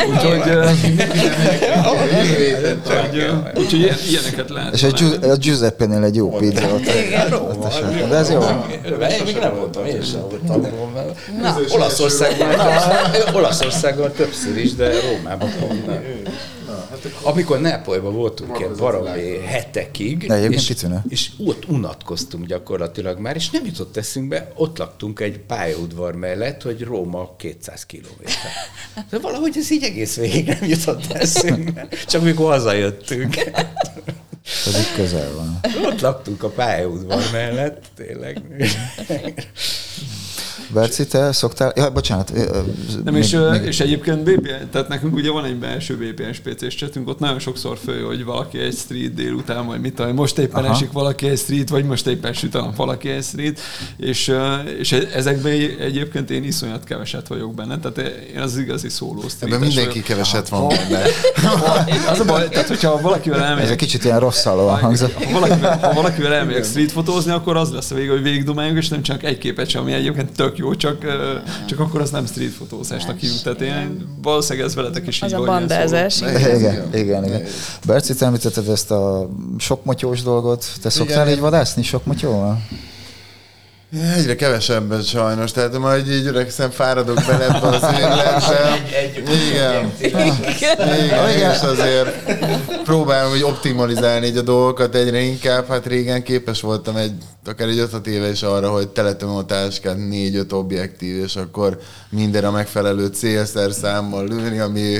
Úgyhogy, 0.09 0.41
úgyhogy 3.61 3.93
ilyeneket 4.09 4.49
lehet. 4.49 4.73
És 4.73 4.83
a 5.21 5.35
Giuseppe-nél 5.35 6.03
egy 6.03 6.15
jó 6.15 6.29
pizza 6.29 6.73
ott. 6.73 6.81
Igen, 6.81 8.09
De 8.09 8.15
ez 8.15 8.29
jó. 8.29 8.39
Még 9.25 9.37
nem 9.39 9.55
voltam, 9.55 9.85
én 9.85 10.01
sem 10.01 10.21
voltam 10.21 10.84
Rómában. 10.85 11.15
Na, 11.41 11.57
Olaszországban, 11.69 12.55
Olaszországban 13.33 14.11
többször 14.11 14.57
is, 14.57 14.73
de 14.73 14.99
Rómában 14.99 15.49
pont 15.59 15.85
nem. 15.85 16.03
Amikor 17.21 17.61
Nápolyban 17.61 18.13
voltunk 18.13 18.59
ilyen 18.59 18.75
baromi 18.77 19.37
hetekig, 19.45 20.31
és, 20.49 20.73
és 21.07 21.29
ott 21.45 21.65
unatkoztunk 21.67 22.45
gyakorlatilag 22.45 23.19
már, 23.19 23.35
és 23.35 23.49
nem 23.49 23.65
jutott 23.65 23.97
eszünkbe, 23.97 24.51
ott 24.55 24.77
laktunk 24.77 25.19
egy 25.19 25.39
pályaudvar 25.39 26.15
mellett, 26.15 26.61
hogy 26.61 26.81
Róma 26.81 27.35
200 27.37 27.85
kilométer. 27.85 28.51
De 29.09 29.19
valahogy 29.19 29.57
ez 29.57 29.71
így 29.71 29.83
egész 29.83 30.15
végig 30.15 30.47
nem 30.47 30.69
jutott 30.69 31.11
eszünkbe, 31.11 31.87
csak 32.07 32.21
mikor 32.21 32.51
hazajöttünk. 32.51 33.35
Pedig 34.63 34.93
közel 34.95 35.31
van. 35.35 35.59
Ott 35.85 36.01
laktunk 36.01 36.43
a 36.43 36.49
pályaudvar 36.49 37.23
mellett, 37.31 37.83
tényleg. 37.95 38.41
Berci, 40.73 41.07
te 41.07 41.31
szoktál... 41.31 41.73
Ja, 41.75 41.89
bocsánat. 41.89 42.33
Nem, 43.03 43.13
még, 43.13 43.23
és, 43.23 43.37
még... 43.51 43.61
és 43.65 43.79
egyébként 43.79 44.23
BPN, 44.23 44.69
tehát 44.71 44.87
nekünk 44.87 45.15
ugye 45.15 45.31
van 45.31 45.45
egy 45.45 45.55
belső 45.55 45.97
BPN 45.97 46.31
spc 46.31 46.75
csetünk, 46.75 47.07
ott 47.07 47.19
nagyon 47.19 47.39
sokszor 47.39 47.77
föl, 47.83 48.05
hogy 48.05 48.23
valaki 48.25 48.59
egy 48.59 48.75
street 48.75 49.13
délután, 49.13 49.65
vagy 49.65 49.79
mit 49.79 49.95
tudom, 49.95 50.15
most 50.15 50.37
éppen 50.37 50.63
Aha. 50.63 50.73
esik 50.73 50.91
valaki 50.91 51.27
egy 51.27 51.37
street, 51.37 51.69
vagy 51.69 51.85
most 51.85 52.07
éppen 52.07 52.33
süt 52.33 52.55
a 52.55 52.73
valaki 52.75 53.09
egy 53.09 53.23
street, 53.23 53.59
és, 53.97 54.33
és 54.79 54.91
ezekben 54.91 55.51
egyébként 55.79 56.29
én 56.29 56.43
iszonyat 56.43 56.83
keveset 56.83 57.27
vagyok 57.27 57.53
benne, 57.53 57.79
tehát 57.79 58.11
én 58.33 58.39
az 58.39 58.57
igazi 58.57 58.89
szóló 58.89 59.21
street. 59.27 59.53
Ebben 59.53 59.59
mindenki 59.59 59.89
vagyok. 59.89 60.03
keveset 60.03 60.49
van 60.49 60.67
benne. 60.67 61.03
Az 62.09 62.19
a 62.19 62.25
baj, 62.25 62.49
tehát 62.49 62.67
hogyha 62.67 63.01
valakivel 63.01 63.43
elmegyek... 63.43 63.63
Ez 63.63 63.69
egy 63.69 63.77
kicsit 63.77 64.03
ilyen 64.03 64.19
rosszaló 64.19 64.67
hangzott. 64.67 65.13
Ha 65.13 65.31
valakivel, 65.39 65.79
ha 65.79 65.93
valakivel 65.93 66.33
elmegyek 66.33 66.65
street 66.65 66.91
fotózni, 66.91 67.31
akkor 67.31 67.57
az 67.57 67.71
lesz 67.71 67.91
a 67.91 67.95
vége, 67.95 68.11
hogy 68.11 68.21
végigdomáljuk, 68.21 68.77
és 68.77 68.87
nem 68.87 69.01
csak 69.01 69.23
egy 69.23 69.37
képet 69.37 69.69
sem, 69.69 69.81
ami 69.81 69.93
egyébként 69.93 70.31
tök 70.35 70.54
jó, 70.57 70.75
csak, 70.75 71.05
csak 71.65 71.79
akkor 71.79 72.01
az 72.01 72.09
nem 72.09 72.25
street 72.25 72.51
fotózásnak 72.51 73.19
hívjuk. 73.19 73.41
Tehát 73.41 73.61
én 73.61 74.07
valószínűleg 74.21 74.67
ez 74.67 74.75
veletek 74.75 75.07
is 75.07 75.21
az 75.21 75.29
így 75.29 75.35
a 75.35 75.43
bandázás. 75.43 76.21
Igen, 76.21 76.55
igen, 76.55 76.89
igen. 76.93 77.25
igen. 77.25 77.41
Berci, 77.85 78.15
te 78.15 78.25
említetted 78.25 78.69
ezt 78.69 78.91
a 78.91 79.29
sokmotyós 79.57 80.21
dolgot. 80.21 80.65
Te 80.81 80.89
szoktál 80.89 81.23
igen. 81.23 81.37
így 81.37 81.41
vadászni 81.41 81.83
sokmotyóval? 81.83 82.61
Egyre 84.01 84.35
kevesebbet 84.35 85.05
sajnos, 85.05 85.51
tehát 85.51 85.77
majd 85.77 86.11
így 86.11 86.25
öregszem, 86.25 86.69
fáradok 86.69 87.15
bele 87.27 87.43
ebbe 87.43 87.67
az 87.67 87.85
életbe. 87.99 88.43
Igen. 89.49 89.93
Igen, 89.99 90.35
Igen, 91.33 91.51
és 91.51 91.61
azért 91.61 92.33
próbálom 92.83 93.31
hogy 93.31 93.43
optimalizálni 93.43 94.25
így 94.25 94.37
a 94.37 94.41
dolgokat 94.41 94.95
egyre 94.95 95.19
inkább. 95.19 95.67
Hát 95.67 95.85
régen 95.85 96.23
képes 96.23 96.61
voltam 96.61 96.95
egy, 96.95 97.13
akár 97.45 97.67
egy 97.67 97.79
5 97.79 98.07
éve 98.07 98.29
is 98.29 98.43
arra, 98.43 98.69
hogy 98.69 98.87
teletöm 98.87 99.29
a 99.29 99.45
táskát 99.45 99.97
négy-öt 99.97 100.51
objektív, 100.51 101.23
és 101.23 101.35
akkor 101.35 101.79
minden 102.09 102.43
a 102.43 102.51
megfelelő 102.51 103.07
célszer 103.07 103.71
számmal 103.71 104.27
lőni, 104.27 104.59
ami 104.59 104.97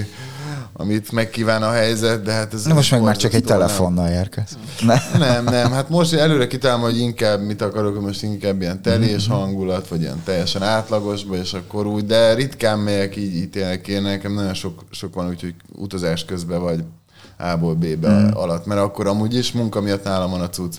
amit 0.77 1.11
megkíván 1.11 1.63
a 1.63 1.71
helyzet, 1.71 2.21
de 2.23 2.31
hát 2.31 2.53
ez... 2.53 2.65
Na 2.65 2.73
most 2.73 2.91
meg 2.91 3.01
már 3.01 3.17
csak 3.17 3.33
egy 3.33 3.43
telefonnal 3.43 4.09
érkez. 4.09 4.57
Nem. 4.85 4.97
nem, 5.27 5.43
nem, 5.43 5.71
hát 5.71 5.89
most 5.89 6.13
előre 6.13 6.47
kitálom, 6.47 6.81
hogy 6.81 6.99
inkább 6.99 7.41
mit 7.41 7.61
akarok, 7.61 8.01
most 8.01 8.23
inkább 8.23 8.61
ilyen 8.61 8.81
telés 8.81 9.27
mhm. 9.27 9.37
hangulat, 9.37 9.87
vagy 9.87 10.01
ilyen 10.01 10.21
teljesen 10.23 10.63
átlagosba, 10.63 11.35
és 11.35 11.53
akkor 11.53 11.85
úgy, 11.85 12.05
de 12.05 12.33
ritkán 12.33 12.79
megyek 12.79 13.15
így 13.15 13.35
ítélek 13.35 13.87
én, 13.87 14.01
nekem 14.01 14.33
nagyon 14.33 14.53
sok, 14.53 14.83
sok 14.91 15.13
van, 15.13 15.27
úgyhogy 15.27 15.55
utazás 15.75 16.25
közben 16.25 16.61
vagy 16.61 16.83
A-ból 17.37 17.75
B-be 17.75 18.09
mm. 18.09 18.27
alatt, 18.33 18.65
mert 18.65 18.81
akkor 18.81 19.07
amúgy 19.07 19.35
is 19.35 19.51
munka 19.51 19.81
miatt 19.81 20.03
nálam 20.03 20.31
van 20.31 20.41
a 20.41 20.49
cucc 20.49 20.75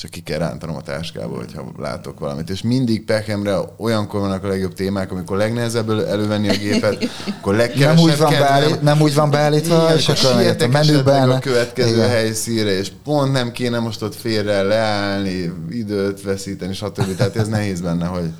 csak 0.00 0.10
ki 0.10 0.20
kell 0.20 0.38
rántanom 0.38 0.76
a 0.76 0.80
táskából, 0.80 1.36
hogyha 1.36 1.72
látok 1.78 2.18
valamit. 2.18 2.50
És 2.50 2.62
mindig 2.62 3.04
pekemre 3.04 3.58
olyankor 3.76 4.20
vannak 4.20 4.44
a 4.44 4.48
legjobb 4.48 4.72
témák, 4.72 5.10
amikor 5.10 5.36
legnehezebb 5.36 5.90
elővenni 5.90 6.48
a 6.48 6.56
gépet, 6.56 7.08
akkor 7.38 7.54
legkevesebb 7.54 7.96
nem 7.96 8.04
úgy 8.04 8.18
van, 8.18 8.30
beállít, 8.30 8.82
nem 8.82 9.00
úgy 9.00 9.14
van 9.14 9.30
beállítva, 9.30 9.82
Igen, 9.84 9.96
és 9.96 10.08
akkor 10.08 10.54
a 10.62 10.66
menüben. 10.66 11.30
a 11.30 11.38
következő 11.38 11.94
Igen. 11.94 12.08
helyszíre, 12.08 12.70
és 12.70 12.92
pont 13.04 13.32
nem 13.32 13.52
kéne 13.52 13.78
most 13.78 14.02
ott 14.02 14.14
félre 14.14 14.62
leállni, 14.62 15.52
időt 15.70 16.22
veszíteni, 16.22 16.74
stb. 16.74 17.16
Tehát 17.16 17.36
ez 17.36 17.48
nehéz 17.48 17.80
benne, 17.80 18.06
hogy 18.06 18.30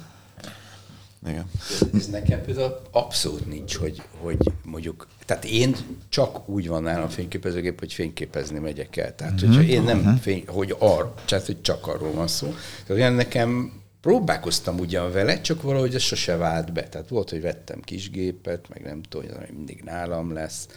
igen. 1.26 1.51
Ez 1.94 2.06
nekem 2.06 2.42
például 2.42 2.80
abszolút 2.90 3.47
nincs, 3.47 3.76
hogy, 3.76 4.02
hogy 4.20 4.38
mondjuk, 4.64 5.09
tehát 5.26 5.44
én 5.44 5.76
csak 6.09 6.48
úgy 6.48 6.68
van 6.68 6.82
nálam 6.82 7.02
a 7.02 7.09
fényképezőgép, 7.09 7.78
hogy 7.78 7.92
fényképezni 7.92 8.59
megyek 8.59 8.97
el. 8.97 9.14
Tehát, 9.14 9.34
mm-hmm. 9.34 9.47
hogyha 9.47 9.62
én 9.62 9.82
nem, 9.82 9.98
mhm. 9.98 10.14
fény, 10.14 10.44
hogy 10.47 10.76
ar, 10.78 11.14
tehát, 11.24 11.47
hogy 11.47 11.60
csak 11.60 11.86
arról 11.86 12.12
van 12.12 12.28
szó. 12.28 12.47
Tehát 12.47 13.02
olyan 13.02 13.12
nekem 13.12 13.72
próbálkoztam 14.01 14.78
ugyan 14.78 15.12
vele, 15.12 15.40
csak 15.40 15.62
valahogy 15.62 15.94
ez 15.94 16.02
sose 16.02 16.36
vált 16.36 16.72
be. 16.72 16.88
Tehát 16.88 17.09
volt, 17.09 17.30
hogy 17.30 17.40
vettem 17.40 17.80
kisgépet, 17.80 18.68
meg 18.68 18.82
nem 18.82 19.02
tudom, 19.02 19.26
hogy 19.26 19.56
mindig 19.56 19.82
nálam 19.84 20.32
lesz. 20.32 20.68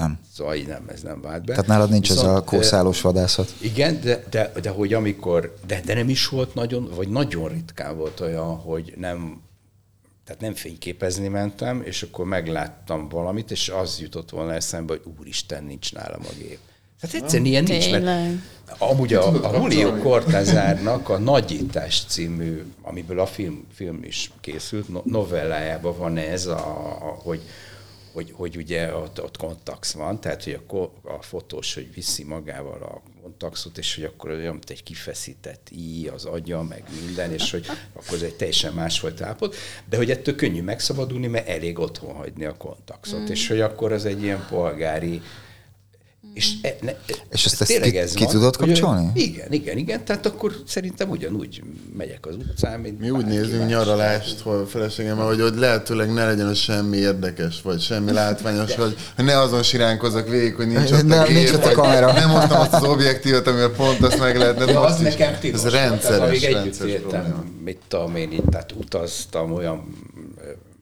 Nem. 0.00 0.18
Szóval 0.34 0.54
így 0.54 0.66
nem, 0.66 0.84
ez 0.88 1.02
nem 1.02 1.20
vált 1.20 1.44
be. 1.44 1.52
Tehát 1.52 1.66
nálad 1.66 1.90
nincs 1.90 2.08
Viszont, 2.08 2.28
ez 2.28 2.34
a 2.34 2.44
kószálós 2.44 3.00
vadászat? 3.00 3.54
Igen, 3.60 4.00
de, 4.00 4.24
de, 4.30 4.52
de 4.62 4.70
hogy 4.70 4.94
amikor, 4.94 5.54
de, 5.66 5.80
de 5.84 5.94
nem 5.94 6.08
is 6.08 6.28
volt 6.28 6.54
nagyon, 6.54 6.90
vagy 6.94 7.08
nagyon 7.08 7.48
ritkán 7.48 7.96
volt 7.96 8.20
olyan, 8.20 8.56
hogy 8.56 8.94
nem, 8.96 9.40
tehát 10.24 10.40
nem 10.40 10.54
fényképezni 10.54 11.28
mentem, 11.28 11.82
és 11.84 12.02
akkor 12.02 12.24
megláttam 12.24 13.08
valamit, 13.08 13.50
és 13.50 13.68
az 13.68 14.00
jutott 14.00 14.30
volna 14.30 14.54
eszembe, 14.54 14.92
hogy 14.92 15.12
úristen, 15.18 15.64
nincs 15.64 15.92
nálam 15.92 16.20
a 16.22 16.32
gép. 16.38 16.58
Tehát 17.00 17.16
egyszerűen 17.16 17.48
ilyen 17.48 17.64
nincs, 17.64 17.90
mert 17.90 18.38
amúgy 18.78 19.14
a, 19.14 19.50
a 19.50 19.56
Julio 19.56 19.96
Cortázárnak 19.96 21.08
a 21.08 21.18
Nagyítás 21.18 22.04
című, 22.08 22.62
amiből 22.82 23.20
a 23.20 23.26
film, 23.26 23.66
film 23.72 24.00
is 24.02 24.30
készült, 24.40 25.04
novellájában 25.04 25.96
van 25.98 26.16
ez, 26.16 26.46
a, 26.46 26.58
a, 27.00 27.18
hogy 27.22 27.40
hogy, 28.12 28.32
hogy 28.36 28.56
ugye 28.56 28.94
ott, 28.94 29.22
ott 29.22 29.36
kontax 29.36 29.92
van, 29.92 30.20
tehát 30.20 30.44
hogy 30.44 30.60
a, 30.68 30.76
a 31.02 31.22
fotós, 31.22 31.74
hogy 31.74 31.94
viszi 31.94 32.24
magával 32.24 32.82
a 32.82 33.02
kontaxot, 33.22 33.78
és 33.78 33.94
hogy 33.94 34.04
akkor 34.04 34.30
olyan, 34.30 34.52
mint 34.52 34.70
egy 34.70 34.82
kifeszített 34.82 35.68
í, 35.70 36.08
az 36.08 36.24
agya, 36.24 36.62
meg 36.62 36.84
minden, 37.04 37.32
és 37.32 37.50
hogy 37.50 37.66
akkor 37.92 38.14
ez 38.14 38.22
egy 38.22 38.34
teljesen 38.34 38.72
más 38.72 39.00
volt 39.00 39.20
állapot, 39.20 39.56
de 39.88 39.96
hogy 39.96 40.10
ettől 40.10 40.34
könnyű 40.34 40.62
megszabadulni, 40.62 41.26
mert 41.26 41.48
elég 41.48 41.78
otthon 41.78 42.14
hagyni 42.14 42.44
a 42.44 42.56
kontaxot, 42.56 43.20
mm. 43.20 43.30
és 43.30 43.48
hogy 43.48 43.60
akkor 43.60 43.92
az 43.92 44.04
egy 44.04 44.22
ilyen 44.22 44.46
polgári 44.48 45.22
és, 46.34 46.52
e, 46.62 46.76
ne, 46.80 46.92
és 47.30 47.44
ezt, 47.44 47.60
ezt 47.60 47.80
ki, 47.80 47.98
ez 47.98 48.12
ki 48.12 48.24
van, 48.24 48.32
tudod 48.32 48.56
kapcsolni? 48.56 49.06
Hogy, 49.12 49.20
igen, 49.20 49.52
igen, 49.52 49.76
igen. 49.76 50.04
Tehát 50.04 50.26
akkor 50.26 50.52
szerintem 50.66 51.10
ugyanúgy 51.10 51.62
megyek 51.96 52.26
az 52.26 52.34
utcán, 52.36 52.80
mint 52.80 53.00
Mi 53.00 53.10
úgy 53.10 53.24
nézünk 53.24 53.68
nyaralást, 53.68 54.40
hogy 54.40 54.68
feleségem, 54.68 55.16
hogy, 55.16 55.40
hogy 55.40 55.54
lehetőleg 55.54 56.12
ne 56.12 56.26
legyen 56.26 56.54
semmi 56.54 56.96
érdekes, 56.96 57.62
vagy 57.62 57.80
semmi 57.80 58.12
látványos, 58.12 58.74
hogy 58.74 58.96
ne 59.16 59.38
azon 59.38 59.62
siránkozok 59.62 60.28
végig, 60.28 60.54
hogy 60.54 60.66
nincs 60.66 60.90
ott 60.90 61.06
ne, 61.06 61.20
a, 61.20 61.28
nincs 61.28 61.52
ott 61.52 61.64
a 61.64 61.72
kamera. 61.72 62.12
Nem 62.12 62.30
hoztam 62.30 62.60
azt 62.60 62.72
az 62.72 62.82
objektívat, 62.82 63.46
amivel 63.46 63.70
pont 63.70 64.02
azt 64.02 64.18
meg 64.18 64.36
lehetne. 64.36 64.64
De 64.64 64.78
az 64.78 64.98
nekem 64.98 65.38
tilos. 65.40 65.64
Ez 65.64 65.72
rendszeres, 65.72 66.40
tehát, 66.40 66.54
rendszeres 66.54 66.92
éltem, 66.92 67.54
mit 67.64 67.78
tudom 67.88 68.16
én, 68.16 68.32
itt, 68.32 68.50
tehát 68.50 68.72
utaztam, 68.72 69.52
olyan 69.52 69.96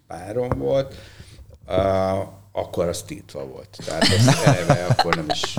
párom 0.07 0.49
volt, 0.59 0.95
uh, 1.69 2.37
akkor 2.59 2.89
az 2.89 3.03
tiltva 3.03 3.47
volt. 3.47 3.79
Tehát 3.85 4.03
az 4.03 4.27
eleve 4.45 4.85
akkor 4.85 5.15
nem 5.15 5.27
is... 5.31 5.55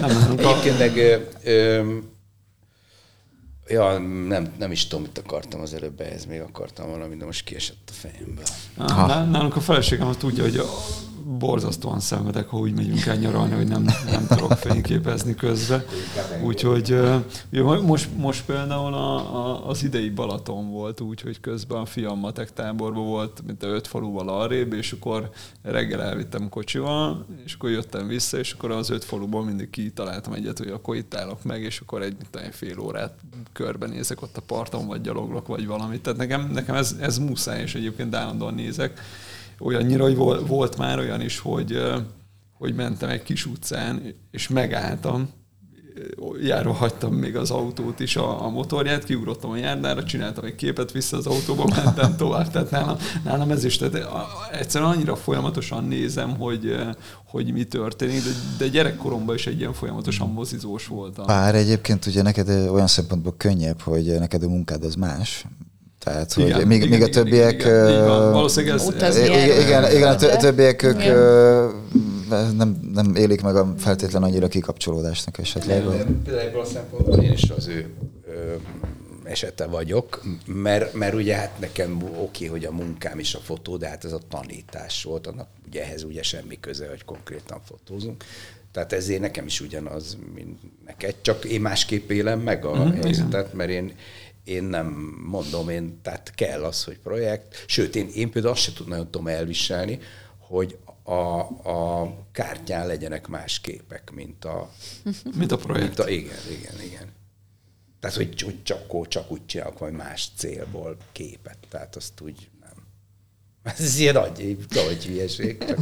Nem, 0.00 0.36
Egyébként 0.38 0.78
meg 0.78 0.96
ö, 0.96 1.16
ö, 1.44 1.96
Ja, 3.68 3.98
nem, 4.28 4.52
nem 4.58 4.70
is 4.72 4.86
tudom, 4.86 5.04
mit 5.04 5.18
akartam 5.18 5.60
az 5.60 5.74
előbb, 5.74 6.00
ehhez 6.00 6.24
még 6.24 6.40
akartam 6.40 6.90
valami, 6.90 7.16
de 7.16 7.24
most 7.24 7.44
kiesett 7.44 7.88
a 7.88 7.92
fejemből. 7.92 8.44
Ah, 8.76 9.30
nálunk 9.30 9.56
a 9.56 9.60
feleségem 9.60 10.06
azt 10.06 10.18
tudja, 10.18 10.42
hogy 10.42 10.60
borzasztóan 11.24 12.00
szenvedek, 12.00 12.48
ha 12.48 12.56
úgy 12.56 12.74
megyünk 12.74 13.06
el 13.06 13.16
nyaralni, 13.16 13.54
hogy 13.54 13.68
nem, 13.68 13.86
nem 14.10 14.26
tudok 14.26 14.52
fényképezni 14.52 15.34
közben. 15.34 15.82
Úgyhogy 16.44 17.00
most, 17.82 18.08
most 18.16 18.44
például 18.44 18.94
a, 18.94 19.16
a, 19.16 19.68
az 19.68 19.82
idei 19.82 20.10
Balaton 20.10 20.70
volt 20.70 21.00
úgy, 21.00 21.20
hogy 21.20 21.40
közben 21.40 21.78
a 21.78 21.84
fiam 21.84 22.18
matek 22.18 22.52
táborban 22.52 23.04
volt, 23.04 23.42
mint 23.46 23.62
a 23.62 23.66
öt 23.66 23.86
faluval 23.86 24.28
arrébb, 24.28 24.72
és 24.72 24.92
akkor 24.92 25.30
reggel 25.62 26.02
elvittem 26.02 26.48
kocsival, 26.48 27.26
és 27.44 27.54
akkor 27.54 27.70
jöttem 27.70 28.06
vissza, 28.06 28.38
és 28.38 28.52
akkor 28.52 28.70
az 28.70 28.90
öt 28.90 29.04
faluból 29.04 29.44
mindig 29.44 29.70
kitaláltam 29.70 30.32
egyet, 30.32 30.58
hogy 30.58 30.68
akkor 30.68 30.96
itt 30.96 31.14
állok 31.14 31.44
meg, 31.44 31.62
és 31.62 31.80
akkor 31.80 32.02
egy, 32.02 32.16
egy 32.32 32.54
fél 32.54 32.78
órát 32.78 33.14
körbenézek 33.52 34.22
ott 34.22 34.36
a 34.36 34.40
parton, 34.40 34.86
vagy 34.86 35.00
gyaloglok, 35.00 35.46
vagy 35.46 35.66
valamit. 35.66 36.02
Tehát 36.02 36.18
nekem, 36.18 36.50
nekem 36.52 36.74
ez, 36.74 36.96
ez 37.00 37.18
muszáj, 37.18 37.62
és 37.62 37.74
egyébként 37.74 38.14
állandóan 38.14 38.54
nézek 38.54 39.00
olyannyira, 39.62 40.02
hogy 40.02 40.16
volt 40.46 40.76
már 40.76 40.98
olyan 40.98 41.20
is, 41.20 41.38
hogy, 41.38 41.82
hogy 42.52 42.74
mentem 42.74 43.08
egy 43.08 43.22
kis 43.22 43.46
utcán, 43.46 44.14
és 44.30 44.48
megálltam, 44.48 45.28
járva 46.42 46.72
hagytam 46.72 47.14
még 47.14 47.36
az 47.36 47.50
autót 47.50 48.00
is, 48.00 48.16
a, 48.16 48.44
a 48.44 48.48
motorját, 48.48 49.04
kiugrottam 49.04 49.50
a 49.50 49.56
járdára, 49.56 50.04
csináltam 50.04 50.44
egy 50.44 50.54
képet, 50.54 50.92
vissza 50.92 51.16
az 51.16 51.26
autóba, 51.26 51.64
mentem 51.84 52.16
tovább. 52.16 52.50
Tehát 52.50 52.70
nálam, 52.70 52.96
nálam 53.24 53.50
ez 53.50 53.64
is, 53.64 53.76
tehát 53.76 54.08
egyszerűen 54.52 54.90
annyira 54.90 55.16
folyamatosan 55.16 55.84
nézem, 55.84 56.36
hogy, 56.36 56.76
hogy 57.26 57.52
mi 57.52 57.64
történik, 57.64 58.22
de, 58.22 58.30
de 58.58 58.68
gyerekkoromban 58.68 59.34
is 59.34 59.46
egy 59.46 59.58
ilyen 59.58 59.72
folyamatosan 59.72 60.28
mozizós 60.32 60.86
voltam. 60.86 61.26
Bár 61.26 61.54
egyébként 61.54 62.06
ugye 62.06 62.22
neked 62.22 62.48
olyan 62.48 62.86
szempontból 62.86 63.34
könnyebb, 63.36 63.80
hogy 63.80 64.18
neked 64.18 64.42
a 64.42 64.48
munkád 64.48 64.84
az 64.84 64.94
más, 64.94 65.46
tehát, 66.04 66.32
hogy 66.32 66.46
igen, 66.46 66.66
még, 66.66 66.82
igen, 66.82 66.88
még 66.88 67.02
a 67.02 67.08
többiek... 67.08 67.54
Igen, 67.54 67.88
igen, 67.88 67.88
igen. 67.88 68.32
Valószínűleg 68.32 68.80
ez... 69.00 69.16
Igen, 69.16 69.60
igen, 69.60 69.92
igen, 69.92 70.12
a 70.12 70.36
többiek 70.36 70.82
ők 70.82 71.02
nem, 72.56 72.80
nem 72.92 73.14
élik 73.14 73.42
meg 73.42 73.56
a 73.56 73.74
feltétlen 73.78 74.22
annyira 74.22 74.48
kikapcsolódásnak 74.48 75.38
esetleg. 75.38 75.82
Például 76.24 76.46
ebből 76.46 76.60
a 76.60 76.64
szempontból 76.64 77.22
én 77.22 77.32
is 77.32 77.50
az 77.50 77.66
ő 77.66 77.90
esete 79.24 79.66
vagyok, 79.66 80.22
mert, 80.46 80.94
mert 80.94 81.14
ugye 81.14 81.34
hát 81.34 81.58
nekem 81.60 82.02
oké, 82.02 82.16
okay, 82.18 82.46
hogy 82.46 82.64
a 82.64 82.72
munkám 82.72 83.18
is 83.18 83.34
a 83.34 83.38
fotó, 83.38 83.76
de 83.76 83.88
hát 83.88 84.04
ez 84.04 84.12
a 84.12 84.20
tanítás 84.28 85.04
volt, 85.04 85.26
annak 85.26 85.48
ugye 85.66 85.82
ehhez 85.82 86.02
ugye 86.02 86.22
semmi 86.22 86.60
köze, 86.60 86.88
hogy 86.88 87.04
konkrétan 87.04 87.60
fotózunk. 87.64 88.24
Tehát 88.72 88.92
ezért 88.92 89.20
nekem 89.20 89.46
is 89.46 89.60
ugyanaz, 89.60 90.18
mint 90.34 90.58
neked, 90.86 91.14
csak 91.20 91.44
én 91.44 91.60
másképp 91.60 92.10
élem 92.10 92.40
meg 92.40 92.64
a 92.64 92.84
mm, 92.84 92.90
helyzetet, 92.90 93.54
mert 93.54 93.70
én, 93.70 93.92
én 94.44 94.64
nem 94.64 95.16
mondom, 95.26 95.68
én, 95.68 96.00
tehát 96.02 96.34
kell 96.34 96.64
az, 96.64 96.84
hogy 96.84 96.98
projekt. 96.98 97.64
Sőt, 97.66 97.96
én, 97.96 98.08
én 98.14 98.30
például 98.30 98.54
azt 98.54 98.62
sem 98.62 98.74
tud, 98.74 98.88
nagyon 98.88 99.10
tudom 99.10 99.26
elviselni, 99.26 99.98
hogy 100.38 100.78
a, 101.02 101.38
a 101.70 102.14
kártyán 102.32 102.86
legyenek 102.86 103.26
más 103.28 103.60
képek, 103.60 104.10
mint 104.10 104.44
a... 104.44 104.70
mint 105.38 105.52
a 105.52 105.56
projekt. 105.56 105.86
Mint 105.86 105.98
a, 105.98 106.08
igen, 106.08 106.38
igen, 106.50 106.80
igen. 106.84 107.12
Tehát, 108.00 108.16
hogy, 108.16 108.42
hogy 108.42 108.62
csak, 108.62 109.08
csak 109.08 109.30
úgy 109.30 109.46
csinálok, 109.46 109.78
vagy 109.78 109.92
más 109.92 110.28
célból 110.36 110.96
képet. 111.12 111.58
Tehát 111.68 111.96
azt 111.96 112.20
úgy 112.20 112.48
nem. 112.60 112.86
Ez 113.78 113.98
ilyen 113.98 114.14
nagy, 114.14 114.56
nagy 114.68 115.04
hülyeség. 115.06 115.64
Csak. 115.64 115.78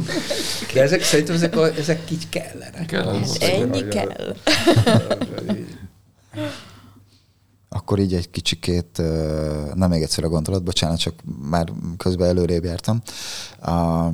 De 0.73 0.81
ezek 0.81 1.03
szerintem 1.03 1.35
ezek, 1.35 1.55
a, 1.55 1.75
ezek 1.75 2.11
így 2.11 2.29
kellenek. 2.29 2.85
Kell. 2.85 3.21
Ennyi 3.39 3.87
kell. 3.87 4.35
Akkor 7.81 7.99
így 7.99 8.13
egy 8.13 8.29
kicsikét, 8.29 8.97
nem 9.73 9.89
még 9.89 10.01
egyszer 10.01 10.23
a 10.23 10.29
gondolat, 10.29 10.63
bocsánat, 10.63 10.99
csak 10.99 11.13
már 11.49 11.71
közben 11.97 12.27
előrébb 12.27 12.63
jártam. 12.63 13.01
A, 13.61 14.07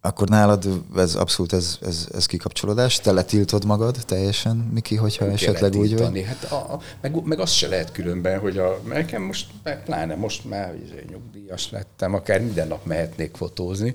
akkor 0.00 0.28
nálad 0.28 0.84
ez 0.96 1.14
abszolút 1.14 1.52
ez, 1.52 1.78
ez, 1.82 2.08
ez 2.14 2.26
kikapcsolódás? 2.26 3.00
Te 3.00 3.12
letiltod 3.12 3.64
magad 3.64 3.96
teljesen, 4.06 4.56
Miki, 4.56 4.96
hogyha 4.96 5.24
Nem 5.24 5.34
esetleg 5.34 5.74
úgy 5.74 5.98
vagy? 5.98 6.24
Hát 6.24 6.44
a, 6.44 6.72
a, 6.72 6.80
meg, 7.00 7.24
meg 7.24 7.38
azt 7.38 7.52
se 7.54 7.68
lehet 7.68 7.92
különben, 7.92 8.38
hogy 8.40 8.58
a, 8.58 8.80
nekem 8.86 9.22
most, 9.22 9.50
pláne 9.84 10.14
most 10.14 10.44
már 10.44 10.74
izé, 10.84 11.04
nyugdíjas 11.10 11.70
lettem, 11.70 12.14
akár 12.14 12.40
minden 12.40 12.68
nap 12.68 12.86
mehetnék 12.86 13.36
fotózni, 13.36 13.94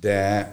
de 0.00 0.52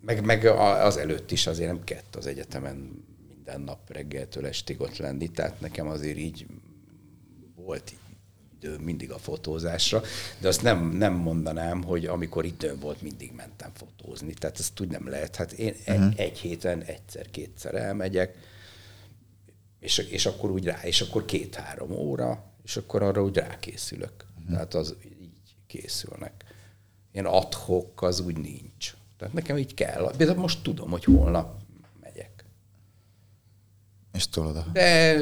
meg, 0.00 0.24
meg 0.24 0.44
az 0.84 0.96
előtt 0.96 1.30
is 1.30 1.46
azért 1.46 1.68
nem 1.68 1.84
kett 1.84 2.16
az 2.16 2.26
egyetemen 2.26 3.04
minden 3.44 3.64
nap 3.64 3.90
reggeltől 3.90 4.46
estig 4.46 4.80
ott 4.80 4.96
lenni, 4.96 5.28
tehát 5.28 5.60
nekem 5.60 5.88
azért 5.88 6.18
így 6.18 6.46
volt 7.54 7.92
idő 8.58 8.78
mindig 8.78 9.10
a 9.10 9.18
fotózásra, 9.18 10.02
de 10.38 10.48
azt 10.48 10.62
nem, 10.62 10.88
nem 10.88 11.12
mondanám, 11.14 11.82
hogy 11.82 12.06
amikor 12.06 12.44
időm 12.44 12.78
volt, 12.78 13.02
mindig 13.02 13.32
mentem 13.36 13.70
fotózni. 13.74 14.32
Tehát 14.32 14.58
ezt 14.58 14.80
úgy 14.80 14.88
nem 14.88 15.08
lehet. 15.08 15.36
Hát 15.36 15.52
én 15.52 15.74
uh-huh. 15.86 16.04
egy, 16.04 16.18
egy 16.18 16.38
héten 16.38 16.82
egyszer-kétszer 16.82 17.74
elmegyek, 17.74 18.36
és, 19.80 19.98
és 19.98 20.26
akkor 20.26 20.50
úgy 20.50 20.64
rá, 20.64 20.80
és 20.82 21.00
akkor 21.00 21.24
két-három 21.24 21.90
óra, 21.90 22.52
és 22.62 22.76
akkor 22.76 23.02
arra 23.02 23.22
úgy 23.22 23.36
rákészülök. 23.36 24.26
Uh-huh. 24.34 24.52
Tehát 24.52 24.74
az 24.74 24.94
így 25.04 25.54
készülnek. 25.66 26.32
Ilyen 27.12 27.26
adhok 27.26 28.02
az 28.02 28.20
úgy 28.20 28.36
nincs. 28.36 28.94
Tehát 29.18 29.34
nekem 29.34 29.58
így 29.58 29.74
kell. 29.74 30.12
De 30.16 30.34
most 30.34 30.62
tudom, 30.62 30.90
hogy 30.90 31.04
holnap 31.04 31.63
és 34.14 34.28
tolod. 34.28 34.64
De 34.72 35.16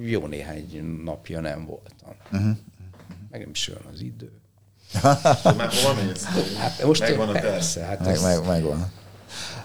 jó 0.00 0.26
néhány 0.26 1.00
napja 1.04 1.40
nem 1.40 1.66
voltam. 1.66 2.14
Uh-huh. 2.32 2.56
Meg 3.30 3.40
nem 3.40 3.50
is 3.50 3.68
jön 3.68 3.78
az 3.92 4.00
idő. 4.00 4.30
Már 5.56 5.72
mész? 6.06 6.24
Hát 6.58 6.84
most 6.84 7.00
megvan 7.00 7.28
a 7.28 7.32
persze. 7.32 7.84
Hát 7.84 8.04
meg, 8.04 8.22
meg, 8.22 8.46
megvan. 8.46 8.92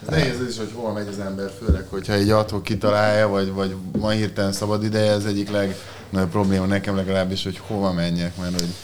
Nehéz 0.08 0.40
is, 0.48 0.56
hogy 0.56 0.72
hol 0.74 0.92
megy 0.92 1.06
az 1.08 1.18
ember, 1.18 1.50
főleg, 1.58 1.86
hogyha 1.88 2.12
egy 2.12 2.30
adhok 2.30 2.62
kitalálja, 2.62 3.28
vagy, 3.28 3.52
vagy 3.52 3.76
van 3.92 4.12
hirtelen 4.12 4.52
szabad 4.52 4.84
ideje, 4.84 5.10
ez 5.10 5.24
egyik 5.24 5.50
legnagyobb 5.50 6.30
probléma 6.30 6.66
nekem 6.66 6.96
legalábbis, 6.96 7.44
hogy 7.44 7.58
hova 7.58 7.92
menjek, 7.92 8.36
mert 8.36 8.60
hogy 8.60 8.74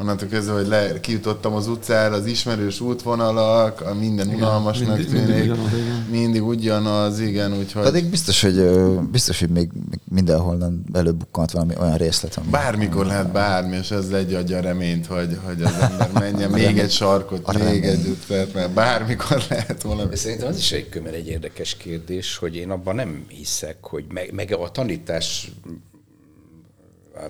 onnantól 0.00 0.28
kezdve, 0.28 0.52
hogy 0.52 0.66
le, 0.66 1.00
kijutottam 1.00 1.54
az 1.54 1.68
utcára, 1.68 2.14
az 2.14 2.26
ismerős 2.26 2.80
útvonalak, 2.80 3.80
a 3.80 3.94
minden 3.94 4.26
igen, 4.26 4.38
unalmasnak 4.38 4.96
mindig, 4.96 5.08
tűnik. 5.08 5.26
Mindig 5.26 5.42
ugyanaz, 5.50 5.78
igen. 5.78 6.06
Mindig 6.10 6.44
ugyanaz, 6.44 7.20
igen, 7.20 7.58
úgyhogy... 7.58 7.82
Pedig 7.82 8.10
biztos, 8.10 8.42
hogy, 8.42 8.70
biztos, 9.10 9.40
hogy 9.40 9.48
még 9.48 9.70
mindenhol 10.04 10.72
előbukkant 10.92 11.50
valami 11.50 11.74
olyan 11.80 11.96
részlet, 11.96 12.36
ami... 12.36 12.48
Bármikor 12.50 13.06
lehet 13.06 13.32
bármi, 13.32 13.76
és 13.76 13.90
ez 13.90 14.08
egy 14.08 14.34
adja 14.34 14.56
a 14.56 14.60
reményt, 14.60 15.06
hogy, 15.06 15.38
hogy 15.44 15.62
az 15.62 15.74
ember 15.80 16.10
menjen 16.12 16.50
még 16.50 16.78
egy 16.78 16.90
sarkot, 16.90 17.40
a 17.44 17.52
még 17.52 17.62
remény. 17.62 17.84
egy 17.84 18.06
utat, 18.06 18.54
mert 18.54 18.70
bármikor 18.70 19.42
lehet 19.48 19.82
valami. 19.82 20.16
Szerintem 20.16 20.48
az 20.48 20.56
is 20.56 20.72
egy 20.72 20.88
kömer 20.88 21.14
egy 21.14 21.28
érdekes 21.28 21.76
kérdés, 21.76 22.36
hogy 22.36 22.56
én 22.56 22.70
abban 22.70 22.94
nem 22.94 23.24
hiszek, 23.28 23.76
hogy 23.80 24.04
meg, 24.08 24.32
meg 24.32 24.52
a 24.52 24.70
tanítás 24.70 25.50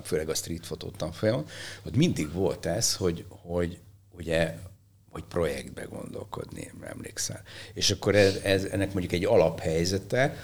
főleg 0.03 0.29
a 0.29 0.33
street 0.33 0.65
fotó 0.65 0.89
tanfolyamon, 0.89 1.45
hogy 1.83 1.95
mindig 1.95 2.33
volt 2.33 2.65
ez, 2.65 2.95
hogy, 2.95 3.25
hogy 3.29 3.79
ugye 4.17 4.55
hogy 5.11 5.23
projektbe 5.23 5.83
gondolkodni, 5.83 6.71
emlékszel. 6.81 7.41
És 7.73 7.91
akkor 7.91 8.15
ez, 8.15 8.35
ez, 8.35 8.63
ennek 8.63 8.91
mondjuk 8.93 9.13
egy 9.13 9.25
alaphelyzete, 9.25 10.35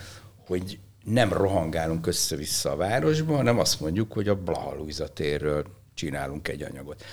hogy 0.46 0.80
nem 1.04 1.34
rohangálunk 1.34 2.08
össze-vissza 2.08 2.72
a 2.72 2.76
városba, 2.76 3.36
hanem 3.36 3.60
azt 3.60 3.80
mondjuk, 3.80 4.12
hogy 4.12 4.28
a 4.28 4.36
Blaha 4.36 4.76
térről 5.14 5.66
csinálunk 5.94 6.48
egy 6.48 6.64
anyagot. 6.64 7.04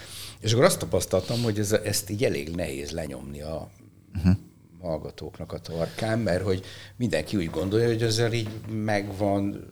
És 0.40 0.52
akkor 0.52 0.64
azt 0.64 0.78
tapasztaltam, 0.78 1.42
hogy 1.42 1.58
ez, 1.58 1.72
ezt 1.72 2.10
így 2.10 2.24
elég 2.24 2.54
nehéz 2.54 2.90
lenyomni 2.90 3.40
a 3.40 3.70
uh-huh. 4.14 4.36
hallgatóknak 4.80 5.52
a 5.52 5.58
tarkán, 5.58 6.18
mert 6.18 6.42
hogy 6.42 6.64
mindenki 6.96 7.36
úgy 7.36 7.50
gondolja, 7.50 7.86
hogy 7.86 8.02
ezzel 8.02 8.32
így 8.32 8.48
megvan 8.68 9.68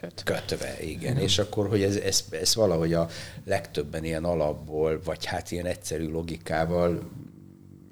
kötve. 0.00 0.34
kötve 0.34 0.82
igen. 0.82 1.10
Uh-huh. 1.10 1.22
És 1.22 1.38
akkor, 1.38 1.68
hogy 1.68 1.82
ez, 1.82 1.96
ez, 1.96 2.24
ez 2.30 2.54
valahogy 2.54 2.92
a 2.92 3.08
legtöbben 3.44 4.04
ilyen 4.04 4.24
alapból, 4.24 5.00
vagy 5.04 5.24
hát 5.24 5.50
ilyen 5.50 5.66
egyszerű 5.66 6.08
logikával 6.08 7.10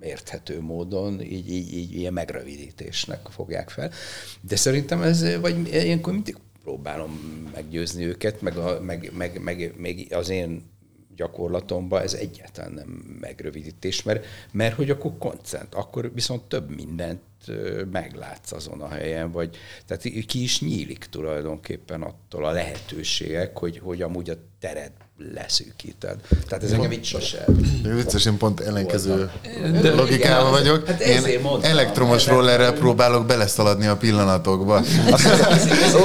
érthető 0.00 0.60
módon, 0.60 1.20
így, 1.20 1.50
így, 1.50 1.74
így 1.74 1.94
ilyen 1.94 2.12
megrövidítésnek 2.12 3.26
fogják 3.30 3.70
fel. 3.70 3.90
De 4.40 4.56
szerintem 4.56 5.02
ez, 5.02 5.40
vagy 5.40 5.68
ilyenkor 5.72 6.12
mindig 6.12 6.36
próbálom 6.62 7.10
meggyőzni 7.54 8.04
őket, 8.04 8.40
meg, 8.40 8.56
a, 8.56 8.80
meg, 8.80 9.10
meg, 9.14 9.40
meg, 9.42 9.74
meg 9.76 10.06
az 10.10 10.28
én 10.28 10.70
gyakorlatomban 11.16 12.02
ez 12.02 12.14
egyáltalán 12.14 12.72
nem 12.72 12.88
megrövidítés, 13.20 14.02
mert, 14.02 14.26
mert 14.52 14.74
hogy 14.74 14.90
akkor 14.90 15.18
koncent, 15.18 15.74
akkor 15.74 16.14
viszont 16.14 16.42
több 16.42 16.74
mindent 16.74 17.20
meglátsz 17.90 18.52
azon 18.52 18.80
a 18.80 18.88
helyen, 18.88 19.30
vagy 19.30 19.56
tehát 19.86 20.02
ki 20.26 20.42
is 20.42 20.60
nyílik 20.60 21.04
tulajdonképpen 21.04 22.02
attól 22.02 22.44
a 22.44 22.50
lehetőségek, 22.50 23.58
hogy, 23.58 23.78
hogy 23.78 24.02
amúgy 24.02 24.30
a 24.30 24.34
tered 24.58 24.92
leszűkíted. 25.34 26.16
Tehát 26.48 26.64
ez 26.64 26.72
engem 26.72 26.90
itt 26.90 27.04
sose. 27.04 27.44
Vicces, 27.82 28.24
én 28.26 28.36
pont 28.36 28.60
ellenkező 28.60 29.30
de, 29.82 29.94
logikával 29.94 30.50
vagyok. 30.50 30.86
Hát 30.86 31.00
én 31.00 31.40
mondtam, 31.42 31.70
elektromos 31.70 32.26
rollerrel 32.26 32.72
próbálok 32.72 33.26
beleszaladni 33.26 33.86
a 33.86 33.96
pillanatokba. 33.96 34.74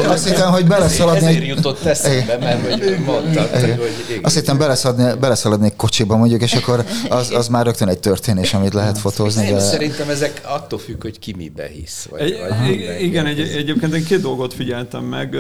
Azt 0.06 0.27
hittem, 0.27 0.52
hogy 0.52 0.65
beleszaladni... 0.65 1.27
Ezért 1.27 1.45
jutott 1.45 1.84
eszembe, 1.84 2.38
mert 2.38 2.69
hogy 2.69 2.98
mondtad, 3.06 3.49
hogy 3.49 4.19
Azt 4.22 4.35
hittem 4.35 4.57
beleszaladni, 4.57 5.19
beleszaladni 5.19 5.65
egy 5.65 5.76
kocsiba 5.76 6.15
mondjuk, 6.15 6.41
és 6.41 6.53
akkor 6.53 6.85
az, 7.10 7.31
az 7.31 7.48
már 7.48 7.65
rögtön 7.65 7.88
egy 7.88 7.99
történés, 7.99 8.53
amit 8.53 8.73
lehet 8.73 8.98
fotózni. 8.98 9.45
Én 9.45 9.53
de... 9.53 9.60
szerintem 9.60 10.10
ezek 10.10 10.41
attól 10.44 10.80
függ, 10.80 11.02
hogy 11.02 11.19
ki 11.19 11.34
mibe 11.38 11.68
hisz. 11.68 12.07
Vagy, 12.10 12.22
egy, 12.22 12.40
vagy 12.49 13.02
igen, 13.02 13.26
egy, 13.26 13.40
egyébként 13.40 13.95
én 13.95 14.03
két 14.03 14.22
dolgot 14.22 14.53
figyeltem 14.53 15.03
meg. 15.03 15.38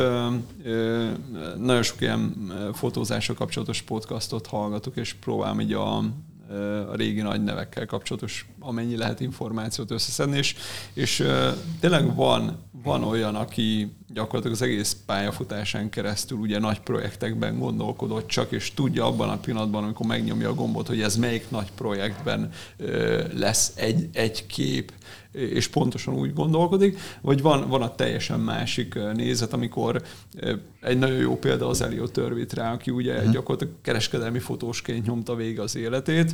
Nagyon 1.57 1.83
sok 1.83 2.01
ilyen 2.01 2.35
fotózásra 2.73 3.33
kapcsolatos 3.63 3.81
podcastot 3.81 4.47
hallgatok, 4.47 4.95
és 4.95 5.13
próbálom 5.13 5.59
így 5.59 5.73
a, 5.73 5.97
a 6.89 6.95
régi 6.95 7.21
nagy 7.21 7.43
nevekkel 7.43 7.85
kapcsolatos 7.85 8.47
amennyi 8.59 8.97
lehet 8.97 9.19
információt 9.19 9.91
összeszedni, 9.91 10.37
és, 10.37 10.55
és 10.93 11.27
tényleg 11.79 12.15
van, 12.15 12.57
van 12.83 13.03
olyan, 13.03 13.35
aki 13.35 13.95
gyakorlatilag 14.13 14.55
az 14.55 14.61
egész 14.61 14.97
pályafutásán 15.05 15.89
keresztül 15.89 16.37
ugye 16.37 16.59
nagy 16.59 16.79
projektekben 16.79 17.59
gondolkodott 17.59 18.27
csak, 18.27 18.51
és 18.51 18.73
tudja 18.73 19.05
abban 19.05 19.29
a 19.29 19.37
pillanatban, 19.37 19.83
amikor 19.83 20.05
megnyomja 20.05 20.49
a 20.49 20.53
gombot, 20.53 20.87
hogy 20.87 21.01
ez 21.01 21.17
melyik 21.17 21.49
nagy 21.49 21.71
projektben 21.75 22.51
lesz 23.33 23.73
egy, 23.75 24.09
egy 24.13 24.45
kép, 24.45 24.91
és 25.31 25.67
pontosan 25.67 26.13
úgy 26.13 26.33
gondolkodik, 26.33 26.99
vagy 27.21 27.41
van, 27.41 27.67
van 27.69 27.81
a 27.81 27.95
teljesen 27.95 28.39
másik 28.39 28.99
nézet, 29.13 29.53
amikor 29.53 30.03
egy 30.83 30.99
nagyon 30.99 31.17
jó 31.17 31.37
példa 31.37 31.67
az 31.67 31.81
Elio 31.81 32.07
Törvit 32.07 32.53
rá, 32.53 32.71
aki 32.71 32.91
ugye 32.91 33.15
uh-huh. 33.15 33.31
gyakorlatilag 33.31 33.73
kereskedelmi 33.81 34.39
fotósként 34.39 35.05
nyomta 35.05 35.35
végig 35.35 35.59
az 35.59 35.75
életét, 35.75 36.33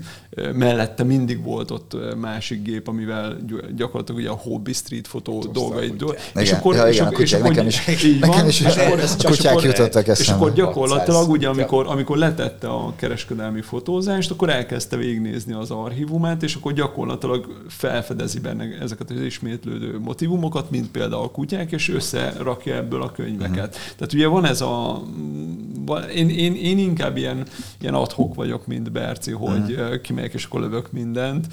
mellette 0.53 1.03
mindig 1.03 1.43
volt 1.43 1.71
ott 1.71 1.97
másik 2.17 2.61
gép, 2.61 2.87
amivel 2.87 3.37
gyakorlatilag 3.75 4.21
ugye 4.21 4.29
a 4.29 4.35
hobby 4.35 4.73
street 4.73 5.07
fotó 5.07 5.43
dolgait. 5.53 6.03
És 6.35 6.51
akkor, 6.51 6.75
ja, 6.75 6.87
igen, 6.87 7.11
és, 7.11 7.19
és 7.19 7.33
akkor 7.33 7.49
nekem 7.49 7.67
is, 7.67 7.87
így 8.03 8.19
van, 8.19 8.29
nekem 8.29 8.47
is 8.47 8.61
és 8.61 8.75
akkor, 8.75 8.99
a 8.99 9.27
kutyák 9.27 9.61
jutottak 9.61 10.07
eszembe. 10.07 10.21
És 10.21 10.29
akkor 10.29 10.53
gyakorlatilag 10.53 11.29
ugye, 11.29 11.47
amikor, 11.47 11.87
amikor 11.87 12.17
letette 12.17 12.67
a 12.67 12.93
kereskedelmi 12.95 13.61
fotózást, 13.61 14.31
akkor 14.31 14.49
elkezdte 14.49 14.95
végignézni 14.95 15.53
az 15.53 15.71
archívumát, 15.71 16.43
és 16.43 16.55
akkor 16.55 16.73
gyakorlatilag 16.73 17.61
felfedezi 17.67 18.39
benne 18.39 18.77
ezeket 18.81 19.11
az 19.11 19.21
ismétlődő 19.21 19.99
motivumokat, 19.99 20.71
mint 20.71 20.91
például 20.91 21.23
a 21.23 21.31
kutyák, 21.31 21.71
és 21.71 21.89
összerakja 21.89 22.75
ebből 22.75 23.01
a 23.01 23.11
könyveket. 23.11 23.75
Uh-huh. 23.75 23.95
Tehát 23.97 24.13
ugye 24.13 24.27
van 24.27 24.38
ez 24.45 24.61
a... 24.61 25.01
Én, 26.15 26.29
én, 26.29 26.55
én 26.55 26.77
inkább 26.77 27.17
ilyen, 27.17 27.45
ilyen 27.79 27.93
adhok 27.93 28.35
vagyok, 28.35 28.67
mint 28.67 28.91
Berci, 28.91 29.31
hogy 29.31 29.71
uh-huh. 29.71 30.01
kimegyek, 30.01 30.33
és 30.33 30.45
akkor 30.45 30.59
lövök 30.59 30.91
mindent, 30.91 31.47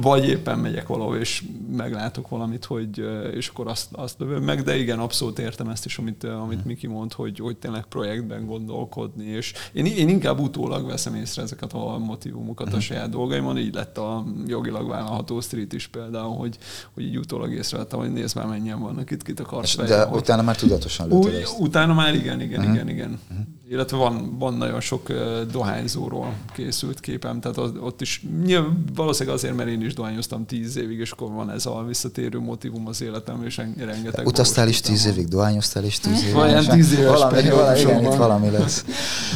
vagy 0.00 0.28
éppen 0.28 0.58
megyek 0.58 0.86
valahol, 0.86 1.16
és 1.16 1.44
meglátok 1.76 2.28
valamit, 2.28 2.64
hogy, 2.64 3.04
és 3.34 3.48
akkor 3.48 3.68
azt, 3.68 3.88
azt 3.92 4.18
lövöm 4.18 4.42
meg, 4.42 4.62
de 4.62 4.76
igen, 4.76 4.98
abszolút 4.98 5.38
értem 5.38 5.68
ezt 5.68 5.84
is, 5.84 5.98
amit, 5.98 6.24
amit 6.24 6.58
mhm. 6.58 6.66
Miki 6.66 6.86
mond, 6.86 7.12
hogy, 7.12 7.38
hogy 7.38 7.56
tényleg 7.56 7.84
projektben 7.84 8.46
gondolkodni, 8.46 9.24
és 9.24 9.52
én, 9.72 9.86
én 9.86 10.08
inkább 10.08 10.38
utólag 10.38 10.86
veszem 10.86 11.14
észre 11.14 11.42
ezeket 11.42 11.72
a 11.72 11.98
motivumokat 11.98 12.66
a 12.66 12.70
mhm. 12.70 12.78
saját 12.78 13.10
dolgaimon, 13.10 13.58
így 13.58 13.74
lett 13.74 13.98
a 13.98 14.24
jogilag 14.46 14.88
vállalható 14.88 15.40
street 15.40 15.72
is 15.72 15.86
például, 15.86 16.36
hogy, 16.36 16.58
hogy 16.94 17.04
így 17.04 17.18
utólag 17.18 17.52
észrevettem, 17.52 17.98
hogy 17.98 18.12
nézd 18.12 18.36
már 18.36 18.46
mennyien 18.46 18.80
vannak 18.80 19.10
itt, 19.10 19.22
kit 19.22 19.40
akarsz 19.40 19.76
De 19.76 20.04
hogy... 20.04 20.18
utána 20.18 20.42
már 20.42 20.56
tudatosan 20.56 21.08
lőtted. 21.08 21.46
Utána 21.58 21.94
már 21.94 22.05
igen, 22.14 22.40
igen, 22.40 22.58
uh-huh. 22.60 22.74
igen, 22.74 22.88
igen. 22.88 23.18
Uh-huh. 23.30 23.46
Illetve 23.68 23.96
van, 23.96 24.38
van 24.38 24.54
nagyon 24.54 24.80
sok 24.80 25.12
dohányzóról 25.50 26.32
készült 26.54 27.00
képem, 27.00 27.40
tehát 27.40 27.58
ott 27.80 28.00
is 28.00 28.22
nyilván, 28.44 28.84
valószínűleg 28.94 29.38
azért, 29.38 29.56
mert 29.56 29.68
én 29.68 29.82
is 29.82 29.94
dohányoztam 29.94 30.46
tíz 30.46 30.76
évig, 30.76 30.98
és 30.98 31.10
akkor 31.10 31.32
van 31.32 31.50
ez 31.50 31.66
a 31.66 31.84
visszatérő 31.86 32.38
motivum 32.38 32.86
az 32.86 33.02
életem, 33.02 33.44
és 33.44 33.60
rengeteg 33.76 34.26
Utaztál 34.26 34.68
is 34.68 34.80
tíz 34.80 35.06
évig, 35.06 35.28
dohányoztál 35.28 35.84
is 35.84 35.98
tíz 35.98 36.22
évig. 36.22 36.36
Olyan 36.36 36.64
tíz 36.64 36.92
éves 36.92 37.06
valami, 37.06 37.48
valami, 37.48 37.80
igen, 37.80 38.04
itt 38.04 38.14
valami 38.14 38.50
lesz. 38.50 38.84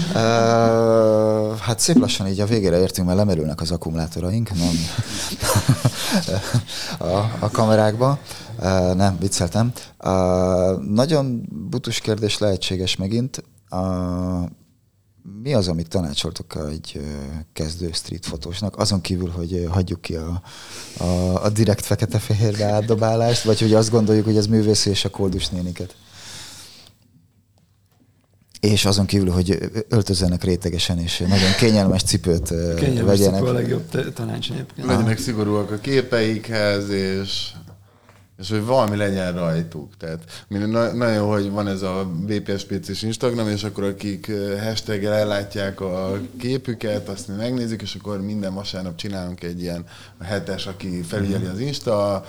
Uh, 0.09 1.59
hát 1.59 1.79
szép 1.79 1.99
lassan 1.99 2.27
így 2.27 2.41
a 2.41 2.47
végére 2.47 2.81
értünk, 2.81 3.07
mert 3.07 3.19
lemerülnek 3.19 3.61
az 3.61 3.71
akkumulátoraink, 3.71 4.51
nem 4.51 4.75
a, 7.11 7.37
a 7.39 7.51
kamerákba. 7.51 8.19
Uh, 8.63 8.95
nem, 8.95 9.19
vicceltem. 9.19 9.73
Uh, 10.05 10.85
nagyon 10.85 11.49
butus 11.71 12.01
kérdés 12.01 12.39
lehetséges 12.39 12.97
megint. 12.97 13.45
Uh, 13.71 14.49
mi 15.43 15.55
az, 15.55 15.69
amit 15.69 15.89
tanácsoltok 15.89 16.59
egy 16.71 17.01
kezdő 17.53 17.91
street 17.93 18.27
fotósnak, 18.27 18.79
azon 18.79 19.01
kívül, 19.01 19.29
hogy 19.29 19.67
hagyjuk 19.71 20.01
ki 20.01 20.15
a, 20.15 20.43
a, 20.99 21.05
a 21.45 21.49
direkt 21.49 21.85
fekete-fehérbe 21.85 22.65
átdobálást, 22.65 23.43
vagy 23.43 23.61
hogy 23.61 23.75
azt 23.75 23.91
gondoljuk, 23.91 24.25
hogy 24.25 24.37
ez 24.37 24.47
művész 24.47 24.87
és 24.87 25.05
a 25.05 25.11
koldus 25.11 25.49
néniket? 25.49 25.97
És 28.61 28.85
azon 28.85 29.07
kívül, 29.07 29.31
hogy 29.31 29.71
öltözzenek 29.89 30.45
rétegesen, 30.45 30.99
és 30.99 31.19
nagyon 31.19 31.55
kényelmes 31.59 32.03
cipőt 32.03 32.49
kényelmes 32.77 33.05
vegyenek. 33.05 33.39
Cipő 33.39 33.51
a 33.51 33.53
legjobb 33.53 34.13
tanács 34.13 34.51
egyébként. 34.51 34.87
Legyenek 34.87 35.19
szigorúak 35.19 35.71
a 35.71 35.79
képeikhez, 35.79 36.89
és 36.89 37.53
és 38.41 38.51
hogy 38.51 38.65
valami 38.65 38.97
legyen 38.97 39.33
rajtuk. 39.33 39.97
Tehát 39.97 40.45
nagyon 40.95 41.15
jó, 41.15 41.31
hogy 41.31 41.51
van 41.51 41.69
ez 41.69 41.83
a 41.83 42.11
VPSPC-s 42.27 43.03
Instagram, 43.03 43.49
és 43.49 43.65
akkor 43.65 43.85
akik 43.85 44.33
hashtag 44.63 45.05
ellátják 45.05 45.81
a 45.81 46.19
képüket, 46.39 47.09
azt 47.09 47.29
mi 47.29 47.35
megnézzük, 47.35 47.83
és 47.83 47.95
akkor 47.95 48.21
minden 48.21 48.55
vasárnap 48.55 48.97
csinálunk 48.97 49.43
egy 49.43 49.61
ilyen 49.61 49.85
hetes, 50.21 50.67
aki 50.67 51.03
felügyeli 51.03 51.47
az 51.47 51.59
Insta, 51.59 52.25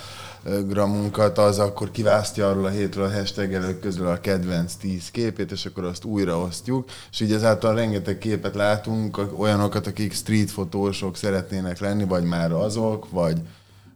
gramunkat, 0.68 1.38
az 1.38 1.60
akkor 1.60 1.92
kiválasztja 1.92 2.50
arról 2.50 2.66
a 2.66 2.70
hétről 2.70 3.06
a 3.06 3.12
hashtag 3.12 3.54
elők 3.54 3.80
közül 3.80 4.08
a 4.08 4.22
kedvenc 4.22 4.74
10 4.74 5.12
képét, 5.12 5.52
és 5.52 5.66
akkor 5.66 5.84
azt 5.84 6.04
újraosztjuk, 6.04 6.90
és 7.12 7.20
így 7.20 7.32
ezáltal 7.32 7.76
rengeteg 7.76 8.18
képet 8.18 8.56
látunk, 8.56 9.22
olyanokat, 9.38 9.88
akik 9.88 10.14
street 10.14 10.52
fotósok 10.52 11.18
szeretnének 11.18 11.80
lenni, 11.80 12.04
vagy 12.04 12.24
már 12.24 12.52
azok, 12.52 13.10
vagy 13.10 13.38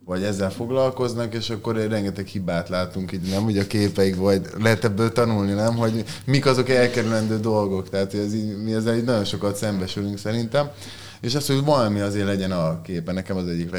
vagy 0.06 0.24
ezzel 0.24 0.52
foglalkoznak, 0.52 1.34
és 1.34 1.50
akkor 1.50 1.76
rengeteg 1.76 2.26
hibát 2.26 2.70
látunk 2.70 3.12
így, 3.12 3.30
nem, 3.30 3.44
hogy 3.44 3.58
a 3.58 3.68
képeik, 3.68 4.16
vagy 4.16 4.42
lehet 4.58 4.84
ebből 4.84 5.12
tanulni, 5.12 5.52
nem, 5.52 5.76
hogy 5.76 6.04
mik 6.26 6.46
azok 6.46 6.70
elkerülendő 6.70 7.40
dolgok, 7.40 7.90
tehát 7.90 8.14
ez 8.14 8.34
így, 8.34 8.64
mi 8.64 8.74
ezzel 8.74 8.96
így 8.96 9.04
nagyon 9.04 9.26
sokat 9.26 9.56
szembesülünk 9.56 10.18
szerintem, 10.18 10.70
és 11.22 11.36
az, 11.36 11.48
hogy 11.48 11.64
valami 11.64 12.00
azért 12.00 12.26
legyen 12.26 12.52
a 12.52 12.82
képe, 12.82 13.12
nekem 13.12 13.38
az 13.38 13.48
egyik 13.48 13.70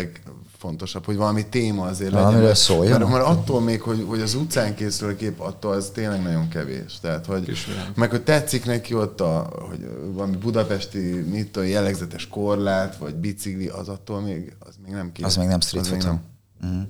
legfontosabb, 0.66 1.04
hogy 1.04 1.16
valami 1.16 1.46
téma 1.46 1.84
azért 1.84 2.12
legyen. 2.12 2.26
Amiről 2.26 2.54
szóljon. 2.54 2.98
Mert, 2.98 3.12
mert 3.12 3.24
attól 3.24 3.60
még, 3.60 3.80
hogy, 3.80 4.04
hogy 4.08 4.20
az 4.20 4.34
utcán 4.34 4.74
készül 4.74 5.08
a 5.08 5.14
kép, 5.14 5.40
attól 5.40 5.72
az 5.72 5.90
tényleg 5.94 6.22
nagyon 6.22 6.48
kevés. 6.48 7.00
Tehát, 7.00 7.26
hogy, 7.26 7.44
Kismilyen. 7.44 7.92
meg 7.94 8.10
hogy 8.10 8.22
tetszik 8.22 8.64
neki 8.64 8.94
ott, 8.94 9.20
a, 9.20 9.50
hogy 9.68 9.88
valami 10.12 10.36
budapesti, 10.36 10.98
mit 11.30 11.50
tudom, 11.50 11.68
jellegzetes 11.68 12.28
korlát, 12.28 12.96
vagy 12.96 13.14
bicikli, 13.14 13.66
az 13.66 13.88
attól 13.88 14.20
még, 14.20 14.54
az 14.58 14.74
még 14.84 14.92
nem 14.92 15.12
kép. 15.12 15.24
Az 15.24 15.36
még 15.36 15.48
nem 15.48 15.60
street 15.60 15.86
az 15.86 16.04
nem. 16.04 16.20
Uh-huh. 16.62 16.82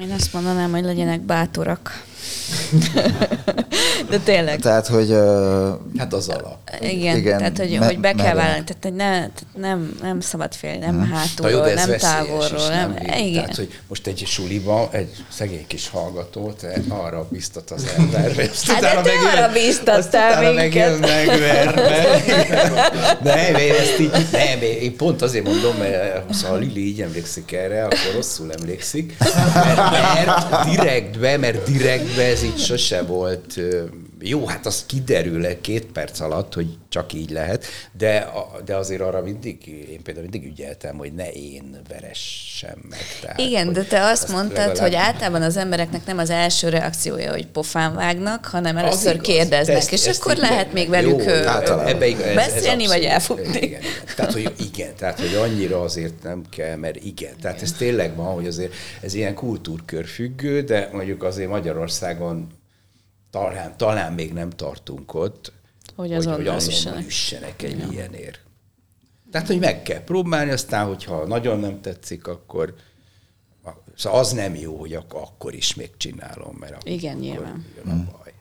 Én 0.00 0.10
azt 0.10 0.32
mondanám, 0.32 0.70
hogy 0.70 0.84
legyenek 0.84 1.20
bátorak 1.20 1.90
De 4.10 4.18
tényleg. 4.18 4.60
Tehát, 4.60 4.86
hogy... 4.86 5.10
Uh, 5.10 5.68
hát 5.98 6.12
az 6.12 6.28
alap. 6.28 6.56
Igen, 6.80 7.16
igen 7.16 7.38
tehát 7.38 7.58
hogy, 7.58 7.78
me, 7.78 7.86
hogy 7.86 7.98
be 7.98 8.12
kell 8.12 8.34
vállalni, 8.34 8.64
tehát 8.64 8.82
hogy 8.82 8.94
ne, 8.94 9.10
tehát 9.10 9.46
nem, 9.56 9.96
nem 10.02 10.20
szabad 10.20 10.54
félni, 10.54 10.78
nem 10.78 10.94
hmm. 10.94 11.12
hátulról, 11.12 11.68
jó, 11.68 11.74
nem 11.74 11.96
távolról. 11.96 12.68
Nem, 12.68 12.96
nem 13.06 13.18
igen. 13.18 13.32
Tehát, 13.32 13.56
hogy 13.56 13.80
most 13.88 14.06
egy 14.06 14.22
suliba 14.26 14.88
egy 14.92 15.24
szegény 15.28 15.66
kis 15.66 15.88
hallgatót 15.88 16.66
arra 16.88 17.26
biztat 17.30 17.70
az 17.70 17.86
ember, 17.96 18.34
hát 18.34 18.78
utána 18.78 19.00
megint, 19.02 19.34
arra 19.34 19.52
biztattál 19.52 20.52
minket. 20.52 21.00
megverve. 21.00 22.22
nem, 23.34 23.54
én 23.54 23.72
ezt 23.74 23.98
így, 24.00 24.10
nem, 24.32 24.62
én 24.62 24.96
pont 24.96 25.22
azért 25.22 25.44
mondom, 25.44 25.76
mert 25.76 26.42
ha 26.42 26.52
a 26.52 26.56
Lili 26.56 26.86
így 26.86 27.00
emlékszik 27.00 27.52
erre, 27.52 27.84
akkor 27.84 28.12
rosszul 28.14 28.52
emlékszik, 28.52 29.16
mert, 29.54 29.76
mert 30.14 30.70
direktbe, 30.70 31.36
mert 31.36 31.68
direktbe 32.08 32.22
ez 32.22 32.42
így 32.42 32.58
sose 32.58 33.02
volt 33.02 33.60
jó, 34.20 34.46
hát 34.46 34.66
az 34.66 34.84
kiderül 34.86 35.60
két 35.60 35.84
perc 35.84 36.20
alatt, 36.20 36.54
hogy 36.54 36.66
csak 36.88 37.12
így 37.12 37.30
lehet, 37.30 37.64
de, 37.92 38.28
de 38.64 38.76
azért 38.76 39.00
arra 39.00 39.22
mindig, 39.22 39.66
én 39.66 40.02
például 40.02 40.26
mindig 40.30 40.50
ügyeltem, 40.50 40.96
hogy 40.96 41.12
ne 41.12 41.30
én 41.30 41.80
veressem 41.88 42.78
meg. 42.88 43.00
Tehát, 43.20 43.38
Igen, 43.38 43.72
de 43.72 43.82
te 43.82 44.02
azt, 44.02 44.22
azt 44.22 44.32
mondtad, 44.32 44.56
legalább... 44.56 44.78
hogy 44.78 44.94
általában 44.94 45.42
az 45.42 45.56
embereknek 45.56 46.06
nem 46.06 46.18
az 46.18 46.30
első 46.30 46.68
reakciója, 46.68 47.32
hogy 47.32 47.46
pofán 47.46 47.94
vágnak, 47.94 48.44
hanem 48.44 48.76
először 48.76 49.14
igaz, 49.14 49.26
kérdeznek, 49.26 49.76
ezt, 49.76 49.92
és 49.92 50.06
ezt 50.06 50.20
akkor 50.20 50.36
igen, 50.36 50.48
lehet 50.50 50.72
még 50.72 50.88
velük 50.88 51.24
jó, 51.24 51.30
ebbe, 51.30 52.06
ez, 52.06 52.34
beszélni, 52.34 52.84
ez 52.84 52.90
vagy 52.90 53.02
elfutni. 53.02 53.56
Igen, 53.56 53.62
igen. 53.62 53.82
Tehát, 54.16 54.32
hogy 54.32 54.52
igen, 54.72 54.94
tehát, 54.96 55.20
hogy 55.20 55.34
annyira 55.34 55.80
azért 55.80 56.22
nem 56.22 56.42
kell, 56.50 56.76
mert 56.76 57.04
igen. 57.04 57.32
Tehát 57.40 57.62
ez 57.62 57.72
tényleg 57.72 58.16
van, 58.16 58.34
hogy 58.34 58.46
azért 58.46 58.72
ez 59.00 59.14
ilyen 59.14 59.34
kultúrkör 59.34 60.06
függő, 60.06 60.60
de 60.62 60.88
mondjuk 60.92 61.22
azért 61.22 61.48
Magyarországon 61.48 62.57
talán, 63.30 63.76
talán 63.76 64.12
még 64.12 64.32
nem 64.32 64.50
tartunk 64.50 65.14
ott, 65.14 65.52
hogy 65.96 66.12
azonnal, 66.12 66.38
hogy, 66.38 66.46
hogy 66.48 66.56
azonnal 66.56 67.02
üssenek. 67.02 67.62
egy 67.62 67.78
ja. 67.78 67.86
ilyenért. 67.90 68.40
Tehát, 69.30 69.46
hogy 69.46 69.58
meg 69.58 69.82
kell 69.82 70.04
próbálni, 70.04 70.50
aztán, 70.50 70.86
hogyha 70.86 71.26
nagyon 71.26 71.60
nem 71.60 71.80
tetszik, 71.80 72.26
akkor 72.26 72.74
szóval 73.96 74.20
az 74.20 74.32
nem 74.32 74.54
jó, 74.54 74.76
hogy 74.76 74.94
ak- 74.94 75.12
akkor 75.12 75.54
is 75.54 75.74
még 75.74 75.90
csinálom, 75.96 76.56
mert 76.58 76.72
akkor, 76.72 76.90
Igen, 76.90 77.16
nyilván. 77.16 77.64
jön 77.76 77.88
a 77.88 78.12
baj. 78.12 78.32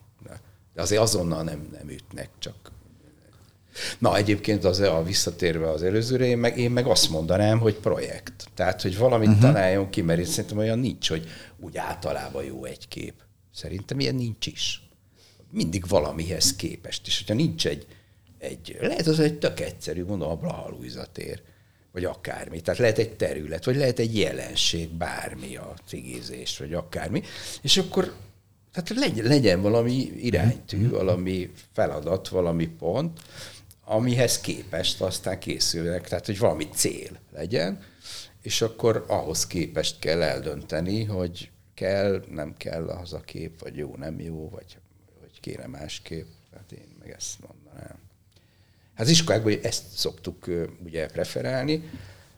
De 0.73 0.81
azért 0.81 1.01
azonnal 1.01 1.43
nem, 1.43 1.67
nem 1.71 1.89
ütnek, 1.89 2.29
csak 2.39 2.71
Na 3.97 4.17
egyébként 4.17 4.63
az 4.63 4.79
a 4.79 5.03
visszatérve 5.03 5.69
az 5.69 5.83
előzőre, 5.83 6.25
én 6.25 6.37
meg, 6.37 6.57
én 6.57 6.71
meg 6.71 6.85
azt 6.85 7.09
mondanám, 7.09 7.59
hogy 7.59 7.75
projekt. 7.75 8.47
Tehát, 8.53 8.81
hogy 8.81 8.97
valamit 8.97 9.27
uh-huh. 9.27 9.43
találjon 9.43 9.89
ki, 9.89 10.01
mert 10.01 10.19
én 10.19 10.25
szerintem 10.25 10.57
olyan 10.57 10.79
nincs, 10.79 11.09
hogy 11.09 11.27
úgy 11.59 11.77
általában 11.77 12.43
jó 12.43 12.63
egy 12.63 12.87
kép. 12.87 13.13
Szerintem 13.57 13.99
ilyen 13.99 14.15
nincs 14.15 14.45
is. 14.45 14.81
Mindig 15.51 15.87
valamihez 15.87 16.55
képest. 16.55 17.07
És 17.07 17.17
hogyha 17.17 17.33
nincs 17.33 17.67
egy, 17.67 17.85
egy 18.37 18.77
lehet 18.79 19.07
az 19.07 19.19
egy 19.19 19.39
tök 19.39 19.59
egyszerű, 19.59 20.03
mondom, 20.03 20.29
a 20.29 20.35
Blaha 20.35 20.75
tér, 21.11 21.41
vagy 21.91 22.05
akármi. 22.05 22.61
Tehát 22.61 22.79
lehet 22.79 22.97
egy 22.97 23.15
terület, 23.15 23.65
vagy 23.65 23.75
lehet 23.75 23.99
egy 23.99 24.17
jelenség, 24.17 24.89
bármi 24.89 25.55
a 25.55 25.73
cigizés, 25.87 26.57
vagy 26.57 26.73
akármi. 26.73 27.23
És 27.61 27.77
akkor 27.77 28.15
tehát 28.71 28.89
legyen, 28.89 29.25
legyen 29.25 29.61
valami 29.61 29.93
iránytű, 30.15 30.77
mhm. 30.77 30.89
valami 30.89 31.51
feladat, 31.73 32.27
valami 32.27 32.67
pont, 32.67 33.19
amihez 33.85 34.39
képest 34.39 35.01
aztán 35.01 35.39
készülnek, 35.39 36.07
tehát 36.07 36.25
hogy 36.25 36.37
valami 36.37 36.67
cél 36.73 37.19
legyen, 37.33 37.83
és 38.41 38.61
akkor 38.61 39.05
ahhoz 39.07 39.47
képest 39.47 39.99
kell 39.99 40.21
eldönteni, 40.21 41.03
hogy 41.03 41.49
kell, 41.77 42.23
nem 42.29 42.53
kell 42.57 42.87
az 42.87 43.13
a 43.13 43.21
kép, 43.21 43.59
vagy 43.59 43.77
jó, 43.77 43.95
nem 43.95 44.19
jó, 44.19 44.49
vagy 44.49 44.77
hogy 45.19 45.39
kéne 45.39 45.67
másképp. 45.67 46.27
Hát 46.53 46.71
én 46.71 46.95
meg 46.99 47.09
ezt 47.09 47.39
mondanám. 47.47 47.97
Hát 48.93 49.05
az 49.05 49.09
iskolákban 49.09 49.59
ezt 49.61 49.83
szoktuk 49.93 50.45
ugye 50.83 51.05
preferálni. 51.05 51.89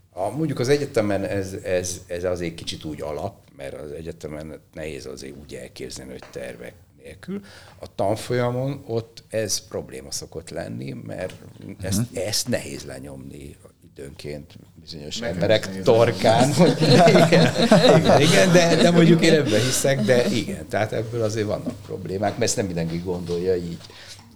A, 0.10 0.30
mondjuk 0.30 0.60
az 0.60 0.70
egyetemen 0.70 1.24
ez, 1.24 1.54
ez, 1.54 2.02
ez 2.08 2.24
azért 2.24 2.56
kicsit 2.56 2.84
úgy 2.84 3.02
alap, 3.02 3.50
mert 3.56 3.74
az 3.74 3.92
egyetemen 3.92 4.60
nehéz 4.74 5.06
azért 5.06 5.38
úgy 5.38 5.56
elképzelni, 5.56 6.12
hogy 6.12 6.24
tervek 6.32 6.74
nélkül. 7.04 7.42
A 7.80 7.96
tanfolyamon 7.96 8.84
ott 8.88 9.24
ez 9.30 9.68
probléma 9.68 10.12
szokott 10.12 10.50
lenni, 10.50 10.92
mert 10.92 11.34
ezt, 11.82 12.00
uh-huh. 12.00 12.28
ezt 12.28 12.48
nehéz 12.48 12.84
lenyomni 12.84 13.56
időnként 13.92 14.58
bizonyos 14.82 15.18
Nekem 15.18 15.34
emberek 15.34 15.82
torkán. 15.84 16.50
igen, 16.80 17.28
igen, 17.28 18.22
igen 18.22 18.52
de, 18.52 18.76
de 18.76 18.92
mondjuk 18.92 19.26
én 19.26 19.34
ebben 19.34 19.62
hiszek, 19.62 20.02
de 20.02 20.26
igen, 20.26 20.68
tehát 20.68 20.94
ebből 20.94 21.24
azért 21.24 21.48
vannak 21.48 21.82
problémák, 21.86 22.32
mert 22.32 22.42
ezt 22.42 22.56
nem 22.56 22.66
mindenki 22.66 22.98
gondolja 22.98 23.56
így. 23.56 23.80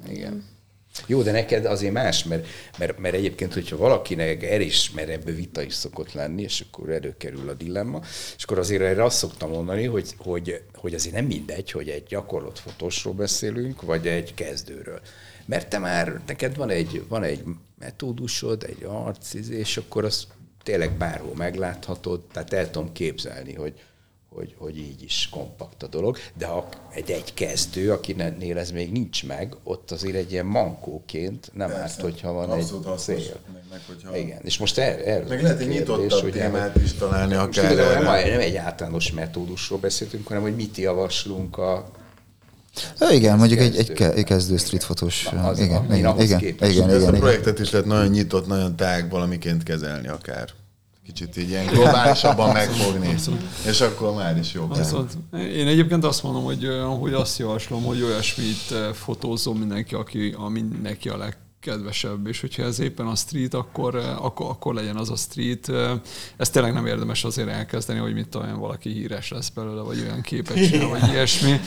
Igen. 0.10 0.52
Jó, 1.06 1.22
de 1.22 1.32
neked 1.32 1.66
azért 1.66 1.94
más, 1.94 2.24
mert, 2.24 2.48
mert, 2.78 3.00
mert 3.00 3.16
egyébként, 3.16 3.54
hogyha 3.54 3.78
valakinek 3.78 4.60
is, 4.60 4.92
mert 4.92 5.10
ebből 5.10 5.36
vita 5.36 5.62
is 5.62 5.74
szokott 5.74 6.14
lenni, 6.14 6.42
és 6.42 6.66
akkor 6.68 6.90
előkerül 6.90 7.50
a 7.50 7.54
dilemma, 7.54 8.02
és 8.38 8.44
akkor 8.44 8.60
azért 8.60 8.82
erre 8.82 9.04
azt 9.04 9.18
szoktam 9.18 9.50
mondani, 9.50 9.86
hogy, 9.86 10.10
hogy, 10.18 10.62
hogy 10.76 10.94
azért 10.94 11.16
nem 11.16 11.26
mindegy, 11.26 11.72
hogy 11.72 11.90
egy 11.90 12.04
gyakorlott 12.04 12.60
fotósról 12.60 13.14
beszélünk, 13.14 13.82
vagy 13.82 14.08
egy 14.08 14.34
kezdőről. 14.34 15.02
Mert 15.46 15.68
te 15.68 15.78
már, 15.78 16.22
neked 16.28 16.56
van 16.56 16.70
egy, 16.70 17.04
van 17.08 17.24
egy 17.24 17.44
metódusod, 17.84 18.64
egy 18.64 18.84
arc, 18.84 19.34
és 19.34 19.78
akkor 19.78 20.06
az 20.06 20.28
tényleg 20.64 20.98
bárhol 20.98 21.36
megláthatod, 21.36 22.22
tehát 22.32 22.54
el 22.54 22.72
tudom 22.72 22.92
képzelni, 22.92 23.54
hogy, 23.54 23.74
hogy, 24.30 24.56
hogy 24.58 24.78
így 24.78 25.04
is 25.04 25.30
kompakt 25.32 25.84
a 25.84 25.88
dolog, 25.88 26.18
de 26.38 26.46
ha 26.46 26.70
egy, 26.94 27.12
egy 27.12 27.34
kezdő, 27.34 27.92
akinél 27.92 28.58
ez 28.58 28.72
még 28.72 28.92
nincs 28.92 29.26
meg, 29.26 29.56
ott 29.64 29.92
azért 29.92 30.16
egy 30.16 30.32
ilyen 30.32 30.46
mankóként 30.46 31.52
nem 31.54 31.68
Persze, 31.68 31.84
árt, 31.84 32.02
hogyha 32.02 32.32
van 32.32 32.54
egy 32.54 32.66
cél. 32.98 33.40
Meg, 33.54 33.64
meg, 33.70 33.82
hogyha... 33.88 34.18
Igen, 34.18 34.40
és 34.44 34.58
most 34.58 34.78
erről 34.78 35.06
er, 35.06 35.28
Meg 35.28 35.42
lehet 35.42 35.60
egy 35.60 35.68
nyitottabb 35.68 36.30
témát 36.30 36.76
is 36.76 36.94
találni 36.94 37.36
akár. 37.36 37.76
Nem, 37.76 38.04
nem 38.04 38.40
egy 38.40 38.56
általános 38.56 39.12
metódusról 39.12 39.80
beszéltünk, 39.80 40.28
hanem 40.28 40.44
hogy 40.44 40.56
mit 40.56 40.78
javaslunk 40.78 41.58
a 41.58 41.92
Ja, 43.00 43.10
igen, 43.10 43.38
mondjuk 43.38 43.60
egy, 43.60 43.76
egy, 43.76 44.02
egy 44.02 44.24
kezdő 44.24 44.58
streetfotós. 44.58 45.30
Igen, 45.32 45.56
igen, 45.58 45.96
igen, 45.96 46.20
igen, 46.20 46.40
igen, 46.42 46.70
igen, 46.70 46.90
Ezt 46.90 47.08
a 47.08 47.12
projektet 47.12 47.60
is 47.60 47.72
lehet 47.72 47.88
nagyon 47.88 48.08
nyitott, 48.08 48.48
nagyon 48.48 48.76
tág 48.76 49.10
valamiként 49.10 49.64
kezelni 49.64 50.08
akár. 50.08 50.50
Kicsit 51.06 51.38
így 51.38 51.50
ilyen 51.50 51.66
globálisabban 51.74 52.52
megfogni, 52.52 53.16
és 53.68 53.82
akkor 53.82 54.14
már 54.14 54.38
is 54.38 54.54
jobb. 54.54 54.78
Viszont 54.78 55.12
én 55.34 55.68
egyébként 55.68 56.04
azt 56.04 56.24
mondom, 56.24 56.44
hogy, 56.44 56.68
hogy 57.00 57.14
azt 57.14 57.38
javaslom, 57.38 57.84
hogy 57.84 58.02
olyasmit 58.02 58.74
fotózom 58.94 59.58
mindenki, 59.58 59.96
aki, 59.96 60.36
a 60.38 60.48
mindenki 60.48 61.10
a 61.10 61.18
leg, 61.18 61.38
kedvesebb, 61.64 62.28
és 62.28 62.42
hogyha 62.42 62.64
ez 62.64 62.80
éppen 62.80 63.08
a 63.08 63.16
street, 63.16 63.54
akkor, 63.54 63.96
eh, 63.96 64.26
akkor, 64.26 64.50
akkor 64.50 64.74
legyen 64.74 64.96
az 64.96 65.10
a 65.10 65.16
street. 65.16 65.70
Eh, 65.70 65.92
ez 66.38 66.50
tényleg 66.50 66.74
nem 66.74 66.86
érdemes 66.86 67.24
azért 67.24 67.48
elkezdeni, 67.48 68.00
hogy 68.00 68.14
mit 68.14 68.36
olyan 68.36 68.60
valaki 68.60 68.90
híres 68.90 69.30
lesz 69.30 69.50
belőle, 69.50 69.82
vagy 69.82 70.00
olyan 70.00 70.22
képet 70.22 70.68
csinál, 70.68 70.88
vagy 70.88 71.10
ilyesmi. 71.12 71.60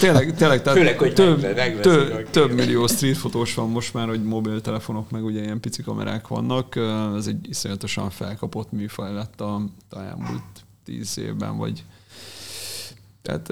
Tényleg, 0.00 0.34
tényleg 0.36 0.62
tehát 0.62 0.78
Főleg, 0.78 0.98
hogy 0.98 1.14
több, 1.14 1.42
megve, 1.56 1.80
több, 1.80 2.30
több 2.30 2.52
millió 2.52 2.86
street 2.86 3.16
fotós 3.16 3.54
van 3.54 3.70
most 3.70 3.94
már, 3.94 4.08
hogy 4.08 4.24
mobiltelefonok, 4.24 5.10
meg 5.10 5.24
ugye 5.24 5.42
ilyen 5.42 5.60
pici 5.60 5.82
kamerák 5.82 6.28
vannak. 6.28 6.76
Eh, 6.76 7.14
ez 7.14 7.26
egy 7.26 7.48
iszonyatosan 7.48 8.10
felkapott 8.10 8.72
műfaj 8.72 9.12
lett 9.12 9.40
a, 9.40 9.54
a 9.90 9.98
elmúlt 9.98 10.42
tíz 10.84 11.18
évben, 11.18 11.56
vagy 11.56 11.84
tehát 13.22 13.48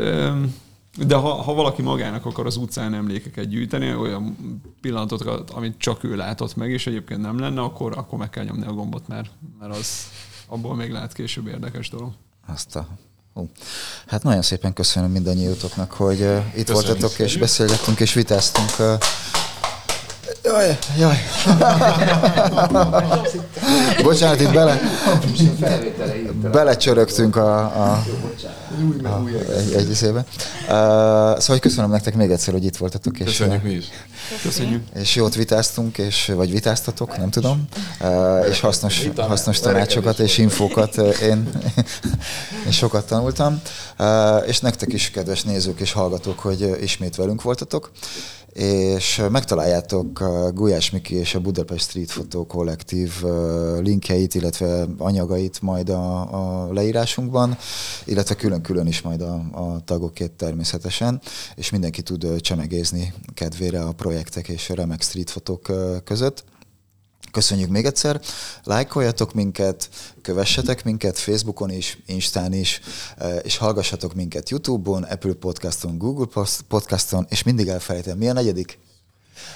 de 0.97 1.15
ha, 1.15 1.33
ha 1.33 1.55
valaki 1.55 1.83
magának 1.83 2.27
akar 2.27 2.47
az 2.47 2.57
utcán 2.57 2.95
emlékeket 2.95 3.49
gyűjteni, 3.49 3.95
olyan 3.95 4.37
pillanatokat, 4.81 5.51
amit 5.51 5.79
csak 5.79 6.05
ő 6.05 6.16
látott 6.16 6.57
meg, 6.57 6.71
és 6.71 6.87
egyébként 6.87 7.21
nem 7.21 7.39
lenne, 7.39 7.61
akkor, 7.61 7.99
akkor 7.99 8.19
meg 8.19 8.31
kell 8.31 8.45
nyomni 8.45 8.66
a 8.66 8.73
gombot, 8.73 9.09
mert, 9.09 9.31
mert 9.61 9.77
az 9.77 10.09
abból 10.47 10.75
még 10.75 10.91
lehet 10.91 11.12
később 11.12 11.47
érdekes 11.47 11.91
dolog. 11.91 12.12
Azt 12.47 12.77
a 12.77 12.89
Hú. 13.35 13.49
Hát 14.07 14.23
nagyon 14.23 14.43
szépen 14.43 14.73
köszönöm 14.73 15.11
mindannyiótoknak, 15.11 15.93
hogy 15.93 16.21
uh, 16.21 16.37
itt 16.37 16.66
Köszönjük 16.66 16.87
voltatok, 16.87 17.19
és 17.19 17.37
beszélgettünk, 17.37 18.01
és 18.01 18.15
vitáztunk 18.15 18.71
uh, 18.79 18.99
Jaj, 20.55 20.79
jaj. 20.99 21.17
Bocsánat, 24.03 24.41
itt 24.41 24.53
bele, 24.53 24.81
belecsörögtünk 26.53 27.37
a, 27.37 27.59
a, 27.59 28.05
a 29.05 29.23
egy, 29.57 29.73
egy 29.73 30.13
Uh, 30.69 30.71
szóval 31.39 31.59
köszönöm 31.61 31.91
nektek 31.91 32.15
még 32.15 32.31
egyszer, 32.31 32.53
hogy 32.53 32.65
itt 32.65 32.77
voltatok. 32.77 33.19
És, 33.19 33.25
Köszönjük 33.25 33.63
mi 33.63 33.71
is. 33.71 33.87
Köszönjük. 34.43 34.83
És 34.95 35.15
jót 35.15 35.35
vitáztunk, 35.35 35.99
és, 35.99 36.33
vagy 36.35 36.51
vitáztatok, 36.51 37.17
nem 37.17 37.31
tudom, 37.31 37.69
uh, 38.01 38.47
és 38.49 38.61
hasznos, 38.61 39.09
hasznos 39.17 39.61
tanácsokat 39.61 40.19
és 40.19 40.39
infókat 40.39 40.97
én, 41.23 41.49
én 42.67 42.73
sokat 42.73 43.07
tanultam. 43.07 43.61
És 44.47 44.61
nektek 44.61 44.93
is, 44.93 45.11
kedves 45.11 45.43
nézők 45.43 45.81
és 45.81 45.93
hallgatók, 45.93 46.39
hogy 46.39 46.77
ismét 46.83 47.17
velünk 47.17 47.43
voltatok 47.43 47.91
és 48.55 49.23
megtaláljátok 49.31 50.23
Gulyás 50.55 50.91
Miki 50.91 51.15
és 51.15 51.35
a 51.35 51.41
Budapest 51.41 51.89
Street 51.89 52.09
Photo 52.09 52.47
Kollektív 52.47 53.23
linkjeit, 53.81 54.35
illetve 54.35 54.87
anyagait 54.99 55.63
majd 55.63 55.89
a, 55.89 56.21
a 56.33 56.73
leírásunkban, 56.73 57.57
illetve 58.05 58.35
külön-külön 58.35 58.87
is 58.87 59.03
majd 59.03 59.21
a, 59.21 59.35
a 59.53 59.81
tagokét 59.85 60.33
természetesen, 60.33 61.21
és 61.55 61.71
mindenki 61.71 62.03
tud 62.03 62.41
csemegézni 62.41 63.13
kedvére 63.35 63.81
a 63.81 63.93
projektek 63.93 64.49
és 64.49 64.71
a 64.71 64.75
remek 64.75 65.03
street 65.03 65.31
fotók 65.31 65.73
között. 66.05 66.45
Köszönjük 67.35 67.69
még 67.69 67.85
egyszer, 67.85 68.20
lájkoljatok 68.65 69.32
minket, 69.32 69.89
kövessetek 70.23 70.85
minket 70.85 71.19
Facebookon 71.19 71.70
is, 71.70 71.98
Instán 72.06 72.52
is, 72.52 72.81
eh, 73.19 73.36
és 73.43 73.56
hallgassatok 73.56 74.15
minket 74.15 74.51
YouTube-on, 74.51 75.02
Apple 75.02 75.32
Podcaston, 75.32 75.98
Google 75.98 76.44
Podcaston, 76.69 77.27
és 77.28 77.43
mindig 77.43 77.69
elfelejtem, 77.69 78.19
mi 78.19 78.28
a 78.28 78.32
negyedik? 78.32 78.78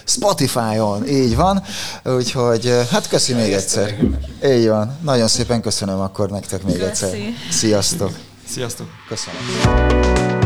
Spotify-on, 0.04 1.08
így 1.08 1.36
van. 1.36 1.62
Úgyhogy 2.04 2.66
eh, 2.66 2.86
hát 2.86 3.08
köszi 3.08 3.32
még 3.32 3.52
egyszer. 3.52 3.98
Így 4.44 4.68
van. 4.68 4.98
Nagyon 5.02 5.28
szépen 5.28 5.60
köszönöm 5.60 6.00
akkor 6.00 6.30
nektek 6.30 6.62
még 6.62 6.80
egyszer. 6.80 7.16
Sziasztok. 7.50 8.18
Sziasztok. 8.46 8.86
Köszönöm. 9.08 10.37